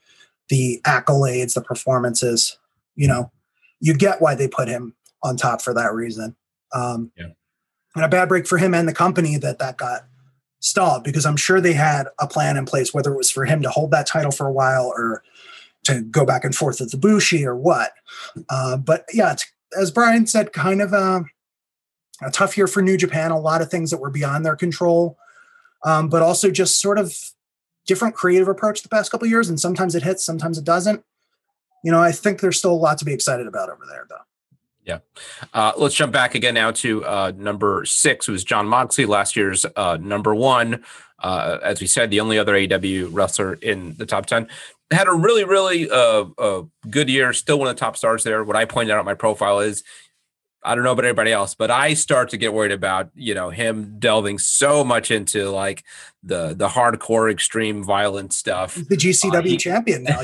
the 0.49 0.79
accolades, 0.85 1.55
the 1.55 1.63
performances, 1.63 2.59
you 2.95 3.07
know, 3.07 3.31
you 3.79 3.95
get 3.95 4.21
why 4.21 4.35
they 4.35 4.47
put 4.47 4.67
him 4.67 4.93
on 5.23 5.35
top 5.35 5.63
for 5.63 5.73
that 5.73 5.93
reason. 5.93 6.35
Um, 6.73 7.11
yeah. 7.17 7.29
And 7.95 8.05
a 8.05 8.07
bad 8.07 8.29
break 8.29 8.45
for 8.45 8.59
him 8.59 8.75
and 8.75 8.87
the 8.87 8.93
company 8.93 9.37
that 9.37 9.57
that 9.57 9.77
got 9.77 10.01
stalled 10.59 11.03
because 11.03 11.25
I'm 11.25 11.37
sure 11.37 11.59
they 11.59 11.73
had 11.73 12.07
a 12.19 12.27
plan 12.27 12.55
in 12.55 12.65
place, 12.65 12.93
whether 12.93 13.11
it 13.11 13.17
was 13.17 13.31
for 13.31 13.45
him 13.45 13.63
to 13.63 13.69
hold 13.69 13.89
that 13.91 14.05
title 14.05 14.31
for 14.31 14.45
a 14.45 14.53
while 14.53 14.93
or 14.95 15.23
to 15.85 16.01
go 16.03 16.23
back 16.23 16.45
and 16.45 16.55
forth 16.55 16.79
with 16.79 16.91
the 16.91 16.97
Bushi 16.97 17.43
or 17.45 17.55
what. 17.55 17.93
Uh, 18.49 18.77
but 18.77 19.05
yeah, 19.11 19.35
as 19.79 19.91
Brian 19.91 20.27
said, 20.27 20.53
kind 20.53 20.81
of 20.81 20.93
a, 20.93 21.25
a, 22.21 22.31
tough 22.31 22.57
year 22.57 22.67
for 22.67 22.81
New 22.81 22.97
Japan. 22.97 23.31
A 23.31 23.39
lot 23.39 23.61
of 23.61 23.69
things 23.69 23.91
that 23.91 23.99
were 23.99 24.09
beyond 24.09 24.45
their 24.45 24.55
control, 24.55 25.17
um, 25.83 26.09
but 26.09 26.21
also 26.21 26.51
just 26.51 26.81
sort 26.81 26.97
of 26.97 27.17
different 27.85 28.15
creative 28.15 28.47
approach 28.47 28.83
the 28.83 28.89
past 28.89 29.11
couple 29.11 29.27
years. 29.27 29.49
And 29.49 29.59
sometimes 29.59 29.95
it 29.95 30.03
hits, 30.03 30.23
sometimes 30.23 30.57
it 30.57 30.65
doesn't. 30.65 31.03
You 31.83 31.91
know, 31.91 32.01
I 32.01 32.11
think 32.11 32.41
there's 32.41 32.59
still 32.59 32.73
a 32.73 32.73
lot 32.73 32.97
to 32.99 33.05
be 33.05 33.13
excited 33.13 33.47
about 33.47 33.69
over 33.69 33.85
there, 33.87 34.05
though. 34.07 34.17
Yeah. 34.83 34.99
Uh, 35.53 35.73
let's 35.77 35.95
jump 35.95 36.11
back 36.11 36.35
again 36.35 36.55
now 36.55 36.71
to 36.71 37.05
uh, 37.05 37.31
number 37.35 37.85
six, 37.85 38.25
who 38.25 38.31
was 38.31 38.43
Jon 38.43 38.67
Moxley, 38.67 39.05
last 39.05 39.35
year's 39.35 39.65
uh, 39.75 39.97
number 40.01 40.33
one. 40.33 40.83
Uh, 41.19 41.59
as 41.61 41.79
we 41.79 41.87
said, 41.87 42.09
the 42.09 42.19
only 42.19 42.39
other 42.39 42.53
AEW 42.53 43.09
wrestler 43.11 43.53
in 43.53 43.95
the 43.95 44.05
top 44.05 44.25
10. 44.25 44.47
Had 44.91 45.07
a 45.07 45.13
really, 45.13 45.43
really 45.43 45.89
uh, 45.89 46.63
good 46.89 47.09
year, 47.09 47.33
still 47.33 47.59
one 47.59 47.67
of 47.67 47.75
the 47.75 47.79
top 47.79 47.95
stars 47.95 48.23
there. 48.23 48.43
What 48.43 48.55
I 48.55 48.65
pointed 48.65 48.93
out 48.93 48.99
in 48.99 49.05
my 49.05 49.13
profile 49.13 49.59
is 49.59 49.83
I 50.63 50.75
don't 50.75 50.83
know 50.83 50.91
about 50.91 51.05
anybody 51.05 51.31
else, 51.31 51.55
but 51.55 51.71
I 51.71 51.95
start 51.95 52.29
to 52.29 52.37
get 52.37 52.53
worried 52.53 52.71
about 52.71 53.09
you 53.15 53.33
know 53.33 53.49
him 53.49 53.95
delving 53.99 54.37
so 54.37 54.83
much 54.83 55.09
into 55.09 55.49
like 55.49 55.83
the 56.23 56.53
the 56.53 56.67
hardcore 56.67 57.31
extreme 57.31 57.83
violent 57.83 58.33
stuff. 58.33 58.75
The 58.75 58.97
GCW 58.97 59.35
uh, 59.35 59.41
he, 59.41 59.57
champion 59.57 60.03
now, 60.03 60.21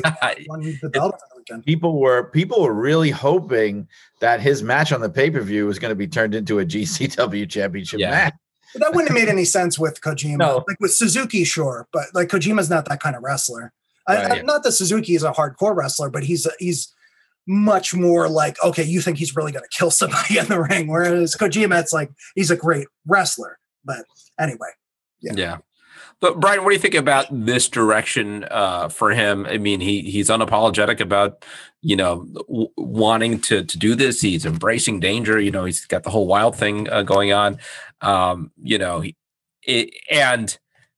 won 0.47 0.61
the 0.82 0.89
belt 0.89 1.15
People 1.65 1.99
were 1.99 2.26
people 2.32 2.61
were 2.61 2.74
really 2.74 3.09
hoping 3.09 3.88
that 4.20 4.41
his 4.41 4.63
match 4.63 4.91
on 4.91 5.01
the 5.01 5.09
pay 5.09 5.32
per 5.32 5.41
view 5.41 5.65
was 5.65 5.80
going 5.80 5.91
to 5.91 5.95
be 5.95 6.07
turned 6.07 6.36
into 6.36 6.59
a 6.59 6.65
GCW 6.65 7.49
championship 7.49 7.99
yeah. 7.99 8.11
match. 8.11 8.34
But 8.74 8.82
that 8.82 8.93
wouldn't 8.93 9.09
have 9.09 9.15
made 9.15 9.30
any 9.30 9.45
sense 9.45 9.80
with 9.80 10.01
Kojima. 10.01 10.39
No. 10.39 10.65
Like 10.68 10.80
with 10.82 10.93
Suzuki, 10.93 11.45
sure, 11.45 11.88
but 11.93 12.07
like 12.13 12.28
Kojima's 12.28 12.70
not 12.70 12.86
that 12.89 12.99
kind 12.99 13.15
of 13.15 13.24
wrestler. 13.24 13.72
Right, 14.08 14.32
I, 14.32 14.36
yeah. 14.38 14.41
Not 14.43 14.64
that 14.64 14.72
Suzuki 14.72 15.16
is 15.16 15.24
a 15.24 15.32
hardcore 15.32 15.76
wrestler, 15.76 16.10
but 16.10 16.24
he's 16.24 16.47
he's 16.60 16.93
much 17.47 17.93
more 17.93 18.28
like, 18.28 18.62
okay, 18.64 18.84
you 18.84 19.01
think 19.01 19.18
he's 19.18 19.36
really 19.36 19.51
going 19.51 19.64
to 19.64 19.78
kill 19.78 19.91
somebody 19.91 20.38
in 20.38 20.45
the 20.47 20.62
ring. 20.62 20.88
Whereas 20.88 21.36
Kojima, 21.36 21.80
it's 21.80 21.93
like 21.93 22.12
he's 22.36 22.51
a 22.51 22.55
great 22.55 22.88
wrestler. 23.05 23.58
But 23.86 24.05
anyway, 24.39 24.70
yeah. 25.22 25.34
Yeah. 25.36 25.58
But 26.20 26.39
Brian, 26.39 26.64
what 26.64 26.72
do 26.72 26.76
you 26.76 26.82
think 26.82 26.95
about 26.95 27.28
this 27.30 27.70
direction 27.70 28.45
uh, 28.49 28.89
for 28.89 29.12
him? 29.12 29.45
I 29.45 29.60
mean, 29.60 29.80
he 29.80 30.01
he's 30.01 30.30
unapologetic 30.30 30.99
about 30.99 31.45
you 31.82 31.95
know 31.95 32.26
w- 32.47 32.70
wanting 32.76 33.39
to 33.41 33.64
to 33.64 33.78
do 33.78 33.93
this. 33.93 34.22
He's 34.22 34.45
embracing 34.45 34.99
danger. 34.99 35.39
You 35.39 35.51
know, 35.51 35.66
he's 35.66 35.86
got 35.86 36.03
the 36.03 36.10
whole 36.10 36.26
wild 36.26 36.55
thing 36.55 36.89
uh, 36.89 37.03
going 37.03 37.34
on. 37.34 37.60
Um, 38.01 38.51
you 38.64 38.80
know, 38.80 39.01
he, 39.01 39.16
it, 39.62 39.91
and 40.10 40.58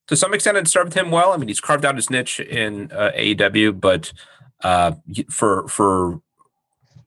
to 0.09 0.15
some 0.15 0.33
extent, 0.33 0.57
it 0.57 0.67
served 0.67 0.95
him 0.95 1.11
well. 1.11 1.31
I 1.31 1.37
mean, 1.37 1.47
he's 1.47 1.61
carved 1.61 1.85
out 1.85 1.95
his 1.95 2.09
niche 2.09 2.39
in 2.39 2.91
uh, 2.91 3.11
AEW, 3.15 3.79
but 3.79 4.11
uh, 4.63 4.93
for 5.29 5.67
for 5.67 6.19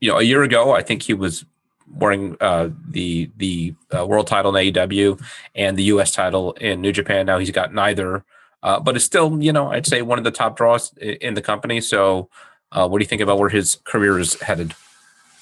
you 0.00 0.10
know, 0.10 0.18
a 0.18 0.22
year 0.22 0.42
ago, 0.42 0.72
I 0.72 0.82
think 0.82 1.02
he 1.02 1.12
was 1.12 1.44
wearing 1.92 2.36
uh, 2.40 2.70
the 2.88 3.28
the 3.36 3.74
uh, 3.94 4.06
world 4.06 4.28
title 4.28 4.54
in 4.54 4.72
AEW 4.72 5.20
and 5.56 5.76
the 5.76 5.84
U.S. 5.84 6.12
title 6.12 6.52
in 6.52 6.80
New 6.80 6.92
Japan. 6.92 7.26
Now 7.26 7.38
he's 7.38 7.50
got 7.50 7.74
neither, 7.74 8.24
uh, 8.62 8.78
but 8.78 8.94
it's 8.94 9.04
still, 9.04 9.42
you 9.42 9.52
know, 9.52 9.72
I'd 9.72 9.86
say 9.86 10.02
one 10.02 10.18
of 10.18 10.24
the 10.24 10.30
top 10.30 10.56
draws 10.56 10.92
in 10.98 11.34
the 11.34 11.42
company. 11.42 11.80
So, 11.80 12.30
uh, 12.70 12.88
what 12.88 12.98
do 12.98 13.02
you 13.02 13.08
think 13.08 13.20
about 13.20 13.38
where 13.38 13.48
his 13.48 13.80
career 13.84 14.18
is 14.18 14.40
headed? 14.40 14.74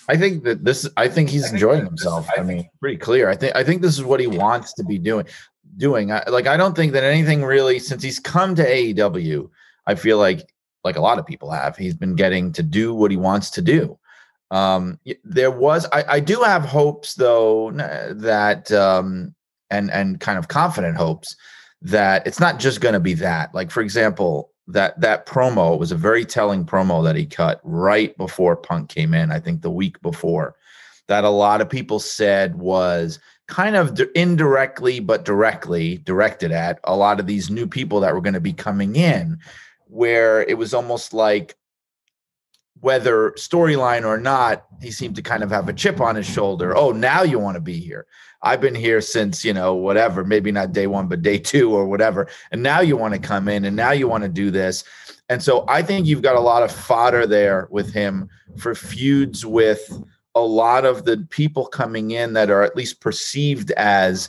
I 0.09 0.17
think 0.17 0.45
that 0.45 0.65
this. 0.65 0.89
I 0.97 1.09
think 1.09 1.29
he's 1.29 1.51
I 1.51 1.53
enjoying 1.53 1.85
himself. 1.85 2.25
Is, 2.25 2.31
I, 2.39 2.41
I 2.41 2.45
mean, 2.45 2.69
pretty 2.81 2.97
clear. 2.97 3.29
I 3.29 3.37
think. 3.37 3.55
I 3.55 3.63
think 3.63 3.83
this 3.83 3.99
is 3.99 4.03
what 4.03 4.19
he 4.19 4.27
wants 4.27 4.73
to 4.75 4.85
be 4.85 4.99
doing. 4.99 5.27
Doing. 5.81 6.13
I, 6.13 6.23
like, 6.29 6.47
I 6.47 6.57
don't 6.57 6.77
think 6.77 6.93
that 6.93 7.03
anything 7.03 7.43
really 7.43 7.79
since 7.79 8.03
he's 8.03 8.21
come 8.21 8.55
to 8.55 8.65
AEW. 8.65 9.51
I 9.87 9.95
feel 9.97 10.19
like, 10.19 10.53
like 10.85 10.97
a 10.97 11.01
lot 11.01 11.19
of 11.19 11.27
people 11.27 11.51
have, 11.51 11.77
he's 11.77 11.95
been 11.95 12.15
getting 12.15 12.53
to 12.53 12.63
do 12.63 12.95
what 12.95 13.11
he 13.11 13.17
wants 13.17 13.51
to 13.51 13.63
do. 13.63 13.99
Um, 14.53 15.01
there 15.25 15.51
was, 15.51 15.87
I, 15.93 16.05
I 16.09 16.21
do 16.21 16.43
have 16.43 16.65
hopes 16.65 17.15
though 17.15 17.73
that, 17.73 18.71
um, 18.71 19.35
and 19.71 19.91
and 19.91 20.21
kind 20.21 20.39
of 20.39 20.49
confident 20.49 20.97
hopes 20.97 21.37
that 21.83 22.27
it's 22.27 22.41
not 22.41 22.59
just 22.59 22.81
going 22.81 22.93
to 22.93 23.01
be 23.01 23.15
that. 23.15 23.55
Like 23.55 23.71
for 23.71 23.81
example, 23.81 24.51
that 24.67 25.01
that 25.01 25.27
promo 25.27 25.79
was 25.79 25.93
a 25.93 25.97
very 25.97 26.25
telling 26.25 26.65
promo 26.65 27.03
that 27.05 27.17
he 27.17 27.27
cut 27.27 27.61
right 27.65 28.17
before 28.17 28.57
Punk 28.57 28.89
came 28.89 29.15
in. 29.15 29.33
I 29.33 29.41
think 29.41 29.63
the 29.63 29.71
week 29.71 30.01
before, 30.03 30.57
that 31.09 31.25
a 31.25 31.31
lot 31.31 31.61
of 31.61 31.69
people 31.69 31.99
said 31.99 32.57
was 32.57 33.19
kind 33.51 33.77
of 33.77 34.01
indirectly 34.15 35.01
but 35.01 35.25
directly 35.25 35.99
directed 35.99 36.53
at 36.53 36.81
a 36.85 36.97
lot 36.97 37.21
of 37.21 37.27
these 37.27 37.51
new 37.51 37.67
people 37.67 38.01
that 38.01 38.15
were 38.15 38.23
going 38.23 38.35
to 38.35 38.41
be 38.41 38.55
coming 38.55 38.97
in, 38.97 39.39
where 39.87 40.43
it 40.43 40.57
was 40.57 40.73
almost 40.73 41.13
like 41.13 41.57
whether 42.81 43.33
storyline 43.33 44.07
or 44.07 44.17
not, 44.19 44.65
he 44.81 44.91
seemed 44.91 45.17
to 45.17 45.23
kind 45.23 45.43
of 45.43 45.51
have 45.51 45.69
a 45.69 45.73
chip 45.73 46.01
on 46.01 46.17
his 46.17 46.27
shoulder. 46.27 46.75
Oh, 46.75 46.93
now 46.93 47.23
you 47.23 47.39
want 47.39 47.57
to 47.57 47.61
be 47.61 47.79
here. 47.79 48.07
I've 48.43 48.61
been 48.63 48.75
here 48.75 49.03
since, 49.03 49.45
you 49.45 49.53
know, 49.53 49.75
whatever, 49.75 50.25
maybe 50.25 50.51
not 50.51 50.73
day 50.73 50.87
one, 50.87 51.09
but 51.09 51.21
day 51.21 51.37
two 51.37 51.75
or 51.75 51.87
whatever. 51.87 52.29
And 52.53 52.63
now 52.63 52.81
you 52.81 52.97
want 52.97 53.13
to 53.13 53.21
come 53.21 53.49
in 53.49 53.67
and 53.67 53.77
now 53.77 53.91
you 53.91 54.09
want 54.09 54.23
to 54.23 54.31
do 54.31 54.51
this. 54.51 54.85
And 55.29 55.43
so 55.43 55.65
I 55.69 55.83
think 55.83 56.07
you've 56.07 56.23
got 56.23 56.37
a 56.37 56.41
lot 56.41 56.63
of 56.63 56.73
fodder 56.73 57.27
there 57.27 57.69
with 57.71 57.93
him 57.93 58.31
for 58.57 58.75
feuds 58.75 59.45
with 59.45 60.03
a 60.35 60.41
lot 60.41 60.85
of 60.85 61.05
the 61.05 61.27
people 61.31 61.67
coming 61.67 62.13
in 62.13 62.33
that 62.35 62.51
are 62.51 62.63
at 62.63 62.77
least 62.77 63.01
perceived 63.01 63.71
as 63.73 64.29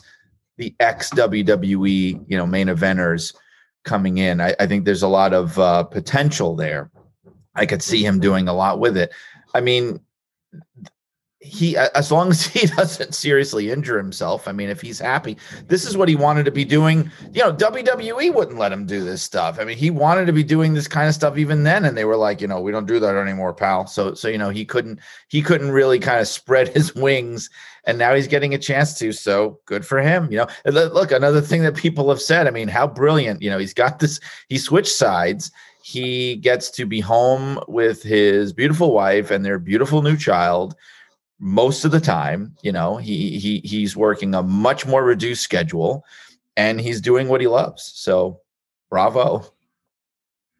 the 0.58 0.74
ex 0.80 1.10
WWE, 1.10 2.24
you 2.26 2.36
know, 2.36 2.46
main 2.46 2.66
eventers 2.66 3.34
coming 3.84 4.18
in. 4.18 4.40
I, 4.40 4.54
I 4.60 4.66
think 4.66 4.84
there's 4.84 5.02
a 5.02 5.08
lot 5.08 5.32
of 5.32 5.58
uh, 5.58 5.84
potential 5.84 6.54
there. 6.54 6.90
I 7.54 7.66
could 7.66 7.82
see 7.82 8.04
him 8.04 8.20
doing 8.20 8.48
a 8.48 8.54
lot 8.54 8.78
with 8.78 8.96
it. 8.96 9.12
I 9.54 9.60
mean, 9.60 10.00
he 11.42 11.76
as 11.76 12.12
long 12.12 12.30
as 12.30 12.46
he 12.46 12.66
doesn't 12.76 13.14
seriously 13.14 13.70
injure 13.70 13.98
himself 13.98 14.46
i 14.46 14.52
mean 14.52 14.68
if 14.68 14.80
he's 14.80 15.00
happy 15.00 15.36
this 15.66 15.84
is 15.84 15.96
what 15.96 16.08
he 16.08 16.16
wanted 16.16 16.44
to 16.44 16.50
be 16.50 16.64
doing. 16.64 17.10
You 17.32 17.42
know 17.42 17.52
wwe 17.52 18.34
wouldn't 18.34 18.58
let 18.58 18.72
him 18.72 18.86
do 18.86 19.04
this 19.04 19.22
stuff. 19.22 19.58
I 19.58 19.64
mean 19.64 19.76
he 19.76 19.90
wanted 19.90 20.26
to 20.26 20.32
be 20.32 20.44
doing 20.44 20.74
this 20.74 20.88
kind 20.88 21.08
of 21.08 21.14
stuff 21.14 21.38
even 21.38 21.62
then 21.62 21.84
and 21.84 21.96
they 21.96 22.04
were 22.04 22.16
like 22.16 22.40
you 22.40 22.46
know 22.46 22.60
we 22.60 22.72
don't 22.72 22.86
do 22.86 23.00
that 23.00 23.16
anymore 23.16 23.52
pal. 23.52 23.86
So 23.86 24.14
so 24.14 24.28
you 24.28 24.38
know 24.38 24.50
he 24.50 24.64
couldn't 24.64 25.00
he 25.28 25.42
couldn't 25.42 25.70
really 25.70 25.98
kind 25.98 26.20
of 26.20 26.28
spread 26.28 26.68
his 26.68 26.94
wings 27.06 27.50
and 27.84 27.98
now 27.98 28.14
he's 28.14 28.28
getting 28.28 28.54
a 28.54 28.58
chance 28.58 28.98
to 28.98 29.12
so 29.12 29.58
good 29.66 29.84
for 29.86 30.00
him 30.00 30.30
you 30.30 30.38
know. 30.38 30.46
Look 30.66 31.12
another 31.12 31.40
thing 31.40 31.62
that 31.62 31.76
people 31.76 32.08
have 32.08 32.20
said 32.20 32.46
i 32.46 32.50
mean 32.50 32.68
how 32.68 32.86
brilliant 32.86 33.42
you 33.42 33.50
know 33.50 33.58
he's 33.58 33.74
got 33.74 33.98
this 33.98 34.20
he 34.48 34.58
switched 34.58 34.92
sides. 34.92 35.50
He 35.84 36.36
gets 36.36 36.70
to 36.72 36.86
be 36.86 37.00
home 37.00 37.58
with 37.66 38.04
his 38.04 38.52
beautiful 38.52 38.92
wife 38.92 39.32
and 39.32 39.44
their 39.44 39.58
beautiful 39.58 40.00
new 40.00 40.16
child 40.16 40.76
most 41.44 41.84
of 41.84 41.90
the 41.90 42.00
time 42.00 42.54
you 42.62 42.70
know 42.70 42.96
he 42.96 43.36
he 43.36 43.58
he's 43.64 43.96
working 43.96 44.32
a 44.32 44.42
much 44.42 44.86
more 44.86 45.02
reduced 45.04 45.42
schedule 45.42 46.04
and 46.56 46.80
he's 46.80 47.00
doing 47.00 47.28
what 47.28 47.40
he 47.40 47.48
loves 47.48 47.92
so 47.94 48.40
bravo 48.88 49.44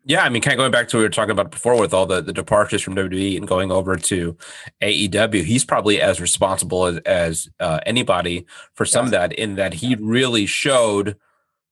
yeah, 0.05 0.25
I 0.25 0.31
mean, 0.31 0.43
kind 0.43 0.55
of 0.55 0.59
going 0.59 0.73
back 0.73 0.89
to 0.89 0.97
what 0.97 1.03
we 1.03 1.05
were 1.05 1.11
talking 1.11 1.31
about 1.31 1.53
before 1.53 1.79
with 1.79 1.95
all 1.95 2.07
the, 2.07 2.21
the 2.21 2.33
departures 2.33 2.83
from 2.83 2.97
WWE 2.97 3.37
and 3.37 3.47
going 3.47 3.71
over 3.71 3.95
to 3.95 4.37
AEW, 4.83 5.45
he's 5.45 5.65
probably 5.65 6.01
as 6.01 6.21
responsible 6.21 6.87
as, 6.87 6.99
as 7.07 7.49
uh, 7.61 7.79
anybody 7.87 8.45
for 8.75 8.85
some 8.85 9.05
of 9.05 9.13
that, 9.13 9.33
in 9.33 9.55
that 9.55 9.75
he 9.75 9.95
really 9.95 10.45
showed– 10.45 11.17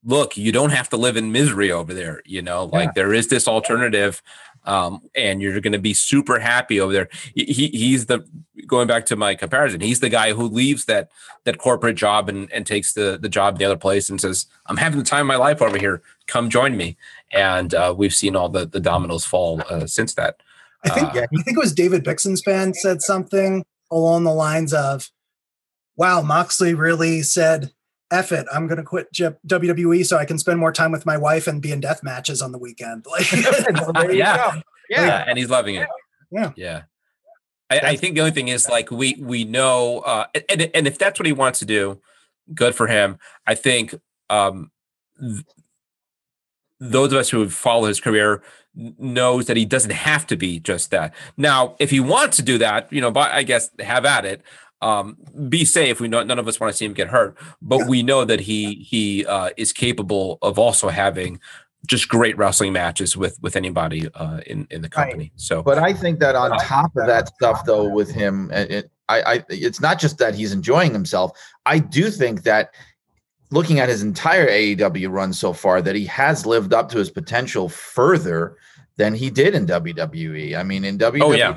look, 0.04 0.36
you 0.36 0.52
don't 0.52 0.70
have 0.70 0.88
to 0.90 0.96
live 0.96 1.16
in 1.16 1.32
misery 1.32 1.70
over 1.70 1.92
there. 1.92 2.22
You 2.24 2.42
know, 2.42 2.64
like 2.66 2.88
yeah. 2.88 2.92
there 2.94 3.14
is 3.14 3.28
this 3.28 3.46
alternative, 3.46 4.22
um, 4.70 5.02
and 5.16 5.42
you're 5.42 5.60
going 5.60 5.72
to 5.72 5.80
be 5.80 5.92
super 5.92 6.38
happy 6.38 6.80
over 6.80 6.92
there. 6.92 7.08
He, 7.34 7.68
he's 7.68 8.06
the 8.06 8.24
going 8.68 8.86
back 8.86 9.04
to 9.06 9.16
my 9.16 9.34
comparison. 9.34 9.80
He's 9.80 9.98
the 9.98 10.08
guy 10.08 10.32
who 10.32 10.44
leaves 10.44 10.84
that 10.84 11.10
that 11.42 11.58
corporate 11.58 11.96
job 11.96 12.28
and, 12.28 12.50
and 12.52 12.64
takes 12.64 12.92
the 12.92 13.18
the 13.20 13.28
job 13.28 13.54
in 13.54 13.58
the 13.58 13.64
other 13.64 13.76
place 13.76 14.08
and 14.08 14.20
says, 14.20 14.46
"I'm 14.66 14.76
having 14.76 15.00
the 15.00 15.04
time 15.04 15.22
of 15.22 15.26
my 15.26 15.36
life 15.36 15.60
over 15.60 15.76
here. 15.76 16.02
Come 16.28 16.48
join 16.48 16.76
me." 16.76 16.96
And 17.32 17.74
uh, 17.74 17.92
we've 17.98 18.14
seen 18.14 18.36
all 18.36 18.48
the 18.48 18.64
the 18.64 18.78
dominoes 18.78 19.24
fall 19.24 19.60
uh, 19.68 19.86
since 19.86 20.14
that. 20.14 20.36
I 20.84 20.90
think 20.90 21.16
uh, 21.16 21.22
I 21.22 21.42
think 21.42 21.56
it 21.56 21.60
was 21.60 21.74
David 21.74 22.04
Bixenspan 22.04 22.76
said 22.76 23.02
something 23.02 23.64
along 23.90 24.22
the 24.22 24.32
lines 24.32 24.72
of, 24.72 25.10
"Wow, 25.96 26.22
Moxley 26.22 26.74
really 26.74 27.22
said." 27.22 27.72
F 28.10 28.32
it, 28.32 28.46
I'm 28.52 28.66
gonna 28.66 28.82
quit 28.82 29.12
WWE 29.12 30.04
so 30.04 30.16
I 30.16 30.24
can 30.24 30.38
spend 30.38 30.58
more 30.58 30.72
time 30.72 30.90
with 30.92 31.06
my 31.06 31.16
wife 31.16 31.46
and 31.46 31.62
be 31.62 31.72
in 31.72 31.80
death 31.80 32.02
matches 32.02 32.42
on 32.42 32.52
the 32.52 32.58
weekend. 32.58 33.06
Like, 33.10 33.30
Yeah. 34.12 34.60
Yeah. 34.88 35.06
Yeah. 35.06 35.24
and 35.26 35.38
he's 35.38 35.50
loving 35.50 35.76
it. 35.76 35.88
Yeah. 36.30 36.52
yeah. 36.56 36.82
I, 37.70 37.78
I 37.80 37.96
think 37.96 38.14
the 38.14 38.20
only 38.20 38.32
thing 38.32 38.48
is 38.48 38.68
like 38.68 38.90
we 38.90 39.16
we 39.20 39.44
know, 39.44 40.00
uh, 40.00 40.26
and 40.48 40.70
and 40.74 40.86
if 40.86 40.98
that's 40.98 41.18
what 41.20 41.26
he 41.26 41.32
wants 41.32 41.60
to 41.60 41.64
do, 41.64 42.00
good 42.52 42.74
for 42.74 42.88
him. 42.88 43.18
I 43.46 43.54
think 43.54 43.94
um, 44.28 44.72
th- 45.20 45.44
those 46.80 47.12
of 47.12 47.18
us 47.18 47.30
who 47.30 47.48
follow 47.48 47.86
his 47.86 48.00
career 48.00 48.42
knows 48.74 49.46
that 49.46 49.56
he 49.56 49.64
doesn't 49.64 49.92
have 49.92 50.26
to 50.28 50.36
be 50.36 50.58
just 50.58 50.90
that. 50.90 51.14
Now, 51.36 51.76
if 51.78 51.90
he 51.90 52.00
wants 52.00 52.36
to 52.38 52.42
do 52.42 52.58
that, 52.58 52.92
you 52.92 53.00
know, 53.00 53.10
but 53.10 53.30
I 53.30 53.42
guess 53.42 53.70
have 53.78 54.04
at 54.04 54.24
it. 54.24 54.42
Um, 54.82 55.16
be 55.48 55.64
safe. 55.64 56.00
We 56.00 56.08
know 56.08 56.22
none 56.22 56.38
of 56.38 56.48
us 56.48 56.58
want 56.58 56.72
to 56.72 56.76
see 56.76 56.84
him 56.86 56.94
get 56.94 57.08
hurt, 57.08 57.36
but 57.60 57.80
Yeah. 57.80 57.86
we 57.88 58.02
know 58.02 58.24
that 58.24 58.40
he 58.40 58.74
he 58.76 59.26
uh, 59.26 59.50
is 59.56 59.72
capable 59.72 60.38
of 60.42 60.58
also 60.58 60.88
having 60.88 61.38
just 61.86 62.08
great 62.08 62.36
wrestling 62.38 62.72
matches 62.72 63.16
with 63.16 63.38
with 63.42 63.56
anybody 63.56 64.08
uh, 64.14 64.40
in 64.46 64.66
in 64.70 64.80
the 64.82 64.88
company. 64.88 65.32
So 65.36 65.62
But 65.62 65.78
I 65.78 65.92
think 65.92 66.18
that 66.20 66.34
on 66.36 66.56
top 66.58 66.94
of 66.96 67.06
that 67.06 67.28
stuff, 67.28 67.64
though, 67.64 67.88
with 67.88 68.10
him, 68.10 68.50
it, 68.52 68.70
it- 68.70 68.90
I, 69.10 69.22
I, 69.34 69.44
it's 69.48 69.80
not 69.80 69.98
just 69.98 70.18
that 70.18 70.36
he's 70.36 70.52
enjoying 70.52 70.92
himself. 70.92 71.32
I 71.66 71.80
do 71.80 72.10
think 72.12 72.44
that 72.44 72.70
looking 73.50 73.80
at 73.80 73.88
his 73.88 74.02
entire 74.04 74.46
AEW 74.48 75.10
run 75.10 75.32
so 75.32 75.52
far, 75.52 75.82
that 75.82 75.96
he 75.96 76.04
has 76.06 76.46
lived 76.46 76.72
up 76.72 76.88
to 76.90 76.98
his 76.98 77.10
potential 77.10 77.68
further 77.68 78.56
than 78.98 79.12
he 79.12 79.28
did 79.28 79.56
in 79.56 79.66
WWE. 79.66 80.56
I 80.56 80.62
mean, 80.62 80.84
in 80.84 80.96
WWE, 80.96 81.22
Oh, 81.24 81.32
yeah. 81.32 81.56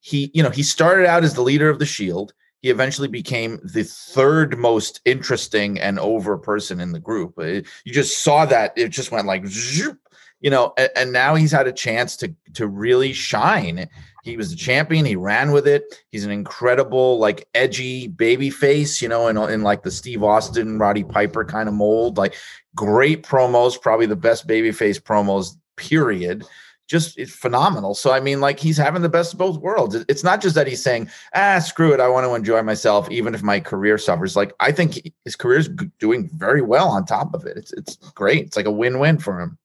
he, 0.00 0.30
you 0.34 0.42
know, 0.42 0.50
he 0.50 0.62
started 0.62 1.06
out 1.06 1.24
as 1.24 1.32
the 1.32 1.40
leader 1.40 1.70
of 1.70 1.78
the 1.78 1.86
Shield. 1.86 2.34
He 2.64 2.70
eventually 2.70 3.08
became 3.08 3.60
the 3.62 3.84
third 3.84 4.56
most 4.56 5.02
interesting 5.04 5.78
and 5.78 5.98
over 5.98 6.38
person 6.38 6.80
in 6.80 6.92
the 6.92 6.98
group. 6.98 7.38
It- 7.38 7.66
you 7.84 7.92
just 7.92 8.22
saw 8.22 8.46
that 8.46 8.72
it 8.74 8.88
just 8.88 9.12
went 9.12 9.26
like, 9.26 9.44
zoop, 9.46 9.98
you 10.40 10.48
know, 10.48 10.72
and, 10.78 10.88
and 10.96 11.12
now 11.12 11.34
he's 11.34 11.52
had 11.52 11.66
a 11.66 11.72
chance 11.72 12.16
to 12.16 12.34
to 12.54 12.66
really 12.66 13.12
shine. 13.12 13.86
He 14.22 14.38
was 14.38 14.48
the 14.48 14.56
champion. 14.56 15.04
He 15.04 15.14
ran 15.14 15.52
with 15.52 15.68
it. 15.68 15.82
He's 16.08 16.24
an 16.24 16.30
incredible, 16.30 17.18
like 17.18 17.46
edgy 17.54 18.08
baby 18.08 18.48
face, 18.48 19.02
you 19.02 19.10
know, 19.10 19.28
in, 19.28 19.36
in 19.36 19.60
like 19.60 19.82
the 19.82 19.90
Steve 19.90 20.22
Austin, 20.22 20.78
Roddy 20.78 21.04
Piper 21.04 21.44
kind 21.44 21.68
of 21.68 21.74
mold. 21.74 22.16
Like 22.16 22.34
great 22.74 23.24
promos, 23.24 23.78
probably 23.78 24.06
the 24.06 24.16
best 24.16 24.46
baby 24.46 24.72
face 24.72 24.98
promos, 24.98 25.58
period. 25.76 26.46
Just 26.86 27.18
it's 27.18 27.34
phenomenal. 27.34 27.94
So 27.94 28.12
I 28.12 28.20
mean, 28.20 28.40
like 28.40 28.60
he's 28.60 28.76
having 28.76 29.02
the 29.02 29.08
best 29.08 29.32
of 29.32 29.38
both 29.38 29.58
worlds. 29.58 29.94
It's 30.08 30.22
not 30.22 30.42
just 30.42 30.54
that 30.54 30.66
he's 30.66 30.82
saying, 30.82 31.08
ah, 31.34 31.58
screw 31.58 31.94
it, 31.94 32.00
I 32.00 32.08
want 32.08 32.26
to 32.26 32.34
enjoy 32.34 32.62
myself, 32.62 33.10
even 33.10 33.34
if 33.34 33.42
my 33.42 33.58
career 33.58 33.96
suffers. 33.96 34.36
Like 34.36 34.52
I 34.60 34.70
think 34.70 35.00
his 35.24 35.34
career's 35.34 35.68
g- 35.68 35.90
doing 35.98 36.28
very 36.34 36.60
well 36.60 36.88
on 36.88 37.06
top 37.06 37.32
of 37.34 37.46
it. 37.46 37.56
It's 37.56 37.72
it's 37.72 37.96
great. 37.96 38.44
It's 38.44 38.56
like 38.56 38.66
a 38.66 38.70
win-win 38.70 39.18
for 39.18 39.40
him. 39.40 39.58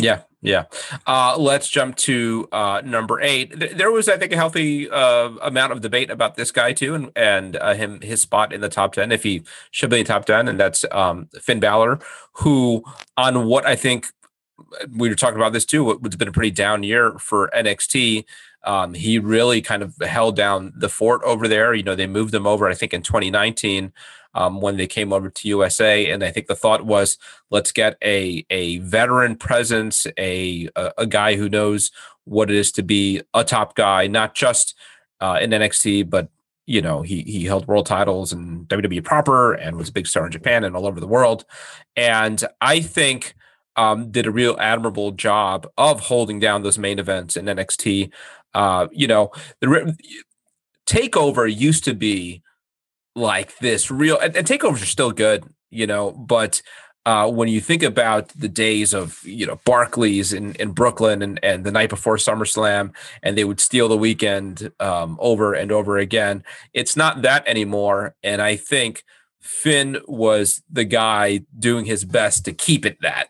Yeah, 0.00 0.20
yeah. 0.42 0.66
Uh, 1.08 1.36
let's 1.36 1.68
jump 1.68 1.96
to 1.96 2.48
uh, 2.52 2.82
number 2.84 3.20
eight. 3.20 3.58
Th- 3.58 3.72
there 3.72 3.90
was, 3.90 4.08
I 4.08 4.16
think, 4.16 4.32
a 4.32 4.36
healthy 4.36 4.88
uh, 4.88 5.30
amount 5.42 5.72
of 5.72 5.80
debate 5.80 6.08
about 6.08 6.36
this 6.36 6.52
guy 6.52 6.72
too, 6.72 6.94
and 6.94 7.10
and 7.16 7.56
uh, 7.56 7.74
him 7.74 8.00
his 8.00 8.22
spot 8.22 8.52
in 8.52 8.60
the 8.60 8.68
top 8.68 8.92
ten, 8.92 9.10
if 9.10 9.24
he 9.24 9.42
should 9.72 9.90
be 9.90 9.98
in 9.98 10.04
the 10.04 10.08
top 10.08 10.24
ten, 10.24 10.46
and 10.46 10.58
that's 10.60 10.84
um, 10.92 11.28
Finn 11.40 11.58
Balor, 11.58 11.98
who 12.34 12.84
on 13.16 13.46
what 13.46 13.66
I 13.66 13.74
think 13.74 14.06
we 14.96 15.08
were 15.08 15.14
talking 15.14 15.36
about 15.36 15.52
this 15.52 15.64
too. 15.64 15.98
It's 16.04 16.16
been 16.16 16.28
a 16.28 16.32
pretty 16.32 16.50
down 16.50 16.82
year 16.82 17.18
for 17.18 17.50
NXT. 17.54 18.24
Um, 18.64 18.94
he 18.94 19.18
really 19.18 19.62
kind 19.62 19.82
of 19.82 19.94
held 20.00 20.36
down 20.36 20.72
the 20.76 20.88
fort 20.88 21.22
over 21.24 21.46
there. 21.46 21.74
You 21.74 21.82
know, 21.82 21.94
they 21.94 22.06
moved 22.06 22.34
him 22.34 22.46
over, 22.46 22.68
I 22.68 22.74
think, 22.74 22.92
in 22.92 23.02
2019 23.02 23.92
um, 24.34 24.60
when 24.60 24.76
they 24.76 24.86
came 24.86 25.12
over 25.12 25.30
to 25.30 25.48
USA, 25.48 26.10
and 26.10 26.22
I 26.22 26.30
think 26.30 26.46
the 26.46 26.54
thought 26.54 26.84
was, 26.84 27.18
let's 27.50 27.72
get 27.72 27.96
a 28.04 28.44
a 28.50 28.78
veteran 28.78 29.36
presence, 29.36 30.06
a 30.18 30.68
a, 30.76 30.92
a 30.98 31.06
guy 31.06 31.36
who 31.36 31.48
knows 31.48 31.90
what 32.24 32.50
it 32.50 32.56
is 32.56 32.70
to 32.72 32.82
be 32.82 33.22
a 33.34 33.42
top 33.42 33.74
guy, 33.74 34.06
not 34.06 34.34
just 34.34 34.74
uh, 35.20 35.38
in 35.40 35.50
NXT, 35.50 36.10
but 36.10 36.28
you 36.66 36.82
know, 36.82 37.02
he 37.02 37.22
he 37.22 37.44
held 37.44 37.66
world 37.66 37.86
titles 37.86 38.32
and 38.32 38.68
WWE 38.68 39.02
proper, 39.02 39.54
and 39.54 39.76
was 39.76 39.88
a 39.88 39.92
big 39.92 40.06
star 40.06 40.26
in 40.26 40.32
Japan 40.32 40.64
and 40.64 40.76
all 40.76 40.86
over 40.86 41.00
the 41.00 41.06
world. 41.06 41.44
And 41.96 42.44
I 42.60 42.80
think 42.80 43.34
um, 43.78 44.10
did 44.10 44.26
a 44.26 44.30
real 44.30 44.56
admirable 44.58 45.12
job 45.12 45.66
of 45.78 46.00
holding 46.00 46.40
down 46.40 46.62
those 46.62 46.78
main 46.78 46.98
events 46.98 47.36
in 47.36 47.46
NXT. 47.46 48.10
Uh, 48.52 48.88
you 48.92 49.06
know, 49.06 49.30
the 49.60 49.68
re- 49.68 49.96
takeover 50.84 51.50
used 51.50 51.84
to 51.84 51.94
be 51.94 52.42
like 53.14 53.56
this 53.58 53.90
real, 53.90 54.18
and, 54.18 54.36
and 54.36 54.46
takeovers 54.46 54.82
are 54.82 54.86
still 54.86 55.12
good, 55.12 55.44
you 55.70 55.86
know, 55.86 56.10
but 56.10 56.60
uh, 57.06 57.30
when 57.30 57.48
you 57.48 57.60
think 57.60 57.82
about 57.82 58.28
the 58.30 58.48
days 58.48 58.92
of 58.92 59.22
you 59.24 59.46
know 59.46 59.60
Barclays 59.64 60.32
in, 60.32 60.54
in 60.56 60.72
Brooklyn 60.72 61.22
and, 61.22 61.38
and 61.42 61.64
the 61.64 61.72
night 61.72 61.88
before 61.88 62.16
SummerSlam, 62.16 62.92
and 63.22 63.38
they 63.38 63.44
would 63.44 63.60
steal 63.60 63.88
the 63.88 63.96
weekend 63.96 64.72
um, 64.80 65.16
over 65.20 65.54
and 65.54 65.70
over 65.70 65.98
again, 65.98 66.42
it's 66.74 66.96
not 66.96 67.22
that 67.22 67.46
anymore. 67.46 68.16
And 68.24 68.42
I 68.42 68.56
think 68.56 69.04
Finn 69.40 69.98
was 70.06 70.62
the 70.70 70.84
guy 70.84 71.42
doing 71.58 71.84
his 71.84 72.04
best 72.04 72.44
to 72.44 72.52
keep 72.52 72.84
it 72.84 72.98
that, 73.00 73.28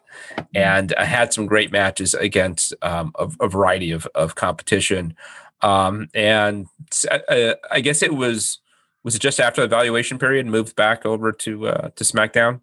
and 0.55 0.95
uh, 0.95 1.05
had 1.05 1.32
some 1.32 1.47
great 1.47 1.73
matches 1.73 2.15
against 2.15 2.74
um, 2.82 3.12
a, 3.19 3.31
a 3.40 3.49
variety 3.49 3.90
of, 3.93 4.07
of 4.15 4.35
competition. 4.35 5.15
Um, 5.61 6.09
and 6.15 6.66
uh, 7.11 7.55
I 7.70 7.81
guess 7.81 8.03
it 8.03 8.15
was 8.15 8.61
was 9.05 9.15
it 9.15 9.20
just 9.20 9.40
after 9.40 9.61
the 9.62 9.66
evaluation 9.66 10.19
period 10.19 10.47
moved 10.47 10.77
back 10.77 11.07
over 11.07 11.32
to 11.32 11.69
uh, 11.69 11.89
to 11.97 12.05
SmackDown? 12.05 12.61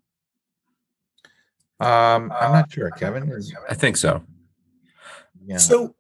Um, 1.80 2.32
I'm 2.32 2.54
not 2.54 2.72
sure, 2.72 2.92
Kevin. 2.92 3.30
Is, 3.32 3.54
I 3.70 3.74
think 3.74 3.98
so. 3.98 4.24
yeah. 5.46 5.58
So, 5.58 5.96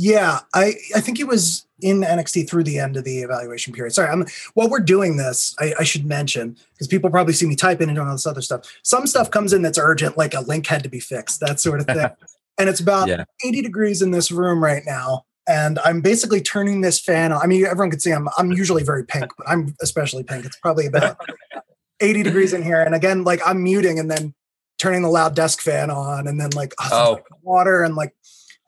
yeah, 0.00 0.40
I 0.54 0.74
I 0.94 1.00
think 1.00 1.18
it 1.18 1.26
was 1.26 1.66
in 1.80 2.02
NXT 2.02 2.48
through 2.48 2.62
the 2.62 2.78
end 2.78 2.96
of 2.96 3.02
the 3.02 3.18
evaluation 3.18 3.72
period. 3.72 3.92
Sorry, 3.92 4.08
I'm 4.08 4.24
while 4.54 4.68
we're 4.68 4.78
doing 4.78 5.16
this, 5.16 5.56
I, 5.58 5.74
I 5.80 5.82
should 5.82 6.06
mention 6.06 6.56
because 6.72 6.86
people 6.86 7.10
probably 7.10 7.32
see 7.34 7.46
me 7.46 7.56
typing 7.56 7.88
and 7.88 7.96
doing 7.96 8.06
all 8.06 8.14
this 8.14 8.24
other 8.24 8.40
stuff. 8.40 8.62
Some 8.84 9.08
stuff 9.08 9.32
comes 9.32 9.52
in 9.52 9.62
that's 9.62 9.76
urgent, 9.76 10.16
like 10.16 10.34
a 10.34 10.40
link 10.42 10.68
had 10.68 10.84
to 10.84 10.88
be 10.88 11.00
fixed, 11.00 11.40
that 11.40 11.58
sort 11.58 11.80
of 11.80 11.86
thing. 11.86 11.98
and 12.58 12.68
it's 12.68 12.78
about 12.78 13.08
Yeah. 13.08 13.24
80 13.44 13.60
degrees 13.62 14.00
in 14.00 14.12
this 14.12 14.30
room 14.30 14.62
right 14.62 14.84
now. 14.86 15.24
And 15.48 15.80
I'm 15.80 16.00
basically 16.00 16.42
turning 16.42 16.80
this 16.82 17.00
fan 17.00 17.32
on. 17.32 17.42
I 17.42 17.46
mean, 17.46 17.66
everyone 17.66 17.90
can 17.90 17.98
see 17.98 18.12
I'm 18.12 18.28
I'm 18.38 18.52
usually 18.52 18.84
very 18.84 19.04
pink, 19.04 19.32
but 19.36 19.48
I'm 19.48 19.74
especially 19.82 20.22
pink. 20.22 20.44
It's 20.44 20.58
probably 20.60 20.86
about 20.86 21.18
80 22.00 22.22
degrees 22.22 22.52
in 22.52 22.62
here. 22.62 22.80
And 22.82 22.94
again, 22.94 23.24
like 23.24 23.40
I'm 23.44 23.64
muting 23.64 23.98
and 23.98 24.08
then 24.08 24.32
turning 24.78 25.02
the 25.02 25.08
loud 25.08 25.34
desk 25.34 25.60
fan 25.60 25.90
on 25.90 26.28
and 26.28 26.40
then 26.40 26.50
like 26.50 26.72
Oh. 26.92 27.18
water 27.42 27.82
and 27.82 27.96
like 27.96 28.14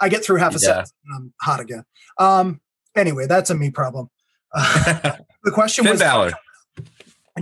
I 0.01 0.09
get 0.09 0.25
through 0.25 0.37
half 0.39 0.53
a 0.53 0.55
Yeah. 0.55 0.59
sentence 0.69 0.93
and 1.05 1.15
I'm 1.17 1.33
hot 1.41 1.61
again. 1.61 1.85
Um 2.19 2.61
anyway, 2.97 3.27
that's 3.27 3.51
a 3.51 3.55
me 3.55 3.71
problem. 3.71 4.11
Uh, 4.53 5.13
the 5.45 5.51
question 5.51 5.85
Finn 5.85 5.93
was 5.93 6.01
Balor. 6.01 6.33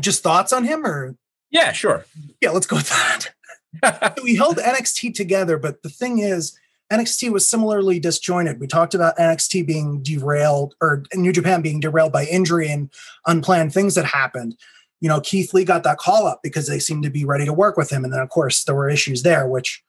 just 0.00 0.22
thoughts 0.22 0.52
on 0.52 0.64
him 0.64 0.84
or 0.86 1.16
Yeah, 1.50 1.72
sure. 1.72 2.04
yeah, 2.40 2.50
let's 2.50 2.66
go 2.66 2.76
with 2.76 2.88
that. 2.90 3.30
So 4.16 4.22
we 4.24 4.34
held 4.34 4.56
NXT 4.56 5.14
together, 5.14 5.58
but 5.58 5.82
the 5.82 5.90
thing 5.90 6.18
is, 6.20 6.58
NXT 6.90 7.30
was 7.30 7.46
similarly 7.46 8.00
disjointed. 8.00 8.58
We 8.60 8.66
talked 8.66 8.94
about 8.94 9.16
NXT 9.18 9.66
being 9.66 10.02
derailed 10.02 10.74
or 10.80 11.04
New 11.14 11.32
Japan 11.32 11.60
being 11.60 11.78
derailed 11.78 12.10
by 12.10 12.24
injury 12.24 12.68
and 12.70 12.90
unplanned 13.26 13.74
things 13.74 13.94
that 13.94 14.06
happened. 14.06 14.56
You 15.00 15.08
know, 15.10 15.20
Keith 15.20 15.52
Lee 15.52 15.64
got 15.66 15.82
that 15.84 15.98
call 15.98 16.26
up 16.26 16.40
because 16.42 16.66
they 16.66 16.78
seemed 16.78 17.02
to 17.04 17.10
be 17.10 17.26
ready 17.26 17.44
to 17.44 17.52
work 17.52 17.76
with 17.76 17.90
him. 17.90 18.04
And 18.04 18.12
then, 18.12 18.20
of 18.20 18.30
course, 18.30 18.64
there 18.64 18.74
were 18.74 18.88
issues 18.88 19.22
there, 19.22 19.46
which 19.46 19.82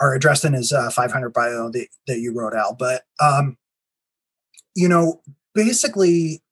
are 0.00 0.14
addressed 0.14 0.44
in 0.44 0.52
his 0.52 0.72
uh, 0.72 0.90
500 0.90 1.32
bio 1.32 1.70
that, 1.70 1.86
that 2.06 2.18
you 2.18 2.34
wrote 2.34 2.54
out. 2.54 2.78
But, 2.78 3.04
um, 3.20 3.56
you 4.74 4.88
know, 4.88 5.22
basically, 5.54 6.42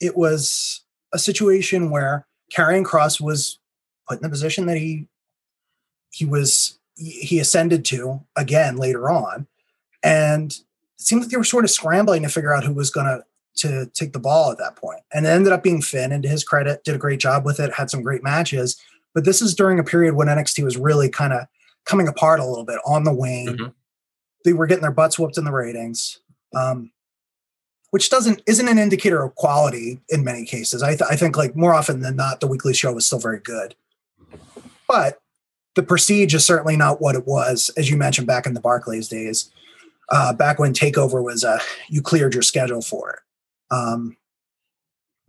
it 0.00 0.16
was 0.16 0.82
a 1.12 1.18
situation 1.18 1.90
where 1.90 2.26
Karrion 2.54 2.84
Kross 2.84 3.20
was 3.20 3.58
put 4.08 4.18
in 4.18 4.22
the 4.22 4.28
position 4.28 4.66
that 4.66 4.76
he 4.76 5.08
he 6.10 6.24
was 6.24 6.78
he 6.96 7.40
ascended 7.40 7.84
to 7.86 8.20
again 8.36 8.76
later 8.76 9.10
on. 9.10 9.46
And 10.02 10.52
it 10.52 10.62
seemed 10.98 11.22
like 11.22 11.30
they 11.30 11.36
were 11.36 11.44
sort 11.44 11.64
of 11.64 11.70
scrambling 11.70 12.22
to 12.22 12.28
figure 12.28 12.54
out 12.54 12.64
who 12.64 12.74
was 12.74 12.90
going 12.90 13.06
to 13.06 13.24
to 13.56 13.86
take 13.94 14.12
the 14.12 14.18
ball 14.18 14.50
at 14.50 14.58
that 14.58 14.76
point. 14.76 15.00
And 15.12 15.26
it 15.26 15.30
ended 15.30 15.52
up 15.52 15.62
being 15.62 15.80
finn 15.80 16.10
and 16.10 16.22
to 16.24 16.28
his 16.28 16.42
credit 16.42 16.82
did 16.84 16.96
a 16.96 16.98
great 16.98 17.20
job 17.20 17.44
with 17.44 17.60
it 17.60 17.72
had 17.72 17.88
some 17.88 18.02
great 18.02 18.22
matches. 18.22 18.80
But 19.14 19.24
this 19.24 19.40
is 19.40 19.54
during 19.54 19.78
a 19.78 19.84
period 19.84 20.14
when 20.14 20.26
nxt 20.26 20.62
was 20.62 20.76
really 20.76 21.08
kind 21.08 21.32
of 21.32 21.46
coming 21.84 22.08
apart 22.08 22.40
a 22.40 22.46
little 22.46 22.64
bit 22.64 22.78
on 22.86 23.04
the 23.04 23.12
wane 23.12 23.56
Mhm. 23.58 23.74
they 24.44 24.52
were 24.52 24.66
getting 24.66 24.82
their 24.82 24.90
butts 24.90 25.18
whooped 25.18 25.38
in 25.38 25.44
the 25.44 25.52
ratings 25.52 26.20
um, 26.54 26.90
which 27.90 28.10
doesn't 28.10 28.42
isn't 28.46 28.68
an 28.68 28.78
indicator 28.78 29.22
of 29.22 29.34
quality 29.34 30.00
in 30.08 30.24
many 30.24 30.44
cases 30.44 30.82
I, 30.82 30.90
th- 30.90 31.10
I 31.10 31.16
think 31.16 31.36
like 31.36 31.54
more 31.56 31.74
often 31.74 32.00
than 32.00 32.16
not 32.16 32.40
the 32.40 32.46
weekly 32.46 32.74
show 32.74 32.92
was 32.92 33.06
still 33.06 33.18
very 33.18 33.40
good 33.40 33.74
but 34.88 35.20
the 35.74 35.82
prestige 35.82 36.34
is 36.34 36.46
certainly 36.46 36.76
not 36.76 37.00
what 37.00 37.16
it 37.16 37.26
was, 37.26 37.68
as 37.76 37.90
you 37.90 37.96
mentioned 37.96 38.28
back 38.28 38.46
in 38.46 38.54
the 38.54 38.60
Barclays 38.60 39.08
days. 39.08 39.50
Uh, 40.08 40.32
back 40.32 40.60
when 40.60 40.72
Takeover 40.72 41.20
was, 41.20 41.42
a 41.42 41.58
you 41.88 42.00
cleared 42.00 42.32
your 42.32 42.44
schedule 42.44 42.80
for 42.80 43.10
it. 43.10 43.74
Um, 43.74 44.16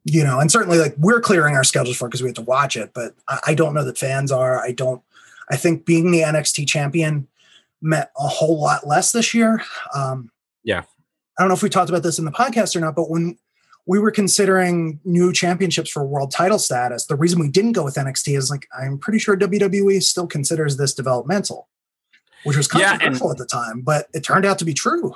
you 0.04 0.24
know, 0.24 0.40
and 0.40 0.52
certainly 0.52 0.78
like 0.78 0.94
we're 1.00 1.20
clearing 1.20 1.56
our 1.56 1.64
schedules 1.64 1.98
for 1.98 2.08
because 2.08 2.22
we 2.22 2.28
have 2.28 2.36
to 2.36 2.44
watch 2.44 2.76
it, 2.78 2.92
but 2.94 3.16
I, 3.28 3.40
I 3.48 3.54
don't 3.56 3.74
know 3.74 3.84
that 3.86 3.98
fans 3.98 4.32
are. 4.32 4.62
I 4.62 4.72
don't. 4.72 5.02
I 5.50 5.58
think 5.58 5.86
being 5.86 6.12
the 6.12 6.22
NXT 6.22 6.68
champion 6.68 7.28
meant 7.82 8.10
a 8.18 8.28
whole 8.28 8.60
lot 8.60 8.88
less 8.88 9.12
this 9.12 9.34
year. 9.34 9.62
Um, 9.94 10.32
Yeah. 10.64 10.84
I 11.38 11.44
don't 11.44 11.50
know 11.50 11.54
if 11.56 11.62
we 11.64 11.70
talked 11.70 11.90
about 11.90 12.02
this 12.04 12.18
in 12.18 12.26
the 12.26 12.32
podcast 12.32 12.76
or 12.76 12.80
not, 12.80 12.96
but 12.96 13.10
when 13.10 13.38
we 13.86 14.00
were 14.00 14.10
considering 14.12 15.00
new 15.04 15.32
championships 15.34 15.92
for 15.92 16.04
world 16.06 16.32
title 16.32 16.58
status, 16.58 17.06
the 17.06 17.16
reason 17.16 17.40
we 17.40 17.50
didn't 17.50 17.74
go 17.74 17.84
with 17.84 17.96
NXT 17.96 18.36
is 18.38 18.50
like 18.50 18.68
I'm 18.76 18.98
pretty 18.98 19.20
sure 19.20 19.36
WWE 19.38 20.02
still 20.02 20.26
considers 20.28 20.78
this 20.78 20.94
developmental, 20.94 21.68
which 22.46 22.58
was 22.58 22.68
Yeah, 22.74 22.94
and- 22.94 23.02
controversial 23.02 23.32
at 23.32 23.38
the 23.38 23.46
time, 23.46 23.82
but 23.82 24.08
it 24.14 24.24
turned 24.24 24.46
out 24.46 24.58
to 24.60 24.66
be 24.66 24.74
true. 24.74 25.14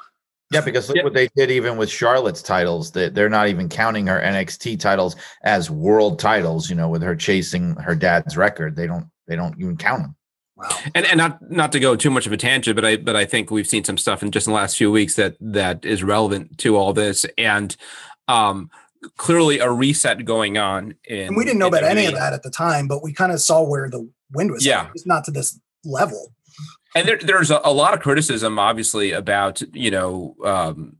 Yeah, 0.51 0.61
because 0.61 0.87
look 0.87 0.97
Yeah. 0.97 1.03
what 1.03 1.13
they 1.13 1.29
did 1.35 1.51
even 1.51 1.77
with 1.77 1.89
Charlotte's 1.89 2.41
titles. 2.41 2.91
That 2.91 3.13
they're 3.15 3.29
not 3.29 3.47
even 3.49 3.69
counting 3.69 4.07
her 4.07 4.19
NXT 4.19 4.77
titles 4.77 5.15
as 5.43 5.69
world 5.71 6.19
titles. 6.19 6.69
You 6.69 6.75
know, 6.75 6.89
with 6.89 7.01
her 7.03 7.15
chasing 7.15 7.75
her 7.75 7.95
dad's 7.95 8.35
record, 8.35 8.75
they 8.75 8.87
don't 8.87 9.07
they 9.27 9.35
don't 9.35 9.55
even 9.59 9.77
count 9.77 10.01
them. 10.03 10.15
Wow. 10.59 10.67
and 10.93 11.05
and 11.05 11.17
not 11.17 11.49
not 11.49 11.71
to 11.71 11.79
go 11.79 11.95
too 11.95 12.09
much 12.09 12.27
of 12.27 12.33
a 12.33 12.37
tangent, 12.37 12.75
but 12.75 12.83
I 12.83 12.97
but 12.97 13.15
I 13.15 13.25
think 13.25 13.49
we've 13.49 13.67
seen 13.67 13.83
some 13.83 13.97
stuff 13.97 14.21
in 14.21 14.31
just 14.31 14.47
in 14.47 14.51
the 14.51 14.57
last 14.57 14.77
few 14.77 14.91
weeks 14.91 15.15
that 15.15 15.35
that 15.39 15.85
is 15.85 16.03
relevant 16.03 16.57
to 16.59 16.75
all 16.75 16.91
this, 16.91 17.25
and 17.37 17.75
um, 18.27 18.69
clearly 19.17 19.59
a 19.59 19.71
reset 19.71 20.25
going 20.25 20.57
on. 20.57 20.95
In, 21.05 21.27
And 21.27 21.37
we 21.37 21.45
didn't 21.45 21.59
know 21.59 21.67
about 21.67 21.83
any 21.83 22.05
of 22.05 22.13
that 22.15 22.33
at 22.33 22.43
the 22.43 22.51
time, 22.51 22.87
but 22.87 23.01
we 23.01 23.13
kind 23.13 23.31
of 23.31 23.39
saw 23.41 23.63
where 23.63 23.89
the 23.89 24.09
wind 24.33 24.51
was. 24.51 24.65
Yeah. 24.65 24.89
It's 24.93 25.07
not 25.07 25.23
to 25.25 25.31
this 25.31 25.59
level. 25.85 26.33
and 26.95 27.07
there, 27.07 27.17
there's 27.17 27.51
a, 27.51 27.61
a 27.63 27.71
lot 27.71 27.93
of 27.93 28.01
criticism 28.01 28.59
obviously 28.59 29.11
about 29.11 29.61
you 29.73 29.91
know 29.91 30.35
um, 30.43 30.97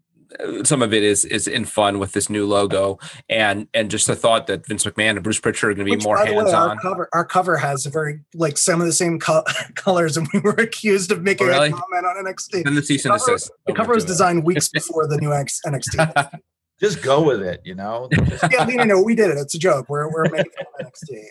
some 0.64 0.81
of 0.81 0.93
it 0.93 1.03
is 1.03 1.26
is 1.26 1.47
in 1.47 1.65
fun 1.65 1.97
with 1.99 2.11
this 2.14 2.30
new 2.30 2.45
logo 2.45 2.99
and 3.30 3.68
and 3.73 3.89
just 3.89 4.06
the 4.07 4.15
thought 4.15 4.47
that 4.47 4.65
Vince 4.65 4.84
McMahon 4.85 5.11
and 5.11 5.23
Bruce 5.23 5.39
Pritchard 5.39 5.72
are 5.72 5.73
going 5.73 5.85
to 5.88 5.91
be 5.91 5.95
Which, 5.97 6.03
more 6.03 6.18
by 6.18 6.26
the 6.26 6.31
way, 6.34 6.38
hands 6.43 6.53
our 6.53 6.69
on. 6.69 6.77
cover, 6.77 7.10
our 7.14 7.26
cover 7.26 7.57
has 7.57 7.85
a 7.85 7.89
very 7.89 8.19
like 8.35 8.57
some 8.57 8.80
of 8.80 8.88
the 8.88 8.93
same 8.93 9.19
co- 9.19 9.43
colors, 9.76 10.18
and 10.18 10.27
we 10.34 10.39
were 10.39 10.51
accused 10.51 11.11
of 11.11 11.23
making 11.23 11.47
Oh, 11.47 11.49
really? 11.51 11.69
a 11.69 11.72
comment 11.72 12.06
on 12.06 12.26
NXT. 12.26 12.64
Then 12.64 12.76
the 12.76 12.84
cease 12.84 13.06
and 13.06 13.14
The 13.15 13.18
cover- 13.19 13.31
desist. 13.34 13.51
The 13.68 13.73
cover 13.73 13.93
was 13.95 14.06
designed 14.06 14.43
weeks 14.43 14.69
before 14.73 15.07
the 15.07 15.18
new 15.18 15.34
X, 15.34 15.60
NXT. 15.65 16.39
Just 16.80 17.01
go 17.01 17.22
with 17.26 17.41
it. 17.41 17.61
You 17.65 17.76
know. 17.76 18.10
Yeah, 18.51 18.64
no, 18.65 18.76
no, 18.76 18.84
no, 18.84 19.01
we 19.01 19.15
did 19.15 19.30
it. 19.31 19.38
It's 19.38 19.56
a 19.56 19.60
joke. 19.60 19.88
We're 19.89 20.11
we're 20.14 20.23
making 20.30 20.51
fun 20.56 20.85
of 20.85 20.93
NXT. 20.93 21.23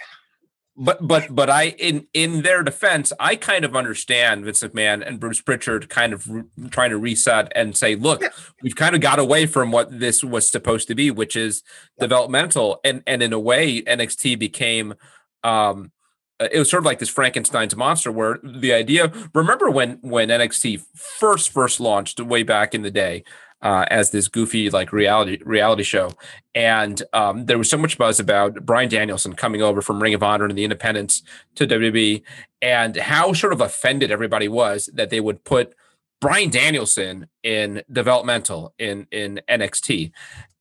But 0.79 1.07
but 1.07 1.35
but 1.35 1.51
I 1.51 1.71
in 1.79 2.07
in 2.15 2.43
their 2.43 2.63
defense, 2.63 3.13
I 3.19 3.35
kind 3.37 3.65
of 3.65 3.75
understand 3.77 4.45
Vince 4.45 4.63
McMahon 4.63 5.07
and 5.07 5.19
Bruce 5.19 5.41
Pritchard 5.41 5.89
kind 5.89 6.13
of 6.13 6.27
re- 6.29 6.45
trying 6.71 6.91
to 6.91 6.99
reset 6.99 7.51
and 7.57 7.77
say, 7.77 7.97
look, 7.97 8.21
Yeah. 8.23 8.29
we've 8.63 8.77
kind 8.77 8.95
of 8.95 9.01
got 9.01 9.19
away 9.19 9.47
from 9.47 9.73
what 9.73 9.99
this 9.99 10.23
was 10.23 10.49
supposed 10.49 10.87
to 10.89 10.95
be, 10.95 11.11
which 11.11 11.35
is 11.37 11.63
developmental, 11.99 12.81
and 12.85 13.03
and 13.07 13.23
in 13.23 13.33
a 13.33 13.41
way, 13.41 13.83
NXT 13.83 14.39
became. 14.39 14.95
um 15.45 15.91
it 16.41 16.57
was 16.57 16.71
sort 16.71 16.83
of 16.83 16.87
like 16.87 17.01
this 17.01 17.09
Frankenstein's 17.11 17.75
monster, 17.75 18.13
where 18.13 18.39
the 18.45 18.73
idea. 18.73 19.13
Remember 19.35 19.69
when 19.71 19.99
when 20.03 20.29
NXT 20.29 20.81
first 20.95 21.51
first 21.51 21.81
launched 21.81 22.21
way 22.21 22.45
back 22.45 22.77
in 22.77 22.83
the 22.83 22.93
day, 22.93 23.25
uh, 23.63 23.85
as 23.91 24.11
this 24.11 24.29
goofy 24.29 24.71
like 24.71 24.93
reality 24.93 25.39
reality 25.45 25.83
show, 25.83 26.13
and 26.55 27.03
um, 27.13 27.47
there 27.47 27.59
was 27.59 27.69
so 27.69 27.79
much 27.79 27.99
buzz 27.99 28.21
about 28.21 28.67
Bryan 28.67 28.89
Danielson 28.89 29.35
coming 29.35 29.63
over 29.63 29.83
from 29.83 30.03
Ring 30.03 30.15
of 30.15 30.23
Honor 30.23 30.45
and 30.45 30.57
the 30.57 30.65
Independents 30.65 31.23
to 31.57 31.67
WWE, 31.67 32.23
and 32.63 32.97
how 32.97 33.33
sort 33.33 33.53
of 33.53 33.61
offended 33.61 34.11
everybody 34.11 34.49
was 34.49 34.89
that 34.95 35.11
they 35.11 35.21
would 35.21 35.45
put 35.45 35.75
Bryan 36.21 36.51
Danielson 36.51 37.29
in 37.43 37.83
developmental 37.91 38.75
in 38.79 39.07
in 39.11 39.41
NXT, 39.49 40.13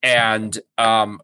and 0.02 0.58
um, 0.76 1.20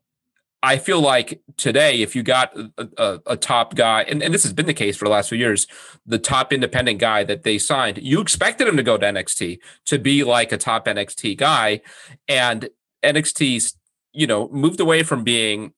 I 0.65 0.79
feel 0.79 1.01
like 1.01 1.43
today, 1.59 2.01
if 2.01 2.17
you 2.17 2.23
got 2.23 2.57
a, 2.57 2.89
a, 2.97 3.21
a 3.27 3.37
top 3.37 3.75
guy, 3.75 4.03
and, 4.05 4.23
and 4.23 4.33
this 4.33 4.45
has 4.45 4.55
been 4.55 4.65
the 4.65 4.73
case 4.73 4.97
for 4.97 5.05
the 5.05 5.11
last 5.11 5.29
few 5.29 5.37
years, 5.37 5.67
the 6.07 6.19
top 6.19 6.55
independent 6.55 7.01
guy 7.01 7.23
that 7.23 7.43
they 7.43 7.59
signed, 7.59 7.99
you 7.99 8.19
expected 8.19 8.67
him 8.67 8.79
to 8.79 8.83
go 8.83 8.97
to 8.97 9.05
NXT 9.05 9.59
to 9.85 9.99
be 9.99 10.25
like 10.25 10.53
a 10.53 10.57
top 10.57 10.87
NXT 10.87 11.37
guy, 11.37 11.83
and 12.29 12.71
NXT's 13.05 13.77
you 14.15 14.27
know 14.27 14.49
moved 14.49 14.81
away 14.81 15.03
from 15.03 15.23
being 15.23 15.75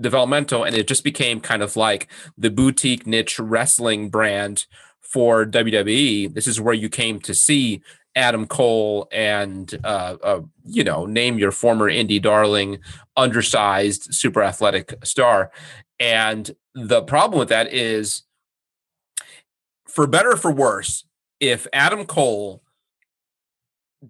developmental 0.00 0.64
and 0.64 0.74
it 0.74 0.88
just 0.88 1.04
became 1.04 1.40
kind 1.40 1.62
of 1.62 1.76
like 1.76 2.08
the 2.38 2.50
boutique 2.50 3.06
niche 3.06 3.38
wrestling 3.38 4.08
brand 4.08 4.64
for 5.00 5.44
WWE. 5.44 6.32
This 6.32 6.46
is 6.46 6.60
where 6.60 6.74
you 6.74 6.88
came 6.88 7.20
to 7.20 7.34
see 7.34 7.82
Adam 8.18 8.46
Cole 8.46 9.08
and 9.12 9.78
uh, 9.84 10.16
uh, 10.22 10.40
you 10.64 10.82
know 10.82 11.06
name 11.06 11.38
your 11.38 11.52
former 11.52 11.88
indie 11.90 12.20
darling, 12.20 12.78
undersized, 13.16 14.12
super 14.12 14.42
athletic 14.42 14.94
star. 15.04 15.50
And 16.00 16.50
the 16.74 17.02
problem 17.02 17.38
with 17.38 17.48
that 17.48 17.72
is, 17.72 18.22
for 19.86 20.06
better 20.06 20.32
or 20.32 20.36
for 20.36 20.50
worse, 20.50 21.04
if 21.40 21.66
Adam 21.72 22.04
Cole 22.04 22.62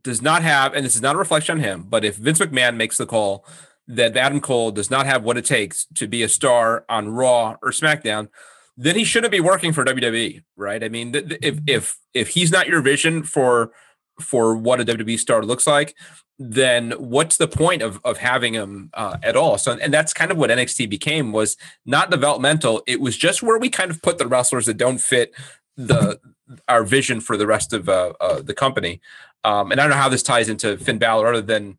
does 0.03 0.23
not 0.23 0.43
have, 0.43 0.75
and 0.75 0.85
this 0.85 0.97
is 0.97 1.03
not 1.03 1.15
a 1.15 1.19
reflection 1.19 1.59
on 1.59 1.65
him, 1.65 1.85
but 1.89 2.05
if 2.05 2.17
Vince 2.17 2.39
McMahon 2.39 2.77
makes 2.77 2.97
the 2.97 3.07
call 3.07 3.47
that 3.87 4.17
Adam 4.17 4.41
Cole 4.41 4.71
does 4.71 4.91
not 4.91 5.07
have 5.07 5.23
what 5.23 5.39
it 5.39 5.45
takes 5.45 5.87
to 5.95 6.07
be 6.07 6.23
a 6.23 6.29
star 6.29 6.85
on 6.89 7.11
Raw 7.11 7.57
or 7.63 7.71
SmackDown, 7.71 8.29
then 8.77 8.97
he 8.97 9.05
shouldn't 9.05 9.33
be 9.33 9.41
working 9.41 9.73
for 9.73 9.85
WWE, 9.85 10.43
right? 10.57 10.85
I 10.85 10.89
mean, 10.89 11.13
if 11.15 11.59
if 11.67 11.99
if 12.15 12.29
he's 12.29 12.53
not 12.53 12.69
your 12.69 12.81
vision 12.81 13.23
for 13.23 13.73
for 14.21 14.57
what 14.57 14.81
a 14.81 14.85
WWE 14.85 15.19
star 15.19 15.43
looks 15.45 15.67
like, 15.67 15.95
then 16.39 16.93
what's 16.93 17.37
the 17.37 17.49
point 17.49 17.83
of 17.83 18.01
of 18.05 18.19
having 18.19 18.55
him 18.55 18.91
uh, 18.95 19.17
at 19.23 19.37
all? 19.37 19.59
So, 19.59 19.73
and 19.73 19.93
that's 19.93 20.13
kind 20.13 20.31
of 20.31 20.39
what 20.39 20.51
NXT 20.51 20.89
became 20.89 21.33
was 21.33 21.57
not 21.85 22.11
developmental. 22.11 22.83
It 22.87 23.01
was 23.01 23.17
just 23.17 23.43
where 23.43 23.59
we 23.59 23.69
kind 23.71 23.91
of 23.91 24.03
put 24.03 24.19
the 24.19 24.27
wrestlers 24.27 24.67
that 24.67 24.77
don't 24.77 24.99
fit 24.99 25.35
the 25.77 26.21
our 26.67 26.85
vision 26.85 27.21
for 27.21 27.37
the 27.37 27.47
rest 27.47 27.73
of 27.73 27.89
uh, 27.89 28.13
uh, 28.21 28.41
the 28.41 28.55
company. 28.55 29.01
Um, 29.45 29.71
and 29.71 29.81
I 29.81 29.85
don't 29.85 29.91
know 29.91 30.03
how 30.03 30.09
this 30.09 30.23
ties 30.23 30.49
into 30.49 30.77
Finn 30.79 30.99
Balor, 30.99 31.29
other 31.29 31.43
than 31.43 31.79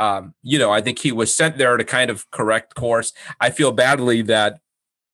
um, 0.00 0.34
you 0.42 0.58
know, 0.58 0.70
I 0.70 0.80
think 0.80 0.98
he 0.98 1.12
was 1.12 1.34
sent 1.34 1.58
there 1.58 1.76
to 1.76 1.84
kind 1.84 2.10
of 2.10 2.28
correct 2.30 2.74
course. 2.74 3.12
I 3.38 3.50
feel 3.50 3.70
badly 3.70 4.22
that 4.22 4.58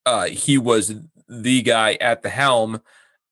uh, 0.06 0.26
he 0.26 0.56
was 0.58 0.94
the 1.28 1.62
guy 1.62 1.94
at 1.94 2.22
the 2.22 2.28
helm 2.28 2.80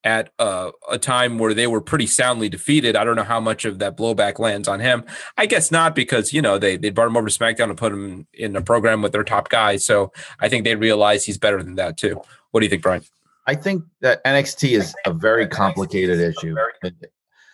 at 0.04 0.30
uh, 0.38 0.70
a 0.90 0.98
time 0.98 1.38
where 1.38 1.54
they 1.54 1.66
were 1.66 1.80
pretty 1.80 2.06
soundly 2.06 2.48
defeated. 2.48 2.94
I 2.94 3.04
don't 3.04 3.16
know 3.16 3.24
how 3.24 3.40
much 3.40 3.64
of 3.64 3.78
that 3.78 3.96
blowback 3.96 4.38
lands 4.38 4.68
on 4.68 4.80
him. 4.80 5.04
I 5.38 5.46
guess 5.46 5.70
not 5.70 5.94
because 5.94 6.32
you 6.32 6.42
know 6.42 6.58
they 6.58 6.76
they 6.76 6.90
brought 6.90 7.06
him 7.06 7.16
over 7.16 7.28
to 7.28 7.38
SmackDown 7.38 7.70
and 7.70 7.78
put 7.78 7.92
him 7.92 8.26
in 8.34 8.54
a 8.54 8.62
program 8.62 9.02
with 9.02 9.12
their 9.12 9.24
top 9.24 9.48
guys. 9.48 9.84
So 9.84 10.12
I 10.40 10.48
think 10.48 10.64
they 10.64 10.76
realize 10.76 11.24
he's 11.24 11.38
better 11.38 11.62
than 11.62 11.76
that 11.76 11.96
too. 11.96 12.20
What 12.50 12.60
do 12.60 12.66
you 12.66 12.70
think, 12.70 12.82
Brian? 12.82 13.02
I 13.46 13.54
think 13.54 13.84
that 14.00 14.24
NXT 14.24 14.70
is 14.70 14.94
a 15.06 15.12
very 15.12 15.46
complicated 15.46 16.20
issue. 16.20 16.54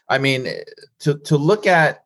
I 0.08 0.18
mean, 0.18 0.48
to 1.00 1.18
to 1.18 1.36
look 1.36 1.66
at, 1.66 2.04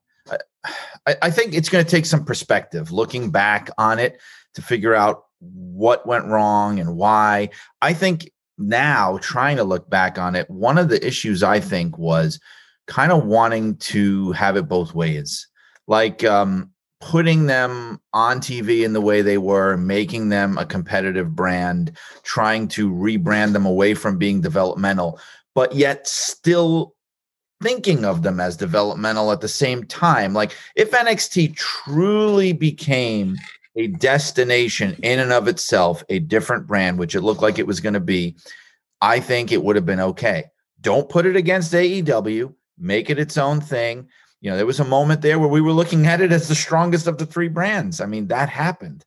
I, 1.07 1.17
I 1.23 1.31
think 1.31 1.55
it's 1.55 1.71
going 1.71 1.85
to 1.85 1.91
take 1.91 2.07
some 2.07 2.25
perspective, 2.25 2.93
looking 2.93 3.31
back 3.31 3.71
on 3.79 3.99
it 3.99 4.21
to 4.55 4.63
figure 4.63 4.95
out 4.95 5.25
what 5.41 6.07
went 6.07 6.27
wrong 6.27 6.79
and 6.81 6.97
why. 6.97 7.51
I 7.83 7.93
think 7.93 8.31
now, 8.59 9.19
trying 9.19 9.57
to 9.57 9.65
look 9.65 9.89
back 9.91 10.19
on 10.19 10.35
it, 10.35 10.49
one 10.49 10.79
of 10.79 10.89
the 10.89 11.05
issues 11.05 11.43
I 11.43 11.61
think 11.61 11.99
was 11.99 12.39
kind 12.87 13.13
of 13.13 13.25
wanting 13.25 13.77
to 13.77 14.33
have 14.33 14.57
it 14.57 14.69
both 14.69 14.95
ways, 14.95 15.49
like 15.87 16.23
um, 16.25 16.71
putting 17.01 17.47
them 17.47 18.01
on 18.13 18.41
TV 18.41 18.85
in 18.85 18.93
the 18.93 19.01
way 19.01 19.23
they 19.23 19.39
were, 19.39 19.77
making 19.77 20.29
them 20.29 20.57
a 20.59 20.67
competitive 20.67 21.35
brand, 21.35 21.97
trying 22.23 22.69
to 22.69 22.91
rebrand 22.91 23.53
them 23.53 23.67
away 23.67 23.95
from 23.95 24.19
being 24.19 24.41
developmental, 24.41 25.19
but 25.55 25.75
yet 25.75 26.07
still 26.07 26.95
thinking 27.63 28.05
of 28.05 28.23
them 28.23 28.41
as 28.41 28.57
developmental 28.57 29.33
at 29.33 29.41
the 29.41 29.49
same 29.49 29.85
time. 29.85 30.35
Like 30.35 30.57
if 30.77 30.91
NXT 30.91 31.57
truly 31.57 32.53
became 32.53 33.37
a 33.77 33.89
destination 33.89 34.97
in 35.03 35.19
and 35.19 35.33
of 35.33 35.49
itself, 35.49 36.05
a 36.09 36.21
different 36.21 36.67
brand, 36.67 36.99
which 36.99 37.15
it 37.15 37.23
looked 37.23 37.43
like 37.43 37.59
it 37.59 37.67
was 37.67 37.81
going 37.81 37.95
to 37.95 38.01
be, 38.01 38.37
I 39.01 39.21
think 39.21 39.51
it 39.51 39.63
would 39.63 39.77
have 39.77 39.87
been 39.87 40.01
okay. 40.01 40.45
Don't 40.81 41.09
put 41.09 41.27
it 41.27 41.37
against 41.37 41.73
AEW, 41.73 42.55
make 42.79 43.11
it 43.11 43.19
its 43.19 43.37
own 43.37 43.61
thing. 43.61 44.09
You 44.41 44.51
know, 44.51 44.57
there 44.57 44.67
was 44.67 44.81
a 44.81 44.85
moment 44.85 45.23
there 45.23 45.39
where 45.39 45.49
we 45.49 45.61
were 45.61 45.73
looking 45.73 46.07
at 46.07 46.21
it 46.21 46.33
as 46.33 46.49
the 46.49 46.55
strongest 46.55 47.07
of 47.07 47.19
the 47.19 47.27
three 47.27 47.49
brands. 47.49 48.01
I 48.01 48.07
mean, 48.07 48.29
that 48.29 48.49
happened. 48.49 49.05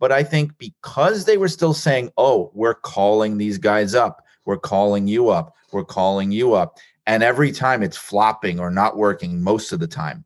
But 0.00 0.12
I 0.12 0.22
think 0.22 0.56
because 0.58 1.24
they 1.24 1.36
were 1.36 1.48
still 1.48 1.74
saying, 1.74 2.10
oh, 2.16 2.50
we're 2.54 2.74
calling 2.74 3.36
these 3.36 3.58
guys 3.58 3.94
up, 3.94 4.24
we're 4.44 4.56
calling 4.56 5.08
you 5.08 5.28
up, 5.28 5.54
we're 5.72 5.84
calling 5.84 6.30
you 6.32 6.54
up. 6.54 6.78
And 7.06 7.22
every 7.22 7.52
time 7.52 7.82
it's 7.82 7.96
flopping 7.96 8.60
or 8.60 8.70
not 8.70 8.96
working, 8.96 9.42
most 9.42 9.72
of 9.72 9.80
the 9.80 9.86
time, 9.86 10.24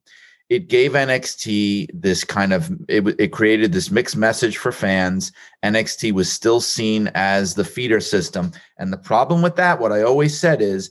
it 0.52 0.68
gave 0.68 0.92
NXT 0.92 1.88
this 1.94 2.24
kind 2.24 2.52
of 2.52 2.70
it, 2.86 3.18
it 3.18 3.32
created 3.32 3.72
this 3.72 3.90
mixed 3.90 4.18
message 4.18 4.58
for 4.58 4.70
fans. 4.70 5.32
NXT 5.64 6.12
was 6.12 6.30
still 6.30 6.60
seen 6.60 7.10
as 7.14 7.54
the 7.54 7.64
feeder 7.64 8.00
system. 8.00 8.52
And 8.76 8.92
the 8.92 8.98
problem 8.98 9.40
with 9.40 9.56
that, 9.56 9.80
what 9.80 9.92
I 9.92 10.02
always 10.02 10.38
said 10.38 10.60
is 10.60 10.90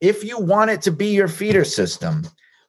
if 0.00 0.22
you 0.22 0.38
want 0.38 0.70
it 0.70 0.80
to 0.82 0.92
be 0.92 1.08
your 1.08 1.26
feeder 1.26 1.64
system, 1.64 2.22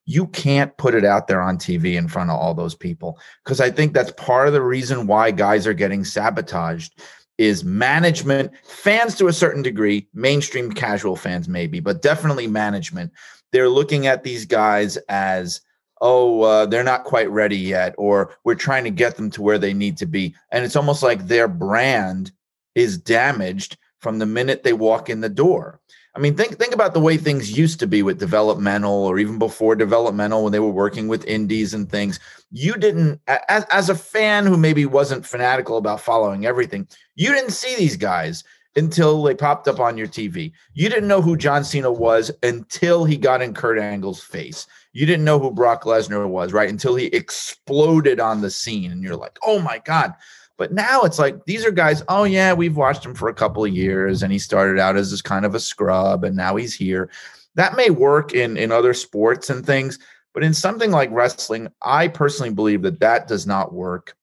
you 0.06 0.26
can't 0.28 0.76
put 0.78 0.96
it 0.96 1.06
out 1.06 1.28
there 1.28 1.44
on 1.44 1.60
TV 1.60 1.94
in 1.96 2.08
front 2.08 2.32
of 2.32 2.40
all 2.40 2.56
those 2.56 2.74
people 2.74 3.20
because 3.44 3.62
I 3.62 3.70
think 3.70 3.94
that's 3.94 4.12
part 4.14 4.48
of 4.48 4.54
the 4.56 4.64
reason 4.64 5.06
why 5.06 5.30
guys 5.30 5.68
are 5.68 5.74
getting 5.74 6.04
sabotaged 6.04 7.04
is 7.38 7.64
management, 7.64 8.52
fans 8.64 9.14
to 9.16 9.28
a 9.28 9.34
certain 9.34 9.62
degree, 9.62 10.08
mainstream 10.16 10.72
casual 10.72 11.18
fans 11.18 11.48
maybe, 11.48 11.80
but 11.80 12.02
definitely 12.02 12.48
management. 12.48 13.12
They're 13.52 13.70
looking 13.70 14.08
at 14.08 14.24
these 14.24 14.48
guys 14.48 14.98
as 15.08 15.62
oh, 16.02 16.42
uh, 16.42 16.66
they're 16.66 16.84
not 16.84 17.04
quite 17.04 17.30
ready 17.30 17.58
yet, 17.58 17.96
or 17.98 18.36
we're 18.44 18.56
trying 18.56 18.84
to 18.84 18.92
get 18.92 19.16
them 19.16 19.30
to 19.32 19.42
where 19.42 19.58
they 19.58 19.74
need 19.74 19.98
to 19.98 20.06
be. 20.06 20.36
And 20.52 20.66
it's 20.66 20.76
almost 20.76 21.04
like 21.04 21.28
their 21.28 21.48
brand 21.48 22.32
is 22.76 22.98
damaged 22.98 23.78
from 24.00 24.20
the 24.20 24.26
minute 24.26 24.64
they 24.64 24.74
walk 24.74 25.10
in 25.10 25.22
the 25.22 25.30
door. 25.30 25.80
I 26.16 26.20
mean, 26.20 26.36
think 26.38 26.58
think 26.58 26.74
about 26.74 26.94
the 26.94 27.02
way 27.02 27.18
things 27.18 27.58
used 27.58 27.80
to 27.82 27.88
be 27.88 28.02
with 28.02 28.20
developmental, 28.20 28.94
or 28.94 29.20
even 29.20 29.38
before 29.38 29.76
developmental, 29.76 30.44
when 30.44 30.54
they 30.54 30.60
were 30.60 30.70
working 30.70 31.10
with 31.10 31.26
indies 31.26 31.74
and 31.74 31.90
things. 31.90 32.20
You 32.52 32.76
didn't, 32.76 33.20
as, 33.28 33.66
as 33.66 33.90
a 33.90 33.96
fan 33.96 34.46
who 34.46 34.56
maybe 34.56 34.86
wasn't 34.86 35.26
fanatical 35.26 35.78
about 35.78 36.00
following 36.00 36.46
everything, 36.46 36.88
you 37.16 37.34
didn't 37.34 37.52
see 37.52 37.76
these 37.76 37.98
guys 37.98 38.46
until 38.78 39.24
they 39.24 39.36
popped 39.36 39.68
up 39.68 39.80
on 39.80 39.98
your 39.98 40.08
TV. 40.08 40.52
You 40.74 40.88
didn't 40.88 41.08
know 41.08 41.22
who 41.22 41.36
John 41.36 41.66
Cena 41.66 41.92
was 41.92 42.32
until 42.44 43.04
he 43.04 43.18
got 43.18 43.42
in 43.42 43.54
Kurt 43.54 43.78
Angle's 43.78 44.22
face. 44.22 44.68
You 44.96 45.06
didn't 45.06 45.26
know 45.26 45.40
who 45.40 45.52
Brock 45.52 45.84
Lesnar 45.84 46.26
was, 46.26 46.54
right? 46.54 46.70
Until 46.70 46.96
he 46.96 47.08
exploded 47.08 48.22
on 48.22 48.40
the 48.40 48.50
scene, 48.50 48.94
and 48.94 49.04
you're 49.04 49.18
like, 49.18 49.38
oh 49.44 49.60
my 49.60 49.80
god. 49.80 50.14
But 50.58 50.72
now 50.72 51.02
it's 51.02 51.20
like 51.20 51.44
these 51.44 51.66
are 51.66 51.72
guys, 51.72 52.02
oh 52.08 52.24
yeah, 52.24 52.54
we've 52.54 52.78
watched 52.78 53.06
him 53.06 53.14
for 53.14 53.28
a 53.28 53.34
couple 53.34 53.66
of 53.66 53.74
years 53.74 54.24
and 54.24 54.32
he 54.32 54.40
started 54.40 54.80
out 54.80 54.96
as 54.96 55.12
this 55.12 55.22
kind 55.22 55.46
of 55.46 55.54
a 55.54 55.60
scrub 55.60 56.24
and 56.24 56.34
now 56.34 56.56
he's 56.56 56.74
here. 56.74 57.10
That 57.56 57.76
may 57.76 57.90
work 57.90 58.34
in 58.34 58.56
in 58.56 58.72
other 58.72 58.94
sports 58.94 59.50
and 59.50 59.66
things, 59.66 60.00
but 60.34 60.46
in 60.46 60.54
something 60.54 60.92
like 60.92 61.12
wrestling, 61.12 61.68
I 61.82 62.08
personally 62.08 62.54
believe 62.54 62.82
that 62.84 63.02
that 63.02 63.28
does 63.28 63.46
not 63.46 63.74
work. 63.74 64.16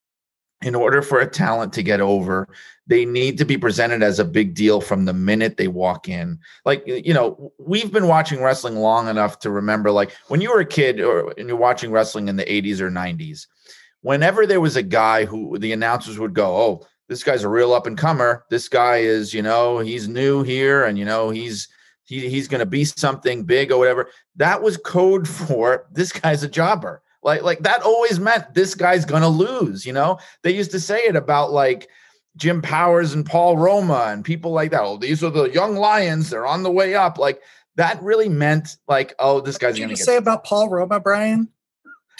In 0.62 0.74
order 0.74 1.02
for 1.02 1.20
a 1.20 1.28
talent 1.28 1.72
to 1.72 1.82
get 1.82 2.00
over, 2.00 2.48
they 2.86 3.04
need 3.04 3.38
to 3.38 3.44
be 3.44 3.56
presented 3.56 4.02
as 4.02 4.18
a 4.18 4.24
big 4.24 4.54
deal 4.54 4.80
from 4.80 5.04
the 5.04 5.12
minute 5.12 5.56
they 5.56 5.68
walk 5.68 6.08
in. 6.08 6.38
Like, 6.64 6.82
you 6.86 7.14
know, 7.14 7.52
we've 7.58 7.92
been 7.92 8.08
watching 8.08 8.42
wrestling 8.42 8.76
long 8.76 9.08
enough 9.08 9.38
to 9.40 9.50
remember, 9.50 9.90
like, 9.90 10.12
when 10.28 10.40
you 10.40 10.50
were 10.50 10.60
a 10.60 10.66
kid 10.66 11.00
or 11.00 11.32
and 11.38 11.48
you're 11.48 11.56
watching 11.56 11.90
wrestling 11.90 12.28
in 12.28 12.36
the 12.36 12.44
80s 12.44 12.80
or 12.80 12.90
90s, 12.90 13.46
whenever 14.02 14.46
there 14.46 14.60
was 14.60 14.76
a 14.76 14.82
guy 14.82 15.24
who 15.24 15.58
the 15.58 15.72
announcers 15.72 16.18
would 16.18 16.34
go, 16.34 16.56
"Oh, 16.56 16.86
this 17.08 17.24
guy's 17.24 17.44
a 17.44 17.48
real 17.48 17.72
up 17.72 17.86
and 17.86 17.96
comer. 17.96 18.44
This 18.50 18.68
guy 18.68 18.98
is, 18.98 19.32
you 19.32 19.42
know, 19.42 19.78
he's 19.78 20.08
new 20.08 20.42
here, 20.42 20.84
and 20.84 20.98
you 20.98 21.04
know, 21.04 21.30
he's 21.30 21.68
he, 22.04 22.28
he's 22.28 22.48
going 22.48 22.60
to 22.60 22.66
be 22.66 22.84
something 22.84 23.44
big 23.44 23.72
or 23.72 23.78
whatever." 23.78 24.10
That 24.36 24.62
was 24.62 24.76
code 24.76 25.28
for 25.46 25.86
this 25.92 26.12
guy's 26.12 26.42
a 26.42 26.48
jobber. 26.48 27.02
Like 27.22 27.42
like 27.42 27.60
that 27.60 27.82
always 27.82 28.18
meant 28.18 28.54
this 28.54 28.74
guy's 28.74 29.04
to 29.22 29.28
lose. 29.28 29.86
You 29.86 29.92
know, 29.92 30.18
they 30.42 30.54
used 30.54 30.72
to 30.72 30.80
say 30.80 31.00
it 31.00 31.16
about 31.16 31.52
like. 31.52 31.88
Jim 32.34 32.62
Powers 32.62 33.12
and 33.12 33.26
Paul 33.26 33.58
Roma 33.58 34.06
and 34.08 34.24
people 34.24 34.52
like 34.52 34.70
that. 34.70 34.80
Oh, 34.80 34.96
these 34.96 35.22
are 35.22 35.28
the 35.28 35.50
young 35.50 35.76
lions. 35.76 36.30
They're 36.30 36.46
on 36.46 36.62
the 36.62 36.70
way 36.70 36.94
up. 36.94 37.18
Like 37.18 37.42
that 37.76 38.02
really 38.02 38.28
meant 38.28 38.76
like, 38.88 39.14
oh, 39.18 39.40
this 39.40 39.58
guy's 39.58 39.74
What 39.74 39.80
going 39.80 39.96
to 39.96 39.96
say 39.96 40.16
about 40.16 40.44
Paul 40.44 40.70
Roma, 40.70 40.98
Brian. 40.98 41.48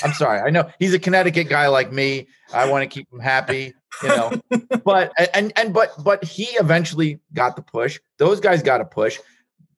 I'm 0.03 0.12
sorry. 0.12 0.41
I 0.41 0.51
know 0.51 0.70
he's 0.79 0.95
a 0.95 0.99
Connecticut 0.99 1.49
guy 1.49 1.69
like 1.69 1.93
me. 1.93 2.27
I 2.53 2.69
want 2.69 2.83
to 2.83 2.93
keep 2.93 3.12
him 3.12 3.20
happy, 3.20 3.74
you 4.03 4.09
know. 4.09 4.33
but 4.85 5.12
and 5.35 5.53
and 5.57 5.73
but 5.73 5.93
but 6.03 6.24
he 6.24 6.45
eventually 6.45 7.20
got 7.33 7.57
the 7.57 7.62
push. 7.62 8.01
Those 8.19 8.41
guys 8.41 8.62
got 8.62 8.81
a 8.81 8.85
push. 8.85 9.19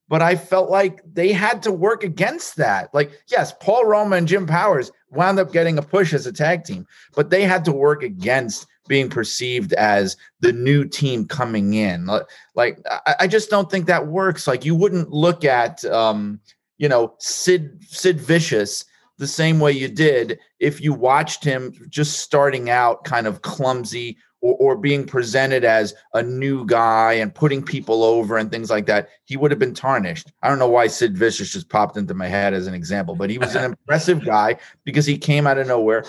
But 0.06 0.20
I 0.20 0.36
felt 0.36 0.70
like 0.70 1.00
they 1.10 1.32
had 1.32 1.62
to 1.62 1.72
work 1.72 2.04
against 2.04 2.56
that. 2.56 2.92
Like, 2.92 3.10
yes, 3.26 3.54
Paul 3.58 3.86
Roma 3.86 4.16
and 4.16 4.28
Jim 4.28 4.46
Powers 4.46 4.92
wound 5.14 5.38
up 5.38 5.52
getting 5.52 5.78
a 5.78 5.82
push 5.82 6.12
as 6.12 6.26
a 6.26 6.32
tag 6.32 6.64
team, 6.64 6.86
but 7.14 7.30
they 7.30 7.44
had 7.44 7.64
to 7.66 7.72
work 7.72 8.02
against 8.02 8.66
being 8.86 9.08
perceived 9.08 9.72
as 9.74 10.16
the 10.40 10.52
new 10.52 10.84
team 10.84 11.26
coming 11.26 11.74
in. 11.74 12.06
Like, 12.54 12.78
I, 13.18 13.26
just 13.26 13.48
don't 13.48 13.70
think 13.70 13.86
that 13.86 14.08
works. 14.08 14.46
Like, 14.46 14.64
you 14.64 14.74
wouldn't 14.74 15.10
look 15.10 15.44
at, 15.44 15.84
um, 15.86 16.40
you 16.76 16.88
know, 16.88 17.14
Sid 17.18 17.82
Sid 17.88 18.20
Vicious 18.20 18.84
the 19.18 19.26
same 19.26 19.60
way 19.60 19.72
you 19.72 19.88
did 19.88 20.38
if 20.58 20.80
you 20.80 20.92
watched 20.92 21.44
him 21.44 21.72
just 21.88 22.20
starting 22.20 22.68
out 22.68 23.04
kind 23.04 23.26
of 23.26 23.42
clumsy 23.42 24.18
or, 24.44 24.56
or 24.60 24.76
being 24.76 25.06
presented 25.06 25.64
as 25.64 25.94
a 26.12 26.22
new 26.22 26.66
guy 26.66 27.14
and 27.14 27.34
putting 27.34 27.62
people 27.62 28.04
over 28.04 28.36
and 28.36 28.52
things 28.52 28.68
like 28.68 28.84
that, 28.84 29.08
he 29.24 29.38
would 29.38 29.50
have 29.50 29.58
been 29.58 29.72
tarnished. 29.72 30.30
I 30.42 30.50
don't 30.50 30.58
know 30.58 30.68
why 30.68 30.86
Sid 30.86 31.16
Vicious 31.16 31.50
just 31.50 31.70
popped 31.70 31.96
into 31.96 32.12
my 32.12 32.28
head 32.28 32.52
as 32.52 32.66
an 32.66 32.74
example, 32.74 33.14
but 33.14 33.30
he 33.30 33.38
was 33.38 33.54
an 33.54 33.64
impressive 33.72 34.22
guy 34.22 34.58
because 34.84 35.06
he 35.06 35.16
came 35.16 35.46
out 35.46 35.56
of 35.56 35.66
nowhere. 35.66 36.04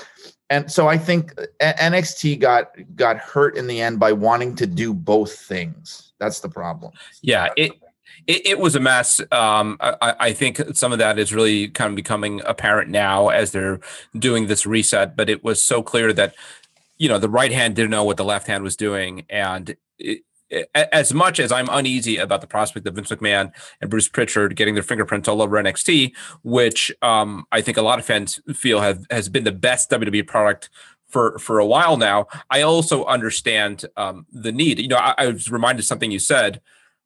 And 0.49 0.69
so 0.69 0.89
I 0.89 0.97
think 0.97 1.33
NXT 1.61 2.41
got 2.41 2.71
got 2.95 3.17
hurt 3.17 3.55
in 3.55 3.67
the 3.67 3.81
end 3.81 4.01
by 4.01 4.11
wanting 4.11 4.53
to 4.57 4.67
do 4.67 4.93
both 4.93 5.39
things. 5.39 6.11
That's 6.19 6.41
the 6.41 6.49
problem. 6.49 6.91
Yeah, 7.21 7.47
it 7.55 7.71
it, 8.27 8.45
it 8.45 8.59
was 8.59 8.75
a 8.75 8.79
mess. 8.79 9.21
Um, 9.31 9.77
I, 9.79 10.15
I, 10.19 10.33
think 10.33 10.61
some 10.73 10.91
of 10.91 10.99
that 10.99 11.19
is 11.19 11.33
really 11.33 11.67
kind 11.69 11.89
of 11.89 11.95
becoming 11.95 12.41
apparent 12.45 12.89
now 12.89 13.29
as 13.29 13.51
they're 13.51 13.79
doing 14.17 14.47
this 14.47 14.65
reset. 14.65 15.15
But 15.15 15.29
it 15.29 15.43
was 15.43 15.61
so 15.61 15.81
clear 15.81 16.13
that 16.13 16.35
you 16.97 17.09
know 17.09 17.19
the 17.19 17.29
right 17.29 17.51
hand 17.51 17.75
didn't 17.75 17.91
know 17.91 18.03
what 18.03 18.17
the 18.17 18.25
left 18.25 18.47
hand 18.47 18.63
was 18.63 18.75
doing, 18.75 19.25
and 19.29 19.75
it, 19.97 20.23
as 20.73 21.13
much 21.13 21.39
as 21.39 21.51
I'm 21.51 21.67
uneasy 21.71 22.17
about 22.17 22.41
the 22.41 22.47
prospect 22.47 22.87
of 22.87 22.95
Vince 22.95 23.09
McMahon 23.09 23.51
and 23.81 23.89
Bruce 23.89 24.07
Pritchard 24.07 24.55
getting 24.55 24.75
their 24.75 24.83
fingerprints 24.83 25.27
all 25.27 25.41
over 25.41 25.57
NXT, 25.57 26.15
which 26.43 26.91
um, 27.01 27.45
I 27.51 27.61
think 27.61 27.77
a 27.77 27.81
lot 27.81 27.99
of 27.99 28.05
fans 28.05 28.39
feel 28.53 28.79
have 28.79 29.05
has 29.09 29.27
been 29.27 29.43
the 29.43 29.51
best 29.51 29.89
WWE 29.89 30.27
product 30.27 30.69
for 31.07 31.39
for 31.39 31.59
a 31.59 31.65
while 31.65 31.97
now. 31.97 32.27
I 32.49 32.61
also 32.61 33.05
understand 33.05 33.85
um, 33.97 34.25
the 34.31 34.51
need. 34.51 34.79
You 34.79 34.87
know, 34.87 34.97
I, 34.97 35.15
I 35.17 35.27
was 35.27 35.51
reminded 35.51 35.83
something 35.83 36.11
you 36.11 36.19
said 36.19 36.61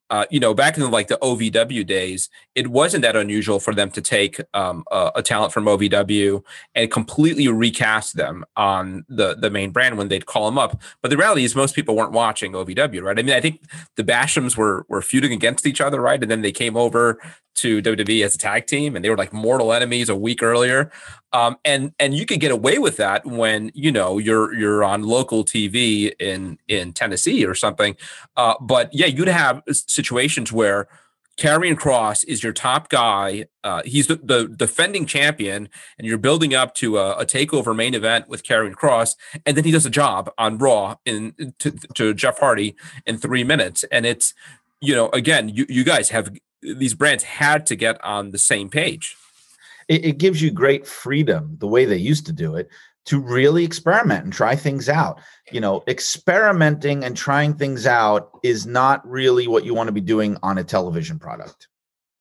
uh, 0.10 0.26
you 0.32 0.40
know, 0.40 0.53
back 0.53 0.76
in 0.76 0.82
the, 0.82 0.90
like 0.90 1.07
the 1.07 1.20
OVW 1.22 1.86
days, 1.86 2.30
it 2.60 2.68
wasn't 2.68 3.03
that 3.03 3.15
unusual 3.15 3.61
for 3.61 3.73
them 3.73 3.90
to 3.90 4.02
take 4.02 4.41
um, 4.53 4.84
a, 4.91 5.11
a, 5.15 5.23
talent 5.23 5.53
from 5.53 5.64
OVW 5.64 6.44
and 6.76 6.91
completely 6.91 7.48
recast 7.48 8.18
them 8.18 8.44
on 8.57 9.06
the 9.07 9.34
the 9.36 9.49
main 9.49 9.72
brand 9.72 9.98
when 9.98 10.10
they'd 10.10 10.26
call 10.26 10.45
them 10.45 10.57
up. 10.57 10.81
But 11.02 11.10
the 11.10 11.15
reality 11.15 11.45
is, 11.45 11.56
most 11.56 11.73
people 11.73 11.95
weren't 11.95 12.11
watching 12.11 12.52
OVW, 12.52 13.02
right? 13.02 13.18
I 13.18 13.22
mean, 13.22 13.34
I 13.34 13.40
think 13.40 13.61
the 13.95 14.03
Bashams 14.03 14.57
were 14.57 14.86
were 14.90 15.02
feuding 15.02 15.31
against 15.31 15.65
each 15.65 15.80
other, 15.80 16.02
right? 16.02 16.22
And 16.22 16.30
then 16.30 16.41
they 16.41 16.52
came 16.52 16.76
over 16.76 17.22
to 17.56 17.81
WWE 17.81 18.26
as 18.26 18.36
a 18.36 18.38
tag 18.38 18.68
team, 18.68 18.94
and 18.94 19.06
they 19.06 19.10
were 19.10 19.18
like 19.18 19.31
mortal 19.31 19.72
enemies 19.72 20.10
a 20.10 20.15
week 20.15 20.44
earlier. 20.44 20.91
Um, 21.31 21.56
and 21.64 21.94
and 21.98 22.14
you 22.14 22.26
could 22.26 22.41
get 22.41 22.52
away 22.52 22.77
with 22.77 22.98
that 22.98 23.26
when 23.26 23.72
you 23.73 23.90
know 23.90 24.18
you're 24.18 24.53
you're 24.53 24.84
on 24.84 25.03
local 25.03 25.45
TV 25.45 26.11
in 26.19 26.57
in 26.68 26.91
Tennessee 26.91 27.45
or 27.45 27.56
something. 27.56 27.95
Uh, 28.36 28.56
but 28.60 28.90
yeah, 28.94 29.06
you'd 29.06 29.30
have 29.30 29.64
situations 29.72 30.52
where 30.52 30.90
Karrion 31.40 31.76
Kross 31.76 32.26
is 32.28 32.44
your 32.44 32.52
top 32.52 32.90
guy. 32.90 33.45
Uh, 33.64 33.82
he's 33.86 34.07
the, 34.07 34.18
the, 34.18 34.45
defending 34.45 35.06
champion, 35.06 35.70
and 35.98 36.06
you're 36.06 36.18
building 36.18 36.53
up 36.53 36.76
to 36.76 36.98
a, 36.98 37.14
a 37.14 37.26
takeover 37.26 37.74
main 37.74 37.94
event 37.94 38.28
with 38.28 38.44
Karrion 38.44 38.74
Kross, 38.74 39.16
and 39.45 39.56
then 39.56 39.64
he 39.64 39.72
does 39.72 39.86
a 39.86 39.90
job 39.90 40.30
on 40.38 40.57
Raw 40.57 40.98
in 41.06 41.53
to, 41.60 41.72
to 41.95 42.14
Jeff 42.14 42.40
Hardy 42.40 42.76
in 43.06 43.18
three 43.18 43.45
minutes, 43.45 43.86
and 43.86 44.06
it's 44.06 44.34
you 44.82 44.94
know 44.94 45.10
again 45.11 45.48
you 45.48 45.66
you 45.70 45.86
guys 45.86 46.10
have 46.10 46.30
these 46.61 46.94
brands 46.94 47.24
had 47.24 47.66
to 47.68 47.76
get 47.78 48.03
on 48.03 48.32
the 48.32 48.38
same 48.38 48.70
page. 48.70 49.16
It, 49.88 50.03
it 50.03 50.18
gives 50.18 50.41
you 50.41 50.52
great 50.52 50.86
freedom 50.86 51.56
the 51.60 51.68
way 51.68 51.86
they 51.86 51.98
used 51.98 52.26
to 52.26 52.34
do 52.34 52.57
it 52.57 52.70
to 53.10 53.19
really 53.19 53.64
experiment 53.64 54.23
and 54.23 54.31
try 54.31 54.56
things 54.56 54.88
out. 54.88 55.19
You 55.52 55.61
know, 55.61 55.84
experimenting 55.88 57.03
and 57.03 57.18
trying 57.18 57.56
things 57.56 57.88
out 57.88 58.30
is 58.44 58.68
not 58.68 59.07
really 59.07 59.48
what 59.48 59.65
you 59.65 59.73
want 59.73 59.88
to 59.88 59.91
be 59.91 60.02
doing 60.02 60.38
on 60.44 60.60
a 60.60 60.64
television 60.64 61.18
product. 61.18 61.68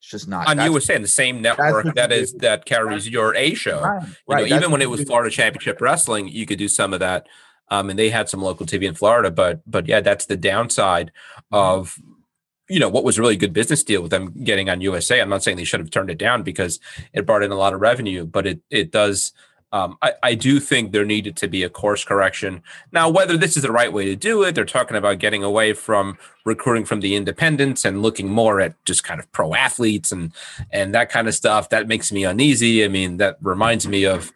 It's 0.01 0.10
just 0.10 0.28
not. 0.28 0.48
On 0.48 0.56
that's, 0.56 0.86
saying 0.86 1.02
the 1.02 1.09
same 1.09 1.43
network 1.43 1.94
that 1.94 2.10
is 2.10 2.32
that 2.35 2.65
carries 2.65 3.06
your 3.06 3.35
A 3.36 3.52
show. 3.52 3.82
Right, 3.82 4.02
right, 4.27 4.48
know, 4.48 4.56
even 4.56 4.70
when 4.70 4.81
it 4.81 4.89
was 4.89 5.02
Florida 5.02 5.31
Championship 5.31 5.78
Wrestling, 5.78 6.28
you 6.28 6.47
could 6.47 6.59
do 6.59 6.69
some 6.69 6.94
of 6.94 7.01
that. 7.01 7.27
Um, 7.70 7.90
and 7.90 7.98
they 7.98 8.09
had 8.09 8.31
some 8.31 8.40
local 8.40 8.65
TV 8.65 8.85
in 8.85 8.94
Florida, 8.94 9.31
but 9.31 9.60
but 9.66 9.86
yeah, 9.86 10.01
that's 10.01 10.24
the 10.24 10.39
downside 10.39 11.12
mm-hmm. 11.52 11.55
of 11.55 11.98
you 12.70 12.81
know 12.81 12.89
what 12.89 13.05
was 13.05 13.19
a 13.19 13.20
really 13.20 13.36
good 13.36 13.52
business 13.52 13.85
deal 13.85 14.01
with 14.01 14.10
them 14.10 14.32
getting 14.43 14.70
on 14.70 14.81
USA. 14.81 15.20
I'm 15.20 15.28
not 15.28 15.43
saying 15.43 15.59
they 15.59 15.65
should 15.65 15.81
have 15.81 15.90
turned 15.90 16.10
it 16.10 16.19
down 16.19 16.43
because 16.43 16.81
it 17.12 17.27
brought 17.27 17.43
in 17.43 17.51
a 17.51 17.56
lot 17.56 17.74
of 17.74 17.82
revenue, 17.82 18.24
but 18.24 18.47
it 18.47 18.60
it 18.70 18.90
does. 18.90 19.35
Um, 19.73 19.99
I, 20.01 20.12
I 20.23 20.35
do 20.35 20.61
think 20.61 20.93
there 20.93 21.05
needed 21.05 21.36
to 21.39 21.49
be 21.49 21.62
a 21.62 21.69
course 21.69 22.05
correction. 22.05 22.62
Now, 22.93 23.09
whether 23.09 23.36
this 23.36 23.57
is 23.57 23.62
the 23.62 23.73
right 23.73 23.93
way 23.93 24.07
to 24.07 24.16
do 24.16 24.43
it, 24.45 24.55
they're 24.55 24.65
talking 24.65 24.97
about 24.97 25.19
getting 25.19 25.45
away 25.45 25.74
from 25.74 26.16
recruiting 26.45 26.85
from 26.85 27.01
the 27.01 27.15
independents 27.15 27.85
and 27.85 28.03
looking 28.03 28.28
more 28.28 28.61
at 28.61 28.82
just 28.85 29.05
kind 29.05 29.20
of 29.20 29.31
pro 29.32 29.55
athletes 29.55 30.12
and 30.12 30.32
and 30.70 30.95
that 30.95 31.11
kind 31.11 31.28
of 31.28 31.35
stuff. 31.35 31.69
That 31.69 31.89
makes 31.89 32.11
me 32.11 32.24
uneasy. 32.24 32.85
I 32.85 32.89
mean, 32.89 33.19
that 33.19 33.36
reminds 33.43 33.86
me 33.86 34.05
of 34.05 34.32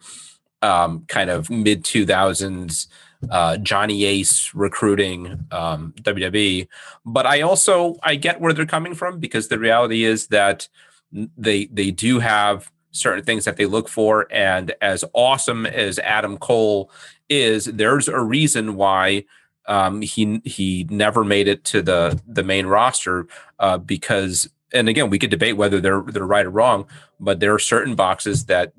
um, 0.61 1.05
kind 1.09 1.31
of 1.31 1.49
mid 1.51 1.85
2000s 1.85 2.87
uh, 3.31 3.57
Johnny 3.59 4.05
Ace 4.05 4.53
recruiting 4.55 5.47
um, 5.51 5.95
WWE. 6.03 6.69
But 7.05 7.27
I 7.27 7.41
also 7.43 7.97
I 8.03 8.17
get 8.17 8.41
where 8.41 8.53
they're 8.53 8.67
coming 8.67 8.95
from 8.95 9.19
because 9.19 9.49
the 9.49 9.59
reality 9.59 10.05
is 10.05 10.29
that 10.29 10.69
they 11.13 11.67
they 11.67 11.91
do 11.91 12.19
have 12.19 12.72
certain 12.93 13.25
things 13.25 13.45
that 13.45 13.57
they 13.57 13.67
look 13.67 13.89
for. 13.89 14.27
And 14.31 14.75
as 14.81 15.05
awesome 15.13 15.67
as 15.67 15.99
Adam 15.99 16.39
Cole 16.39 16.91
is, 17.29 17.65
there's 17.65 18.09
a 18.09 18.21
reason 18.21 18.77
why 18.77 19.25
um, 19.67 20.03
he 20.03 20.41
he 20.45 20.87
never 20.91 21.25
made 21.25 21.49
it 21.49 21.65
to 21.65 21.83
the 21.83 22.21
the 22.27 22.43
main 22.43 22.67
roster 22.67 23.27
uh, 23.59 23.79
because 23.79 24.49
and 24.73 24.89
again 24.89 25.09
we 25.11 25.19
could 25.19 25.31
debate 25.31 25.57
whether 25.57 25.81
they're 25.81 26.03
they're 26.03 26.27
right 26.27 26.47
or 26.47 26.51
wrong, 26.51 26.87
but 27.21 27.41
there 27.41 27.55
are 27.55 27.59
certain 27.59 27.95
boxes 27.95 28.47
that 28.47 28.73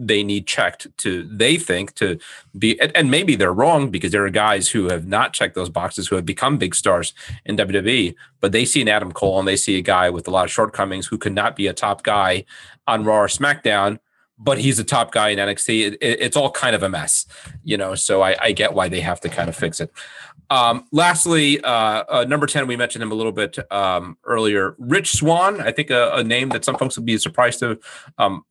they 0.00 0.22
need 0.24 0.46
checked 0.46 0.86
to 0.96 1.24
they 1.30 1.58
think 1.58 1.94
to 1.94 2.18
be 2.58 2.80
and, 2.80 2.96
and, 2.96 3.10
maybe 3.10 3.36
they're 3.36 3.52
wrong 3.52 3.90
because 3.90 4.12
there 4.12 4.24
are 4.24 4.30
guys 4.30 4.70
who 4.70 4.88
have 4.88 5.06
not 5.06 5.34
checked 5.34 5.54
those 5.54 5.68
boxes 5.68 6.08
who 6.08 6.16
have 6.16 6.24
become 6.24 6.56
big 6.56 6.74
stars 6.74 7.12
in 7.44 7.54
WWE 7.54 8.14
but 8.40 8.50
they 8.50 8.64
see 8.64 8.80
an 8.80 8.88
Adam 8.88 9.12
Cole 9.12 9.38
and 9.38 9.46
they 9.46 9.56
see 9.56 9.76
a 9.76 9.82
guy 9.82 10.08
with 10.08 10.26
a 10.26 10.30
lot 10.30 10.46
of 10.46 10.50
shortcomings 10.50 11.06
who 11.06 11.18
could 11.18 11.34
not 11.34 11.54
be 11.54 11.66
a 11.66 11.74
top 11.74 12.02
guy 12.02 12.46
on 12.90 13.04
Raw 13.04 13.20
or 13.20 13.28
SmackDown 13.28 13.98
but 14.42 14.58
he's 14.58 14.78
a 14.78 14.84
top 14.84 15.12
guy 15.12 15.28
in 15.28 15.38
NXT 15.38 15.86
it, 15.86 15.94
it, 16.00 16.20
it's 16.20 16.36
all 16.36 16.50
kind 16.50 16.74
of 16.74 16.82
a 16.82 16.88
mess 16.88 17.26
you 17.62 17.76
know 17.76 17.94
so 17.94 18.22
I, 18.22 18.36
I, 18.40 18.52
get 18.52 18.72
why 18.72 18.88
they 18.88 19.00
have 19.00 19.20
to 19.20 19.28
kind 19.28 19.48
of 19.48 19.56
fix 19.56 19.80
it. 19.80 19.92
Um, 20.48 20.86
lastly 20.90 21.60
uh, 21.60 22.04
uh, 22.08 22.24
number 22.26 22.46
10 22.46 22.66
we 22.66 22.76
mentioned 22.76 23.02
him 23.02 23.12
a 23.12 23.14
little 23.14 23.32
bit 23.32 23.58
um, 23.70 24.16
earlier. 24.24 24.74
Rich 24.78 25.12
Swann, 25.12 25.60
I 25.60 25.70
think 25.70 25.90
a, 25.90 26.10
a, 26.14 26.24
name 26.24 26.48
that 26.48 26.64
some 26.64 26.76
folks 26.76 26.96
would 26.96 27.06
be 27.06 27.18
surprised 27.18 27.60
to 27.60 27.78
um, 28.18 28.44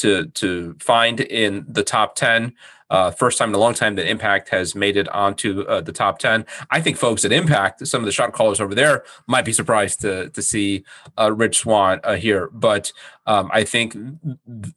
to 0.00 0.26
to 0.26 0.76
find 0.80 1.20
in 1.20 1.64
the 1.68 1.82
top 1.82 2.14
10 2.16 2.54
uh, 2.90 3.12
first 3.12 3.38
time 3.38 3.50
in 3.50 3.54
a 3.54 3.58
long 3.58 3.72
time 3.72 3.94
that 3.94 4.08
Impact 4.08 4.48
has 4.48 4.74
made 4.74 4.96
it 4.96 5.08
onto 5.10 5.62
uh, 5.62 5.80
the 5.80 5.92
top 5.92 6.18
10. 6.18 6.44
I 6.70 6.80
think 6.80 6.96
folks 6.96 7.24
at 7.24 7.30
Impact, 7.30 7.86
some 7.86 8.02
of 8.02 8.06
the 8.06 8.12
shot 8.12 8.32
callers 8.32 8.60
over 8.60 8.74
there, 8.74 9.04
might 9.28 9.44
be 9.44 9.52
surprised 9.52 10.00
to, 10.00 10.28
to 10.30 10.42
see 10.42 10.84
uh, 11.16 11.32
Rich 11.32 11.58
Swann 11.58 12.00
uh, 12.02 12.16
here. 12.16 12.50
But 12.52 12.92
um, 13.26 13.48
I 13.52 13.62
think 13.62 13.96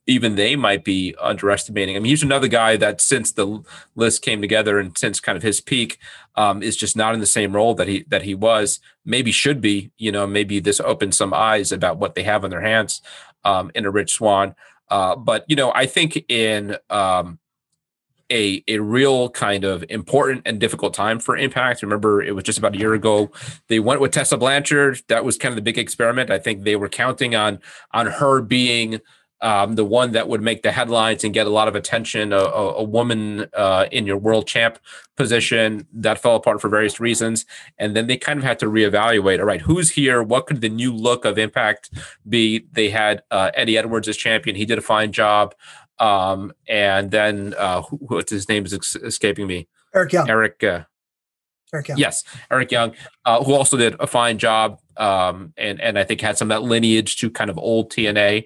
even 0.05 0.35
they 0.35 0.55
might 0.55 0.83
be 0.83 1.15
underestimating. 1.19 1.95
I 1.95 1.99
mean, 1.99 2.11
he's 2.11 2.21
another 2.21 2.47
guy 2.47 2.77
that 2.77 3.01
since 3.01 3.31
the 3.31 3.63
list 3.95 4.21
came 4.21 4.41
together 4.41 4.77
and 4.77 4.95
since 4.95 5.19
kind 5.19 5.35
of 5.35 5.41
his 5.41 5.59
peak, 5.59 5.97
um, 6.35 6.61
is 6.61 6.77
just 6.77 6.95
not 6.95 7.15
in 7.15 7.19
the 7.19 7.25
same 7.25 7.55
role 7.55 7.73
that 7.75 7.87
he 7.87 8.05
that 8.09 8.23
he 8.23 8.35
was. 8.35 8.79
Maybe 9.05 9.31
should 9.31 9.59
be. 9.59 9.91
You 9.97 10.11
know, 10.11 10.27
maybe 10.27 10.59
this 10.59 10.79
opens 10.79 11.17
some 11.17 11.33
eyes 11.33 11.71
about 11.71 11.97
what 11.97 12.13
they 12.13 12.23
have 12.23 12.43
on 12.43 12.51
their 12.51 12.61
hands 12.61 13.01
um, 13.43 13.71
in 13.73 13.85
a 13.85 13.91
Rich 13.91 14.13
Swann. 14.13 14.55
Uh, 14.93 15.15
but 15.15 15.43
you 15.47 15.55
know, 15.55 15.71
I 15.73 15.87
think 15.87 16.23
in 16.29 16.77
um, 16.91 17.39
a 18.31 18.63
a 18.67 18.77
real 18.77 19.27
kind 19.31 19.63
of 19.63 19.83
important 19.89 20.43
and 20.45 20.59
difficult 20.59 20.93
time 20.93 21.19
for 21.19 21.35
Impact. 21.35 21.81
Remember, 21.81 22.21
it 22.21 22.35
was 22.35 22.43
just 22.43 22.59
about 22.59 22.75
a 22.75 22.77
year 22.77 22.93
ago 22.93 23.31
they 23.69 23.79
went 23.79 24.01
with 24.01 24.11
Tessa 24.11 24.37
Blanchard. 24.37 25.01
That 25.07 25.25
was 25.25 25.35
kind 25.35 25.51
of 25.51 25.55
the 25.55 25.63
big 25.63 25.79
experiment. 25.79 26.29
I 26.29 26.37
think 26.37 26.63
they 26.63 26.75
were 26.75 26.89
counting 26.89 27.33
on 27.33 27.57
on 27.91 28.05
her 28.05 28.39
being 28.43 29.01
um, 29.41 29.75
the 29.75 29.83
one 29.83 30.13
that 30.13 30.29
would 30.29 30.41
make 30.41 30.63
the 30.63 30.71
headlines 30.71 31.23
and 31.23 31.33
get 31.33 31.47
a 31.47 31.49
lot 31.49 31.67
of 31.67 31.75
attention, 31.75 32.31
a, 32.31 32.37
a, 32.37 32.73
a 32.75 32.83
woman 32.83 33.47
uh, 33.53 33.87
in 33.91 34.05
your 34.05 34.17
world 34.17 34.47
champ 34.47 34.79
position 35.17 35.85
that 35.93 36.17
fell 36.17 36.35
apart 36.35 36.61
for 36.61 36.69
various 36.69 36.99
reasons. 36.99 37.45
And 37.77 37.95
then 37.95 38.07
they 38.07 38.17
kind 38.17 38.39
of 38.39 38.45
had 38.45 38.59
to 38.59 38.67
reevaluate 38.67 39.39
all 39.39 39.45
right, 39.45 39.61
who's 39.61 39.91
here? 39.91 40.23
What 40.23 40.47
could 40.47 40.61
the 40.61 40.69
new 40.69 40.93
look 40.93 41.25
of 41.25 41.37
Impact 41.37 41.89
be? 42.27 42.65
They 42.71 42.89
had 42.89 43.23
uh, 43.31 43.51
Eddie 43.53 43.77
Edwards 43.77 44.07
as 44.07 44.17
champion. 44.17 44.55
He 44.55 44.65
did 44.65 44.77
a 44.77 44.81
fine 44.81 45.11
job. 45.11 45.53
Um, 45.99 46.53
and 46.67 47.11
then 47.11 47.53
uh, 47.57 47.81
who, 47.83 47.97
what's 47.97 48.31
his 48.31 48.49
name 48.49 48.65
is 48.65 48.73
escaping 48.73 49.47
me? 49.47 49.67
Eric 49.93 50.13
Young. 50.13 50.29
Eric. 50.29 50.63
Uh, 50.63 50.83
Eric 51.73 51.89
Young. 51.89 51.97
Yes, 51.97 52.23
Eric 52.51 52.71
Young, 52.71 52.93
uh, 53.25 53.43
who 53.43 53.53
also 53.53 53.77
did 53.77 53.95
a 53.99 54.07
fine 54.07 54.37
job, 54.37 54.79
um, 54.97 55.53
and 55.57 55.79
and 55.81 55.97
I 55.97 56.03
think 56.03 56.21
had 56.21 56.37
some 56.37 56.51
of 56.51 56.55
that 56.61 56.67
lineage 56.67 57.17
to 57.17 57.29
kind 57.29 57.49
of 57.49 57.57
old 57.57 57.91
TNA, 57.91 58.45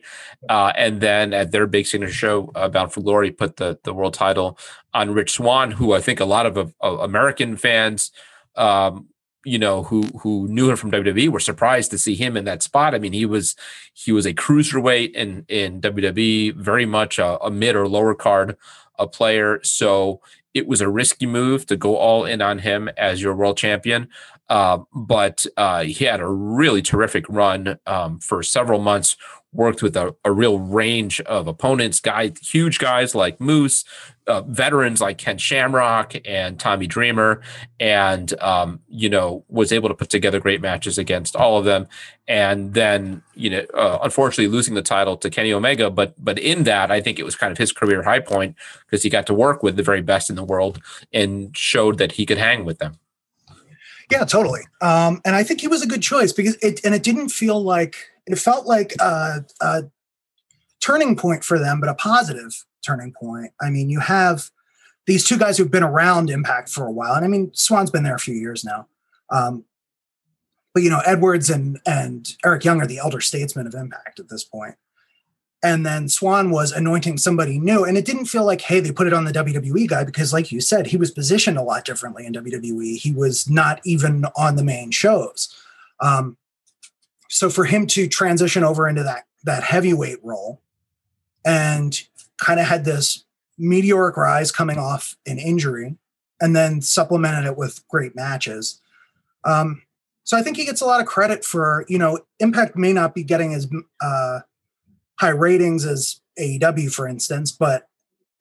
uh, 0.49 0.71
and 0.75 1.01
then 1.01 1.33
at 1.33 1.51
their 1.51 1.67
big 1.67 1.87
signature 1.87 2.13
show, 2.13 2.51
uh, 2.55 2.69
Bound 2.69 2.91
for 2.91 3.01
Glory, 3.01 3.31
put 3.31 3.57
the 3.57 3.79
the 3.83 3.93
world 3.93 4.13
title 4.13 4.57
on 4.93 5.13
Rich 5.13 5.33
Swann, 5.33 5.71
who 5.71 5.93
I 5.93 6.01
think 6.01 6.19
a 6.19 6.25
lot 6.25 6.45
of, 6.45 6.73
American 6.81 7.57
fans. 7.57 8.11
Um, 8.55 9.07
you 9.45 9.59
know, 9.59 9.83
who 9.83 10.03
who 10.19 10.47
knew 10.49 10.69
him 10.69 10.75
from 10.75 10.91
WWE 10.91 11.29
were 11.29 11.39
surprised 11.39 11.91
to 11.91 11.97
see 11.97 12.15
him 12.15 12.35
in 12.35 12.43
that 12.45 12.63
spot. 12.63 12.93
I 12.93 12.99
mean, 12.99 13.13
he 13.13 13.25
was 13.25 13.55
he 13.93 14.11
was 14.11 14.25
a 14.25 14.33
cruiserweight 14.33 15.13
in 15.13 15.45
in 15.47 15.79
WWE, 15.79 16.55
very 16.55 16.85
much 16.85 17.17
a, 17.17 17.41
a 17.41 17.49
mid 17.49 17.75
or 17.75 17.87
lower 17.87 18.13
card 18.13 18.57
a 18.97 19.07
player. 19.07 19.59
So 19.63 20.21
it 20.53 20.67
was 20.67 20.81
a 20.81 20.89
risky 20.89 21.25
move 21.25 21.65
to 21.67 21.75
go 21.75 21.95
all 21.97 22.25
in 22.25 22.41
on 22.41 22.59
him 22.59 22.89
as 22.97 23.21
your 23.21 23.35
world 23.35 23.57
champion. 23.57 24.09
Uh, 24.49 24.79
but 24.93 25.45
uh, 25.57 25.83
he 25.83 26.05
had 26.05 26.21
a 26.21 26.27
really 26.27 26.81
terrific 26.81 27.25
run 27.27 27.77
um, 27.85 28.19
for 28.19 28.41
several 28.41 28.79
months. 28.79 29.17
Worked 29.53 29.81
with 29.81 29.95
a, 29.95 30.13
a, 30.25 30.31
real 30.31 30.59
range 30.59 31.21
of 31.21 31.47
opponents, 31.47 31.99
guys, 32.01 32.33
huge 32.41 32.79
guys 32.79 33.15
like 33.15 33.39
Moose, 33.39 33.85
uh, 34.27 34.41
veterans 34.41 34.99
like 34.99 35.17
Ken 35.17 35.37
Shamrock 35.37 36.15
and 36.25 36.59
Tommy 36.59 36.85
Dreamer, 36.85 37.41
and 37.79 38.39
um, 38.41 38.81
you 38.89 39.09
know 39.09 39.45
was 39.47 39.71
able 39.71 39.87
to 39.89 39.95
put 39.95 40.09
together 40.09 40.39
great 40.39 40.61
matches 40.61 40.97
against 40.97 41.35
all 41.35 41.57
of 41.57 41.65
them. 41.65 41.87
And 42.27 42.73
then 42.73 43.23
you 43.35 43.49
know, 43.49 43.65
uh, 43.73 43.99
unfortunately, 44.03 44.47
losing 44.47 44.75
the 44.75 44.81
title 44.81 45.15
to 45.17 45.29
Kenny 45.29 45.53
Omega, 45.53 45.89
but 45.89 46.13
but 46.23 46.37
in 46.37 46.63
that, 46.63 46.91
I 46.91 46.99
think 46.99 47.17
it 47.17 47.23
was 47.23 47.35
kind 47.35 47.51
of 47.51 47.57
his 47.57 47.71
career 47.71 48.03
high 48.03 48.19
point 48.19 48.55
because 48.85 49.01
he 49.03 49.09
got 49.09 49.25
to 49.27 49.33
work 49.33 49.63
with 49.63 49.77
the 49.77 49.83
very 49.83 50.01
best 50.01 50.29
in 50.29 50.35
the 50.35 50.43
world 50.43 50.81
and 51.13 51.55
showed 51.55 51.97
that 51.99 52.11
he 52.13 52.25
could 52.25 52.37
hang 52.37 52.65
with 52.65 52.79
them. 52.79 52.99
Yeah, 54.11 54.23
totally. 54.23 54.61
Um, 54.81 55.21
and 55.25 55.35
I 55.35 55.43
think 55.43 55.61
he 55.61 55.67
was 55.67 55.81
a 55.81 55.87
good 55.87 56.01
choice 56.01 56.31
because 56.31 56.55
it 56.61 56.81
and 56.85 56.95
it 56.95 57.03
didn't 57.03 57.29
feel 57.29 57.61
like 57.61 57.95
it 58.27 58.37
felt 58.37 58.67
like 58.67 58.93
a, 58.99 59.45
a 59.61 59.83
turning 60.79 61.15
point 61.15 61.43
for 61.43 61.57
them, 61.57 61.79
but 61.79 61.89
a 61.89 61.95
positive 61.95 62.65
turning 62.85 63.13
point. 63.13 63.51
I 63.59 63.69
mean, 63.69 63.89
you 63.89 63.99
have 63.99 64.49
these 65.05 65.25
two 65.25 65.37
guys 65.37 65.57
who've 65.57 65.71
been 65.71 65.83
around 65.83 66.29
Impact 66.29 66.69
for 66.69 66.85
a 66.85 66.91
while, 66.91 67.13
and 67.13 67.25
I 67.25 67.27
mean, 67.27 67.51
Swann's 67.53 67.91
been 67.91 68.03
there 68.03 68.15
a 68.15 68.19
few 68.19 68.35
years 68.35 68.63
now. 68.63 68.87
Um, 69.29 69.63
but 70.73 70.83
you 70.83 70.89
know, 70.89 71.01
Edwards 71.05 71.49
and 71.49 71.79
and 71.85 72.29
Eric 72.45 72.63
Young 72.63 72.81
are 72.81 72.87
the 72.87 72.99
elder 72.99 73.21
statesmen 73.21 73.65
of 73.65 73.73
Impact 73.73 74.19
at 74.19 74.29
this 74.29 74.43
point. 74.43 74.75
and 75.63 75.85
then 75.85 76.07
Swann 76.07 76.51
was 76.51 76.71
anointing 76.71 77.17
somebody 77.17 77.57
new. 77.57 77.83
And 77.83 77.97
it 77.97 78.05
didn't 78.05 78.25
feel 78.25 78.45
like, 78.45 78.61
hey, 78.61 78.79
they 78.79 78.91
put 78.91 79.07
it 79.07 79.13
on 79.13 79.25
the 79.25 79.31
WWE 79.31 79.87
guy 79.87 80.03
because, 80.03 80.31
like 80.31 80.51
you 80.51 80.61
said, 80.61 80.87
he 80.87 80.97
was 80.97 81.11
positioned 81.11 81.57
a 81.57 81.63
lot 81.63 81.83
differently 81.83 82.25
in 82.25 82.33
WWE. 82.33 82.97
He 82.97 83.11
was 83.11 83.49
not 83.49 83.81
even 83.83 84.25
on 84.35 84.55
the 84.55 84.63
main 84.63 84.91
shows. 84.91 85.53
Um, 85.99 86.37
so 87.29 87.49
for 87.49 87.65
him 87.65 87.87
to 87.87 88.07
transition 88.07 88.63
over 88.63 88.87
into 88.87 89.03
that 89.03 89.25
that 89.43 89.63
heavyweight 89.63 90.23
role 90.23 90.61
and 91.45 92.01
kind 92.37 92.59
of 92.59 92.67
had 92.67 92.85
this 92.85 93.23
meteoric 93.57 94.17
rise 94.17 94.51
coming 94.51 94.77
off 94.77 95.15
an 95.25 95.39
injury 95.39 95.97
and 96.39 96.55
then 96.55 96.81
supplemented 96.81 97.45
it 97.45 97.57
with 97.57 97.87
great 97.87 98.15
matches. 98.15 98.81
Um, 99.43 99.81
so 100.23 100.37
I 100.37 100.43
think 100.43 100.57
he 100.57 100.65
gets 100.65 100.81
a 100.81 100.85
lot 100.85 100.99
of 100.99 101.07
credit 101.07 101.45
for, 101.45 101.85
you 101.87 101.97
know, 101.97 102.19
Impact 102.39 102.75
may 102.75 102.93
not 102.93 103.15
be 103.15 103.23
getting 103.23 103.53
as 103.53 103.67
uh, 104.01 104.41
high 105.19 105.29
ratings 105.29 105.85
as 105.85 106.19
AEW, 106.39 106.93
for 106.93 107.07
instance, 107.07 107.51
but 107.51 107.87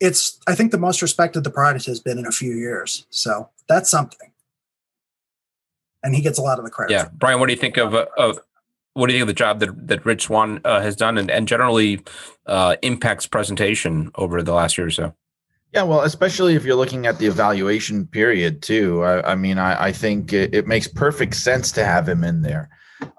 it's 0.00 0.38
I 0.46 0.54
think 0.54 0.72
the 0.72 0.78
most 0.78 1.00
respected 1.00 1.44
the 1.44 1.50
product 1.50 1.86
has 1.86 2.00
been 2.00 2.18
in 2.18 2.26
a 2.26 2.32
few 2.32 2.54
years. 2.54 3.06
So 3.10 3.48
that's 3.68 3.90
something. 3.90 4.32
And 6.02 6.14
he 6.14 6.20
gets 6.20 6.38
a 6.38 6.42
lot 6.42 6.58
of 6.58 6.64
the 6.64 6.70
credit. 6.70 6.92
Yeah, 6.92 7.08
Brian, 7.12 7.40
what 7.40 7.46
do 7.46 7.52
you 7.52 7.58
think 7.58 7.76
of 7.78 7.94
uh, 7.94 8.06
of 8.18 8.40
what 8.97 9.09
do 9.09 9.12
you 9.12 9.18
think 9.18 9.23
of 9.23 9.28
the 9.28 9.35
job 9.35 9.60
that 9.60 9.89
that 9.89 10.06
Rich 10.06 10.23
Swann 10.24 10.60
uh, 10.64 10.81
has 10.81 10.97
done, 10.97 11.18
and, 11.18 11.31
and 11.31 11.47
generally 11.47 12.01
uh, 12.47 12.77
Impact's 12.82 13.27
presentation 13.27 14.10
over 14.14 14.43
the 14.43 14.55
last 14.55 14.78
year 14.78 14.86
or 14.86 14.90
so? 14.90 15.14
Yeah, 15.73 15.82
well, 15.82 16.01
especially 16.02 16.55
if 16.55 16.64
you're 16.64 16.77
looking 16.77 17.06
at 17.06 17.18
the 17.18 17.27
evaluation 17.27 18.06
period 18.06 18.62
too. 18.62 19.05
I, 19.05 19.32
I 19.32 19.35
mean, 19.35 19.59
I, 19.59 19.86
I 19.86 19.93
think 19.93 20.32
it, 20.32 20.55
it, 20.55 20.66
makes 20.66 20.89
perfect 20.89 21.35
sense 21.35 21.70
to 21.73 21.85
have 21.85 22.09
him 22.09 22.24
in 22.24 22.40
there. 22.40 22.70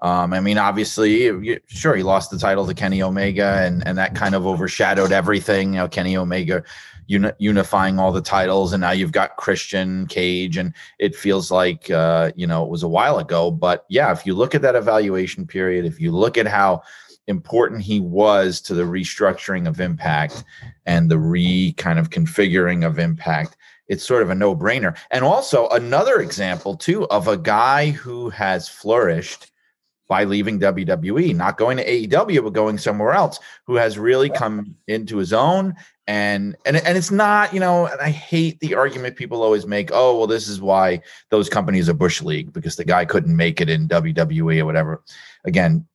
Um, 0.02 0.32
I 0.32 0.40
mean, 0.40 0.58
obviously, 0.58 1.60
sure, 1.66 1.94
he 1.94 2.02
lost 2.02 2.32
the 2.32 2.38
title 2.38 2.66
to 2.66 2.74
Kenny 2.74 3.00
Omega, 3.00 3.60
and 3.62 3.86
and 3.86 3.96
that 3.98 4.16
kind 4.16 4.34
of 4.34 4.46
overshadowed 4.46 5.12
everything. 5.12 5.74
You 5.74 5.80
know, 5.80 5.88
Kenny 5.88 6.16
Omega 6.16 6.64
uni- 7.08 7.32
unifying 7.38 7.98
all 7.98 8.12
the 8.12 8.22
titles, 8.22 8.72
and 8.72 8.82
now 8.82 8.92
you've 8.92 9.12
got 9.12 9.36
Christian 9.36 10.06
Cage, 10.06 10.56
and 10.56 10.72
it 11.00 11.16
feels 11.16 11.50
like 11.50 11.90
uh, 11.90 12.30
you 12.36 12.46
know 12.46 12.64
it 12.64 12.70
was 12.70 12.84
a 12.84 12.88
while 12.88 13.18
ago. 13.18 13.50
But 13.50 13.84
yeah, 13.88 14.12
if 14.12 14.24
you 14.24 14.34
look 14.34 14.54
at 14.54 14.62
that 14.62 14.76
evaluation 14.76 15.46
period, 15.46 15.84
if 15.84 16.00
you 16.00 16.12
look 16.12 16.38
at 16.38 16.46
how 16.46 16.82
important 17.26 17.82
he 17.82 18.00
was 18.00 18.60
to 18.62 18.74
the 18.74 18.84
restructuring 18.84 19.68
of 19.68 19.80
Impact 19.80 20.44
and 20.86 21.10
the 21.10 21.18
re 21.18 21.72
kind 21.72 21.98
of 21.98 22.10
configuring 22.10 22.86
of 22.86 22.98
Impact, 22.98 23.56
it's 23.88 24.04
sort 24.04 24.22
of 24.22 24.30
a 24.30 24.34
no 24.34 24.54
brainer. 24.54 24.96
And 25.10 25.24
also 25.24 25.68
another 25.70 26.20
example 26.20 26.76
too 26.76 27.06
of 27.08 27.26
a 27.26 27.36
guy 27.36 27.90
who 27.90 28.30
has 28.30 28.68
flourished 28.68 29.50
by 30.08 30.24
leaving 30.24 30.58
WWE, 30.58 31.36
not 31.36 31.58
going 31.58 31.76
to 31.76 31.86
AEW, 31.86 32.42
but 32.42 32.54
going 32.54 32.78
somewhere 32.78 33.12
else, 33.12 33.38
who 33.66 33.74
has 33.74 33.98
really 33.98 34.30
come 34.30 34.74
into 34.86 35.18
his 35.18 35.34
own. 35.34 35.74
And 36.08 36.56
and 36.64 36.78
and 36.78 36.96
it's 36.96 37.10
not, 37.10 37.52
you 37.52 37.60
know, 37.60 37.86
and 37.86 38.00
I 38.00 38.08
hate 38.08 38.58
the 38.60 38.74
argument 38.74 39.16
people 39.16 39.42
always 39.42 39.66
make, 39.66 39.90
oh, 39.92 40.16
well, 40.16 40.26
this 40.26 40.48
is 40.48 40.58
why 40.58 41.02
those 41.28 41.50
companies 41.50 41.86
are 41.90 41.94
Bush 41.94 42.22
League, 42.22 42.50
because 42.50 42.76
the 42.76 42.84
guy 42.84 43.04
couldn't 43.04 43.36
make 43.36 43.60
it 43.60 43.68
in 43.68 43.88
WWE 43.88 44.60
or 44.60 44.64
whatever. 44.64 45.04
Again, 45.44 45.86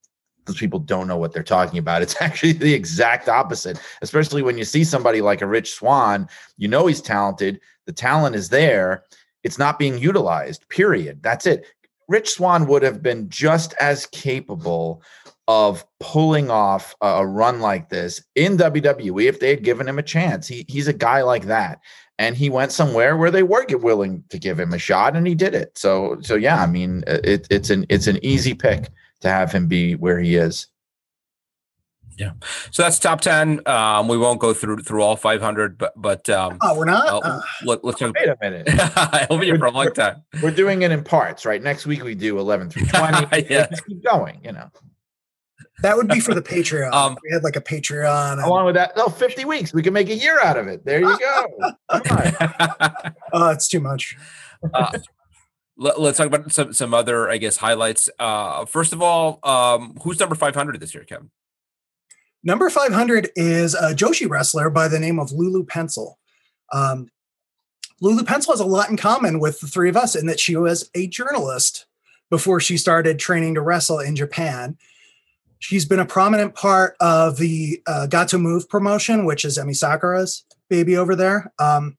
those 0.45 0.57
people 0.57 0.77
don't 0.77 1.07
know 1.07 1.17
what 1.17 1.33
they're 1.33 1.41
talking 1.41 1.79
about. 1.79 2.01
It's 2.03 2.21
actually 2.21 2.51
the 2.51 2.75
exact 2.75 3.27
opposite, 3.27 3.81
especially 4.03 4.43
when 4.43 4.55
you 4.55 4.65
see 4.65 4.83
somebody 4.83 5.19
like 5.19 5.41
a 5.41 5.47
Rich 5.47 5.73
Swann 5.73 6.29
you 6.57 6.67
know 6.67 6.85
he's 6.85 7.01
talented, 7.01 7.59
the 7.87 7.91
talent 7.91 8.35
is 8.35 8.49
there, 8.49 9.05
it's 9.43 9.57
not 9.57 9.79
being 9.79 9.97
utilized, 9.97 10.69
period. 10.69 11.23
That's 11.23 11.47
it. 11.47 11.65
Rich 12.07 12.29
Swann 12.29 12.67
would 12.67 12.83
have 12.83 13.01
been 13.01 13.29
just 13.29 13.73
as 13.79 14.05
capable 14.05 15.01
of 15.47 15.85
pulling 15.99 16.49
off 16.49 16.95
a 17.01 17.25
run 17.25 17.59
like 17.59 17.89
this 17.89 18.23
in 18.35 18.57
WWE 18.57 19.27
if 19.27 19.39
they 19.39 19.49
had 19.49 19.63
given 19.63 19.87
him 19.87 19.99
a 19.99 20.03
chance. 20.03 20.47
He, 20.47 20.65
he's 20.67 20.87
a 20.87 20.93
guy 20.93 21.21
like 21.21 21.45
that. 21.45 21.79
And 22.19 22.37
he 22.37 22.49
went 22.49 22.71
somewhere 22.71 23.17
where 23.17 23.31
they 23.31 23.43
were 23.43 23.65
willing 23.71 24.23
to 24.29 24.37
give 24.37 24.59
him 24.59 24.71
a 24.71 24.77
shot, 24.77 25.15
and 25.15 25.25
he 25.25 25.33
did 25.33 25.55
it. 25.55 25.77
So, 25.77 26.17
so 26.21 26.35
yeah, 26.35 26.61
I 26.61 26.67
mean, 26.67 27.03
it, 27.07 27.47
it's 27.49 27.71
an 27.71 27.87
it's 27.89 28.05
an 28.05 28.23
easy 28.23 28.53
pick 28.53 28.89
to 29.21 29.29
have 29.29 29.51
him 29.51 29.67
be 29.67 29.95
where 29.95 30.19
he 30.19 30.35
is. 30.35 30.67
Yeah. 32.17 32.33
So 32.71 32.83
that's 32.83 32.99
top 32.99 33.21
10. 33.21 33.67
Um, 33.67 34.07
we 34.07 34.17
won't 34.17 34.39
go 34.39 34.53
through 34.53 34.77
through 34.83 35.01
all 35.01 35.15
500, 35.15 35.77
but 35.77 35.93
but 35.95 36.29
um, 36.29 36.57
oh, 36.61 36.77
we're 36.77 36.85
not. 36.85 37.07
Uh, 37.07 37.19
uh, 37.23 37.41
let, 37.63 37.83
us 37.83 37.99
wait 37.99 38.15
a 38.15 38.37
minute. 38.41 38.69
I'll 39.29 39.37
be 39.37 39.47
here 39.47 39.57
for 39.57 39.65
a 39.65 39.71
long 39.71 39.91
time. 39.93 40.23
We're 40.41 40.51
doing 40.51 40.83
it 40.83 40.91
in 40.91 41.03
parts, 41.03 41.45
right? 41.45 41.61
Next 41.61 41.85
week 41.85 42.03
we 42.03 42.15
do 42.15 42.39
11 42.39 42.69
through 42.69 42.85
20. 42.93 43.45
yeah. 43.49 43.67
keep 43.87 44.03
going, 44.03 44.39
you 44.43 44.51
know. 44.51 44.69
That 45.81 45.97
would 45.97 46.07
be 46.07 46.19
for 46.19 46.33
the 46.33 46.41
Patreon. 46.53 46.93
Um, 46.93 47.17
we 47.23 47.31
had 47.31 47.43
like 47.43 47.55
a 47.55 47.61
Patreon. 47.61 48.33
And... 48.33 48.41
Along 48.41 48.65
with 48.65 48.75
that, 48.75 48.95
no, 48.95 49.07
50 49.07 49.45
weeks. 49.45 49.73
We 49.73 49.83
can 49.83 49.93
make 49.93 50.09
a 50.09 50.15
year 50.15 50.39
out 50.39 50.57
of 50.57 50.67
it. 50.67 50.85
There 50.85 51.01
you 51.01 51.17
go. 51.17 51.47
oh, 53.33 53.49
it's 53.49 53.67
too 53.67 53.79
much. 53.79 54.15
Uh, 54.73 54.97
let, 55.77 55.97
us 55.97 56.17
talk 56.17 56.27
about 56.27 56.51
some 56.51 56.73
some 56.73 56.93
other, 56.93 57.29
I 57.29 57.37
guess, 57.37 57.57
highlights. 57.57 58.09
Uh, 58.19 58.65
first 58.65 58.93
of 58.93 59.01
all, 59.01 59.39
um, 59.43 59.97
who's 60.03 60.19
number 60.19 60.35
500 60.35 60.79
this 60.79 60.93
year, 60.93 61.03
Kevin? 61.03 61.31
Number 62.43 62.69
500 62.69 63.31
is 63.35 63.73
a 63.73 63.93
Joshi 63.93 64.29
wrestler 64.29 64.69
by 64.69 64.87
the 64.87 64.99
name 64.99 65.19
of 65.19 65.31
Lulu 65.31 65.65
Pencil. 65.65 66.19
Um, 66.71 67.09
Lulu 68.01 68.23
Pencil 68.23 68.51
has 68.53 68.59
a 68.59 68.65
lot 68.65 68.89
in 68.89 68.97
common 68.97 69.39
with 69.39 69.61
the 69.61 69.67
three 69.67 69.89
of 69.89 69.95
us 69.95 70.15
in 70.15 70.25
that 70.25 70.39
she 70.39 70.57
was 70.57 70.89
a 70.93 71.07
journalist 71.07 71.85
before 72.29 72.59
she 72.59 72.77
started 72.77 73.17
training 73.17 73.55
to 73.55 73.61
wrestle 73.61 73.99
in 73.99 74.15
Japan. 74.15 74.77
She's 75.63 75.85
been 75.85 75.99
a 75.99 76.05
prominent 76.05 76.55
part 76.55 76.97
of 76.99 77.37
the 77.37 77.81
uh, 77.87 78.05
to 78.07 78.37
Move 78.37 78.67
promotion, 78.67 79.23
which 79.23 79.45
is 79.45 79.57
Emi 79.57 79.73
Sakura's 79.73 80.43
baby 80.69 80.97
over 80.97 81.15
there. 81.15 81.53
Um, 81.57 81.97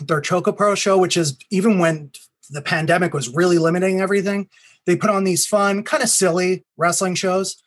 their 0.00 0.22
Choco 0.22 0.50
Pro 0.50 0.74
show, 0.74 0.96
which 0.96 1.18
is 1.18 1.36
even 1.50 1.78
when 1.78 2.10
the 2.48 2.62
pandemic 2.62 3.12
was 3.12 3.28
really 3.28 3.58
limiting 3.58 4.00
everything, 4.00 4.48
they 4.86 4.96
put 4.96 5.10
on 5.10 5.24
these 5.24 5.46
fun, 5.46 5.82
kind 5.84 6.02
of 6.02 6.08
silly 6.08 6.64
wrestling 6.78 7.14
shows. 7.14 7.62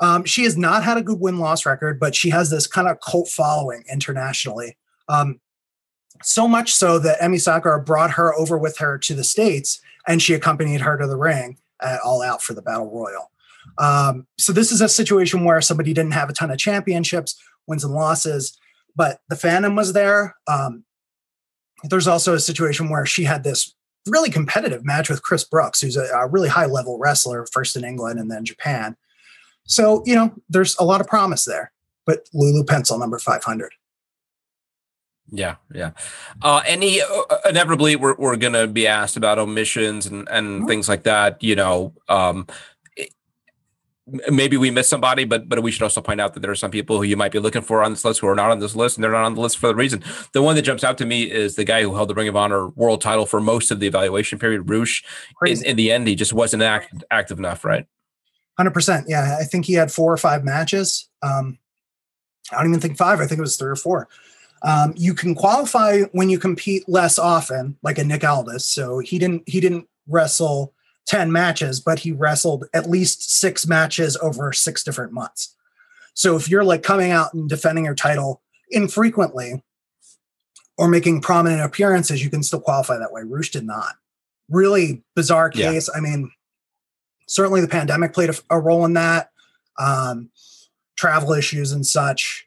Um, 0.00 0.24
she 0.24 0.42
has 0.42 0.56
not 0.56 0.82
had 0.82 0.96
a 0.96 1.02
good 1.02 1.20
win 1.20 1.38
loss 1.38 1.64
record, 1.64 2.00
but 2.00 2.16
she 2.16 2.30
has 2.30 2.50
this 2.50 2.66
kind 2.66 2.88
of 2.88 2.98
cult 2.98 3.28
following 3.28 3.84
internationally. 3.88 4.76
Um, 5.08 5.38
so 6.20 6.48
much 6.48 6.74
so 6.74 6.98
that 6.98 7.20
Emi 7.20 7.40
Sakura 7.40 7.80
brought 7.80 8.10
her 8.10 8.34
over 8.34 8.58
with 8.58 8.78
her 8.78 8.98
to 8.98 9.14
the 9.14 9.22
States 9.22 9.80
and 10.08 10.20
she 10.20 10.34
accompanied 10.34 10.80
her 10.80 10.98
to 10.98 11.06
the 11.06 11.16
ring 11.16 11.58
at 11.80 12.00
All 12.00 12.22
Out 12.22 12.42
for 12.42 12.54
the 12.54 12.62
Battle 12.62 12.90
Royal. 12.90 13.30
Um, 13.78 14.26
so 14.38 14.52
this 14.52 14.72
is 14.72 14.80
a 14.80 14.88
situation 14.88 15.44
where 15.44 15.60
somebody 15.60 15.92
didn't 15.92 16.12
have 16.12 16.28
a 16.28 16.32
ton 16.32 16.50
of 16.50 16.58
championships, 16.58 17.40
wins 17.66 17.84
and 17.84 17.94
losses, 17.94 18.58
but 18.96 19.20
the 19.28 19.36
fandom 19.36 19.76
was 19.76 19.92
there. 19.92 20.36
Um, 20.46 20.84
there's 21.84 22.08
also 22.08 22.34
a 22.34 22.40
situation 22.40 22.88
where 22.88 23.06
she 23.06 23.24
had 23.24 23.44
this 23.44 23.74
really 24.06 24.30
competitive 24.30 24.84
match 24.84 25.08
with 25.08 25.22
Chris 25.22 25.44
Brooks, 25.44 25.80
who's 25.80 25.96
a, 25.96 26.04
a 26.06 26.26
really 26.26 26.48
high 26.48 26.66
level 26.66 26.98
wrestler, 26.98 27.46
first 27.52 27.76
in 27.76 27.84
England 27.84 28.18
and 28.18 28.30
then 28.30 28.44
Japan. 28.44 28.96
So, 29.64 30.02
you 30.06 30.14
know, 30.14 30.34
there's 30.48 30.76
a 30.78 30.84
lot 30.84 31.00
of 31.00 31.06
promise 31.06 31.44
there. 31.44 31.72
But 32.06 32.28
Lulu 32.32 32.64
Pencil, 32.64 32.98
number 32.98 33.18
500. 33.18 33.72
Yeah, 35.30 35.56
yeah. 35.74 35.90
Uh, 36.40 36.62
any 36.66 37.02
uh, 37.02 37.36
inevitably, 37.46 37.96
we're 37.96 38.14
we're 38.14 38.36
gonna 38.36 38.66
be 38.66 38.86
asked 38.86 39.18
about 39.18 39.38
omissions 39.38 40.06
and 40.06 40.26
and 40.30 40.46
mm-hmm. 40.60 40.66
things 40.66 40.88
like 40.88 41.02
that. 41.02 41.42
You 41.42 41.54
know, 41.54 41.92
um, 42.08 42.46
maybe 44.30 44.56
we 44.56 44.70
missed 44.70 44.90
somebody, 44.90 45.24
but 45.24 45.48
but 45.48 45.62
we 45.62 45.70
should 45.70 45.82
also 45.82 46.00
point 46.00 46.20
out 46.20 46.34
that 46.34 46.40
there 46.40 46.50
are 46.50 46.56
some 46.56 46.70
people 46.70 46.96
who 46.96 47.02
you 47.04 47.16
might 47.16 47.32
be 47.32 47.38
looking 47.38 47.62
for 47.62 47.82
on 47.82 47.92
this 47.92 48.04
list 48.04 48.20
who 48.20 48.28
are 48.28 48.34
not 48.34 48.50
on 48.50 48.58
this 48.58 48.76
list, 48.76 48.96
and 48.96 49.04
they're 49.04 49.12
not 49.12 49.24
on 49.24 49.34
the 49.34 49.40
list 49.40 49.58
for 49.58 49.68
the 49.68 49.74
reason. 49.74 50.02
The 50.32 50.42
one 50.42 50.56
that 50.56 50.62
jumps 50.62 50.84
out 50.84 50.98
to 50.98 51.06
me 51.06 51.30
is 51.30 51.56
the 51.56 51.64
guy 51.64 51.82
who 51.82 51.94
held 51.94 52.08
the 52.08 52.14
Ring 52.14 52.28
of 52.28 52.36
Honor 52.36 52.68
World 52.68 53.00
Title 53.00 53.26
for 53.26 53.40
most 53.40 53.70
of 53.70 53.80
the 53.80 53.86
evaluation 53.86 54.38
period, 54.38 54.68
Rush. 54.68 55.04
In, 55.46 55.64
in, 55.64 55.76
the 55.76 55.92
end, 55.92 56.08
he 56.08 56.14
just 56.14 56.32
wasn't 56.32 56.62
act, 56.62 57.04
active 57.10 57.38
enough, 57.38 57.64
right? 57.64 57.86
Hundred 58.56 58.72
percent. 58.72 59.06
Yeah, 59.08 59.36
I 59.40 59.44
think 59.44 59.64
he 59.64 59.74
had 59.74 59.92
four 59.92 60.12
or 60.12 60.16
five 60.16 60.44
matches. 60.44 61.08
Um, 61.22 61.58
I 62.52 62.62
don't 62.62 62.70
even 62.70 62.80
think 62.80 62.96
five. 62.96 63.20
I 63.20 63.26
think 63.26 63.38
it 63.38 63.42
was 63.42 63.56
three 63.56 63.70
or 63.70 63.76
four. 63.76 64.08
Um, 64.62 64.92
you 64.96 65.14
can 65.14 65.34
qualify 65.34 66.02
when 66.12 66.30
you 66.30 66.38
compete 66.38 66.88
less 66.88 67.18
often, 67.18 67.76
like 67.82 67.98
a 67.98 68.04
Nick 68.04 68.24
Aldis. 68.24 68.64
So 68.64 68.98
he 68.98 69.18
didn't 69.18 69.42
he 69.46 69.60
didn't 69.60 69.88
wrestle 70.08 70.72
10 71.08 71.32
matches, 71.32 71.80
but 71.80 72.00
he 72.00 72.12
wrestled 72.12 72.66
at 72.74 72.88
least 72.88 73.30
six 73.30 73.66
matches 73.66 74.16
over 74.18 74.52
six 74.52 74.84
different 74.84 75.12
months. 75.12 75.54
So 76.14 76.36
if 76.36 76.48
you're 76.48 76.64
like 76.64 76.82
coming 76.82 77.10
out 77.10 77.32
and 77.32 77.48
defending 77.48 77.86
your 77.86 77.94
title 77.94 78.42
infrequently 78.70 79.62
or 80.76 80.86
making 80.86 81.22
prominent 81.22 81.62
appearances, 81.62 82.22
you 82.22 82.28
can 82.28 82.42
still 82.42 82.60
qualify 82.60 82.98
that 82.98 83.12
way. 83.12 83.22
Rush 83.24 83.50
did 83.50 83.64
not. 83.64 83.94
Really 84.50 85.02
bizarre 85.16 85.50
case. 85.50 85.88
Yeah. 85.92 85.98
I 85.98 86.00
mean, 86.00 86.30
certainly 87.26 87.62
the 87.62 87.68
pandemic 87.68 88.12
played 88.12 88.30
a, 88.30 88.34
a 88.50 88.60
role 88.60 88.84
in 88.84 88.92
that, 88.92 89.30
um, 89.78 90.28
travel 90.96 91.32
issues 91.32 91.72
and 91.72 91.86
such. 91.86 92.46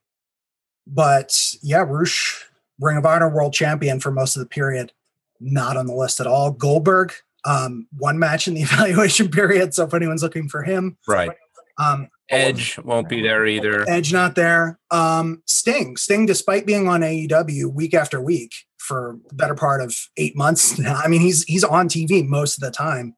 But 0.85 1.55
yeah, 1.63 1.83
Rush, 1.88 2.45
Ring 2.79 2.97
of 2.97 3.05
Honor 3.05 3.29
world 3.29 3.53
champion 3.53 3.99
for 3.99 4.11
most 4.11 4.35
of 4.35 4.41
the 4.41 4.49
period, 4.49 4.91
not 5.39 5.77
on 5.77 5.88
the 5.88 5.95
list 5.95 6.19
at 6.19 6.27
all. 6.27 6.51
Goldberg, 6.51 7.13
um, 7.45 7.88
one 7.97 8.19
match 8.19 8.47
in 8.47 8.53
the 8.53 8.61
evaluation 8.63 9.30
period. 9.30 9.73
So 9.73 9.85
if 9.85 9.93
anyone's 9.93 10.23
looking 10.23 10.47
for 10.49 10.63
him, 10.63 10.97
right. 11.07 11.31
Um, 11.77 12.09
Edge 12.30 12.77
won't 12.80 13.09
be 13.09 13.22
there 13.22 13.45
either. 13.45 13.88
Edge 13.89 14.13
not 14.13 14.35
there. 14.35 14.80
Um, 14.89 15.43
Sting, 15.45 15.97
Sting, 15.97 16.26
despite 16.26 16.65
being 16.65 16.88
on 16.88 17.01
AEW 17.01 17.73
week 17.73 17.93
after 17.93 18.22
week 18.22 18.53
for 18.77 19.18
the 19.27 19.35
better 19.35 19.55
part 19.55 19.81
of 19.81 19.95
eight 20.18 20.35
months 20.35 20.80
now. 20.80 20.95
I 21.03 21.07
mean, 21.07 21.22
he's 21.22 21.43
he's 21.43 21.63
on 21.63 21.89
TV 21.89 22.26
most 22.26 22.55
of 22.55 22.61
the 22.61 22.72
time. 22.72 23.15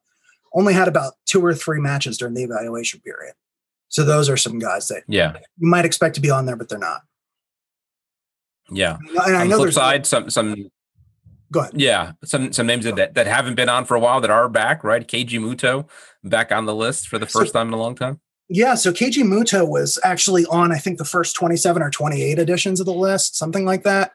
Only 0.54 0.74
had 0.74 0.88
about 0.88 1.14
two 1.26 1.44
or 1.44 1.54
three 1.54 1.80
matches 1.80 2.18
during 2.18 2.36
the 2.36 2.44
evaluation 2.44 3.02
period. 3.02 3.34
So 3.90 4.04
those 4.04 4.30
are 4.30 4.38
some 4.38 4.60
guys 4.60 4.88
that 4.88 5.04
yeah 5.08 5.38
you 5.58 5.68
might 5.68 5.86
expect 5.86 6.16
to 6.16 6.22
be 6.22 6.32
on 6.32 6.46
there, 6.46 6.56
but 6.56 6.70
they're 6.70 6.80
not. 6.80 7.02
Yeah. 8.72 8.98
And 9.26 9.36
I 9.36 9.42
on 9.42 9.50
know 9.50 9.58
the 9.58 9.64
flip 9.64 9.74
side, 9.74 10.06
some 10.06 10.30
some 10.30 10.70
Go 11.52 11.62
ahead. 11.62 11.74
Yeah, 11.76 12.14
some 12.24 12.52
some 12.54 12.68
names 12.68 12.86
that 12.86 13.14
that 13.14 13.28
haven't 13.28 13.56
been 13.56 13.70
on 13.70 13.86
for 13.86 13.96
a 13.96 14.00
while 14.00 14.22
that 14.22 14.30
are 14.30 14.50
back, 14.50 14.84
right? 14.84 15.08
Keiji 15.08 15.40
Muto 15.40 15.88
back 16.24 16.52
on 16.52 16.66
the 16.66 16.76
list 16.76 17.08
for 17.08 17.20
the 17.20 17.26
first 17.26 17.54
so, 17.54 17.60
time 17.60 17.68
in 17.68 17.74
a 17.74 17.78
long 17.78 17.96
time. 17.96 18.20
Yeah, 18.50 18.76
so 18.76 18.92
Keiji 18.92 19.24
Muto 19.24 19.68
was 19.68 20.00
actually 20.04 20.46
on, 20.46 20.72
I 20.72 20.78
think, 20.78 20.98
the 20.98 21.06
first 21.06 21.36
27 21.36 21.82
or 21.82 21.90
28 21.90 22.40
editions 22.40 22.80
of 22.80 22.86
the 22.86 22.94
list, 22.94 23.36
something 23.36 23.66
like 23.66 23.84
that. 23.84 24.12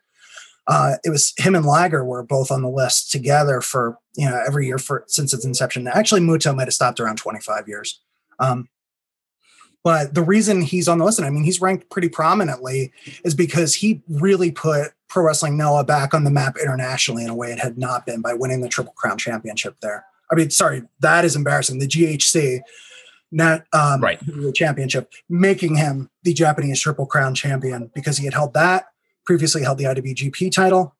Uh, 0.67 0.97
it 1.03 1.11
was 1.11 1.33
him 1.39 1.55
and 1.55 1.65
Liger 1.65 2.05
were 2.05 2.23
both 2.23 2.51
on 2.51 2.61
the 2.61 2.69
list 2.69 3.11
together 3.11 3.63
for 3.63 3.97
you 4.17 4.29
know 4.29 4.41
every 4.47 4.67
year 4.67 4.79
for 4.79 5.05
since 5.07 5.33
its 5.33 5.45
inception. 5.45 5.89
Actually, 5.89 6.21
Muto 6.21 6.55
might 6.55 6.67
have 6.67 6.75
stopped 6.75 7.01
around 7.01 7.17
25 7.17 7.69
years. 7.69 8.01
Um, 8.39 8.69
but 9.85 10.15
the 10.15 10.23
reason 10.23 10.63
he's 10.63 10.89
on 10.89 10.99
the 10.99 11.05
list, 11.05 11.19
and 11.19 11.27
I 11.27 11.31
mean, 11.31 11.45
he's 11.45 11.61
ranked 11.61 11.91
pretty 11.91 12.09
prominently, 12.09 12.93
is 13.25 13.35
because 13.35 13.75
he 13.75 14.03
really 14.09 14.51
put 14.51 14.93
Pro 15.09 15.25
Wrestling 15.25 15.57
Noah 15.57 15.85
back 15.85 16.13
on 16.15 16.25
the 16.25 16.31
map 16.31 16.57
internationally 16.61 17.25
in 17.25 17.31
a 17.31 17.35
way 17.35 17.53
it 17.53 17.59
had 17.59 17.79
not 17.79 18.05
been 18.05 18.21
by 18.21 18.35
winning 18.35 18.61
the 18.61 18.69
Triple 18.69 18.93
Crown 18.95 19.19
Championship 19.19 19.77
there. 19.81 20.05
I 20.31 20.35
mean, 20.35 20.51
sorry, 20.51 20.83
that 21.01 21.25
is 21.25 21.37
embarrassing. 21.37 21.79
The 21.79 21.89
GHC, 21.89 22.61
not 23.31 23.65
um, 23.73 24.03
right. 24.03 24.19
the 24.27 24.53
championship, 24.53 25.13
making 25.29 25.77
him 25.77 26.11
the 26.23 26.35
Japanese 26.35 26.81
Triple 26.81 27.07
Crown 27.07 27.35
champion 27.35 27.91
because 27.95 28.19
he 28.19 28.25
had 28.25 28.35
held 28.35 28.55
that, 28.55 28.87
previously 29.25 29.63
held 29.63 29.79
the 29.79 29.85
IWGP 29.85 30.53
title 30.53 30.95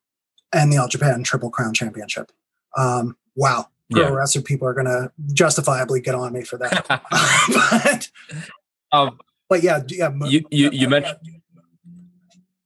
and 0.51 0.71
the 0.71 0.77
All 0.77 0.87
Japan 0.87 1.23
Triple 1.23 1.51
Crown 1.51 1.73
Championship. 1.73 2.31
Um, 2.77 3.17
wow. 3.35 3.67
Pro 3.91 4.03
yeah. 4.03 4.09
wrestler 4.09 4.43
people 4.43 4.67
are 4.67 4.73
going 4.73 4.85
to 4.85 5.11
justifiably 5.33 5.99
get 5.99 6.13
on 6.13 6.31
me 6.31 6.43
for 6.43 6.57
that. 6.57 6.85
but 7.73 8.09
um, 8.91 9.19
but 9.47 9.63
yeah, 9.63 9.81
yeah. 9.87 10.11
You 10.25 10.45
you, 10.51 10.69
you 10.71 10.89
mentioned 10.89 11.39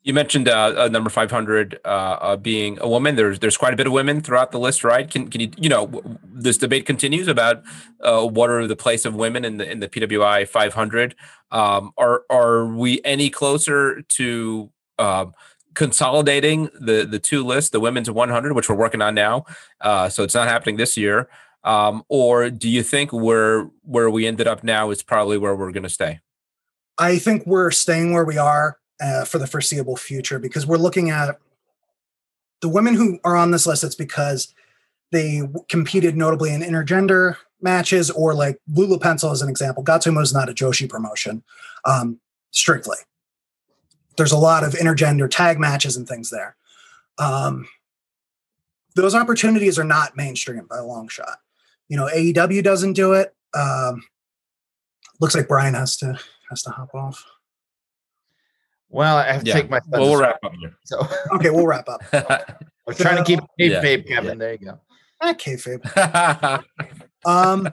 you 0.04 0.14
mentioned 0.14 0.50
uh, 0.50 0.74
uh, 0.78 0.88
number 0.90 1.10
five 1.10 1.32
hundred 1.32 1.80
uh, 1.86 1.88
uh, 1.88 2.36
being 2.36 2.78
a 2.82 2.88
woman. 2.88 3.16
There's 3.16 3.40
there's 3.40 3.56
quite 3.56 3.74
a 3.74 3.78
bit 3.78 3.88
of 3.88 3.94
women 3.94 4.22
throughout 4.22 4.52
the 4.52 4.60
list, 4.60 4.84
right? 4.84 5.10
Can 5.10 5.30
can 5.30 5.40
you 5.42 5.52
you 5.58 5.70
know 5.70 6.02
this 6.24 6.58
debate 6.58 6.86
continues 6.86 7.28
about 7.28 7.64
uh, 8.02 8.26
what 8.28 8.50
are 8.50 8.68
the 8.68 8.76
place 8.76 9.06
of 9.06 9.16
women 9.16 9.46
in 9.46 9.58
the 9.58 9.70
in 9.70 9.80
the 9.80 9.88
PWI 9.88 10.48
500? 10.48 11.16
Um, 11.52 11.94
are 11.98 12.24
are 12.30 12.66
we 12.66 13.00
any 13.06 13.30
closer 13.30 14.02
to 14.02 14.70
um, 15.00 15.34
consolidating 15.74 16.70
the 16.80 17.06
the 17.10 17.20
two 17.20 17.46
lists, 17.46 17.70
the 17.70 17.80
women's 17.80 18.12
100, 18.12 18.54
which 18.54 18.70
we're 18.70 18.76
working 18.76 19.02
on 19.02 19.16
now? 19.16 19.46
Uh, 19.80 20.10
so 20.10 20.24
it's 20.24 20.36
not 20.36 20.50
happening 20.50 20.76
this 20.76 20.98
year. 20.98 21.30
Um, 21.64 22.04
or 22.10 22.50
do 22.50 22.70
you 22.70 22.84
think 22.84 23.14
where 23.14 23.70
where 23.84 24.10
we 24.10 24.28
ended 24.28 24.48
up 24.48 24.64
now 24.64 24.90
is 24.90 25.02
probably 25.02 25.38
where 25.38 25.56
we're 25.56 25.72
going 25.72 25.84
to 25.84 25.90
stay? 25.90 26.20
I 26.98 27.18
think 27.18 27.46
we're 27.46 27.72
staying 27.72 28.14
where 28.14 28.26
we 28.26 28.38
are 28.38 28.78
uh, 29.02 29.26
for 29.26 29.38
the 29.38 29.48
foreseeable 29.48 29.98
future 29.98 30.40
because 30.40 30.68
we're 30.68 30.78
looking 30.78 31.10
at 31.10 31.40
the 32.62 32.70
women 32.70 32.96
who 32.96 33.20
are 33.24 33.36
on 33.36 33.52
this 33.52 33.66
list. 33.66 33.84
It's 33.84 33.96
because 33.96 34.54
they 35.12 35.42
competed 35.70 36.18
notably 36.18 36.54
in 36.54 36.62
intergender 36.62 37.38
matches, 37.62 38.12
or 38.12 38.34
like 38.34 38.60
Lulu 38.72 39.00
Pencil 39.00 39.32
as 39.32 39.42
an 39.42 39.50
example. 39.50 39.84
Gatoh 39.84 40.14
Move 40.14 40.24
is 40.24 40.34
not 40.34 40.50
a 40.50 40.54
Joshi 40.54 40.90
promotion, 40.90 41.44
um, 41.86 42.20
strictly. 42.52 42.98
There's 44.18 44.32
a 44.32 44.38
lot 44.38 44.64
of 44.64 44.74
intergender 44.74 45.30
tag 45.30 45.60
matches 45.60 45.96
and 45.96 46.08
things 46.08 46.30
there. 46.30 46.56
Um, 47.18 47.68
those 48.96 49.16
opportunities 49.16 49.80
are 49.80 49.84
not 49.84 50.18
mainstream 50.18 50.66
by 50.70 50.78
a 50.78 50.86
long 50.86 51.08
shot. 51.08 51.40
You 51.90 51.98
know, 51.98 52.08
AEW 52.08 52.64
doesn't 52.64 52.94
do 52.94 53.14
it. 53.14 53.36
Um, 53.56 54.04
looks 55.20 55.36
like 55.36 55.48
Brian 55.48 55.74
has 55.76 55.98
to 55.98 56.18
has 56.50 56.64
to 56.64 56.70
hop 56.72 56.94
off. 56.96 57.24
Well, 58.90 59.18
I 59.18 59.32
have 59.32 59.42
to 59.44 59.48
Yeah. 59.48 59.54
take 59.56 59.70
my. 59.70 59.80
Well, 59.88 60.02
we'll 60.02 60.22
wrap 60.22 60.38
up 60.44 60.54
here. 60.60 60.76
So 60.86 61.00
Okay, 61.36 61.50
we'll 61.50 61.68
wrap 61.68 61.88
up. 61.90 62.02
I 62.14 62.44
was 62.86 62.98
trying 62.98 63.18
to 63.18 63.24
keep 63.24 63.40
Yeah. 63.58 63.82
kayfabe, 63.82 64.08
Kevin. 64.08 64.38
There 64.38 64.52
you 64.54 64.58
go. 64.60 64.80
Ah, 65.22 65.34
kayfabe. 65.34 66.64
Um, 67.26 67.70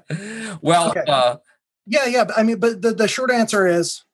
well, 0.62 0.90
Okay. 0.90 1.02
uh, 1.08 1.38
yeah, 1.84 2.06
yeah. 2.06 2.24
I 2.36 2.44
mean, 2.44 2.60
but 2.60 2.82
the, 2.82 2.92
the 2.92 3.08
short 3.08 3.32
answer 3.32 3.66
is 3.66 4.04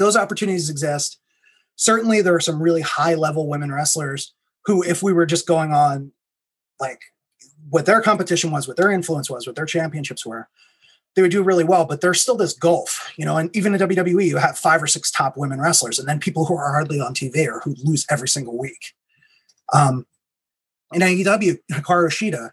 those 0.00 0.16
opportunities 0.16 0.68
exist. 0.68 1.20
Certainly, 1.76 2.22
there 2.22 2.34
are 2.34 2.40
some 2.40 2.60
really 2.60 2.80
high 2.80 3.14
level 3.14 3.48
women 3.48 3.70
wrestlers 3.70 4.34
who, 4.64 4.82
if 4.82 5.00
we 5.00 5.12
were 5.12 5.26
just 5.26 5.46
going 5.46 5.72
on 5.72 6.10
like 6.80 7.00
what 7.70 7.86
their 7.86 8.02
competition 8.02 8.50
was, 8.50 8.68
what 8.68 8.76
their 8.76 8.90
influence 8.90 9.30
was, 9.30 9.46
what 9.46 9.56
their 9.56 9.66
championships 9.66 10.26
were, 10.26 10.48
they 11.14 11.22
would 11.22 11.30
do 11.30 11.42
really 11.42 11.64
well. 11.64 11.84
But 11.84 12.00
there's 12.00 12.20
still 12.20 12.36
this 12.36 12.52
gulf, 12.52 13.12
you 13.16 13.24
know. 13.24 13.36
And 13.36 13.54
even 13.56 13.74
in 13.74 13.80
WWE, 13.80 14.26
you 14.26 14.36
have 14.38 14.58
five 14.58 14.82
or 14.82 14.86
six 14.86 15.10
top 15.10 15.36
women 15.36 15.60
wrestlers, 15.60 15.98
and 15.98 16.08
then 16.08 16.20
people 16.20 16.46
who 16.46 16.56
are 16.56 16.72
hardly 16.72 17.00
on 17.00 17.14
TV 17.14 17.46
or 17.46 17.60
who 17.60 17.74
lose 17.82 18.06
every 18.10 18.28
single 18.28 18.58
week. 18.58 18.94
Um, 19.72 20.06
in 20.92 21.00
AEW, 21.00 21.58
Hikaru 21.70 22.08
Shida, 22.08 22.50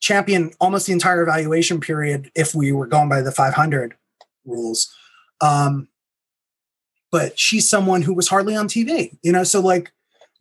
champion 0.00 0.52
almost 0.60 0.86
the 0.86 0.92
entire 0.92 1.22
evaluation 1.22 1.80
period 1.80 2.30
if 2.34 2.54
we 2.54 2.72
were 2.72 2.86
going 2.86 3.08
by 3.08 3.22
the 3.22 3.32
500 3.32 3.94
rules. 4.44 4.94
Um, 5.40 5.88
but 7.10 7.38
she's 7.38 7.68
someone 7.68 8.02
who 8.02 8.12
was 8.12 8.28
hardly 8.28 8.54
on 8.56 8.68
TV, 8.68 9.16
you 9.22 9.32
know, 9.32 9.44
so 9.44 9.60
like 9.60 9.92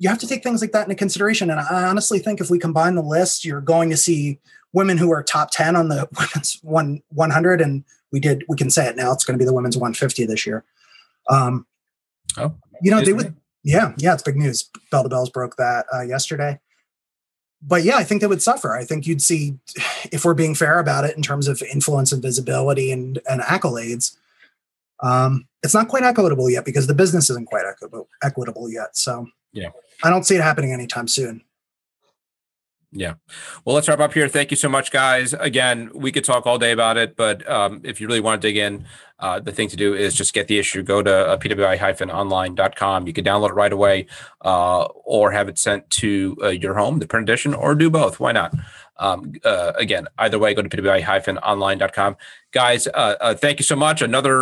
you 0.03 0.09
have 0.09 0.19
to 0.19 0.27
take 0.27 0.43
things 0.43 0.59
like 0.59 0.73
that 0.73 0.83
into 0.83 0.95
consideration. 0.95 1.49
And 1.49 1.61
I 1.61 1.85
honestly 1.85 2.19
think 2.19 2.41
if 2.41 2.49
we 2.49 2.59
combine 2.59 2.95
the 2.95 3.01
list, 3.01 3.45
you're 3.45 3.61
going 3.61 3.89
to 3.89 3.95
see 3.95 4.37
women 4.73 4.97
who 4.97 5.13
are 5.13 5.23
top 5.23 5.51
10 5.51 5.77
on 5.77 5.87
the 5.87 6.09
women's 6.19 6.59
one 6.61 7.01
100. 7.09 7.61
And 7.61 7.85
we 8.11 8.19
did, 8.19 8.43
we 8.49 8.57
can 8.57 8.69
say 8.69 8.85
it 8.85 8.97
now, 8.97 9.13
it's 9.13 9.23
going 9.23 9.39
to 9.39 9.41
be 9.41 9.45
the 9.45 9.53
women's 9.53 9.77
150 9.77 10.25
this 10.25 10.45
year. 10.45 10.65
Um, 11.29 11.65
Oh, 12.35 12.55
you 12.81 12.89
know, 12.89 12.99
they 12.99 13.13
would, 13.13 13.35
yeah, 13.63 13.93
yeah, 13.97 14.13
it's 14.13 14.23
big 14.23 14.35
news. 14.35 14.67
Bell 14.89 15.03
to 15.03 15.09
Bells 15.09 15.29
broke 15.29 15.55
that 15.57 15.85
uh, 15.93 16.01
yesterday. 16.01 16.59
But 17.61 17.83
yeah, 17.83 17.97
I 17.97 18.03
think 18.03 18.21
they 18.21 18.27
would 18.27 18.41
suffer. 18.41 18.75
I 18.75 18.83
think 18.85 19.05
you'd 19.05 19.21
see, 19.21 19.59
if 20.11 20.25
we're 20.25 20.33
being 20.33 20.55
fair 20.55 20.79
about 20.79 21.05
it 21.05 21.15
in 21.15 21.21
terms 21.21 21.47
of 21.47 21.61
influence 21.61 22.11
and 22.11 22.23
visibility 22.23 22.91
and, 22.91 23.19
and 23.29 23.41
accolades, 23.41 24.17
um, 25.03 25.47
it's 25.61 25.75
not 25.75 25.89
quite 25.89 26.03
equitable 26.03 26.49
yet 26.49 26.65
because 26.65 26.87
the 26.87 26.95
business 26.95 27.29
isn't 27.29 27.45
quite 27.45 27.65
equitable, 27.65 28.09
equitable 28.23 28.69
yet. 28.69 28.97
So 28.97 29.27
Yeah. 29.53 29.69
I 30.03 30.09
don't 30.09 30.23
see 30.23 30.35
it 30.35 30.41
happening 30.41 30.71
anytime 30.71 31.07
soon. 31.07 31.43
Yeah. 32.95 33.15
Well, 33.65 33.73
let's 33.73 33.87
wrap 33.87 33.99
up 33.99 34.13
here. 34.13 34.27
Thank 34.27 34.51
you 34.51 34.57
so 34.57 34.69
much, 34.69 34.91
guys. 34.91 35.33
Again, 35.33 35.89
we 35.95 36.11
could 36.11 36.23
talk 36.23 36.45
all 36.45 36.59
day 36.59 36.71
about 36.71 36.95
it, 36.95 37.15
but 37.15 37.47
um, 37.49 37.81
if 37.83 37.99
you 37.99 38.07
really 38.07 38.19
want 38.19 38.39
to 38.39 38.47
dig 38.47 38.55
in, 38.55 38.85
uh, 39.17 39.39
the 39.39 39.51
thing 39.51 39.67
to 39.69 39.75
do 39.75 39.95
is 39.95 40.13
just 40.13 40.33
get 40.33 40.47
the 40.47 40.59
issue. 40.59 40.83
Go 40.83 41.01
to 41.01 41.27
uh, 41.29 41.37
pwi-online.com. 41.37 43.07
You 43.07 43.13
can 43.13 43.25
download 43.25 43.49
it 43.49 43.53
right 43.53 43.73
away 43.73 44.05
uh, 44.45 44.83
or 45.05 45.31
have 45.31 45.49
it 45.49 45.57
sent 45.57 45.89
to 45.91 46.37
uh, 46.43 46.49
your 46.49 46.75
home, 46.75 46.99
the 46.99 47.07
print 47.07 47.27
edition, 47.27 47.55
or 47.55 47.73
do 47.73 47.89
both. 47.89 48.19
Why 48.19 48.31
not? 48.31 48.53
Um, 48.97 49.33
uh, 49.43 49.73
again, 49.75 50.07
either 50.19 50.37
way, 50.37 50.53
go 50.53 50.61
to 50.61 50.69
pwi-online.com. 50.69 52.15
Guys, 52.51 52.87
uh, 52.87 53.15
uh, 53.19 53.33
thank 53.33 53.59
you 53.59 53.63
so 53.63 53.75
much. 53.75 54.03
Another 54.03 54.33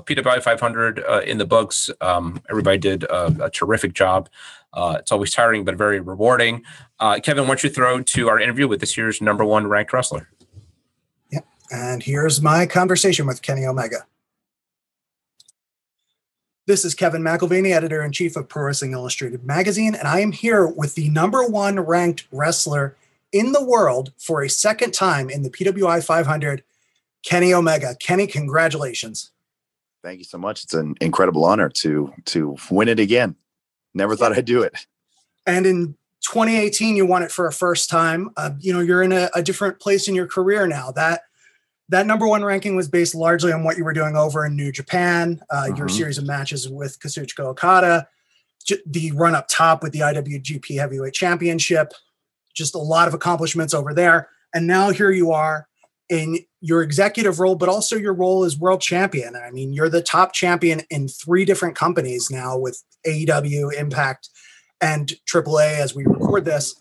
PWI 0.00 0.42
500 0.42 0.98
uh, 0.98 1.20
in 1.24 1.38
the 1.38 1.46
books. 1.46 1.88
Um, 2.00 2.40
everybody 2.50 2.78
did 2.78 3.04
a 3.04 3.48
terrific 3.52 3.92
job. 3.92 4.28
Uh, 4.74 4.96
it's 4.98 5.12
always 5.12 5.30
tiring, 5.30 5.64
but 5.64 5.76
very 5.76 6.00
rewarding. 6.00 6.62
Uh, 6.98 7.20
Kevin, 7.22 7.44
why 7.44 7.48
don't 7.48 7.64
you 7.64 7.70
throw 7.70 8.02
to 8.02 8.28
our 8.28 8.40
interview 8.40 8.66
with 8.66 8.80
this 8.80 8.96
year's 8.96 9.20
number 9.20 9.44
one 9.44 9.66
ranked 9.66 9.92
wrestler? 9.92 10.28
Yeah. 11.30 11.40
And 11.70 12.02
here's 12.02 12.40
my 12.40 12.66
conversation 12.66 13.26
with 13.26 13.42
Kenny 13.42 13.66
Omega. 13.66 14.06
This 16.66 16.84
is 16.84 16.94
Kevin 16.94 17.22
McElvaney, 17.22 17.72
editor 17.72 18.02
in 18.02 18.12
chief 18.12 18.36
of 18.36 18.48
Pro 18.48 18.64
Wrestling 18.64 18.92
Illustrated 18.92 19.44
magazine, 19.44 19.96
and 19.96 20.06
I 20.06 20.20
am 20.20 20.30
here 20.30 20.66
with 20.66 20.94
the 20.94 21.10
number 21.10 21.44
one 21.44 21.80
ranked 21.80 22.28
wrestler 22.30 22.96
in 23.32 23.50
the 23.52 23.64
world 23.64 24.12
for 24.16 24.42
a 24.42 24.48
second 24.48 24.94
time 24.94 25.28
in 25.28 25.42
the 25.42 25.50
PWI 25.50 26.04
500, 26.04 26.62
Kenny 27.24 27.52
Omega. 27.52 27.96
Kenny, 27.96 28.28
congratulations. 28.28 29.32
Thank 30.04 30.18
you 30.18 30.24
so 30.24 30.38
much. 30.38 30.62
It's 30.62 30.74
an 30.74 30.94
incredible 31.00 31.44
honor 31.44 31.68
to 31.68 32.12
to 32.26 32.56
win 32.70 32.88
it 32.88 33.00
again. 33.00 33.36
Never 33.94 34.16
thought 34.16 34.32
I'd 34.36 34.44
do 34.44 34.62
it. 34.62 34.74
And 35.46 35.66
in 35.66 35.96
2018, 36.22 36.96
you 36.96 37.04
won 37.06 37.22
it 37.22 37.32
for 37.32 37.46
a 37.46 37.52
first 37.52 37.90
time. 37.90 38.30
Uh, 38.36 38.50
you 38.60 38.72
know, 38.72 38.80
you're 38.80 39.02
in 39.02 39.12
a, 39.12 39.28
a 39.34 39.42
different 39.42 39.80
place 39.80 40.08
in 40.08 40.14
your 40.14 40.26
career 40.26 40.66
now. 40.66 40.90
That 40.92 41.22
that 41.88 42.06
number 42.06 42.26
one 42.26 42.42
ranking 42.44 42.74
was 42.74 42.88
based 42.88 43.14
largely 43.14 43.52
on 43.52 43.64
what 43.64 43.76
you 43.76 43.84
were 43.84 43.92
doing 43.92 44.16
over 44.16 44.46
in 44.46 44.56
New 44.56 44.72
Japan, 44.72 45.40
uh, 45.50 45.68
your 45.76 45.88
Mhm. 45.88 45.96
series 45.96 46.16
of 46.16 46.24
matches 46.24 46.68
with 46.68 46.98
Kazuchika 47.00 47.40
Okada, 47.40 48.08
j- 48.64 48.78
the 48.86 49.10
run 49.12 49.34
up 49.34 49.46
top 49.48 49.82
with 49.82 49.92
the 49.92 50.02
IWGP 50.02 50.76
Heavyweight 50.76 51.12
Championship, 51.12 51.92
just 52.54 52.74
a 52.74 52.78
lot 52.78 53.08
of 53.08 53.14
accomplishments 53.14 53.74
over 53.74 53.92
there. 53.92 54.28
And 54.54 54.66
now 54.66 54.90
here 54.90 55.10
you 55.10 55.32
are 55.32 55.66
in 56.08 56.38
your 56.62 56.80
executive 56.80 57.40
role, 57.40 57.56
but 57.56 57.68
also 57.68 57.96
your 57.96 58.14
role 58.14 58.44
as 58.44 58.56
world 58.56 58.80
champion. 58.80 59.34
I 59.34 59.50
mean, 59.50 59.72
you're 59.72 59.88
the 59.88 60.00
top 60.00 60.32
champion 60.32 60.82
in 60.90 61.08
three 61.08 61.44
different 61.44 61.74
companies 61.74 62.30
now 62.30 62.56
with 62.56 62.82
AEW, 63.04 63.74
Impact, 63.74 64.28
and 64.80 65.12
AAA 65.26 65.78
as 65.80 65.92
we 65.94 66.04
record 66.04 66.44
this. 66.44 66.76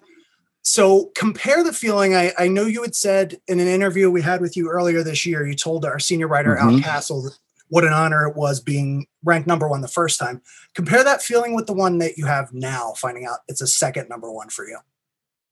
So 0.62 1.12
compare 1.16 1.64
the 1.64 1.74
feeling. 1.74 2.16
I, 2.16 2.32
I 2.38 2.48
know 2.48 2.66
you 2.68 2.84
had 2.84 2.96
said 2.96 3.38
in 3.48 3.60
an 3.60 3.68
interview 3.68 4.12
we 4.12 4.22
had 4.22 4.40
with 4.40 4.56
you 4.56 4.70
earlier 4.70 5.02
this 5.04 5.26
year, 5.26 5.48
you 5.48 5.56
told 5.56 5.84
our 5.84 5.98
senior 5.98 6.28
writer 6.28 6.56
Al 6.56 6.74
Mhm. 6.74 6.84
Castle 6.84 7.32
what 7.70 7.84
an 7.86 7.94
honor 7.94 8.28
it 8.28 8.36
was 8.36 8.60
being 8.60 9.08
ranked 9.24 9.48
number 9.48 9.68
one 9.68 9.82
the 9.82 9.88
first 9.88 10.20
time. 10.20 10.42
Compare 10.76 11.04
that 11.06 11.24
feeling 11.24 11.56
with 11.56 11.66
the 11.66 11.74
one 11.74 11.98
that 12.00 12.18
you 12.18 12.26
have 12.28 12.54
now, 12.54 12.94
finding 12.98 13.26
out 13.26 13.40
it's 13.48 13.62
a 13.62 13.68
second 13.68 14.10
number 14.10 14.32
one 14.32 14.50
for 14.50 14.68
you. 14.68 14.78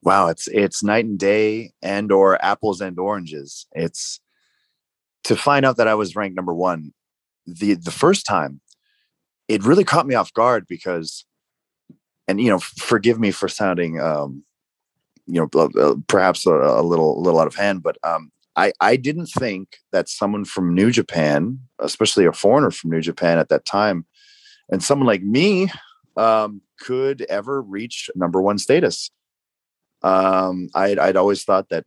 Wow, 0.01 0.29
it's 0.29 0.47
it's 0.47 0.83
night 0.83 1.05
and 1.05 1.19
day 1.19 1.71
and 1.81 2.11
or 2.11 2.43
apples 2.43 2.81
and 2.81 2.97
oranges. 2.97 3.67
It's 3.73 4.21
to 5.25 5.35
find 5.35 5.65
out 5.65 5.77
that 5.77 5.87
I 5.87 5.95
was 5.95 6.15
ranked 6.15 6.35
number 6.35 6.53
one 6.53 6.93
the 7.45 7.73
the 7.73 7.91
first 7.91 8.25
time, 8.25 8.61
it 9.47 9.63
really 9.63 9.83
caught 9.83 10.07
me 10.07 10.15
off 10.15 10.33
guard 10.33 10.65
because 10.67 11.25
and 12.27 12.39
you 12.39 12.49
know, 12.49 12.59
forgive 12.59 13.19
me 13.19 13.31
for 13.31 13.47
sounding 13.47 13.99
um 13.99 14.43
you 15.27 15.47
know 15.53 15.99
perhaps 16.07 16.45
a, 16.45 16.51
a 16.51 16.83
little 16.83 17.17
a 17.17 17.21
little 17.21 17.39
out 17.39 17.47
of 17.47 17.55
hand, 17.55 17.83
but 17.83 17.97
um 18.03 18.31
I, 18.55 18.73
I 18.81 18.97
didn't 18.97 19.27
think 19.27 19.77
that 19.93 20.09
someone 20.09 20.43
from 20.43 20.73
New 20.73 20.91
Japan, 20.91 21.59
especially 21.79 22.25
a 22.25 22.33
foreigner 22.33 22.71
from 22.71 22.89
New 22.89 22.99
Japan 22.99 23.37
at 23.37 23.47
that 23.49 23.63
time, 23.63 24.05
and 24.69 24.83
someone 24.83 25.07
like 25.07 25.23
me 25.23 25.71
um, 26.17 26.61
could 26.77 27.21
ever 27.29 27.61
reach 27.61 28.09
number 28.15 28.41
one 28.41 28.57
status. 28.57 29.11
Um, 30.01 30.69
I'd, 30.73 30.99
I'd 30.99 31.15
always 31.15 31.43
thought 31.43 31.69
that, 31.69 31.85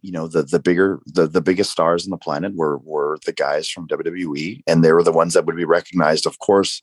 you 0.00 0.10
know, 0.10 0.26
the 0.26 0.42
the 0.42 0.58
bigger 0.58 1.00
the 1.06 1.28
the 1.28 1.40
biggest 1.40 1.70
stars 1.70 2.04
on 2.04 2.10
the 2.10 2.16
planet 2.16 2.56
were 2.56 2.78
were 2.78 3.18
the 3.24 3.32
guys 3.32 3.68
from 3.68 3.86
WWE, 3.86 4.62
and 4.66 4.82
they 4.82 4.92
were 4.92 5.04
the 5.04 5.12
ones 5.12 5.34
that 5.34 5.46
would 5.46 5.56
be 5.56 5.64
recognized, 5.64 6.26
of 6.26 6.40
course, 6.40 6.82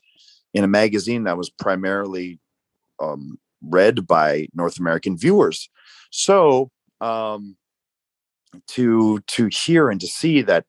in 0.54 0.64
a 0.64 0.70
magazine 0.70 1.26
that 1.26 1.38
was 1.38 1.50
primarily 1.50 2.40
um, 3.02 3.38
read 3.62 4.08
by 4.08 4.48
North 4.54 4.80
American 4.80 5.18
viewers. 5.18 5.70
So 6.12 6.72
um, 7.02 7.58
to 8.68 9.20
to 9.20 9.48
hear 9.48 9.90
and 9.90 10.00
to 10.02 10.08
see 10.08 10.42
that 10.44 10.66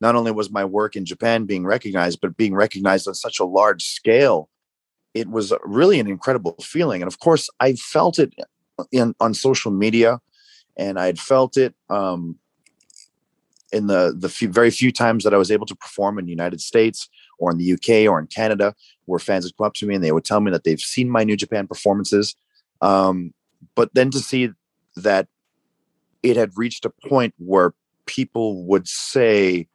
not 0.00 0.14
only 0.14 0.32
was 0.32 0.50
my 0.50 0.64
work 0.64 0.96
in 0.96 1.04
Japan 1.04 1.44
being 1.44 1.66
recognized, 1.66 2.20
but 2.20 2.36
being 2.36 2.54
recognized 2.54 3.06
on 3.06 3.14
such 3.14 3.38
a 3.38 3.44
large 3.44 3.84
scale, 3.84 4.48
it 5.12 5.28
was 5.28 5.52
really 5.64 6.00
an 6.00 6.08
incredible 6.08 6.56
feeling. 6.62 7.02
And 7.02 7.08
of 7.08 7.18
course, 7.18 7.50
I 7.60 7.74
felt 7.74 8.18
it 8.18 8.32
in 8.92 9.14
on 9.20 9.34
social 9.34 9.70
media, 9.70 10.20
and 10.76 10.98
I 10.98 11.06
had 11.06 11.18
felt 11.18 11.56
it 11.56 11.74
um, 11.88 12.38
in 13.72 13.86
the 13.86 14.14
the 14.16 14.28
few, 14.28 14.48
very 14.48 14.70
few 14.70 14.92
times 14.92 15.24
that 15.24 15.34
I 15.34 15.38
was 15.38 15.50
able 15.50 15.66
to 15.66 15.76
perform 15.76 16.18
in 16.18 16.24
the 16.24 16.30
United 16.30 16.60
States 16.60 17.08
or 17.38 17.50
in 17.50 17.58
the 17.58 17.72
UK 17.72 18.10
or 18.10 18.18
in 18.18 18.26
Canada, 18.26 18.74
where 19.06 19.18
fans 19.18 19.44
would 19.44 19.56
come 19.56 19.66
up 19.66 19.74
to 19.74 19.86
me 19.86 19.94
and 19.94 20.04
they 20.04 20.12
would 20.12 20.24
tell 20.24 20.40
me 20.40 20.50
that 20.50 20.64
they've 20.64 20.80
seen 20.80 21.08
my 21.08 21.24
New 21.24 21.36
Japan 21.36 21.66
performances. 21.66 22.36
Um, 22.80 23.32
but 23.74 23.90
then 23.94 24.10
to 24.10 24.18
see 24.20 24.50
that 24.96 25.28
it 26.22 26.36
had 26.36 26.52
reached 26.56 26.84
a 26.84 26.92
point 27.08 27.34
where 27.38 27.74
people 28.06 28.64
would 28.64 28.88
say 28.88 29.68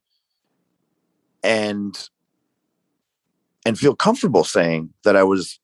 and 1.43 2.09
and 3.65 3.79
feel 3.79 3.95
comfortable 3.95 4.43
saying 4.43 4.93
that 5.03 5.15
I 5.15 5.23
was 5.23 5.59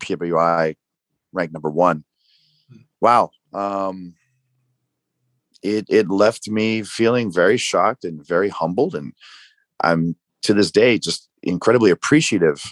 PWI 0.00 0.76
ranked 1.32 1.52
number 1.52 1.70
one. 1.70 2.04
Wow. 3.00 3.30
Um, 3.52 4.14
it 5.62 5.86
it 5.88 6.10
left 6.10 6.48
me 6.48 6.82
feeling 6.82 7.32
very 7.32 7.56
shocked 7.56 8.04
and 8.04 8.26
very 8.26 8.48
humbled, 8.48 8.94
and 8.94 9.12
I'm 9.82 10.16
to 10.42 10.54
this 10.54 10.70
day 10.70 10.98
just 10.98 11.28
incredibly 11.42 11.90
appreciative 11.90 12.62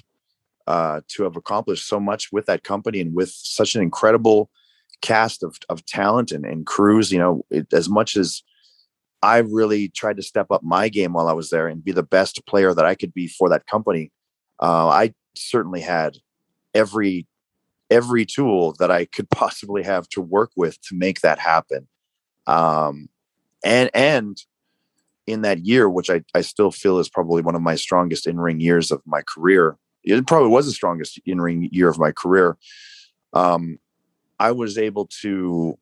uh, 0.67 1.01
to 1.09 1.25
have 1.25 1.37
accomplished 1.37 1.89
so 1.89 2.01
much 2.01 2.31
with 2.33 2.47
that 2.47 2.65
company 2.65 3.01
and 3.01 3.15
with 3.15 3.31
such 3.31 3.75
an 3.75 3.83
incredible 3.83 4.51
cast 5.03 5.43
of 5.43 5.57
of 5.69 5.85
talent 5.87 6.33
and, 6.33 6.45
and 6.45 6.67
crews. 6.67 7.13
You 7.13 7.19
know, 7.19 7.43
it, 7.51 7.73
as 7.73 7.89
much 7.89 8.17
as 8.17 8.43
I 9.23 9.39
really 9.39 9.89
tried 9.89 10.17
to 10.17 10.23
step 10.23 10.49
up 10.51 10.63
my 10.63 10.89
game 10.89 11.13
while 11.15 11.29
I 11.29 11.33
was 11.33 11.51
there 11.51 11.69
and 11.69 11.85
be 11.85 11.93
the 11.93 12.03
best 12.03 12.45
player 12.47 12.75
that 12.75 12.85
I 12.85 12.95
could 12.95 13.15
be 13.15 13.29
for 13.29 13.49
that 13.51 13.67
company. 13.67 14.11
Uh, 14.61 14.89
I 14.89 15.15
certainly 15.37 15.81
had 15.81 16.19
every 16.75 17.27
every 17.93 18.25
tool 18.25 18.75
that 18.79 18.91
I 18.91 19.05
could 19.05 19.31
possibly 19.31 19.83
have 19.83 20.09
to 20.11 20.21
work 20.21 20.51
with 20.57 20.81
to 20.83 20.97
make 20.97 21.21
that 21.21 21.39
happen. 21.39 21.87
Um, 22.47 23.09
and 23.65 23.91
and 23.95 24.37
in 25.27 25.43
that 25.43 25.65
year, 25.65 25.89
which 25.89 26.11
I, 26.11 26.23
I 26.35 26.41
still 26.41 26.73
feel 26.73 26.99
is 26.99 27.09
probably 27.09 27.43
one 27.43 27.55
of 27.55 27.63
my 27.63 27.77
strongest 27.77 28.27
in 28.27 28.41
ring 28.41 28.59
years 28.59 28.91
of 28.91 29.01
my 29.07 29.23
career, 29.23 29.77
it 30.03 30.27
probably 30.27 30.49
was 30.49 30.67
the 30.67 30.73
strongest 30.73 31.21
in 31.25 31.41
ring 31.41 31.69
year 31.71 31.89
of 31.89 31.99
my 31.99 32.11
career. 32.11 32.57
Um, 33.33 33.79
I 34.41 34.51
was 34.51 34.77
able 34.77 35.07
to 35.21 35.79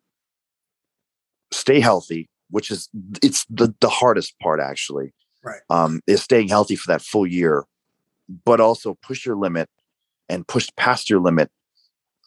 stay 1.51 1.81
healthy, 1.81 2.29
which 2.51 2.71
is 2.71 2.89
it's 3.23 3.47
the 3.49 3.75
the 3.81 3.89
hardest 3.89 4.39
part 4.41 4.61
actually. 4.61 5.15
Right. 5.43 5.61
Um, 5.71 6.03
is 6.07 6.23
staying 6.23 6.49
healthy 6.49 6.77
for 6.77 6.89
that 6.89 7.01
full 7.01 7.27
year, 7.27 7.65
but 8.45 8.61
also 8.61 8.99
push 9.03 9.25
your 9.25 9.37
limit 9.37 9.71
and 10.29 10.47
push 10.47 10.69
past 10.77 11.09
your 11.09 11.21
limit. 11.21 11.51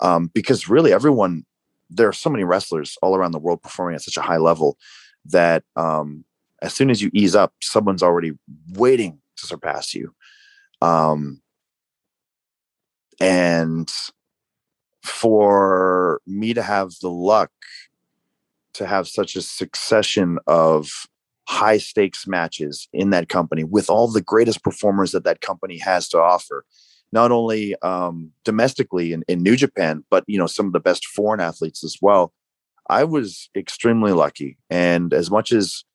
Um, 0.02 0.30
because 0.34 0.68
really 0.68 0.92
everyone 0.92 1.46
there 1.90 2.08
are 2.08 2.14
so 2.14 2.30
many 2.30 2.44
wrestlers 2.44 2.98
all 3.02 3.16
around 3.16 3.32
the 3.32 3.40
world 3.40 3.62
performing 3.62 3.96
at 3.96 4.02
such 4.02 4.18
a 4.18 4.22
high 4.22 4.38
level 4.38 4.78
that 5.26 5.64
um, 5.76 6.26
as 6.62 6.74
soon 6.74 6.90
as 6.90 7.02
you 7.02 7.10
ease 7.14 7.36
up, 7.36 7.54
someone's 7.62 8.04
already 8.04 8.32
waiting 8.74 9.20
to 9.38 9.48
surpass 9.48 9.94
you. 9.94 10.14
Um, 10.82 11.42
and 13.20 13.92
for 15.04 16.22
me 16.26 16.54
to 16.54 16.64
have 16.64 16.92
the 17.02 17.10
luck 17.10 17.52
to 18.74 18.88
have 18.88 19.08
such 19.08 19.36
a 19.36 19.42
succession 19.42 20.40
of 20.48 20.90
high 21.48 21.78
stakes 21.78 22.26
matches 22.26 22.88
in 22.94 23.12
that 23.12 23.30
company 23.30 23.64
with 23.64 23.90
all 23.90 24.08
the 24.08 24.22
greatest 24.22 24.64
performers 24.64 25.12
that 25.12 25.26
that 25.26 25.42
company 25.42 25.78
has 25.78 26.08
to 26.10 26.18
offer 26.18 26.66
not 27.14 27.32
only 27.32 27.76
um, 27.82 28.32
domestically 28.44 29.14
in, 29.14 29.24
in 29.28 29.42
new 29.42 29.56
japan 29.56 30.04
but 30.10 30.24
you 30.28 30.38
know 30.38 30.48
some 30.48 30.66
of 30.66 30.74
the 30.74 30.80
best 30.80 31.06
foreign 31.06 31.40
athletes 31.40 31.84
as 31.84 31.98
well 32.02 32.34
i 32.90 33.04
was 33.04 33.50
extremely 33.56 34.12
lucky 34.12 34.58
and 34.70 35.14
as 35.14 35.32
much 35.32 35.52
as 35.52 35.86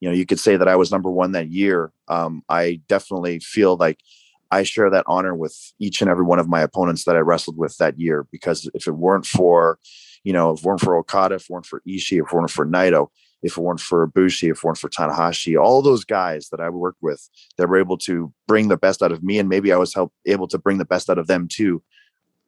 you 0.00 0.08
know 0.08 0.14
you 0.14 0.26
could 0.26 0.38
say 0.38 0.56
that 0.56 0.68
i 0.68 0.76
was 0.76 0.92
number 0.92 1.10
one 1.10 1.32
that 1.32 1.50
year 1.50 1.90
um, 2.08 2.42
i 2.48 2.80
definitely 2.88 3.40
feel 3.40 3.76
like 3.76 3.98
I 4.50 4.62
share 4.62 4.90
that 4.90 5.04
honor 5.06 5.34
with 5.34 5.72
each 5.78 6.00
and 6.00 6.10
every 6.10 6.24
one 6.24 6.38
of 6.38 6.48
my 6.48 6.60
opponents 6.60 7.04
that 7.04 7.16
I 7.16 7.20
wrestled 7.20 7.56
with 7.56 7.76
that 7.78 7.98
year. 7.98 8.26
Because 8.30 8.70
if 8.74 8.86
it 8.86 8.92
weren't 8.92 9.26
for, 9.26 9.78
you 10.22 10.32
know, 10.32 10.52
if 10.52 10.60
it 10.60 10.64
weren't 10.64 10.80
for 10.80 10.96
Okada, 10.96 11.36
if 11.36 11.42
it 11.42 11.50
weren't 11.50 11.66
for 11.66 11.80
Ishii, 11.80 12.22
if 12.22 12.26
it 12.26 12.32
weren't 12.32 12.50
for 12.50 12.66
Naito, 12.66 13.08
if 13.46 13.56
it 13.56 13.60
weren't 13.60 13.80
for 13.80 14.06
Bushi, 14.06 14.48
if 14.48 14.58
it 14.58 14.64
weren't 14.64 14.78
for 14.78 14.88
Tanahashi, 14.88 15.60
all 15.60 15.82
those 15.82 16.04
guys 16.04 16.48
that 16.50 16.60
I 16.60 16.68
worked 16.68 17.02
with 17.02 17.28
that 17.56 17.68
were 17.68 17.78
able 17.78 17.98
to 17.98 18.32
bring 18.46 18.68
the 18.68 18.76
best 18.76 19.02
out 19.02 19.12
of 19.12 19.22
me, 19.22 19.38
and 19.38 19.48
maybe 19.48 19.72
I 19.72 19.76
was 19.76 19.94
help, 19.94 20.12
able 20.26 20.48
to 20.48 20.58
bring 20.58 20.78
the 20.78 20.84
best 20.84 21.08
out 21.08 21.18
of 21.18 21.26
them 21.26 21.48
too, 21.48 21.82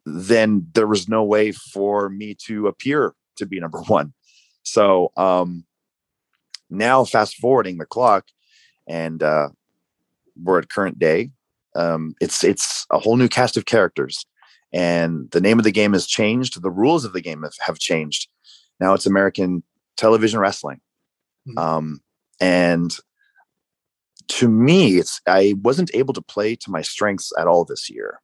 then 0.05 0.66
there 0.75 0.87
was 0.87 1.09
no 1.09 1.25
way 1.25 1.53
for 1.53 2.09
me 2.09 2.35
to 2.47 2.66
appear 2.66 3.15
to 3.37 3.47
be 3.47 3.61
number 3.61 3.81
one. 3.87 4.12
So 4.62 5.12
um, 5.16 5.65
now, 6.70 7.05
fast 7.05 7.37
forwarding 7.37 7.79
the 7.79 7.87
clock, 7.87 8.27
and 8.87 9.23
uh, 9.23 9.49
we're 10.37 10.59
at 10.59 10.69
current 10.69 10.99
day 10.99 11.31
um, 11.79 12.15
it's 12.20 12.43
it's 12.45 12.87
a 12.91 12.99
whole 12.99 13.16
new 13.16 13.29
cast 13.29 13.57
of 13.57 13.66
characters, 13.66 14.27
and 14.73 15.31
the 15.31 15.41
name 15.41 15.59
of 15.59 15.65
the 15.65 15.73
game 15.73 15.93
has 15.93 16.07
changed. 16.07 16.61
The 16.61 16.70
rules 16.70 17.05
of 17.05 17.12
the 17.12 17.20
game 17.20 17.43
have, 17.43 17.55
have 17.61 17.79
changed. 17.79 18.29
Now 18.81 18.95
it's 18.95 19.07
American 19.07 19.62
television 19.97 20.41
wrestling, 20.41 20.81
mm-hmm. 21.49 21.59
um, 21.59 22.01
and 22.41 22.95
to 24.29 24.49
me, 24.49 24.99
it's 24.99 25.20
I 25.27 25.55
wasn't 25.62 25.91
able 25.95 26.15
to 26.15 26.23
play 26.23 26.55
to 26.57 26.70
my 26.70 26.83
strengths 26.83 27.33
at 27.39 27.47
all 27.47 27.65
this 27.65 27.89
year, 27.89 28.20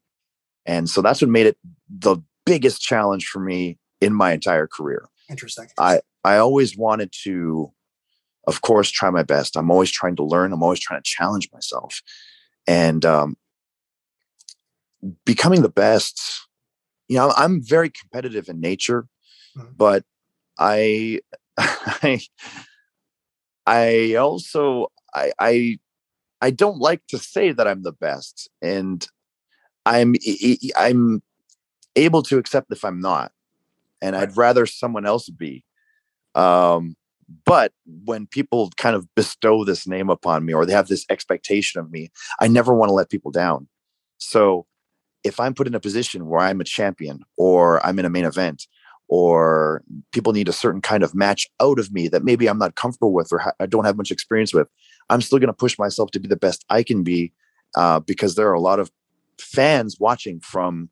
and 0.67 0.89
so 0.89 1.03
that's 1.03 1.21
what 1.21 1.31
made 1.31 1.47
it 1.47 1.57
the 1.89 2.17
biggest 2.45 2.81
challenge 2.81 3.27
for 3.27 3.41
me 3.41 3.79
in 4.01 4.13
my 4.13 4.33
entire 4.33 4.67
career. 4.67 5.09
Interesting. 5.31 5.69
I 5.79 6.01
I 6.25 6.37
always 6.37 6.77
wanted 6.77 7.13
to, 7.25 7.73
of 8.47 8.61
course, 8.61 8.91
try 8.91 9.11
my 9.11 9.23
best. 9.23 9.57
I'm 9.57 9.71
always 9.71 9.91
trying 9.91 10.17
to 10.17 10.25
learn. 10.25 10.53
I'm 10.53 10.63
always 10.63 10.81
trying 10.81 11.01
to 11.01 11.11
challenge 11.11 11.49
myself, 11.53 12.03
and 12.67 13.05
um, 13.05 13.37
becoming 15.25 15.63
the 15.63 15.69
best 15.69 16.21
you 17.09 17.17
know 17.17 17.33
i'm 17.37 17.63
very 17.63 17.91
competitive 17.91 18.49
in 18.49 18.61
nature 18.61 19.07
mm-hmm. 19.57 19.69
but 19.77 20.05
i 20.59 21.21
i 21.59 22.21
i 23.67 24.15
also 24.15 24.89
i 25.15 25.33
i 25.39 25.79
i 26.41 26.51
don't 26.51 26.79
like 26.79 27.03
to 27.09 27.19
say 27.19 27.53
that 27.53 27.67
i'm 27.67 27.83
the 27.83 27.93
best 27.93 28.49
and 28.63 29.09
i'm 29.87 30.15
i'm 30.77 31.23
able 31.97 32.23
to 32.23 32.39
accept 32.39 32.73
if 32.73 32.85
i'm 32.85 33.01
not 33.01 33.33
and 34.03 34.17
i'd 34.17 34.37
rather 34.37 34.67
someone 34.67 35.07
else 35.07 35.29
be 35.29 35.65
um 36.35 36.97
but 37.47 37.73
when 38.05 38.27
people 38.27 38.71
kind 38.77 38.95
of 38.95 39.09
bestow 39.15 39.65
this 39.65 39.87
name 39.87 40.11
upon 40.11 40.45
me 40.45 40.53
or 40.53 40.67
they 40.67 40.75
have 40.75 40.89
this 40.89 41.07
expectation 41.09 41.81
of 41.81 41.91
me 41.91 42.11
i 42.41 42.49
never 42.49 42.75
want 42.75 42.89
to 42.89 42.95
let 42.95 43.11
people 43.11 43.31
down. 43.31 43.67
So 44.19 44.67
if 45.25 45.41
I'm 45.41 45.55
put 45.55 45.67
in 45.67 45.75
a 45.75 45.81
position 45.81 46.27
where 46.27 46.41
I'm 46.41 46.61
a 46.61 46.65
champion 46.65 47.25
or 47.37 47.85
I'm 47.85 47.99
in 47.99 48.05
a 48.05 48.11
main 48.11 48.25
event 48.25 48.67
or 49.09 49.83
people 50.13 50.33
need 50.33 50.49
a 50.49 50.53
certain 50.53 50.81
kind 50.81 51.03
of 51.03 51.15
match 51.15 51.49
out 51.61 51.79
of 51.79 51.93
me 51.93 52.09
that 52.09 52.25
maybe 52.25 52.47
I'm 52.47 52.59
not 52.59 52.75
comfortable 52.75 53.13
with 53.13 53.33
or 53.33 53.39
ha- 53.39 53.53
I 53.61 53.67
don't 53.67 53.85
have 53.85 53.97
much 53.97 54.11
experience 54.11 54.55
with, 54.55 54.69
I'm 55.11 55.21
still 55.21 55.39
going 55.39 55.49
to 55.49 55.53
push 55.53 55.79
myself 55.79 56.11
to 56.13 56.21
be 56.21 56.29
the 56.29 56.37
best 56.37 56.65
I 56.71 56.83
can 56.83 57.03
be 57.03 57.33
uh, 57.77 58.01
because 58.01 58.35
there 58.35 58.49
are 58.49 58.55
a 58.55 58.61
lot 58.61 58.81
of 58.81 58.91
fans 59.39 59.99
watching 60.01 60.41
from, 60.41 60.89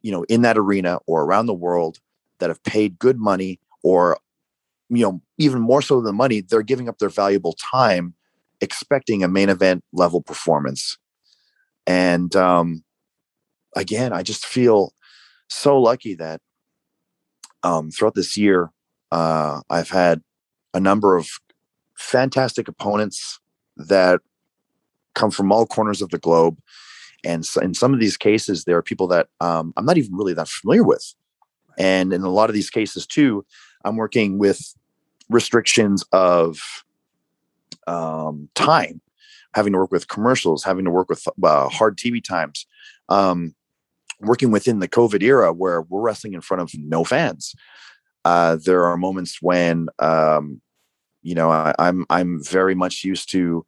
you 0.00 0.10
know, 0.10 0.24
in 0.24 0.42
that 0.42 0.56
arena 0.56 0.98
or 1.06 1.24
around 1.24 1.46
the 1.46 1.54
world 1.54 1.98
that 2.38 2.48
have 2.48 2.62
paid 2.64 2.98
good 2.98 3.18
money 3.18 3.60
or, 3.82 4.18
you 4.88 5.02
know, 5.02 5.20
even 5.38 5.60
more 5.60 5.82
so 5.82 6.00
than 6.00 6.16
money, 6.16 6.40
they're 6.40 6.62
giving 6.62 6.88
up 6.88 6.98
their 6.98 7.08
valuable 7.08 7.54
time 7.54 8.14
expecting 8.60 9.22
a 9.22 9.28
main 9.28 9.48
event 9.48 9.84
level 9.92 10.22
performance. 10.22 10.96
And, 11.86 12.34
um, 12.36 12.84
again, 13.76 14.12
I 14.12 14.22
just 14.22 14.46
feel 14.46 14.94
so 15.48 15.78
lucky 15.78 16.14
that 16.14 16.40
um, 17.62 17.90
throughout 17.90 18.14
this 18.14 18.36
year, 18.36 18.70
uh, 19.10 19.60
I've 19.70 19.90
had 19.90 20.22
a 20.74 20.80
number 20.80 21.16
of 21.16 21.28
fantastic 21.96 22.68
opponents 22.68 23.40
that 23.76 24.20
come 25.14 25.30
from 25.30 25.52
all 25.52 25.66
corners 25.66 26.02
of 26.02 26.10
the 26.10 26.18
globe. 26.18 26.58
And 27.24 27.44
so 27.46 27.60
in 27.60 27.74
some 27.74 27.94
of 27.94 28.00
these 28.00 28.16
cases, 28.16 28.64
there 28.64 28.76
are 28.76 28.82
people 28.82 29.06
that 29.08 29.28
um, 29.40 29.72
I'm 29.76 29.84
not 29.84 29.98
even 29.98 30.14
really 30.14 30.34
that 30.34 30.48
familiar 30.48 30.82
with. 30.82 31.14
And 31.78 32.12
in 32.12 32.22
a 32.22 32.30
lot 32.30 32.50
of 32.50 32.54
these 32.54 32.70
cases, 32.70 33.06
too, 33.06 33.44
I'm 33.84 33.96
working 33.96 34.38
with 34.38 34.74
restrictions 35.28 36.04
of 36.12 36.60
um, 37.86 38.48
time, 38.54 39.00
having 39.54 39.72
to 39.72 39.78
work 39.78 39.92
with 39.92 40.08
commercials, 40.08 40.64
having 40.64 40.84
to 40.84 40.90
work 40.90 41.08
with 41.08 41.26
uh, 41.42 41.68
hard 41.68 41.96
TV 41.96 42.22
times. 42.22 42.66
Um, 43.08 43.54
working 44.22 44.50
within 44.50 44.78
the 44.78 44.88
COVID 44.88 45.22
era 45.22 45.52
where 45.52 45.82
we're 45.82 46.00
wrestling 46.00 46.34
in 46.34 46.40
front 46.40 46.62
of 46.62 46.70
no 46.74 47.04
fans. 47.04 47.54
Uh, 48.24 48.56
there 48.64 48.84
are 48.84 48.96
moments 48.96 49.38
when, 49.42 49.88
um, 49.98 50.60
you 51.22 51.34
know, 51.34 51.50
I, 51.50 51.74
I'm 51.78 52.06
I'm 52.08 52.42
very 52.42 52.74
much 52.74 53.04
used 53.04 53.30
to 53.32 53.66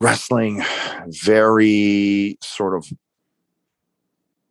wrestling 0.00 0.62
very 1.06 2.38
sort 2.42 2.74
of 2.74 2.86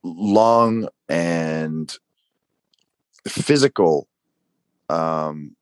long 0.04 0.88
and 1.08 1.96
physical 3.28 4.08
um, 4.90 5.56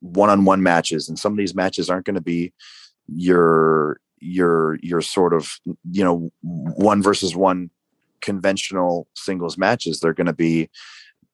one-on-one 0.00 0.62
matches, 0.62 1.08
and 1.08 1.18
some 1.18 1.32
of 1.32 1.38
these 1.38 1.54
matches 1.54 1.90
aren't 1.90 2.06
going 2.06 2.14
to 2.14 2.20
be 2.20 2.52
your 3.06 4.00
your 4.20 4.78
your 4.82 5.00
sort 5.00 5.32
of 5.32 5.60
you 5.90 6.02
know 6.02 6.30
one 6.42 7.02
versus 7.02 7.34
one 7.36 7.70
conventional 8.20 9.06
singles 9.14 9.58
matches. 9.58 10.00
They're 10.00 10.14
going 10.14 10.26
to 10.26 10.32
be 10.32 10.70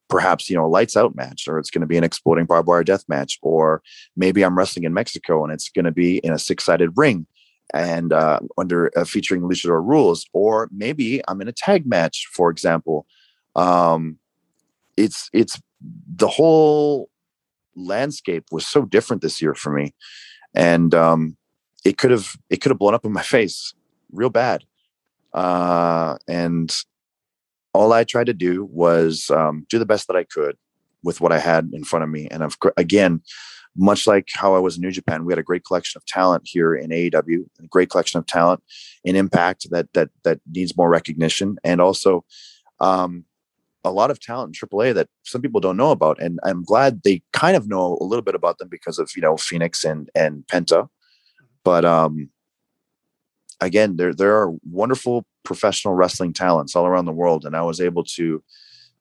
perhaps 0.09 0.51
you 0.51 0.57
know 0.57 0.67
a 0.67 0.69
lights 0.69 0.97
out 0.97 1.15
match 1.15 1.49
or 1.49 1.59
it's 1.59 1.71
going 1.71 1.81
to 1.81 1.87
be 1.87 1.97
an 1.97 2.05
exploding 2.05 2.45
barbed 2.45 2.69
wire 2.69 2.85
death 2.85 3.05
match 3.09 3.39
or 3.43 3.83
maybe 4.17 4.45
i'm 4.45 4.57
wrestling 4.57 4.85
in 4.85 4.93
mexico 4.93 5.43
and 5.43 5.53
it's 5.53 5.71
going 5.71 5.85
to 5.85 5.93
be 5.93 6.19
in 6.19 6.33
a 6.33 6.39
six-sided 6.39 6.91
ring 6.97 7.27
and 7.73 8.13
uh, 8.13 8.39
under 8.59 8.91
uh, 8.97 9.05
featuring 9.05 9.43
luchador 9.43 9.83
rules 9.85 10.27
or 10.33 10.69
maybe 10.71 11.23
i'm 11.27 11.41
in 11.41 11.49
a 11.49 11.53
tag 11.53 11.87
match 11.87 12.29
for 12.33 12.51
example 12.51 13.07
um, 13.57 14.19
it's 14.97 15.31
it's 15.33 15.61
the 16.17 16.29
whole 16.29 17.09
landscape 17.77 18.45
was 18.53 18.67
so 18.67 18.83
different 18.83 19.23
this 19.23 19.41
year 19.41 19.55
for 19.55 19.73
me 19.73 19.95
and 20.55 20.95
um, 20.95 21.37
it 21.85 21.99
could 21.99 22.11
have 22.11 22.37
it 22.51 22.61
could 22.61 22.71
have 22.71 22.79
blown 22.79 22.95
up 22.95 23.05
in 23.05 23.13
my 23.13 23.23
face 23.37 23.75
real 24.13 24.31
bad 24.31 24.65
uh, 25.35 26.17
and 26.29 26.75
all 27.73 27.93
I 27.93 28.05
tried 28.05 28.27
to 28.27 28.35
do 28.35 28.65
was 28.65 29.31
um, 29.31 29.67
do 29.69 29.79
the 29.79 29.87
best 29.87 30.07
that 30.07 30.17
I 30.17 30.25
could 30.25 30.57
with 31.03 31.21
what 31.21 31.33
I 31.33 31.39
had 31.39 31.71
in 31.73 31.85
front 31.85 32.05
of 32.05 32.09
me. 32.09 32.29
And 32.31 32.43
I've, 32.43 32.57
again, 32.77 33.21
much 33.77 34.07
like 34.07 34.29
how 34.33 34.55
I 34.55 34.61
was 34.61 34.77
in 34.77 34.83
New 34.83 34.93
Japan, 34.93 35.25
we 35.25 35.33
had 35.33 35.39
a 35.39 35.43
great 35.43 35.65
collection 35.65 35.99
of 35.99 36.07
talent 36.07 36.45
here 36.47 36.75
in 36.75 36.91
AEW, 36.91 37.45
a 37.61 37.67
great 37.67 37.91
collection 37.91 38.19
of 38.19 38.27
talent 38.27 38.63
in 39.03 39.17
Impact 39.17 39.69
that 39.71 39.93
that 39.95 40.11
that 40.23 40.41
needs 40.51 40.77
more 40.77 40.89
recognition, 40.89 41.57
and 41.65 41.81
also 41.81 42.25
um, 42.81 43.25
a 43.83 43.91
lot 43.91 44.13
of 44.13 44.21
talent 44.21 44.57
in 44.57 44.69
AAA 44.69 44.95
that 44.95 45.09
some 45.25 45.43
people 45.43 45.61
don't 45.61 45.77
know 45.77 45.91
about. 45.91 46.21
And 46.23 46.39
I'm 46.45 46.63
glad 46.63 47.03
they 47.03 47.23
kind 47.33 47.57
of 47.57 47.69
know 47.69 47.99
a 48.01 48.05
little 48.05 48.23
bit 48.23 48.37
about 48.37 48.59
them 48.59 48.69
because 48.69 49.01
of 49.01 49.11
you 49.17 49.23
know 49.23 49.37
Phoenix 49.37 49.83
and 49.83 50.09
and 50.15 50.45
Penta. 50.47 50.89
But 51.65 51.85
um, 51.85 52.31
again, 53.65 53.97
there 53.97 54.15
there 54.15 54.37
are 54.37 54.53
wonderful 54.71 55.27
professional 55.45 55.95
wrestling 55.95 56.33
talents 56.33 56.75
all 56.75 56.87
around 56.87 57.05
the 57.05 57.13
world, 57.13 57.45
and 57.45 57.57
I 57.57 57.63
was 57.63 57.81
able 57.81 58.05
to 58.17 58.43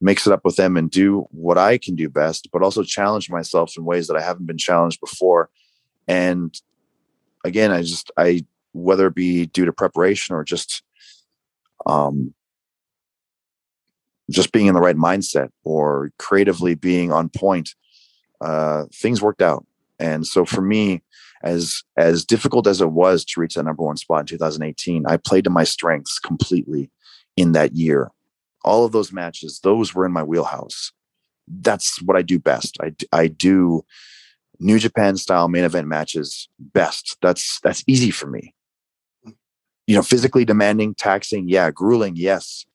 mix 0.01 0.27
it 0.27 0.33
up 0.33 0.41
with 0.43 0.57
them 0.57 0.75
and 0.75 0.91
do 0.91 1.27
what 1.31 1.57
I 1.57 1.77
can 1.77 1.95
do 1.95 2.09
best, 2.09 2.49
but 2.51 2.61
also 2.61 2.83
challenge 2.83 3.29
myself 3.29 3.73
in 3.77 3.85
ways 3.85 4.07
that 4.07 4.17
I 4.17 4.21
haven't 4.21 4.45
been 4.45 4.57
challenged 4.57 4.99
before. 4.99 5.49
And 6.07 6.53
again, 7.45 7.71
I 7.71 7.81
just 7.81 8.11
I 8.17 8.45
whether 8.73 9.07
it 9.07 9.15
be 9.15 9.45
due 9.45 9.65
to 9.65 9.73
preparation 9.73 10.35
or 10.35 10.43
just 10.43 10.83
um 11.85 12.33
just 14.29 14.51
being 14.51 14.67
in 14.67 14.73
the 14.73 14.81
right 14.81 14.95
mindset 14.95 15.49
or 15.63 16.11
creatively 16.17 16.75
being 16.75 17.11
on 17.11 17.29
point, 17.29 17.75
uh, 18.41 18.85
things 18.93 19.21
worked 19.21 19.41
out. 19.41 19.65
And 19.99 20.25
so 20.25 20.45
for 20.45 20.61
me, 20.61 21.03
as 21.43 21.83
as 21.97 22.25
difficult 22.25 22.67
as 22.67 22.81
it 22.81 22.91
was 22.91 23.25
to 23.25 23.39
reach 23.39 23.55
that 23.55 23.63
number 23.63 23.83
one 23.83 23.97
spot 23.97 24.21
in 24.21 24.25
2018, 24.25 25.05
I 25.05 25.17
played 25.17 25.43
to 25.43 25.49
my 25.49 25.63
strengths 25.63 26.19
completely 26.19 26.89
in 27.35 27.51
that 27.51 27.75
year. 27.75 28.09
All 28.63 28.85
of 28.85 28.93
those 28.93 29.11
matches, 29.11 29.59
those 29.61 29.93
were 29.93 30.05
in 30.05 30.13
my 30.13 30.23
wheelhouse. 30.23 30.91
That's 31.47 32.01
what 32.01 32.15
I 32.15 32.21
do 32.21 32.39
best. 32.39 32.77
I 32.81 32.93
I 33.11 33.27
do 33.27 33.85
New 34.59 34.79
Japan 34.79 35.17
style 35.17 35.49
main 35.49 35.65
event 35.65 35.87
matches 35.87 36.47
best. 36.57 37.17
That's 37.21 37.59
that's 37.61 37.83
easy 37.87 38.11
for 38.11 38.27
me. 38.27 38.53
You 39.85 39.95
know, 39.95 40.01
physically 40.01 40.45
demanding, 40.45 40.95
taxing, 40.95 41.49
yeah, 41.49 41.69
grueling, 41.69 42.15
yes. 42.15 42.65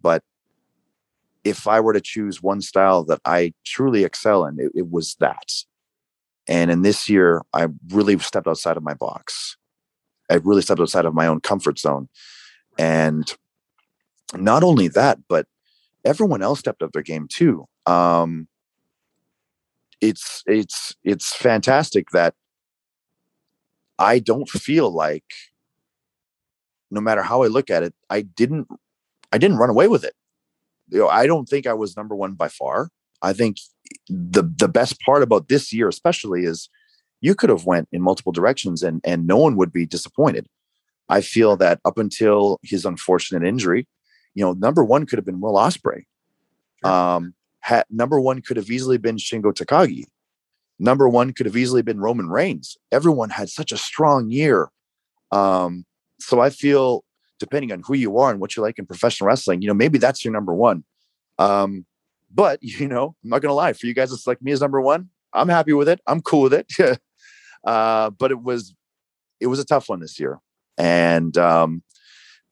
But 0.00 0.22
if 1.44 1.68
I 1.68 1.80
were 1.80 1.92
to 1.92 2.00
choose 2.00 2.42
one 2.42 2.62
style 2.62 3.04
that 3.04 3.20
I 3.26 3.52
truly 3.64 4.04
excel 4.04 4.46
in, 4.46 4.58
it, 4.58 4.72
it 4.74 4.90
was 4.90 5.16
that. 5.20 5.52
And 6.48 6.70
in 6.70 6.82
this 6.82 7.08
year, 7.08 7.42
I 7.52 7.66
really 7.88 8.18
stepped 8.18 8.46
outside 8.46 8.76
of 8.76 8.82
my 8.82 8.94
box. 8.94 9.56
I 10.30 10.34
really 10.34 10.62
stepped 10.62 10.80
outside 10.80 11.04
of 11.04 11.14
my 11.14 11.26
own 11.26 11.40
comfort 11.40 11.78
zone. 11.78 12.08
And 12.78 13.32
not 14.34 14.62
only 14.62 14.88
that, 14.88 15.18
but 15.28 15.46
everyone 16.04 16.42
else 16.42 16.60
stepped 16.60 16.82
up 16.82 16.92
their 16.92 17.02
game 17.02 17.26
too. 17.28 17.66
Um, 17.86 18.48
it's 20.00 20.42
it's 20.46 20.94
it's 21.04 21.34
fantastic 21.34 22.10
that 22.10 22.34
I 23.98 24.18
don't 24.18 24.48
feel 24.48 24.90
like 24.90 25.24
no 26.90 27.00
matter 27.00 27.22
how 27.22 27.42
I 27.42 27.46
look 27.46 27.70
at 27.70 27.82
it, 27.82 27.94
I 28.10 28.22
didn't 28.22 28.68
I 29.32 29.38
didn't 29.38 29.56
run 29.58 29.70
away 29.70 29.88
with 29.88 30.04
it. 30.04 30.14
You 30.88 31.00
know, 31.00 31.08
I 31.08 31.26
don't 31.26 31.48
think 31.48 31.66
I 31.66 31.72
was 31.72 31.96
number 31.96 32.14
one 32.14 32.34
by 32.34 32.48
far. 32.48 32.90
I 33.22 33.32
think 33.32 33.58
the 34.08 34.42
the 34.42 34.68
best 34.68 35.00
part 35.00 35.22
about 35.22 35.48
this 35.48 35.72
year 35.72 35.88
especially 35.88 36.44
is 36.44 36.68
you 37.20 37.34
could 37.34 37.50
have 37.50 37.64
went 37.64 37.88
in 37.92 38.02
multiple 38.02 38.32
directions 38.32 38.82
and 38.82 39.00
and 39.04 39.26
no 39.26 39.36
one 39.36 39.56
would 39.56 39.72
be 39.72 39.86
disappointed. 39.86 40.46
I 41.08 41.20
feel 41.20 41.56
that 41.58 41.80
up 41.84 41.98
until 41.98 42.58
his 42.62 42.84
unfortunate 42.84 43.46
injury 43.46 43.86
you 44.34 44.44
know 44.44 44.52
number 44.52 44.84
one 44.84 45.06
could 45.06 45.18
have 45.18 45.26
been 45.26 45.40
will 45.40 45.54
ospreay. 45.54 46.02
Um 46.84 47.34
had, 47.60 47.84
number 47.90 48.20
one 48.20 48.42
could 48.42 48.56
have 48.56 48.70
easily 48.70 48.98
been 48.98 49.16
shingo 49.16 49.52
takagi. 49.52 50.04
Number 50.78 51.08
one 51.08 51.32
could 51.32 51.46
have 51.46 51.56
easily 51.56 51.82
been 51.82 52.00
roman 52.00 52.28
reigns. 52.28 52.76
Everyone 52.92 53.30
had 53.30 53.48
such 53.48 53.72
a 53.72 53.76
strong 53.76 54.30
year. 54.30 54.68
Um 55.32 55.84
so 56.20 56.40
i 56.40 56.48
feel 56.48 57.04
depending 57.38 57.70
on 57.70 57.82
who 57.86 57.94
you 57.94 58.16
are 58.16 58.30
and 58.30 58.40
what 58.40 58.56
you 58.56 58.62
like 58.62 58.78
in 58.78 58.86
professional 58.86 59.28
wrestling 59.28 59.60
you 59.60 59.68
know 59.68 59.74
maybe 59.74 59.98
that's 59.98 60.24
your 60.24 60.32
number 60.32 60.54
one. 60.54 60.84
Um 61.38 61.86
but 62.36 62.58
you 62.62 62.86
know, 62.86 63.16
I'm 63.24 63.30
not 63.30 63.42
gonna 63.42 63.54
lie, 63.54 63.72
for 63.72 63.86
you 63.86 63.94
guys, 63.94 64.12
it's 64.12 64.26
like 64.26 64.40
me 64.42 64.52
as 64.52 64.60
number 64.60 64.80
one. 64.80 65.08
I'm 65.32 65.48
happy 65.48 65.72
with 65.72 65.88
it. 65.88 66.00
I'm 66.06 66.20
cool 66.20 66.42
with 66.42 66.54
it. 66.54 66.70
uh, 67.66 68.10
but 68.10 68.30
it 68.30 68.42
was 68.42 68.74
it 69.40 69.48
was 69.48 69.58
a 69.58 69.64
tough 69.64 69.88
one 69.88 70.00
this 70.00 70.20
year, 70.20 70.38
and 70.78 71.36
um, 71.36 71.82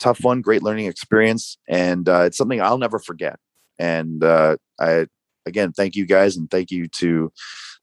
tough 0.01 0.23
one, 0.23 0.41
great 0.41 0.63
learning 0.63 0.87
experience, 0.87 1.59
and 1.69 2.09
uh, 2.09 2.23
it's 2.23 2.37
something 2.37 2.61
I'll 2.61 2.79
never 2.79 2.99
forget. 2.99 3.39
And 3.79 4.25
uh, 4.25 4.57
I 4.81 5.07
again 5.47 5.73
thank 5.73 5.95
you 5.95 6.07
guys, 6.07 6.37
and 6.37 6.51
thank 6.51 6.71
you 6.71 6.89
to 6.89 7.33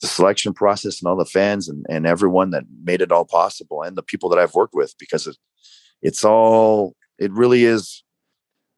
the 0.01 0.07
selection 0.07 0.53
process 0.53 0.99
and 0.99 1.07
all 1.07 1.15
the 1.15 1.25
fans 1.25 1.69
and, 1.69 1.85
and 1.87 2.07
everyone 2.07 2.49
that 2.49 2.63
made 2.83 3.01
it 3.01 3.11
all 3.11 3.25
possible, 3.25 3.83
and 3.83 3.95
the 3.95 4.03
people 4.03 4.29
that 4.29 4.39
I've 4.39 4.55
worked 4.55 4.73
with, 4.73 4.95
because 4.99 5.27
it, 5.27 5.37
it's 6.01 6.25
all 6.25 6.95
it 7.19 7.31
really 7.31 7.63
is 7.63 8.03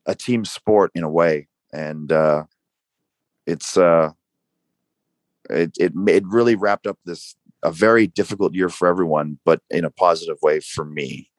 a 0.05 0.15
team 0.15 0.45
sport 0.45 0.91
in 0.95 1.03
a 1.03 1.09
way, 1.09 1.47
and 1.71 2.11
uh, 2.11 2.43
it's 3.45 3.77
uh 3.77 4.11
it, 5.49 5.71
it 5.77 5.93
it 6.07 6.23
really 6.25 6.55
wrapped 6.55 6.87
up 6.87 6.97
this 7.05 7.35
a 7.63 7.71
very 7.71 8.07
difficult 8.07 8.53
year 8.53 8.69
for 8.69 8.87
everyone 8.87 9.39
but 9.45 9.61
in 9.69 9.85
a 9.85 9.89
positive 9.89 10.37
way 10.41 10.59
for 10.59 10.85
me. 10.85 11.29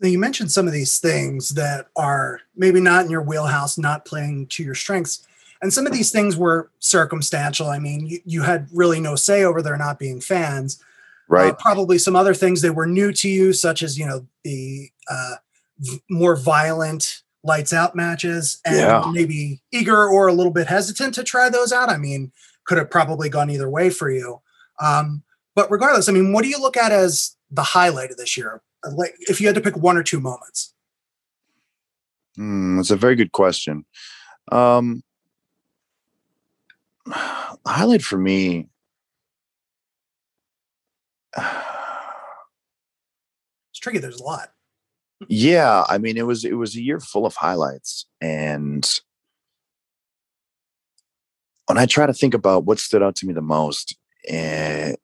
Now 0.00 0.08
you 0.08 0.18
mentioned 0.18 0.50
some 0.50 0.66
of 0.66 0.72
these 0.72 0.98
things 0.98 1.50
that 1.50 1.88
are 1.94 2.40
maybe 2.56 2.80
not 2.80 3.04
in 3.04 3.10
your 3.10 3.22
wheelhouse 3.22 3.76
not 3.76 4.04
playing 4.04 4.46
to 4.48 4.62
your 4.62 4.74
strengths 4.74 5.26
and 5.62 5.72
some 5.72 5.86
of 5.86 5.92
these 5.92 6.10
things 6.10 6.36
were 6.36 6.70
circumstantial. 6.78 7.68
I 7.68 7.78
mean 7.78 8.06
you, 8.06 8.20
you 8.24 8.42
had 8.42 8.68
really 8.72 9.00
no 9.00 9.14
say 9.14 9.44
over 9.44 9.62
their 9.62 9.76
not 9.76 9.98
being 9.98 10.20
fans. 10.20 10.82
Uh, 11.30 11.34
right. 11.34 11.52
uh, 11.52 11.56
probably 11.56 11.96
some 11.96 12.16
other 12.16 12.34
things 12.34 12.60
that 12.62 12.74
were 12.74 12.86
new 12.86 13.12
to 13.12 13.28
you 13.28 13.52
such 13.52 13.82
as 13.82 13.96
you 13.98 14.06
know 14.06 14.26
the 14.42 14.90
uh, 15.08 15.36
v- 15.78 16.02
more 16.10 16.34
violent 16.34 17.22
lights 17.42 17.72
out 17.72 17.96
matches 17.96 18.60
and 18.64 18.76
yeah. 18.76 19.10
maybe 19.12 19.62
eager 19.72 20.06
or 20.06 20.28
a 20.28 20.32
little 20.32 20.52
bit 20.52 20.66
hesitant 20.66 21.14
to 21.14 21.24
try 21.24 21.48
those 21.48 21.72
out. 21.72 21.88
I 21.88 21.96
mean, 21.96 22.32
could 22.66 22.78
have 22.78 22.90
probably 22.90 23.28
gone 23.28 23.50
either 23.50 23.68
way 23.68 23.90
for 23.90 24.10
you. 24.10 24.40
Um, 24.80 25.22
but 25.54 25.70
regardless, 25.70 26.08
I 26.08 26.12
mean, 26.12 26.32
what 26.32 26.42
do 26.42 26.48
you 26.48 26.60
look 26.60 26.76
at 26.76 26.92
as 26.92 27.36
the 27.50 27.62
highlight 27.62 28.10
of 28.10 28.16
this 28.16 28.36
year? 28.36 28.62
Like, 28.92 29.14
if 29.20 29.40
you 29.40 29.46
had 29.46 29.56
to 29.56 29.60
pick 29.60 29.76
one 29.76 29.96
or 29.96 30.02
two 30.02 30.20
moments. 30.20 30.74
Mm, 32.38 32.76
that's 32.76 32.90
a 32.90 32.96
very 32.96 33.16
good 33.16 33.32
question. 33.32 33.84
Um, 34.52 35.02
highlight 37.66 38.02
for 38.02 38.18
me. 38.18 38.68
it's 41.36 41.48
tricky. 43.80 43.98
There's 43.98 44.20
a 44.20 44.24
lot 44.24 44.50
yeah 45.28 45.84
i 45.88 45.98
mean 45.98 46.16
it 46.16 46.26
was 46.26 46.44
it 46.44 46.54
was 46.54 46.74
a 46.76 46.82
year 46.82 47.00
full 47.00 47.26
of 47.26 47.34
highlights 47.36 48.06
and 48.20 49.00
when 51.66 51.78
i 51.78 51.86
try 51.86 52.06
to 52.06 52.14
think 52.14 52.34
about 52.34 52.64
what 52.64 52.78
stood 52.78 53.02
out 53.02 53.14
to 53.14 53.26
me 53.26 53.32
the 53.32 53.42
most 53.42 53.96
and 54.28 54.92
eh, 54.92 54.96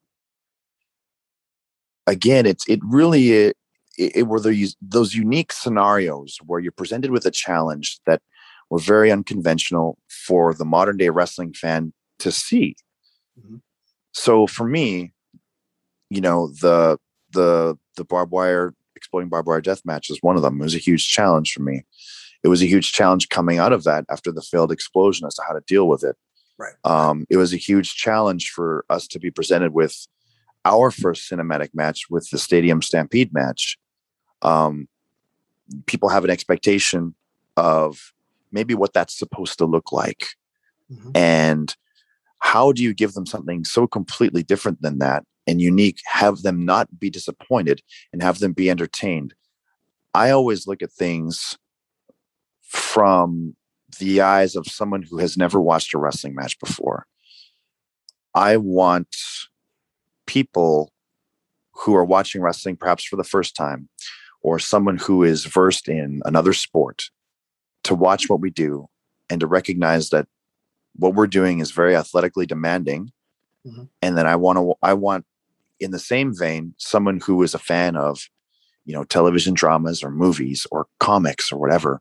again 2.07 2.47
it's 2.47 2.67
it 2.69 2.81
really 2.83 3.33
it, 3.33 3.57
it 3.99 4.27
were 4.27 4.41
those 4.41 4.77
those 4.81 5.15
unique 5.15 5.53
scenarios 5.53 6.39
where 6.47 6.61
you're 6.61 6.73
presented 6.73 7.11
with 7.11 7.27
a 7.27 7.31
challenge 7.31 7.99
that 8.07 8.23
were 8.71 8.79
very 8.79 9.11
unconventional 9.11 9.99
for 10.09 10.55
the 10.55 10.65
modern 10.65 10.97
day 10.97 11.11
wrestling 11.11 11.53
fan 11.53 11.93
to 12.19 12.33
see 12.33 12.75
mm-hmm. 13.39 13.57
so 14.13 14.47
for 14.47 14.67
me 14.67 15.13
you 16.11 16.21
know 16.21 16.49
the 16.61 16.99
the 17.33 17.77
the 17.97 18.05
barbed 18.05 18.33
wire 18.33 18.75
exploding 18.97 19.29
barbed 19.29 19.49
wire 19.49 19.61
death 19.61 19.83
match 19.85 20.09
was 20.09 20.19
one 20.23 20.37
of 20.37 20.43
them. 20.43 20.61
It 20.61 20.65
was 20.65 20.75
a 20.75 20.79
huge 20.79 21.09
challenge 21.09 21.53
for 21.53 21.63
me. 21.63 21.85
It 22.43 22.49
was 22.49 22.63
a 22.63 22.67
huge 22.67 22.93
challenge 22.93 23.29
coming 23.29 23.59
out 23.59 23.73
of 23.73 23.85
that 23.85 24.05
after 24.11 24.33
the 24.33 24.43
failed 24.43 24.73
explosion 24.73 25.27
as 25.27 25.35
to 25.35 25.43
how 25.47 25.55
to 25.55 25.63
deal 25.67 25.89
with 25.89 26.05
it. 26.05 26.17
Right. 26.59 26.75
Um, 26.85 27.27
it 27.29 27.37
was 27.37 27.53
a 27.53 27.59
huge 27.59 27.95
challenge 27.95 28.51
for 28.51 28.85
us 28.89 29.07
to 29.09 29.19
be 29.19 29.31
presented 29.31 29.73
with 29.73 30.07
our 30.65 30.91
first 30.91 31.31
cinematic 31.31 31.71
match 31.75 32.07
with 32.11 32.29
the 32.31 32.39
Stadium 32.39 32.83
Stampede 32.83 33.33
match. 33.33 33.79
Um, 34.43 34.89
people 35.87 36.09
have 36.09 36.25
an 36.25 36.31
expectation 36.31 37.15
of 37.57 38.13
maybe 38.53 38.75
what 38.75 38.93
that's 38.93 39.19
supposed 39.19 39.59
to 39.59 39.67
look 39.67 39.93
like. 39.93 40.29
Mm-hmm. 40.91 41.11
And 41.15 41.77
how 42.39 42.73
do 42.73 42.83
you 42.83 42.95
give 42.95 43.13
them 43.15 43.27
something 43.27 43.65
so 43.65 43.87
completely 43.87 44.43
different 44.43 44.83
than 44.83 44.99
that 44.99 45.25
and 45.47 45.61
unique, 45.61 46.01
have 46.07 46.43
them 46.43 46.65
not 46.65 46.99
be 46.99 47.11
disappointed 47.11 47.83
and 48.13 48.23
have 48.23 48.39
them 48.39 48.53
be 48.53 48.71
entertained? 48.71 49.35
I 50.15 50.31
always 50.31 50.67
look 50.67 50.83
at 50.83 50.93
things 50.93 51.59
from 52.63 53.55
the 53.99 54.21
eyes 54.21 54.57
of 54.57 54.67
someone 54.67 55.03
who 55.03 55.19
has 55.19 55.37
never 55.37 55.61
watched 55.61 55.95
a 55.95 55.99
wrestling 55.99 56.35
match 56.35 56.59
before. 56.59 57.07
I 58.35 58.57
want 58.57 59.17
people 60.27 60.93
who 61.73 61.95
are 61.95 62.05
watching 62.05 62.43
wrestling 62.43 62.77
perhaps 62.77 63.05
for 63.05 63.17
the 63.17 63.25
first 63.25 63.55
time 63.55 63.89
or 64.43 64.59
someone 64.59 64.97
who 64.97 65.23
is 65.23 65.45
versed 65.45 65.89
in 65.89 66.21
another 66.25 66.53
sport 66.53 67.05
to 67.85 67.95
watch 67.95 68.29
what 68.29 68.41
we 68.41 68.51
do 68.51 68.87
and 69.29 69.41
to 69.41 69.47
recognize 69.47 70.11
that 70.11 70.27
what 70.95 71.15
we're 71.15 71.27
doing 71.27 71.61
is 71.61 71.71
very 71.71 71.95
athletically 71.95 72.47
demanding 72.47 73.11
mm-hmm. 73.67 73.85
and 74.03 74.17
then 74.17 74.27
i 74.27 74.35
want 74.35 74.59
to 74.59 74.75
i 74.83 74.93
want 74.93 75.25
in 75.81 75.91
the 75.91 75.99
same 75.99 76.37
vein 76.37 76.75
someone 76.79 77.21
who 77.21 77.43
is 77.43 77.55
a 77.55 77.59
fan 77.59 77.97
of 77.97 78.29
you 78.85 78.95
know 78.95 79.05
television 79.05 79.55
dramas 79.55 80.03
or 80.03 80.11
movies 80.11 80.67
or 80.71 80.87
comics 81.01 81.53
or 81.53 81.59
whatever 81.59 82.01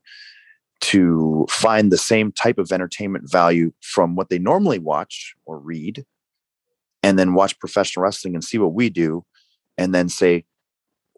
to 0.81 1.45
find 1.49 1.91
the 1.91 1.97
same 1.97 2.31
type 2.31 2.57
of 2.57 2.71
entertainment 2.71 3.29
value 3.29 3.71
from 3.81 4.15
what 4.15 4.29
they 4.29 4.37
normally 4.37 4.79
watch 4.79 5.33
or 5.45 5.57
read 5.59 6.05
and 7.01 7.17
then 7.17 7.33
watch 7.33 7.57
professional 7.59 8.03
wrestling 8.03 8.33
and 8.35 8.43
see 8.43 8.57
what 8.57 8.73
we 8.73 8.89
do 8.89 9.23
and 9.77 9.93
then 9.93 10.09
say 10.09 10.45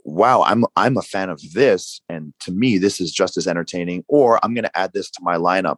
wow 0.04 0.42
i'm 0.44 0.64
i'm 0.76 0.98
a 0.98 1.02
fan 1.02 1.30
of 1.30 1.42
this 1.54 2.02
and 2.08 2.34
to 2.40 2.52
me 2.52 2.78
this 2.78 3.02
is 3.02 3.12
just 3.12 3.36
as 3.38 3.48
entertaining 3.48 4.04
or 4.08 4.40
i'm 4.44 4.54
going 4.54 4.64
to 4.64 4.78
add 4.78 4.94
this 4.94 5.12
to 5.12 5.20
my 5.22 5.36
lineup 5.36 5.78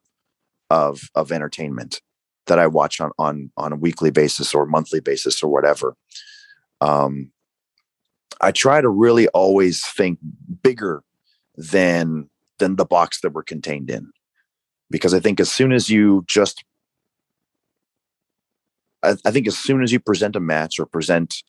of 0.69 1.09
of 1.15 1.31
entertainment 1.31 2.01
that 2.45 2.59
i 2.59 2.67
watch 2.67 3.01
on 3.01 3.11
on 3.17 3.51
on 3.57 3.73
a 3.73 3.77
weekly 3.77 4.11
basis 4.11 4.53
or 4.53 4.65
monthly 4.65 4.99
basis 4.99 5.41
or 5.41 5.49
whatever 5.51 5.95
um 6.81 7.31
i 8.41 8.51
try 8.51 8.81
to 8.81 8.89
really 8.89 9.27
always 9.29 9.85
think 9.85 10.19
bigger 10.63 11.03
than 11.55 12.29
than 12.59 12.75
the 12.75 12.85
box 12.85 13.21
that 13.21 13.31
we're 13.31 13.43
contained 13.43 13.89
in. 13.89 14.11
Because 14.89 15.13
i 15.13 15.19
think 15.19 15.39
as 15.39 15.51
soon 15.51 15.71
as 15.71 15.89
you 15.89 16.23
just 16.27 16.63
I, 19.03 19.15
I 19.25 19.31
think 19.31 19.47
as 19.47 19.57
soon 19.57 19.83
as 19.83 19.91
you 19.91 19.99
present 19.99 20.35
a 20.35 20.39
match 20.39 20.79
or 20.79 20.85
present 20.85 21.43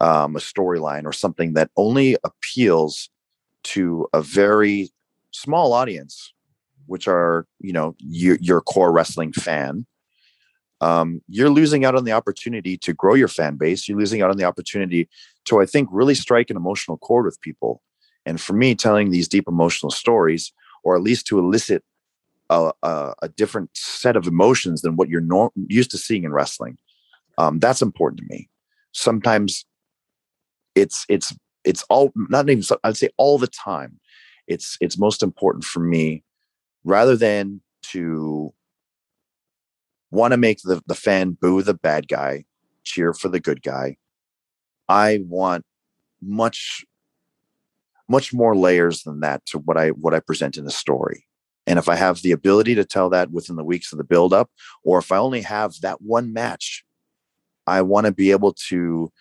um, 0.00 0.36
a 0.36 0.40
storyline 0.40 1.04
or 1.04 1.12
something 1.12 1.54
that 1.54 1.70
only 1.76 2.16
appeals 2.24 3.10
to 3.64 4.06
a 4.12 4.22
very 4.22 4.90
small 5.32 5.72
audience, 5.72 6.32
which 6.86 7.08
are 7.08 7.46
you 7.60 7.72
know 7.72 7.94
your, 7.98 8.36
your 8.40 8.60
core 8.60 8.92
wrestling 8.92 9.32
fan, 9.32 9.86
um, 10.80 11.20
you're 11.28 11.50
losing 11.50 11.84
out 11.84 11.94
on 11.94 12.04
the 12.04 12.12
opportunity 12.12 12.76
to 12.78 12.92
grow 12.92 13.14
your 13.14 13.28
fan 13.28 13.56
base. 13.56 13.88
You're 13.88 13.98
losing 13.98 14.22
out 14.22 14.30
on 14.30 14.36
the 14.36 14.44
opportunity 14.44 15.08
to, 15.46 15.60
I 15.60 15.66
think, 15.66 15.88
really 15.90 16.14
strike 16.14 16.50
an 16.50 16.56
emotional 16.56 16.98
chord 16.98 17.24
with 17.24 17.40
people. 17.40 17.82
And 18.24 18.40
for 18.40 18.52
me, 18.52 18.74
telling 18.74 19.10
these 19.10 19.28
deep 19.28 19.48
emotional 19.48 19.90
stories, 19.90 20.52
or 20.84 20.96
at 20.96 21.02
least 21.02 21.26
to 21.28 21.38
elicit 21.38 21.82
a, 22.50 22.70
a, 22.82 23.14
a 23.22 23.28
different 23.28 23.70
set 23.74 24.16
of 24.16 24.26
emotions 24.26 24.82
than 24.82 24.96
what 24.96 25.08
you're 25.08 25.50
used 25.68 25.90
to 25.90 25.98
seeing 25.98 26.24
in 26.24 26.32
wrestling, 26.32 26.78
um, 27.38 27.58
that's 27.58 27.82
important 27.82 28.20
to 28.20 28.26
me. 28.28 28.48
Sometimes 28.92 29.64
it's 30.74 31.04
it's 31.08 31.34
it's 31.64 31.82
all 31.90 32.12
not 32.14 32.48
even 32.48 32.62
i'd 32.84 32.96
say 32.96 33.08
all 33.16 33.36
the 33.36 33.48
time 33.48 33.98
it's 34.46 34.76
it's 34.80 34.98
most 34.98 35.22
important 35.22 35.64
for 35.64 35.80
me 35.80 36.22
rather 36.84 37.16
than 37.16 37.60
to 37.82 38.52
want 40.10 40.32
to 40.32 40.36
make 40.36 40.58
the, 40.62 40.82
the 40.86 40.94
fan 40.94 41.32
boo 41.32 41.62
the 41.62 41.74
bad 41.74 42.08
guy 42.08 42.44
cheer 42.84 43.12
for 43.12 43.28
the 43.28 43.40
good 43.40 43.62
guy 43.62 43.96
i 44.88 45.20
want 45.26 45.64
much 46.22 46.84
much 48.08 48.32
more 48.32 48.56
layers 48.56 49.02
than 49.02 49.20
that 49.20 49.44
to 49.46 49.58
what 49.58 49.76
i 49.76 49.88
what 49.90 50.14
i 50.14 50.20
present 50.20 50.56
in 50.56 50.64
the 50.64 50.70
story 50.70 51.24
and 51.66 51.78
if 51.78 51.88
i 51.88 51.94
have 51.94 52.22
the 52.22 52.32
ability 52.32 52.74
to 52.74 52.84
tell 52.84 53.10
that 53.10 53.30
within 53.30 53.56
the 53.56 53.64
weeks 53.64 53.92
of 53.92 53.98
the 53.98 54.04
build 54.04 54.32
up 54.32 54.50
or 54.84 54.98
if 54.98 55.12
i 55.12 55.16
only 55.16 55.42
have 55.42 55.74
that 55.82 56.00
one 56.00 56.32
match 56.32 56.84
i 57.66 57.82
want 57.82 58.06
to 58.06 58.12
be 58.12 58.30
able 58.30 58.52
to 58.52 59.12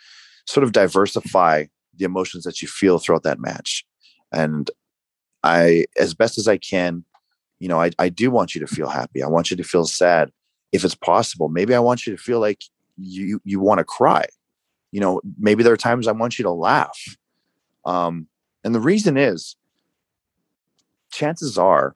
sort 0.46 0.64
of 0.64 0.72
diversify 0.72 1.66
the 1.98 2.06
emotions 2.06 2.44
that 2.46 2.62
you 2.62 2.68
feel 2.68 3.00
throughout 3.00 3.24
that 3.24 3.40
match. 3.40 3.86
And 4.32 4.72
I, 5.44 5.86
as 5.98 6.14
best 6.14 6.38
as 6.38 6.48
I 6.48 6.58
can, 6.58 7.04
you 7.60 7.68
know, 7.68 7.82
I, 7.82 7.92
I 8.00 8.10
do 8.10 8.32
want 8.32 8.56
you 8.56 8.62
to 8.62 8.68
feel 8.68 8.90
happy. 8.90 9.22
I 9.22 9.28
want 9.28 9.52
you 9.52 9.58
to 9.58 9.64
feel 9.64 9.86
sad 9.86 10.32
if 10.72 10.84
it's 10.84 10.96
possible. 10.96 11.50
Maybe 11.50 11.74
I 11.74 11.80
want 11.80 12.06
you 12.06 12.16
to 12.16 12.22
feel 12.22 12.40
like 12.40 12.62
you 12.98 13.42
you 13.44 13.60
want 13.60 13.80
to 13.80 13.84
cry. 13.84 14.26
You 14.92 15.02
know, 15.02 15.22
maybe 15.38 15.64
there 15.64 15.74
are 15.74 15.78
times 15.78 16.08
I 16.08 16.14
want 16.14 16.40
you 16.40 16.44
to 16.44 16.52
laugh. 16.52 17.00
Um, 17.86 18.28
and 18.64 18.74
the 18.74 18.80
reason 18.80 19.18
is, 19.18 19.56
chances 21.12 21.58
are, 21.58 21.96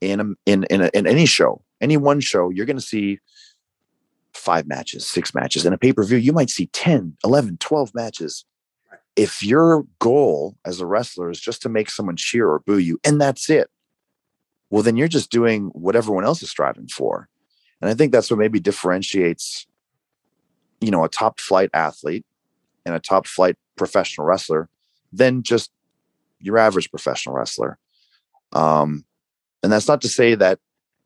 in 0.00 0.20
a, 0.20 0.24
in 0.46 0.64
in, 0.64 0.82
a, 0.82 0.90
in 0.94 1.06
any 1.06 1.26
show, 1.26 1.62
any 1.80 1.96
one 1.96 2.20
show, 2.20 2.50
you're 2.50 2.66
going 2.66 2.76
to 2.76 2.82
see 2.82 3.20
five 4.32 4.66
matches, 4.66 5.06
six 5.06 5.34
matches. 5.34 5.66
In 5.66 5.72
a 5.72 5.78
pay 5.78 5.92
per 5.92 6.04
view, 6.04 6.18
you 6.18 6.32
might 6.32 6.50
see 6.50 6.66
10, 6.66 7.16
11, 7.24 7.58
12 7.58 7.94
matches. 7.94 8.44
If 9.16 9.42
your 9.42 9.86
goal 9.98 10.56
as 10.64 10.80
a 10.80 10.86
wrestler 10.86 11.30
is 11.30 11.40
just 11.40 11.62
to 11.62 11.68
make 11.68 11.90
someone 11.90 12.16
cheer 12.16 12.48
or 12.48 12.60
boo 12.60 12.78
you, 12.78 12.98
and 13.02 13.20
that's 13.20 13.48
it, 13.48 13.70
well, 14.70 14.82
then 14.82 14.96
you're 14.96 15.08
just 15.08 15.30
doing 15.30 15.66
what 15.72 15.96
everyone 15.96 16.24
else 16.24 16.42
is 16.42 16.50
striving 16.50 16.88
for. 16.88 17.28
And 17.80 17.90
I 17.90 17.94
think 17.94 18.12
that's 18.12 18.30
what 18.30 18.38
maybe 18.38 18.60
differentiates, 18.60 19.66
you 20.80 20.90
know, 20.90 21.04
a 21.04 21.08
top 21.08 21.40
flight 21.40 21.70
athlete 21.74 22.24
and 22.84 22.94
a 22.94 23.00
top 23.00 23.26
flight 23.26 23.56
professional 23.76 24.26
wrestler 24.26 24.68
than 25.12 25.42
just 25.42 25.70
your 26.38 26.58
average 26.58 26.90
professional 26.90 27.34
wrestler. 27.34 27.78
Um, 28.52 29.04
and 29.62 29.72
that's 29.72 29.88
not 29.88 30.00
to 30.02 30.08
say 30.08 30.34
that 30.34 30.58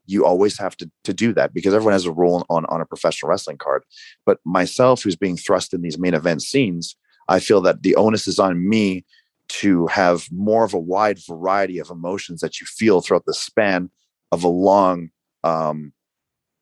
you 0.06 0.26
always 0.26 0.58
have 0.58 0.76
to, 0.76 0.90
to 1.04 1.14
do 1.14 1.32
that 1.32 1.54
because 1.54 1.72
everyone 1.72 1.92
has 1.92 2.04
a 2.04 2.12
role 2.12 2.44
on, 2.50 2.64
on 2.66 2.80
a 2.80 2.86
professional 2.86 3.30
wrestling 3.30 3.58
card. 3.58 3.84
But 4.26 4.38
myself, 4.44 5.02
who's 5.02 5.16
being 5.16 5.36
thrust 5.36 5.72
in 5.72 5.82
these 5.82 5.98
main 5.98 6.14
event 6.14 6.42
scenes, 6.42 6.96
I 7.28 7.38
feel 7.38 7.60
that 7.62 7.82
the 7.82 7.94
onus 7.94 8.26
is 8.26 8.38
on 8.38 8.68
me 8.68 9.04
to 9.48 9.86
have 9.86 10.28
more 10.30 10.64
of 10.64 10.74
a 10.74 10.78
wide 10.78 11.18
variety 11.26 11.78
of 11.78 11.90
emotions 11.90 12.40
that 12.40 12.60
you 12.60 12.66
feel 12.66 13.00
throughout 13.00 13.24
the 13.26 13.34
span 13.34 13.90
of 14.32 14.44
a 14.44 14.48
long, 14.48 15.10
um, 15.44 15.92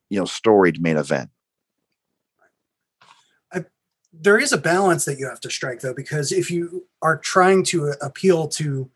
you 0.09 0.19
know, 0.19 0.25
storied 0.25 0.81
main 0.81 0.97
event. 0.97 1.29
I, 3.53 3.65
there 4.13 4.39
is 4.39 4.51
a 4.51 4.57
balance 4.57 5.05
that 5.05 5.19
you 5.19 5.27
have 5.27 5.41
to 5.41 5.51
strike 5.51 5.81
though, 5.81 5.93
because 5.93 6.31
if 6.31 6.51
you 6.51 6.85
are 7.01 7.17
trying 7.17 7.63
to 7.65 7.89
uh, 7.89 7.93
appeal 8.01 8.47
to 8.49 8.89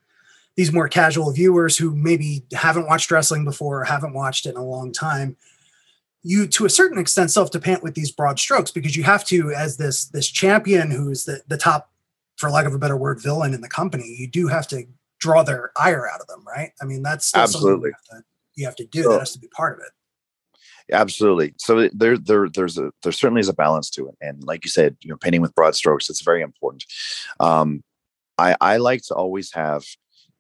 these 0.56 0.72
more 0.72 0.88
casual 0.88 1.32
viewers 1.32 1.78
who 1.78 1.96
maybe 1.96 2.46
haven't 2.54 2.88
watched 2.88 3.10
wrestling 3.10 3.44
before 3.44 3.82
or 3.82 3.86
haven't 3.86 4.14
watched 4.14 4.46
it 4.46 4.52
in 4.52 4.58
a 4.58 4.66
long 4.66 4.92
time 4.92 5.36
you 6.24 6.48
to 6.48 6.66
a 6.66 6.70
certain 6.70 6.98
extent 6.98 7.30
still 7.30 7.44
have 7.44 7.52
to 7.52 7.60
pant 7.60 7.84
with 7.84 7.94
these 7.94 8.12
broad 8.12 8.40
strokes 8.40 8.72
because 8.72 8.96
you 8.96 9.04
have 9.04 9.26
to 9.26 9.52
as 9.52 9.78
this 9.78 10.06
this 10.06 10.30
champion 10.30 10.90
who's 10.90 11.26
the, 11.26 11.42
the 11.48 11.58
top 11.58 11.92
for 12.38 12.50
lack 12.50 12.66
of 12.66 12.74
a 12.74 12.80
better 12.80 12.98
word 12.98 13.22
villain 13.22 13.54
in 13.54 13.62
the 13.62 13.70
company 13.70 14.16
you 14.18 14.28
do 14.28 14.48
have 14.48 14.68
to 14.68 14.86
draw 15.20 15.44
their 15.44 15.72
ire 15.78 16.10
out 16.10 16.22
of 16.22 16.28
them 16.28 16.44
right? 16.48 16.72
I 16.82 16.86
mean 16.86 17.04
that's 17.04 17.36
absolutely 17.36 17.90
you 17.90 17.96
have, 17.96 18.22
to, 18.22 18.26
you 18.56 18.66
have 18.66 18.76
to 18.78 18.86
do. 18.86 19.04
So, 19.04 19.10
that 19.10 19.20
has 19.20 19.34
to 19.34 19.40
be 19.40 19.48
part 19.48 19.78
of 19.78 19.86
it 19.86 19.92
absolutely. 20.92 21.54
So 21.58 21.90
there 21.94 22.18
there 22.18 22.50
there's 22.50 22.78
a 22.78 22.92
there 23.04 23.12
certainly 23.12 23.40
is 23.40 23.50
a 23.50 23.54
balance 23.54 23.90
to 23.92 24.08
it 24.08 24.16
and 24.22 24.44
like 24.44 24.64
you 24.66 24.70
said 24.70 24.98
you 25.02 25.10
know 25.10 25.18
painting 25.18 25.42
with 25.42 25.56
broad 25.56 25.76
strokes 25.76 26.10
it's 26.10 26.22
very 26.22 26.42
important. 26.42 26.84
Um 27.40 27.84
i 28.38 28.56
i 28.62 28.78
like 28.78 29.04
to 29.04 29.14
always 29.14 29.54
have 29.54 29.84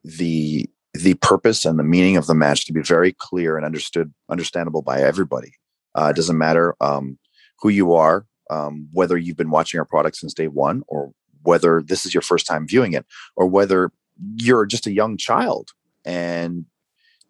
the 0.04 0.70
the 0.94 1.14
purpose 1.16 1.66
and 1.66 1.80
the 1.80 1.84
meaning 1.84 2.18
of 2.18 2.28
the 2.28 2.36
match 2.36 2.66
to 2.66 2.74
be 2.74 2.82
very 2.82 3.14
clear 3.14 3.58
and 3.58 3.66
understood 3.66 4.14
understandable 4.30 4.82
by 4.82 5.02
everybody. 5.02 5.54
Uh, 5.96 6.08
it 6.10 6.16
doesn't 6.16 6.38
matter 6.38 6.76
um, 6.82 7.18
who 7.60 7.70
you 7.70 7.94
are 7.94 8.26
um, 8.50 8.88
whether 8.92 9.18
you've 9.18 9.38
been 9.38 9.50
watching 9.50 9.80
our 9.80 9.86
product 9.86 10.18
since 10.18 10.34
day 10.34 10.48
one 10.48 10.84
or 10.88 11.12
whether 11.44 11.82
this 11.82 12.06
is 12.06 12.14
your 12.14 12.22
first 12.22 12.46
time 12.46 12.68
viewing 12.68 12.94
it 12.94 13.06
or 13.36 13.48
whether 13.48 13.92
you're 14.36 14.66
just 14.66 14.88
a 14.88 14.92
young 14.92 15.18
child 15.18 15.72
and 16.06 16.66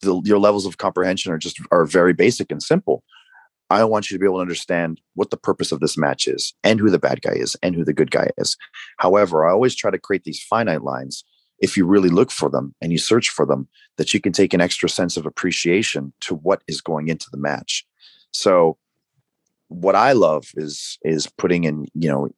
the, 0.03 0.21
your 0.23 0.39
levels 0.39 0.65
of 0.65 0.77
comprehension 0.77 1.31
are 1.31 1.37
just 1.37 1.59
are 1.71 1.85
very 1.85 2.13
basic 2.13 2.51
and 2.51 2.61
simple. 2.61 3.03
I 3.69 3.83
want 3.85 4.09
you 4.09 4.15
to 4.15 4.19
be 4.19 4.27
able 4.27 4.37
to 4.37 4.41
understand 4.41 5.01
what 5.15 5.31
the 5.31 5.37
purpose 5.37 5.71
of 5.71 5.79
this 5.79 5.97
match 5.97 6.27
is 6.27 6.53
and 6.63 6.79
who 6.79 6.89
the 6.89 6.99
bad 6.99 7.21
guy 7.21 7.33
is 7.33 7.55
and 7.63 7.75
who 7.75 7.83
the 7.83 7.93
good 7.93 8.11
guy 8.11 8.29
is. 8.37 8.55
However 8.97 9.47
i 9.47 9.51
always 9.51 9.75
try 9.75 9.89
to 9.89 9.97
create 9.97 10.23
these 10.23 10.43
finite 10.43 10.83
lines. 10.83 11.23
If 11.59 11.77
you 11.77 11.85
really 11.85 12.09
look 12.09 12.29
for 12.29 12.49
them 12.49 12.75
and 12.81 12.91
you 12.91 12.97
search 12.97 13.29
for 13.29 13.45
them, 13.45 13.67
that 13.97 14.13
you 14.13 14.19
can 14.19 14.33
take 14.33 14.53
an 14.53 14.61
extra 14.61 14.89
sense 14.89 15.17
of 15.17 15.25
appreciation 15.25 16.13
to 16.21 16.35
what 16.35 16.61
is 16.67 16.81
going 16.81 17.07
into 17.07 17.29
the 17.31 17.37
match. 17.37 17.85
So 18.31 18.77
what 19.69 19.95
I 19.95 20.11
love 20.11 20.45
is 20.55 20.99
is 21.03 21.27
putting 21.37 21.63
in, 21.63 21.87
you 21.93 22.09
know, 22.09 22.29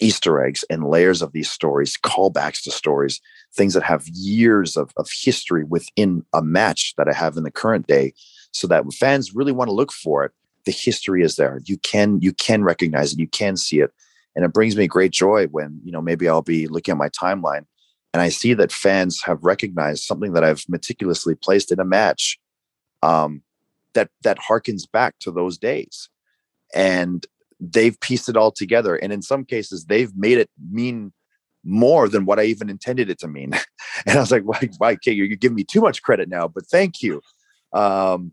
Easter 0.00 0.42
eggs 0.44 0.64
and 0.70 0.88
layers 0.88 1.22
of 1.22 1.32
these 1.32 1.50
stories, 1.50 1.96
callbacks 1.96 2.62
to 2.64 2.70
stories, 2.70 3.20
things 3.54 3.74
that 3.74 3.82
have 3.82 4.08
years 4.08 4.76
of, 4.76 4.90
of 4.96 5.08
history 5.22 5.64
within 5.64 6.24
a 6.32 6.42
match 6.42 6.94
that 6.96 7.08
I 7.08 7.12
have 7.12 7.36
in 7.36 7.44
the 7.44 7.50
current 7.50 7.86
day, 7.86 8.12
so 8.52 8.66
that 8.66 8.84
fans 8.94 9.34
really 9.34 9.52
want 9.52 9.68
to 9.68 9.74
look 9.74 9.92
for 9.92 10.24
it, 10.24 10.32
the 10.66 10.72
history 10.72 11.22
is 11.22 11.36
there. 11.36 11.60
You 11.64 11.78
can 11.78 12.20
you 12.20 12.32
can 12.32 12.64
recognize 12.64 13.12
it. 13.12 13.18
You 13.18 13.28
can 13.28 13.56
see 13.56 13.80
it, 13.80 13.92
and 14.34 14.44
it 14.44 14.52
brings 14.52 14.76
me 14.76 14.86
great 14.86 15.12
joy 15.12 15.46
when 15.46 15.80
you 15.84 15.92
know 15.92 16.02
maybe 16.02 16.28
I'll 16.28 16.42
be 16.42 16.66
looking 16.66 16.92
at 16.92 16.98
my 16.98 17.08
timeline 17.08 17.66
and 18.12 18.20
I 18.20 18.28
see 18.28 18.54
that 18.54 18.72
fans 18.72 19.22
have 19.24 19.42
recognized 19.42 20.04
something 20.04 20.32
that 20.32 20.44
I've 20.44 20.64
meticulously 20.68 21.34
placed 21.34 21.70
in 21.70 21.78
a 21.78 21.84
match 21.84 22.38
um, 23.02 23.42
that 23.94 24.10
that 24.22 24.38
harkens 24.38 24.90
back 24.90 25.18
to 25.20 25.30
those 25.30 25.58
days, 25.58 26.08
and 26.74 27.24
they've 27.60 27.98
pieced 28.00 28.28
it 28.28 28.36
all 28.36 28.50
together. 28.50 28.96
And 28.96 29.12
in 29.12 29.22
some 29.22 29.44
cases, 29.44 29.84
they've 29.84 30.14
made 30.16 30.38
it 30.38 30.50
mean 30.70 31.12
more 31.62 32.08
than 32.08 32.24
what 32.24 32.40
I 32.40 32.44
even 32.44 32.70
intended 32.70 33.10
it 33.10 33.18
to 33.20 33.28
mean. 33.28 33.52
and 34.06 34.16
I 34.16 34.20
was 34.20 34.30
like, 34.30 34.44
why, 34.44 34.68
why 34.78 34.96
can't 34.96 35.16
you? 35.16 35.24
You're 35.24 35.36
giving 35.36 35.56
me 35.56 35.64
too 35.64 35.80
much 35.80 36.02
credit 36.02 36.28
now, 36.28 36.48
but 36.48 36.66
thank 36.66 37.02
you. 37.02 37.20
Um, 37.72 38.32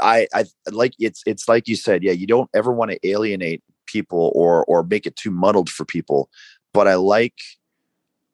I, 0.00 0.26
I 0.34 0.44
like 0.70 0.92
it's 0.98 1.22
it's 1.26 1.48
like 1.48 1.66
you 1.66 1.76
said, 1.76 2.02
yeah. 2.02 2.12
You 2.12 2.26
don't 2.26 2.50
ever 2.54 2.72
want 2.72 2.90
to 2.90 3.08
alienate 3.08 3.62
people 3.86 4.32
or 4.34 4.64
or 4.66 4.82
make 4.82 5.06
it 5.06 5.16
too 5.16 5.30
muddled 5.30 5.70
for 5.70 5.84
people. 5.84 6.28
But 6.74 6.86
I 6.86 6.94
like 6.94 7.34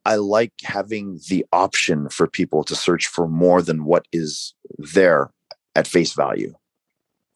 I 0.04 0.16
like 0.16 0.52
having 0.62 1.20
the 1.28 1.46
option 1.52 2.08
for 2.08 2.26
people 2.26 2.64
to 2.64 2.74
search 2.74 3.06
for 3.06 3.28
more 3.28 3.62
than 3.62 3.84
what 3.84 4.06
is 4.12 4.54
there 4.78 5.30
at 5.74 5.86
face 5.86 6.12
value. 6.12 6.54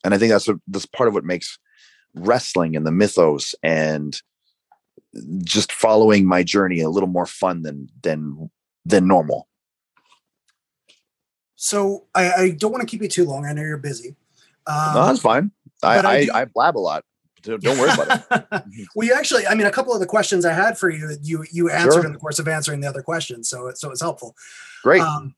And 0.05 0.15
I 0.15 0.19
think 0.19 0.33
that's 0.33 0.49
what 0.49 0.59
that's 0.67 0.87
part 0.87 1.09
of 1.09 1.15
what 1.15 1.25
makes 1.25 1.59
wrestling 2.27 2.77
and 2.77 2.87
the 2.87 2.93
mythos 2.93 3.55
and 3.63 4.21
just 5.43 5.73
following 5.73 6.27
my 6.27 6.43
journey 6.43 6.81
a 6.81 6.91
little 6.91 7.09
more 7.09 7.27
fun 7.27 7.63
than 7.63 7.89
than 8.03 8.51
than 8.85 9.07
normal. 9.07 9.49
So 11.57 12.07
I, 12.15 12.33
I 12.33 12.51
don't 12.51 12.71
want 12.71 12.83
to 12.83 12.87
keep 12.87 13.03
you 13.03 13.09
too 13.09 13.25
long. 13.25 13.45
I 13.45 13.53
know 13.53 13.63
you're 13.63 13.79
busy. 13.79 14.15
Um, 14.67 14.95
no, 14.95 15.07
that's 15.07 15.21
fine. 15.21 15.51
I, 15.83 15.99
I, 15.99 16.03
I, 16.03 16.29
I, 16.35 16.45
blab 16.45 16.77
a 16.77 16.79
lot. 16.79 17.05
Don't 17.43 17.65
worry 17.65 17.91
about 17.91 18.23
it. 18.31 18.65
well, 18.95 19.07
you 19.07 19.15
actually, 19.15 19.47
I 19.47 19.55
mean, 19.55 19.67
a 19.67 19.71
couple 19.71 19.95
of 19.95 20.01
the 20.01 20.07
questions 20.07 20.45
I 20.45 20.53
had 20.53 20.79
for 20.79 20.91
you, 20.91 21.17
you 21.23 21.45
you 21.51 21.71
answered 21.71 21.93
sure. 21.93 22.07
in 22.07 22.13
the 22.13 22.19
course 22.19 22.39
of 22.39 22.49
answering 22.49 22.81
the 22.81 22.89
other 22.89 23.03
questions, 23.03 23.49
so 23.49 23.71
so 23.75 23.91
it's 23.91 24.01
helpful. 24.01 24.35
Great. 24.83 25.01
Um, 25.01 25.35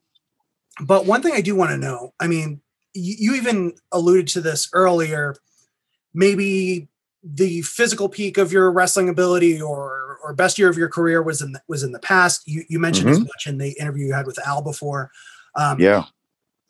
but 0.80 1.06
one 1.06 1.22
thing 1.22 1.32
I 1.32 1.40
do 1.40 1.54
want 1.54 1.70
to 1.70 1.76
know, 1.76 2.14
I 2.20 2.26
mean, 2.26 2.60
you, 2.94 3.14
you 3.18 3.34
even 3.34 3.74
alluded 3.92 4.28
to 4.28 4.40
this 4.40 4.68
earlier. 4.72 5.36
Maybe 6.12 6.88
the 7.22 7.62
physical 7.62 8.08
peak 8.08 8.38
of 8.38 8.52
your 8.52 8.70
wrestling 8.72 9.08
ability 9.08 9.60
or 9.60 10.18
or 10.22 10.34
best 10.34 10.58
year 10.58 10.68
of 10.68 10.76
your 10.76 10.88
career 10.88 11.22
was 11.22 11.40
in 11.40 11.52
the, 11.52 11.62
was 11.68 11.82
in 11.82 11.92
the 11.92 11.98
past. 11.98 12.46
You 12.46 12.64
you 12.68 12.78
mentioned 12.78 13.08
mm-hmm. 13.08 13.22
as 13.22 13.28
much 13.28 13.46
in 13.46 13.58
the 13.58 13.72
interview 13.78 14.06
you 14.06 14.12
had 14.12 14.26
with 14.26 14.38
Al 14.46 14.62
before. 14.62 15.10
Um, 15.54 15.80
yeah. 15.80 16.04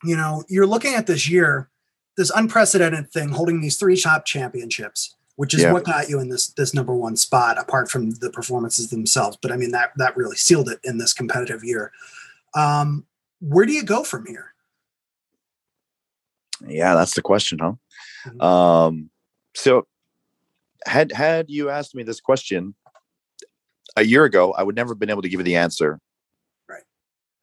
You 0.03 0.17
know, 0.17 0.45
you're 0.49 0.67
looking 0.67 0.95
at 0.95 1.07
this 1.07 1.29
year, 1.29 1.69
this 2.17 2.31
unprecedented 2.31 3.11
thing, 3.11 3.29
holding 3.29 3.61
these 3.61 3.77
three 3.77 3.97
top 3.97 4.25
championships, 4.25 5.15
which 5.37 5.53
is 5.53 5.63
yeah. 5.63 5.73
what 5.73 5.85
got 5.85 6.09
you 6.09 6.21
in 6.21 6.29
this 6.29 6.49
this 6.49 6.75
number 6.75 6.95
one 6.95 7.17
spot, 7.17 7.59
apart 7.59 7.91
from 7.91 8.11
the 8.13 8.31
performances 8.31 8.89
themselves. 8.89 9.37
But 9.41 9.53
I 9.53 9.57
mean 9.57 9.73
that 9.73 9.93
that 9.97 10.17
really 10.17 10.37
sealed 10.37 10.69
it 10.69 10.81
in 10.85 10.99
this 10.99 11.13
competitive 11.13 11.63
year. 11.63 11.93
Um, 12.55 13.07
where 13.41 13.67
do 13.67 13.73
you 13.73 13.83
go 13.83 14.05
from 14.05 14.27
here? 14.27 14.53
Yeah, 16.67 16.95
that's 16.95 17.15
the 17.15 17.23
question, 17.23 17.59
huh? 17.59 17.73
Mm-hmm. 18.27 18.41
Um, 18.41 19.11
so 19.61 19.87
had 20.87 21.13
had 21.13 21.51
you 21.51 21.69
asked 21.71 21.95
me 21.95 22.03
this 22.03 22.21
question 22.21 22.75
a 23.97 24.05
year 24.05 24.25
ago, 24.25 24.53
I 24.53 24.63
would 24.63 24.77
never 24.77 24.93
have 24.93 24.99
been 24.99 25.11
able 25.11 25.23
to 25.23 25.29
give 25.29 25.41
you 25.41 25.45
the 25.45 25.57
answer. 25.57 26.01
Right. 26.69 26.83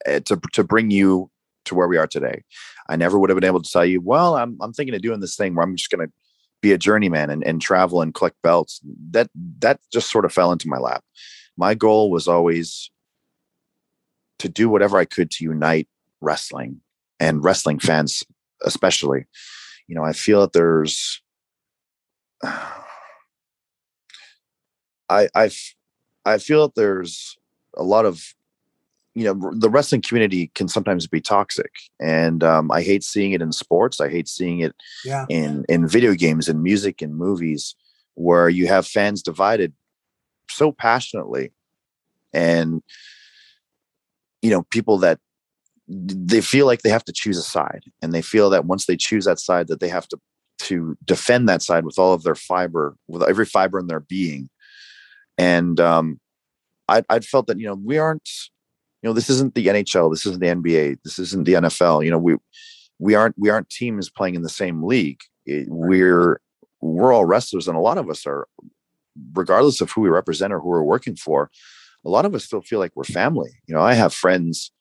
Uh, 0.07 0.19
to 0.21 0.39
to 0.53 0.63
bring 0.63 0.91
you 0.91 1.29
to 1.65 1.75
where 1.75 1.87
we 1.87 1.97
are 1.97 2.07
today. 2.07 2.43
I 2.89 2.95
never 2.95 3.19
would 3.19 3.29
have 3.29 3.37
been 3.39 3.47
able 3.47 3.61
to 3.61 3.69
tell 3.69 3.85
you, 3.85 4.01
well, 4.01 4.35
I'm 4.35 4.57
I'm 4.61 4.73
thinking 4.73 4.95
of 4.95 5.01
doing 5.01 5.19
this 5.19 5.35
thing 5.35 5.53
where 5.53 5.63
I'm 5.63 5.75
just 5.75 5.91
going 5.91 6.07
to 6.07 6.13
be 6.61 6.71
a 6.71 6.77
journeyman 6.77 7.29
and, 7.29 7.43
and 7.43 7.61
travel 7.61 8.01
and 8.01 8.13
collect 8.13 8.41
belts. 8.41 8.81
That 9.11 9.29
that 9.59 9.79
just 9.93 10.09
sort 10.09 10.25
of 10.25 10.33
fell 10.33 10.51
into 10.51 10.67
my 10.67 10.77
lap. 10.77 11.03
My 11.55 11.75
goal 11.75 12.09
was 12.09 12.27
always 12.27 12.89
to 14.39 14.49
do 14.49 14.69
whatever 14.69 14.97
I 14.97 15.05
could 15.05 15.31
to 15.31 15.43
unite 15.43 15.87
wrestling 16.21 16.81
and 17.19 17.43
wrestling 17.43 17.79
fans, 17.79 18.23
especially. 18.63 19.25
You 19.87 19.95
know, 19.95 20.03
I 20.03 20.13
feel 20.13 20.41
that 20.41 20.53
there's 20.53 21.21
I 25.09 25.29
I 25.35 25.49
I 26.25 26.37
feel 26.37 26.63
that 26.63 26.75
there's 26.75 27.37
a 27.75 27.83
lot 27.83 28.05
of 28.05 28.33
you 29.17 29.23
know 29.23 29.51
the 29.55 29.69
wrestling 29.69 30.01
community 30.01 30.51
can 30.53 30.67
sometimes 30.67 31.07
be 31.07 31.19
toxic 31.19 31.71
and 31.99 32.43
um, 32.43 32.71
i 32.71 32.83
hate 32.83 33.03
seeing 33.03 33.31
it 33.31 33.41
in 33.41 33.51
sports 33.51 33.99
i 33.99 34.09
hate 34.09 34.27
seeing 34.27 34.59
it 34.59 34.75
yeah. 35.03 35.25
in 35.27 35.65
in 35.67 35.87
video 35.87 36.13
games 36.13 36.47
and 36.47 36.61
music 36.61 37.01
and 37.01 37.15
movies 37.15 37.75
where 38.13 38.47
you 38.47 38.67
have 38.67 38.85
fans 38.85 39.23
divided 39.23 39.73
so 40.51 40.71
passionately 40.71 41.51
and 42.31 42.83
you 44.43 44.51
know 44.51 44.61
people 44.69 44.99
that 44.99 45.19
they 45.87 46.41
feel 46.41 46.67
like 46.67 46.83
they 46.83 46.89
have 46.89 47.05
to 47.05 47.13
choose 47.13 47.39
a 47.39 47.43
side 47.43 47.85
and 48.03 48.13
they 48.13 48.21
feel 48.21 48.51
that 48.51 48.65
once 48.65 48.85
they 48.85 48.97
choose 48.97 49.25
that 49.25 49.39
side 49.39 49.67
that 49.67 49.79
they 49.79 49.89
have 49.89 50.07
to 50.07 50.19
to 50.59 50.97
defend 51.03 51.47
that 51.47 51.61
side 51.61 51.85
with 51.85 51.99
all 51.99 52.13
of 52.13 52.23
their 52.23 52.35
fiber 52.35 52.95
with 53.07 53.23
every 53.23 53.45
fiber 53.45 53.79
in 53.79 53.87
their 53.87 53.99
being. 53.99 54.49
And 55.37 55.79
um 55.79 56.19
i 56.87 57.03
i 57.09 57.19
felt 57.19 57.47
that 57.47 57.59
you 57.59 57.67
know 57.67 57.75
we 57.75 57.97
aren't 57.97 58.29
you 59.01 59.09
know 59.09 59.13
this 59.13 59.29
isn't 59.29 59.53
the 59.55 59.67
nhl 59.67 60.11
this 60.11 60.25
isn't 60.25 60.39
the 60.39 60.47
nba 60.47 60.97
this 61.03 61.19
isn't 61.19 61.45
the 61.45 61.53
nfl 61.53 62.03
you 62.03 62.09
know 62.09 62.17
we 62.17 62.35
we 62.99 63.15
aren't 63.15 63.37
we 63.37 63.49
aren't 63.49 63.69
teams 63.69 64.09
playing 64.09 64.35
in 64.35 64.41
the 64.41 64.49
same 64.49 64.83
league. 64.83 65.21
We're 65.67 66.41
we're 66.81 67.13
all 67.13 67.25
wrestlers 67.25 67.67
and 67.67 67.77
a 67.77 67.81
lot 67.81 67.97
of 67.97 68.09
us 68.09 68.25
are 68.25 68.47
regardless 69.33 69.81
of 69.81 69.91
who 69.91 70.01
we 70.01 70.09
represent 70.09 70.53
or 70.53 70.59
who 70.59 70.67
we're 70.67 70.83
working 70.83 71.15
for 71.15 71.49
a 72.05 72.09
lot 72.09 72.25
of 72.25 72.35
us 72.35 72.45
still 72.45 72.61
feel 72.61 72.79
like 72.79 72.91
we're 72.95 73.03
family. 73.03 73.51
You 73.67 73.75
know 73.75 73.81
i 73.81 73.93
have 73.93 74.13
friends 74.13 74.71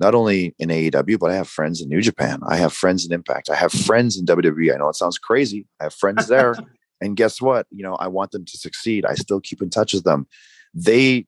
not 0.00 0.14
only 0.14 0.54
in 0.58 0.68
AEW, 0.68 1.18
but 1.18 1.30
I 1.30 1.34
have 1.34 1.48
friends 1.48 1.80
in 1.80 1.88
New 1.88 2.00
Japan. 2.00 2.40
I 2.48 2.56
have 2.56 2.72
friends 2.72 3.04
in 3.04 3.12
Impact. 3.12 3.50
I 3.50 3.56
have 3.56 3.72
friends 3.72 4.16
in 4.18 4.26
WWE. 4.26 4.72
I 4.72 4.78
know 4.78 4.88
it 4.88 4.96
sounds 4.96 5.18
crazy. 5.18 5.66
I 5.80 5.84
have 5.84 5.94
friends 5.94 6.28
there. 6.28 6.54
and 7.00 7.16
guess 7.16 7.40
what? 7.40 7.66
You 7.70 7.82
know, 7.82 7.94
I 7.94 8.08
want 8.08 8.30
them 8.30 8.44
to 8.44 8.58
succeed. 8.58 9.04
I 9.04 9.14
still 9.14 9.40
keep 9.40 9.62
in 9.62 9.70
touch 9.70 9.92
with 9.92 10.04
them. 10.04 10.26
They 10.74 11.26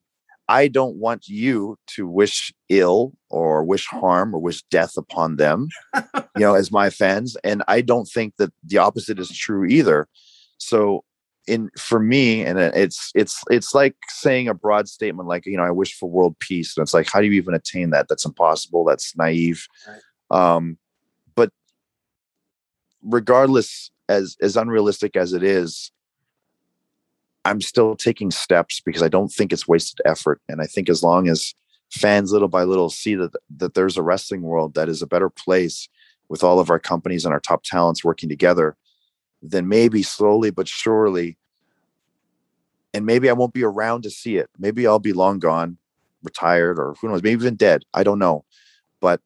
I 0.50 0.66
don't 0.66 0.96
want 0.96 1.28
you 1.28 1.78
to 1.94 2.08
wish 2.08 2.52
ill 2.68 3.12
or 3.30 3.62
wish 3.62 3.86
harm 3.86 4.34
or 4.34 4.40
wish 4.40 4.64
death 4.64 4.96
upon 4.96 5.36
them, 5.36 5.68
you 5.94 6.40
know, 6.40 6.54
as 6.54 6.72
my 6.72 6.90
fans. 6.90 7.36
And 7.44 7.62
I 7.68 7.82
don't 7.82 8.06
think 8.06 8.34
that 8.38 8.52
the 8.64 8.78
opposite 8.78 9.20
is 9.20 9.30
true 9.30 9.64
either. 9.64 10.08
So 10.58 11.04
in 11.46 11.70
for 11.76 11.98
me, 11.98 12.44
and 12.44 12.58
it's 12.58 13.10
it's 13.14 13.42
it's 13.50 13.74
like 13.74 13.96
saying 14.08 14.48
a 14.48 14.54
broad 14.54 14.88
statement 14.88 15.28
like, 15.28 15.46
you 15.46 15.56
know, 15.56 15.64
I 15.64 15.70
wish 15.70 15.94
for 15.94 16.08
world 16.08 16.38
peace. 16.38 16.76
And 16.76 16.82
it's 16.82 16.94
like, 16.94 17.08
how 17.10 17.20
do 17.20 17.26
you 17.26 17.32
even 17.32 17.54
attain 17.54 17.90
that? 17.90 18.08
That's 18.08 18.24
impossible. 18.24 18.84
That's 18.84 19.16
naive. 19.16 19.66
Right. 19.86 20.56
Um, 20.56 20.78
but 21.34 21.50
regardless, 23.02 23.90
as 24.08 24.36
as 24.40 24.56
unrealistic 24.56 25.16
as 25.16 25.32
it 25.32 25.42
is, 25.42 25.92
I'm 27.44 27.60
still 27.60 27.96
taking 27.96 28.30
steps 28.30 28.80
because 28.80 29.02
I 29.02 29.08
don't 29.08 29.32
think 29.32 29.52
it's 29.52 29.68
wasted 29.68 30.00
effort. 30.04 30.40
And 30.48 30.60
I 30.60 30.66
think 30.66 30.88
as 30.88 31.02
long 31.02 31.28
as 31.28 31.54
fans 31.90 32.32
little 32.32 32.48
by 32.48 32.62
little 32.62 32.90
see 32.90 33.14
that 33.16 33.32
that 33.56 33.74
there's 33.74 33.96
a 33.96 34.02
wrestling 34.02 34.42
world 34.42 34.74
that 34.74 34.88
is 34.88 35.02
a 35.02 35.06
better 35.06 35.30
place 35.30 35.88
with 36.28 36.44
all 36.44 36.60
of 36.60 36.70
our 36.70 36.78
companies 36.78 37.24
and 37.24 37.34
our 37.34 37.40
top 37.40 37.64
talents 37.64 38.04
working 38.04 38.28
together, 38.28 38.76
then 39.42 39.68
maybe 39.68 40.02
slowly 40.02 40.50
but 40.50 40.68
surely, 40.68 41.36
and 42.92 43.06
maybe 43.06 43.30
I 43.30 43.34
won't 43.34 43.54
be 43.54 43.64
around 43.64 44.02
to 44.02 44.10
see 44.10 44.36
it. 44.36 44.50
Maybe 44.58 44.86
I'll 44.86 44.98
be 44.98 45.12
long 45.12 45.38
gone, 45.38 45.78
retired, 46.22 46.78
or 46.78 46.94
who 47.00 47.08
knows, 47.08 47.22
maybe 47.22 47.42
even 47.42 47.56
dead. 47.56 47.84
I 47.94 48.02
don't 48.02 48.18
know. 48.18 48.44
But 49.00 49.20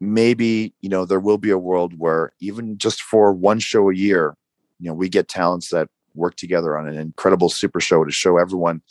maybe, 0.00 0.74
you 0.80 0.88
know, 0.88 1.04
there 1.04 1.20
will 1.20 1.38
be 1.38 1.50
a 1.50 1.58
world 1.58 1.98
where 1.98 2.32
even 2.40 2.76
just 2.78 3.02
for 3.02 3.32
one 3.32 3.58
show 3.58 3.90
a 3.90 3.94
year, 3.94 4.36
you 4.78 4.88
know, 4.88 4.94
we 4.94 5.08
get 5.08 5.28
talents 5.28 5.70
that 5.70 5.88
work 6.14 6.36
together 6.36 6.76
on 6.76 6.86
an 6.86 6.98
incredible 6.98 7.48
super 7.48 7.80
show 7.80 8.04
to 8.04 8.12
show 8.12 8.36
everyone 8.36 8.82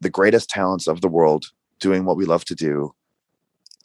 the 0.00 0.10
greatest 0.10 0.48
talents 0.48 0.86
of 0.86 1.00
the 1.02 1.08
world 1.08 1.46
doing 1.78 2.04
what 2.04 2.16
we 2.16 2.24
love 2.24 2.44
to 2.46 2.54
do 2.54 2.94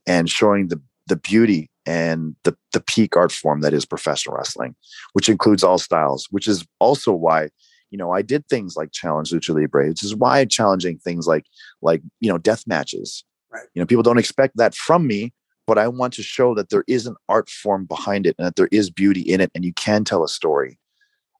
and 0.07 0.29
showing 0.29 0.67
the 0.67 0.81
the 1.07 1.15
beauty 1.15 1.69
and 1.85 2.35
the 2.43 2.55
the 2.73 2.81
peak 2.81 3.15
art 3.15 3.31
form 3.31 3.61
that 3.61 3.73
is 3.73 3.85
professional 3.85 4.35
wrestling, 4.35 4.75
which 5.13 5.29
includes 5.29 5.63
all 5.63 5.77
styles, 5.77 6.27
which 6.31 6.47
is 6.47 6.65
also 6.79 7.11
why 7.11 7.49
you 7.91 7.97
know 7.97 8.11
I 8.11 8.21
did 8.21 8.47
things 8.47 8.75
like 8.75 8.91
challenge 8.91 9.31
lucha 9.31 9.55
libre, 9.55 9.87
which 9.89 10.03
is 10.03 10.15
why 10.15 10.45
challenging 10.45 10.97
things 10.99 11.27
like 11.27 11.45
like 11.81 12.01
you 12.19 12.29
know 12.29 12.37
death 12.37 12.63
matches. 12.67 13.23
Right. 13.51 13.67
You 13.73 13.81
know, 13.81 13.85
people 13.85 14.03
don't 14.03 14.17
expect 14.17 14.57
that 14.57 14.75
from 14.75 15.07
me, 15.07 15.33
but 15.65 15.77
I 15.77 15.87
want 15.87 16.13
to 16.15 16.23
show 16.23 16.53
that 16.55 16.69
there 16.69 16.83
is 16.87 17.07
an 17.07 17.15
art 17.29 17.49
form 17.49 17.85
behind 17.85 18.25
it 18.25 18.35
and 18.37 18.45
that 18.45 18.55
there 18.55 18.69
is 18.71 18.89
beauty 18.89 19.21
in 19.21 19.41
it, 19.41 19.51
and 19.55 19.63
you 19.63 19.73
can 19.73 20.03
tell 20.03 20.23
a 20.23 20.27
story. 20.27 20.77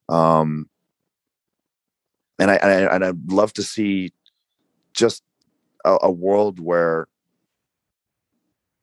Um, 0.08 0.70
and 2.40 2.52
I, 2.52 2.56
I 2.56 2.96
and 2.96 3.06
I'd 3.06 3.32
love 3.32 3.54
to 3.54 3.64
see 3.64 4.14
just 4.94 5.24
a, 5.84 5.98
a 6.04 6.12
world 6.12 6.60
where 6.60 7.08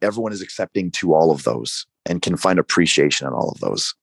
everyone 0.03 0.33
is 0.33 0.43
accepting 0.43 0.91
to 0.93 1.15
all 1.15 1.31
of 1.31 1.45
those 1.45 1.87
and 2.07 2.23
can 2.23 2.37
find 2.37 2.59
appreciation 2.59 3.27
in 3.27 3.33
all 3.33 3.51
of 3.51 3.61
those. 3.61 3.95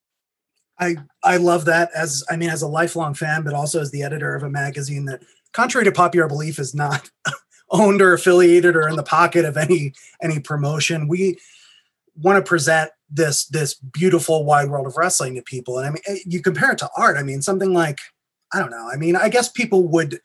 I 0.80 0.96
I 1.24 1.38
love 1.38 1.66
that 1.66 1.90
as 1.94 2.24
I 2.30 2.38
mean 2.38 2.50
as 2.50 2.62
a 2.62 2.68
lifelong 2.68 3.14
fan, 3.14 3.44
but 3.44 3.54
also 3.54 3.82
as 3.82 3.92
the 3.92 4.04
editor 4.04 4.36
of 4.36 4.44
a 4.44 4.50
magazine 4.50 5.06
that, 5.06 5.22
contrary 5.54 5.86
to 5.86 5.92
popular 5.92 6.28
belief, 6.28 6.58
is 6.58 6.74
not 6.74 7.10
owned 7.72 8.02
or 8.02 8.14
affiliated 8.14 8.76
or 8.76 8.88
in 8.88 8.96
the 8.96 9.04
pocket 9.04 9.46
of 9.46 9.58
any 9.58 9.94
any 10.24 10.40
promotion. 10.40 11.08
We 11.08 11.38
want 12.16 12.44
to 12.44 12.48
present 12.48 12.92
this 13.10 13.46
this 13.48 13.74
beautiful 13.74 14.46
wide 14.46 14.70
world 14.70 14.88
of 14.88 14.98
wrestling 14.98 15.36
to 15.36 15.42
people, 15.42 15.78
and 15.78 15.88
I 15.88 15.90
mean 15.92 16.02
eh, 16.08 16.20
you 16.26 16.42
compare 16.42 16.72
it 16.72 16.78
to 16.80 16.90
art. 16.96 17.18
I 17.18 17.24
mean 17.24 17.42
something 17.42 17.74
like 17.74 18.00
I 18.54 18.60
don't 18.60 18.72
know. 18.72 18.90
I 18.92 18.96
mean 18.96 19.16
I 19.16 19.30
guess 19.30 19.50
people 19.50 19.88
would. 19.90 20.20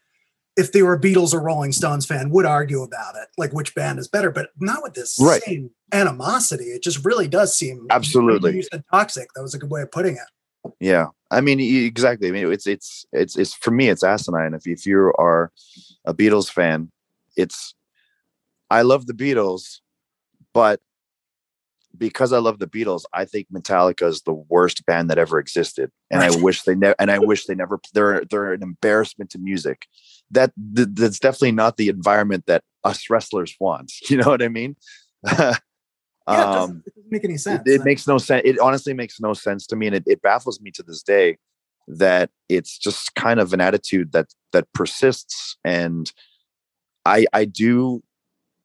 If 0.57 0.73
they 0.73 0.83
were 0.83 0.95
a 0.95 1.01
Beatles 1.01 1.35
or 1.35 1.41
Rolling 1.41 1.73
Stones 1.73 2.07
fan, 2.07 2.31
would 2.31 2.47
argue 2.47 2.83
about 2.83 3.17
it, 3.17 3.29
like 3.37 3.53
which 3.53 3.75
band 3.75 3.99
is 3.99 4.07
better, 4.07 4.31
but 4.31 4.51
not 4.61 4.83
with 4.83 4.95
this 4.95 5.19
Right. 5.21 5.43
same 5.43 5.71
animosity. 5.93 6.67
It 6.67 6.83
just 6.83 7.05
really 7.05 7.27
does 7.27 7.57
seem 7.57 7.87
Absolutely. 7.91 8.57
You 8.57 8.63
said 8.63 8.85
toxic. 8.91 9.29
That 9.35 9.43
was 9.43 9.55
a 9.55 9.59
good 9.59 9.71
way 9.71 9.83
of 9.83 9.91
putting 9.91 10.15
it. 10.15 10.73
Yeah, 10.81 11.09
I 11.31 11.41
mean 11.41 11.61
exactly. 11.61 12.29
I 12.29 12.31
mean 12.31 12.51
it's 12.51 12.67
it's 12.67 13.05
it's 13.13 13.37
it's 13.37 13.53
for 13.55 13.71
me 13.71 13.89
it's 13.89 14.03
asinine. 14.05 14.55
If 14.55 14.67
if 14.67 14.87
you 14.87 15.13
are 15.19 15.53
a 16.05 16.15
Beatles 16.15 16.51
fan, 16.51 16.91
it's 17.37 17.75
I 18.71 18.83
love 18.83 19.07
the 19.07 19.13
Beatles, 19.13 19.81
but 20.55 20.81
because 21.97 22.33
I 22.33 22.39
love 22.39 22.59
the 22.59 22.67
Beatles, 22.67 23.05
I 23.13 23.25
think 23.25 23.47
Metallica 23.53 24.07
is 24.09 24.23
the 24.23 24.33
worst 24.33 24.85
band 24.87 25.11
that 25.11 25.19
ever 25.19 25.39
existed, 25.39 25.91
and 26.11 26.23
I 26.23 26.31
wish 26.31 26.63
they 26.63 26.75
never 26.75 26.95
and 26.99 27.11
I 27.11 27.19
wish 27.19 27.45
they 27.47 27.55
never. 27.55 27.79
They're 27.93 28.25
they're 28.25 28.53
an 28.53 28.63
embarrassment 28.63 29.31
to 29.31 29.39
music. 29.39 29.87
That 30.35 30.53
that's 30.57 31.19
definitely 31.19 31.53
not 31.53 31.77
the 31.77 31.89
environment 31.89 32.45
that 32.47 32.63
us 32.85 33.09
wrestlers 33.11 33.57
want. 33.59 33.93
You 34.11 34.19
know 34.19 34.29
what 34.29 34.43
I 34.43 34.49
mean? 34.49 34.77
Yeah, 36.27 36.35
it, 36.35 36.47
Um, 36.47 36.53
doesn't, 36.53 36.83
it 36.87 36.95
doesn't 36.95 37.13
make 37.13 37.25
any 37.25 37.37
sense. 37.37 37.63
it, 37.67 37.73
it 37.81 37.85
makes 37.85 38.07
no 38.07 38.17
sense. 38.17 38.43
It 38.47 38.59
honestly 38.59 38.95
makes 38.95 39.21
no 39.21 39.35
sense 39.35 39.67
to 39.67 39.77
me, 39.77 39.89
and 39.89 39.97
it, 39.97 40.05
it 40.07 40.23
baffles 40.23 40.59
me 40.59 40.71
to 40.71 40.83
this 40.83 41.03
day 41.03 41.37
that 41.87 42.31
it's 42.49 42.79
just 42.79 43.15
kind 43.15 43.39
of 43.41 43.53
an 43.53 43.61
attitude 43.61 44.13
that 44.13 44.29
that 44.53 44.67
persists. 44.73 45.59
And 45.65 46.11
I 47.05 47.27
I 47.35 47.45
do 47.45 48.03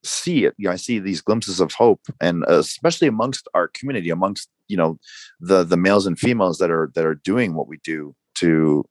see 0.05 0.45
it. 0.45 0.53
You 0.57 0.67
know, 0.67 0.71
I 0.71 0.77
see 0.77 0.99
these 0.99 1.19
glimpses 1.21 1.59
of 1.59 1.73
hope, 1.73 2.01
and 2.21 2.45
uh, 2.47 2.59
especially 2.59 3.09
amongst 3.09 3.47
our 3.53 3.67
community, 3.67 4.09
amongst 4.09 4.49
you 4.69 4.77
know 4.77 4.97
the 5.41 5.65
the 5.65 5.77
males 5.77 6.05
and 6.07 6.17
females 6.17 6.59
that 6.59 6.71
are 6.71 6.91
that 6.95 7.05
are 7.05 7.15
doing 7.15 7.55
what 7.55 7.67
we 7.67 7.77
do 7.83 8.15
to 8.35 8.85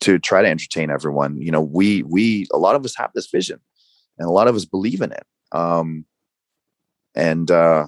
to 0.00 0.18
try 0.18 0.42
to 0.42 0.48
entertain 0.48 0.90
everyone. 0.90 1.40
You 1.40 1.50
know, 1.50 1.60
we 1.60 2.02
we 2.02 2.46
a 2.52 2.58
lot 2.58 2.76
of 2.76 2.84
us 2.84 2.94
have 2.96 3.10
this 3.14 3.28
vision, 3.28 3.60
and 4.18 4.28
a 4.28 4.32
lot 4.32 4.48
of 4.48 4.54
us 4.54 4.64
believe 4.64 5.00
in 5.00 5.12
it. 5.12 5.24
Um, 5.52 6.04
and 7.14 7.50
uh, 7.50 7.86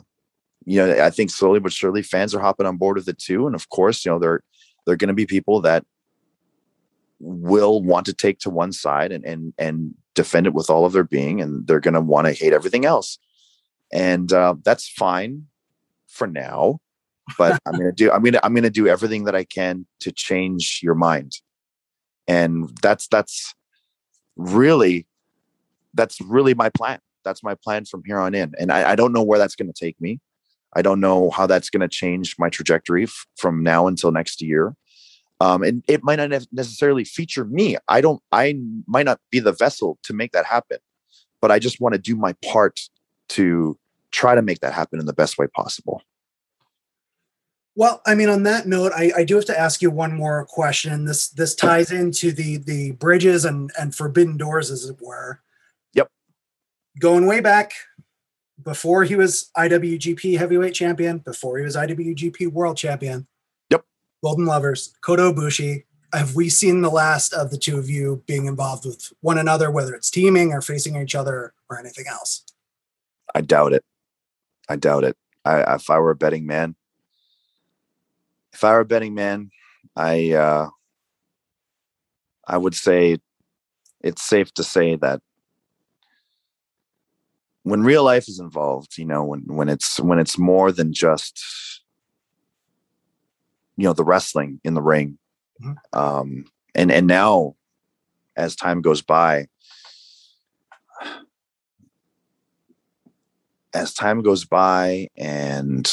you 0.64 0.78
know, 0.78 1.04
I 1.04 1.10
think 1.10 1.30
slowly 1.30 1.60
but 1.60 1.72
surely 1.72 2.02
fans 2.02 2.34
are 2.34 2.40
hopping 2.40 2.66
on 2.66 2.76
board 2.76 2.96
with 2.96 3.08
it 3.08 3.18
too. 3.18 3.46
And 3.46 3.54
of 3.54 3.68
course, 3.68 4.04
you 4.04 4.10
know, 4.10 4.18
they're 4.18 4.42
they're 4.86 4.96
going 4.96 5.08
to 5.08 5.14
be 5.14 5.26
people 5.26 5.60
that 5.62 5.84
will 7.18 7.82
want 7.82 8.06
to 8.06 8.14
take 8.14 8.38
to 8.40 8.50
one 8.50 8.72
side 8.72 9.12
and 9.12 9.24
and 9.24 9.54
and 9.58 9.94
defend 10.14 10.46
it 10.46 10.54
with 10.54 10.70
all 10.70 10.84
of 10.84 10.92
their 10.92 11.04
being, 11.04 11.40
and 11.40 11.66
they're 11.66 11.80
going 11.80 11.94
to 11.94 12.00
want 12.00 12.26
to 12.26 12.32
hate 12.32 12.52
everything 12.52 12.84
else. 12.84 13.18
And 13.92 14.32
uh, 14.32 14.54
that's 14.64 14.88
fine 14.88 15.46
for 16.08 16.26
now. 16.26 16.80
But 17.38 17.60
I'm 17.66 17.72
going 17.72 17.86
to 17.86 17.92
do 17.92 18.10
I'm 18.10 18.22
going 18.22 18.32
to 18.32 18.44
I'm 18.44 18.54
going 18.54 18.64
to 18.64 18.70
do 18.70 18.88
everything 18.88 19.24
that 19.24 19.36
I 19.36 19.44
can 19.44 19.86
to 20.00 20.10
change 20.10 20.80
your 20.82 20.94
mind. 20.94 21.36
And 22.28 22.70
that's 22.82 23.08
that's 23.08 23.54
really 24.36 25.06
that's 25.94 26.20
really 26.20 26.54
my 26.54 26.70
plan. 26.70 27.00
That's 27.24 27.42
my 27.42 27.54
plan 27.54 27.84
from 27.84 28.02
here 28.04 28.18
on 28.18 28.34
in. 28.34 28.52
And 28.58 28.72
I, 28.72 28.92
I 28.92 28.96
don't 28.96 29.12
know 29.12 29.22
where 29.22 29.38
that's 29.38 29.56
going 29.56 29.72
to 29.72 29.84
take 29.84 30.00
me. 30.00 30.20
I 30.74 30.82
don't 30.82 31.00
know 31.00 31.30
how 31.30 31.46
that's 31.46 31.68
going 31.68 31.80
to 31.80 31.88
change 31.88 32.36
my 32.38 32.48
trajectory 32.48 33.04
f- 33.04 33.26
from 33.36 33.62
now 33.62 33.86
until 33.86 34.12
next 34.12 34.40
year. 34.40 34.74
Um, 35.40 35.62
and 35.62 35.82
it 35.88 36.04
might 36.04 36.16
not 36.16 36.46
necessarily 36.52 37.04
feature 37.04 37.44
me. 37.44 37.76
I 37.88 38.00
don't. 38.00 38.22
I 38.30 38.56
might 38.86 39.06
not 39.06 39.20
be 39.30 39.40
the 39.40 39.52
vessel 39.52 39.98
to 40.02 40.12
make 40.12 40.32
that 40.32 40.44
happen, 40.44 40.78
but 41.40 41.50
I 41.50 41.58
just 41.58 41.80
want 41.80 41.94
to 41.94 41.98
do 41.98 42.14
my 42.14 42.34
part 42.44 42.80
to 43.30 43.78
try 44.10 44.34
to 44.34 44.42
make 44.42 44.60
that 44.60 44.74
happen 44.74 45.00
in 45.00 45.06
the 45.06 45.14
best 45.14 45.38
way 45.38 45.46
possible. 45.46 46.02
Well, 47.80 48.02
I 48.06 48.14
mean, 48.14 48.28
on 48.28 48.42
that 48.42 48.66
note, 48.66 48.92
I, 48.94 49.10
I 49.16 49.24
do 49.24 49.36
have 49.36 49.46
to 49.46 49.58
ask 49.58 49.80
you 49.80 49.90
one 49.90 50.14
more 50.14 50.44
question. 50.44 51.06
This 51.06 51.28
this 51.28 51.54
ties 51.54 51.90
into 51.90 52.30
the 52.30 52.58
the 52.58 52.90
bridges 52.90 53.46
and 53.46 53.70
and 53.80 53.94
forbidden 53.94 54.36
doors, 54.36 54.70
as 54.70 54.84
it 54.84 54.98
were. 55.00 55.40
Yep. 55.94 56.08
Going 56.98 57.24
way 57.24 57.40
back, 57.40 57.72
before 58.62 59.04
he 59.04 59.16
was 59.16 59.50
IWGP 59.56 60.36
Heavyweight 60.36 60.74
Champion, 60.74 61.20
before 61.20 61.56
he 61.56 61.64
was 61.64 61.74
IWGP 61.74 62.52
World 62.52 62.76
Champion. 62.76 63.26
Yep. 63.70 63.82
Golden 64.22 64.44
Lovers, 64.44 64.92
Kota 65.00 65.22
Ibushi. 65.22 65.84
Have 66.12 66.34
we 66.34 66.50
seen 66.50 66.82
the 66.82 66.90
last 66.90 67.32
of 67.32 67.50
the 67.50 67.56
two 67.56 67.78
of 67.78 67.88
you 67.88 68.22
being 68.26 68.44
involved 68.44 68.84
with 68.84 69.10
one 69.22 69.38
another, 69.38 69.70
whether 69.70 69.94
it's 69.94 70.10
teaming 70.10 70.52
or 70.52 70.60
facing 70.60 71.00
each 71.00 71.14
other 71.14 71.54
or 71.70 71.78
anything 71.78 72.04
else? 72.10 72.44
I 73.34 73.40
doubt 73.40 73.72
it. 73.72 73.84
I 74.68 74.76
doubt 74.76 75.04
it. 75.04 75.16
I, 75.46 75.76
if 75.76 75.88
I 75.88 75.98
were 75.98 76.10
a 76.10 76.14
betting 76.14 76.44
man, 76.44 76.76
if 78.52 78.64
I 78.64 78.72
were 78.72 78.80
a 78.80 78.84
betting 78.84 79.14
man, 79.14 79.50
I 79.96 80.32
uh, 80.32 80.68
I 82.46 82.56
would 82.56 82.74
say 82.74 83.18
it's 84.00 84.22
safe 84.22 84.52
to 84.54 84.64
say 84.64 84.96
that 84.96 85.20
when 87.62 87.82
real 87.82 88.04
life 88.04 88.28
is 88.28 88.40
involved, 88.40 88.96
you 88.98 89.04
know, 89.04 89.24
when 89.24 89.42
when 89.46 89.68
it's 89.68 90.00
when 90.00 90.18
it's 90.18 90.38
more 90.38 90.72
than 90.72 90.92
just 90.92 91.42
you 93.76 93.84
know 93.84 93.92
the 93.92 94.04
wrestling 94.04 94.60
in 94.64 94.74
the 94.74 94.82
ring, 94.82 95.18
Mhm. 95.62 95.76
um, 95.92 96.44
and 96.74 96.90
and 96.90 97.06
now 97.06 97.54
as 98.36 98.56
time 98.56 98.80
goes 98.80 99.02
by, 99.02 99.46
as 103.74 103.92
time 103.94 104.22
goes 104.22 104.44
by 104.44 105.08
and 105.16 105.90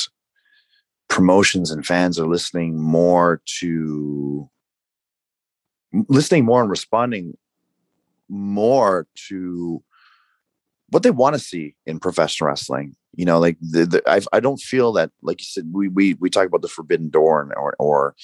promotions 1.09 1.71
and 1.71 1.85
fans 1.85 2.19
are 2.19 2.27
listening 2.27 2.79
more 2.79 3.41
to 3.45 4.49
listening 6.09 6.45
more 6.45 6.61
and 6.61 6.69
responding 6.69 7.37
more 8.29 9.07
to 9.15 9.81
what 10.89 11.03
they 11.03 11.11
want 11.11 11.33
to 11.33 11.39
see 11.39 11.75
in 11.85 11.99
professional 11.99 12.49
wrestling 12.49 12.95
you 13.13 13.25
know 13.25 13.39
like 13.39 13.57
the, 13.61 13.85
the, 13.85 14.03
I, 14.09 14.21
I 14.31 14.39
don't 14.39 14.59
feel 14.59 14.93
that 14.93 15.11
like 15.21 15.39
you 15.41 15.45
said 15.45 15.69
we 15.71 15.87
we 15.87 16.13
we 16.15 16.29
talk 16.29 16.45
about 16.45 16.61
the 16.61 16.67
forbidden 16.67 17.09
door 17.09 17.51
or 17.57 17.75
or 17.79 18.15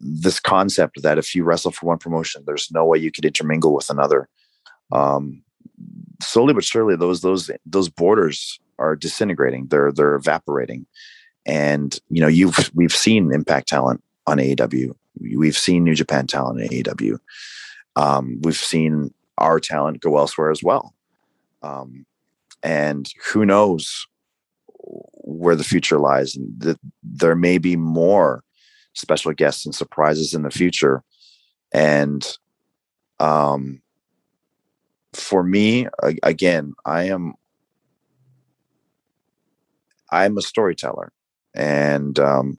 this 0.00 0.38
concept 0.40 1.02
that 1.02 1.18
if 1.18 1.34
you 1.34 1.44
wrestle 1.44 1.72
for 1.72 1.86
one 1.86 1.98
promotion 1.98 2.42
there's 2.46 2.70
no 2.70 2.84
way 2.84 2.98
you 2.98 3.10
could 3.10 3.24
intermingle 3.24 3.74
with 3.74 3.90
another. 3.90 4.28
Um 4.92 5.42
slowly 6.20 6.54
but 6.54 6.64
surely 6.64 6.96
those 6.96 7.20
those 7.20 7.50
those 7.66 7.88
borders 7.88 8.58
are 8.78 8.96
disintegrating. 8.96 9.66
They're 9.68 9.92
they're 9.92 10.14
evaporating 10.14 10.86
and 11.48 11.98
you 12.08 12.20
know 12.20 12.28
you've 12.28 12.70
we've 12.74 12.92
seen 12.92 13.32
impact 13.32 13.68
talent 13.68 14.02
on 14.26 14.38
AEW 14.38 14.94
we've 15.36 15.58
seen 15.58 15.82
New 15.82 15.96
Japan 15.96 16.28
talent 16.28 16.60
in 16.60 16.68
AEW 16.68 17.18
um, 17.96 18.40
we've 18.42 18.56
seen 18.56 19.12
our 19.38 19.58
talent 19.58 20.00
go 20.00 20.18
elsewhere 20.18 20.50
as 20.52 20.62
well. 20.62 20.94
Um, 21.62 22.06
and 22.62 23.10
who 23.32 23.44
knows 23.44 24.06
where 24.68 25.56
the 25.56 25.64
future 25.64 25.98
lies 25.98 26.36
and 26.36 26.48
that 26.60 26.78
there 27.02 27.34
may 27.34 27.58
be 27.58 27.74
more 27.74 28.44
special 28.92 29.32
guests 29.32 29.66
and 29.66 29.74
surprises 29.74 30.34
in 30.34 30.42
the 30.42 30.50
future. 30.50 31.02
And 31.72 32.24
um 33.20 33.82
for 35.12 35.42
me 35.42 35.88
again 36.22 36.74
i 36.84 37.04
am 37.04 37.34
i'm 40.10 40.36
a 40.38 40.42
storyteller 40.42 41.12
and 41.58 42.18
um 42.20 42.58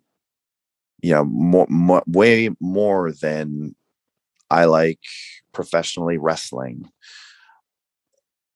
you 1.01 1.11
know 1.11 1.23
more, 1.25 1.65
more 1.69 2.03
way 2.07 2.49
more 2.59 3.11
than 3.11 3.75
i 4.51 4.65
like 4.65 4.99
professionally 5.53 6.17
wrestling. 6.17 6.85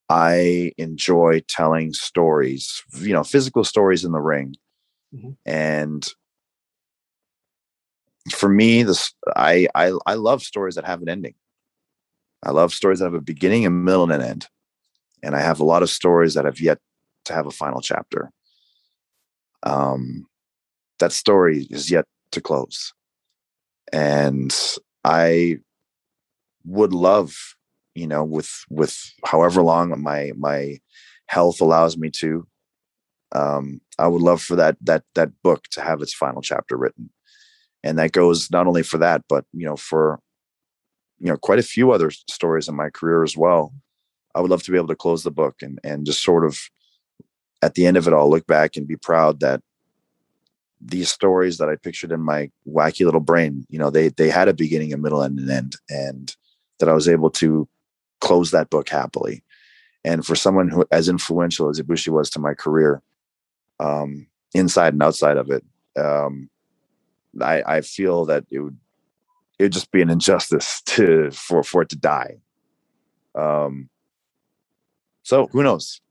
I 0.09 0.73
enjoy 0.77 1.41
telling 1.47 1.93
stories 1.93 2.83
you 2.99 3.13
know 3.13 3.23
physical 3.23 3.63
stories 3.63 4.03
in 4.05 4.11
the 4.11 4.19
ring. 4.19 4.55
Mhm. 5.15 5.37
and 5.45 6.07
for 8.31 8.49
me 8.49 8.83
this 8.83 9.13
I, 9.35 9.67
I 9.75 9.91
i 10.05 10.13
love 10.15 10.43
stories 10.43 10.75
that 10.75 10.85
have 10.85 11.01
an 11.01 11.09
ending. 11.09 11.35
I 12.43 12.51
love 12.51 12.73
stories 12.73 12.99
that 12.99 13.05
have 13.05 13.13
a 13.13 13.21
beginning 13.21 13.65
a 13.65 13.69
middle 13.69 14.03
and 14.03 14.11
an 14.13 14.21
end. 14.21 14.47
And 15.23 15.35
i 15.35 15.41
have 15.41 15.59
a 15.59 15.65
lot 15.65 15.83
of 15.83 15.89
stories 15.89 16.33
that 16.35 16.45
have 16.45 16.59
yet 16.59 16.79
to 17.25 17.33
have 17.33 17.47
a 17.47 17.51
final 17.51 17.81
chapter. 17.81 18.31
Um 19.63 20.27
that 21.03 21.11
story 21.11 21.67
is 21.69 21.91
yet 21.91 22.05
to 22.31 22.41
close 22.41 22.93
and 23.91 24.55
i 25.03 25.57
would 26.65 26.93
love 26.93 27.55
you 27.95 28.07
know 28.07 28.23
with 28.23 28.51
with 28.69 28.95
however 29.25 29.61
long 29.61 30.01
my 30.01 30.31
my 30.37 30.79
health 31.27 31.61
allows 31.61 31.97
me 31.97 32.09
to 32.09 32.47
um 33.33 33.81
i 33.99 34.07
would 34.07 34.21
love 34.21 34.41
for 34.41 34.55
that 34.55 34.75
that 34.81 35.03
that 35.15 35.29
book 35.43 35.63
to 35.69 35.81
have 35.81 36.01
its 36.01 36.13
final 36.13 36.41
chapter 36.41 36.77
written 36.77 37.09
and 37.83 37.99
that 37.99 38.13
goes 38.13 38.49
not 38.49 38.65
only 38.65 38.83
for 38.83 38.97
that, 38.99 39.23
but 39.27 39.45
you 39.51 39.65
know, 39.65 39.75
for 39.75 40.19
you 41.19 41.27
know, 41.27 41.37
quite 41.37 41.59
a 41.59 41.63
few 41.63 41.91
other 41.91 42.11
stories 42.11 42.67
in 42.67 42.75
my 42.75 42.89
career 42.89 43.23
as 43.23 43.37
well. 43.37 43.73
I 44.35 44.41
would 44.41 44.49
love 44.49 44.63
to 44.63 44.71
be 44.71 44.77
able 44.77 44.87
to 44.87 44.95
close 44.95 45.23
the 45.23 45.31
book 45.31 45.55
and 45.61 45.79
and 45.83 46.05
just 46.05 46.23
sort 46.23 46.45
of 46.45 46.59
at 47.61 47.75
the 47.75 47.85
end 47.85 47.97
of 47.97 48.07
it 48.07 48.13
all 48.13 48.29
look 48.29 48.47
back 48.47 48.75
and 48.75 48.87
be 48.87 48.95
proud 48.95 49.41
that 49.41 49.61
these 50.85 51.09
stories 51.09 51.57
that 51.57 51.69
I 51.69 51.75
pictured 51.75 52.11
in 52.11 52.21
my 52.21 52.49
wacky 52.67 53.05
little 53.05 53.21
brain, 53.21 53.65
you 53.69 53.79
know, 53.79 53.89
they 53.89 54.09
they 54.09 54.29
had 54.29 54.47
a 54.47 54.53
beginning, 54.53 54.93
a 54.93 54.97
middle, 54.97 55.21
and 55.21 55.39
an 55.39 55.49
end, 55.49 55.75
and 55.89 56.35
that 56.79 56.89
I 56.89 56.93
was 56.93 57.07
able 57.07 57.29
to 57.31 57.67
close 58.21 58.51
that 58.51 58.69
book 58.69 58.89
happily. 58.89 59.43
And 60.03 60.25
for 60.25 60.35
someone 60.35 60.69
who 60.69 60.85
as 60.91 61.07
influential 61.07 61.69
as 61.69 61.79
Ibushi 61.79 62.09
was 62.09 62.29
to 62.31 62.39
my 62.39 62.53
career, 62.53 63.01
um, 63.79 64.27
inside 64.53 64.93
and 64.93 65.03
outside 65.03 65.37
of 65.37 65.49
it, 65.49 65.63
um, 65.97 66.49
I, 67.41 67.63
I 67.65 67.81
feel 67.81 68.25
that 68.25 68.45
it 68.51 68.59
would 68.59 68.77
it 69.59 69.63
would 69.63 69.71
just 69.71 69.91
be 69.91 70.01
an 70.01 70.09
injustice 70.09 70.81
to 70.87 71.31
for 71.31 71.63
for 71.63 71.83
it 71.83 71.89
to 71.89 71.95
die. 71.95 72.37
Um, 73.35 73.89
so 75.23 75.47
who 75.47 75.63
knows? 75.63 76.01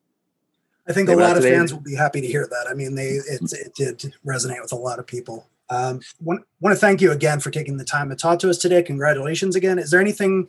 I 0.88 0.92
think 0.92 1.08
a 1.08 1.14
lot 1.14 1.36
of 1.36 1.44
fans 1.44 1.72
will 1.72 1.80
be 1.80 1.94
happy 1.94 2.20
to 2.20 2.26
hear 2.26 2.46
that. 2.46 2.66
I 2.68 2.74
mean, 2.74 2.96
they 2.96 3.08
it, 3.08 3.40
it 3.52 3.74
did 3.74 4.14
resonate 4.26 4.60
with 4.60 4.72
a 4.72 4.76
lot 4.76 4.98
of 4.98 5.06
people. 5.06 5.48
Um, 5.70 6.00
want, 6.20 6.44
want 6.60 6.74
to 6.74 6.80
thank 6.80 7.00
you 7.00 7.12
again 7.12 7.40
for 7.40 7.50
taking 7.50 7.76
the 7.76 7.84
time 7.84 8.10
to 8.10 8.16
talk 8.16 8.40
to 8.40 8.50
us 8.50 8.58
today. 8.58 8.82
Congratulations 8.82 9.56
again. 9.56 9.78
Is 9.78 9.90
there 9.90 10.00
anything 10.00 10.48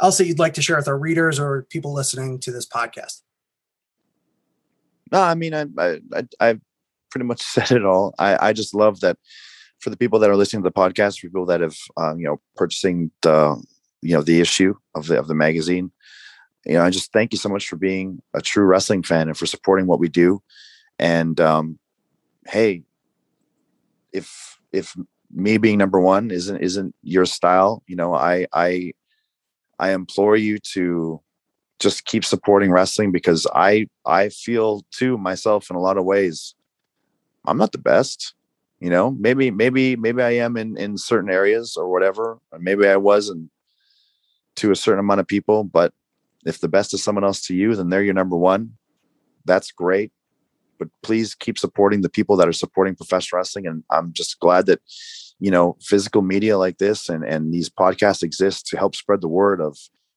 else 0.00 0.18
that 0.18 0.26
you'd 0.26 0.38
like 0.38 0.54
to 0.54 0.62
share 0.62 0.76
with 0.76 0.88
our 0.88 0.98
readers 0.98 1.38
or 1.38 1.66
people 1.68 1.92
listening 1.92 2.38
to 2.40 2.52
this 2.52 2.66
podcast? 2.66 3.22
No, 5.12 5.20
I 5.20 5.34
mean, 5.34 5.54
I, 5.54 5.66
I, 5.78 6.26
I 6.40 6.60
pretty 7.10 7.24
much 7.24 7.42
said 7.42 7.72
it 7.72 7.84
all. 7.84 8.14
I, 8.18 8.48
I 8.48 8.52
just 8.52 8.74
love 8.74 9.00
that 9.00 9.18
for 9.80 9.90
the 9.90 9.96
people 9.96 10.18
that 10.20 10.30
are 10.30 10.36
listening 10.36 10.62
to 10.62 10.68
the 10.68 10.72
podcast, 10.72 11.18
for 11.18 11.26
people 11.26 11.46
that 11.46 11.60
have, 11.60 11.76
um, 11.96 12.18
you 12.18 12.26
know, 12.26 12.40
purchasing 12.54 13.10
the, 13.22 13.62
you 14.00 14.14
know, 14.14 14.22
the 14.22 14.40
issue 14.40 14.74
of 14.94 15.08
the, 15.08 15.18
of 15.18 15.28
the 15.28 15.34
magazine, 15.34 15.90
you 16.66 16.74
know, 16.74 16.82
I 16.82 16.90
just 16.90 17.12
thank 17.12 17.32
you 17.32 17.38
so 17.38 17.48
much 17.48 17.68
for 17.68 17.76
being 17.76 18.20
a 18.34 18.40
true 18.40 18.64
wrestling 18.64 19.02
fan 19.02 19.28
and 19.28 19.36
for 19.36 19.46
supporting 19.46 19.86
what 19.86 20.00
we 20.00 20.08
do. 20.08 20.42
And 20.98 21.40
um, 21.40 21.78
hey, 22.46 22.82
if 24.12 24.58
if 24.72 24.96
me 25.30 25.58
being 25.58 25.78
number 25.78 26.00
one 26.00 26.30
isn't 26.30 26.60
isn't 26.60 26.94
your 27.02 27.26
style, 27.26 27.82
you 27.86 27.96
know, 27.96 28.14
I 28.14 28.46
I 28.52 28.92
I 29.78 29.92
implore 29.92 30.36
you 30.36 30.58
to 30.74 31.20
just 31.78 32.06
keep 32.06 32.24
supporting 32.24 32.72
wrestling 32.72 33.12
because 33.12 33.46
I 33.54 33.88
I 34.04 34.30
feel 34.30 34.84
too 34.90 35.18
myself 35.18 35.70
in 35.70 35.76
a 35.76 35.80
lot 35.80 35.98
of 35.98 36.04
ways 36.04 36.54
I'm 37.46 37.58
not 37.58 37.72
the 37.72 37.78
best. 37.78 38.34
You 38.80 38.90
know, 38.90 39.10
maybe 39.10 39.50
maybe 39.50 39.96
maybe 39.96 40.22
I 40.22 40.32
am 40.32 40.56
in 40.56 40.76
in 40.76 40.98
certain 40.98 41.30
areas 41.30 41.76
or 41.76 41.90
whatever, 41.90 42.38
or 42.50 42.58
maybe 42.58 42.86
I 42.86 42.96
wasn't 42.96 43.50
to 44.56 44.70
a 44.70 44.76
certain 44.76 45.00
amount 45.00 45.20
of 45.20 45.26
people, 45.26 45.64
but 45.64 45.94
if 46.46 46.60
the 46.60 46.68
best 46.68 46.94
is 46.94 47.02
someone 47.02 47.24
else 47.24 47.44
to 47.46 47.54
you, 47.54 47.74
then 47.74 47.90
they're 47.90 48.04
your 48.04 48.14
number 48.14 48.36
one. 48.36 48.72
That's 49.44 49.72
great. 49.72 50.12
But 50.78 50.88
please 51.02 51.34
keep 51.34 51.58
supporting 51.58 52.02
the 52.02 52.08
people 52.08 52.36
that 52.36 52.48
are 52.48 52.52
supporting 52.52 52.94
professional 52.94 53.38
wrestling. 53.38 53.66
And 53.66 53.82
I'm 53.90 54.12
just 54.12 54.38
glad 54.38 54.66
that, 54.66 54.80
you 55.40 55.50
know, 55.50 55.76
physical 55.80 56.22
media 56.22 56.56
like 56.56 56.78
this 56.78 57.08
and, 57.08 57.24
and 57.24 57.52
these 57.52 57.68
podcasts 57.68 58.22
exist 58.22 58.66
to 58.68 58.76
help 58.76 58.94
spread 58.94 59.22
the 59.22 59.28
word 59.28 59.60
of 59.60 59.76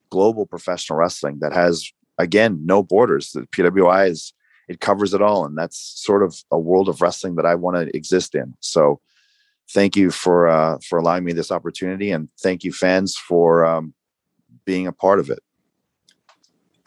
global 0.10 0.46
professional 0.46 1.00
wrestling 1.00 1.40
that 1.40 1.54
has, 1.54 1.92
again, 2.18 2.60
no 2.64 2.84
borders. 2.84 3.32
The 3.32 3.42
PWI 3.42 4.10
is, 4.10 4.34
it 4.68 4.82
covers 4.82 5.14
it 5.14 5.22
all. 5.22 5.46
And 5.46 5.58
that's 5.58 5.78
sort 5.80 6.22
of 6.22 6.36
a 6.52 6.60
world 6.60 6.90
of 6.90 7.02
wrestling 7.02 7.36
that 7.38 7.46
I 7.46 7.56
want 7.56 7.78
to 7.78 7.96
exist 7.96 8.36
in. 8.36 8.54
So 8.60 9.00
thank 9.72 9.96
you 9.96 10.12
for, 10.12 10.48
uh, 10.48 10.78
for 10.88 11.00
allowing 11.00 11.24
me 11.24 11.34
this 11.34 11.52
opportunity. 11.52 12.12
And 12.12 12.30
thank 12.40 12.64
you 12.64 12.72
fans 12.72 13.16
for, 13.16 13.66
um, 13.66 13.94
being 14.66 14.86
a 14.86 14.92
part 14.92 15.20
of 15.20 15.30
it. 15.30 15.40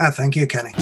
Ah, 0.04 0.10
thank 0.10 0.34
you, 0.34 0.48
Kenny. 0.48 0.72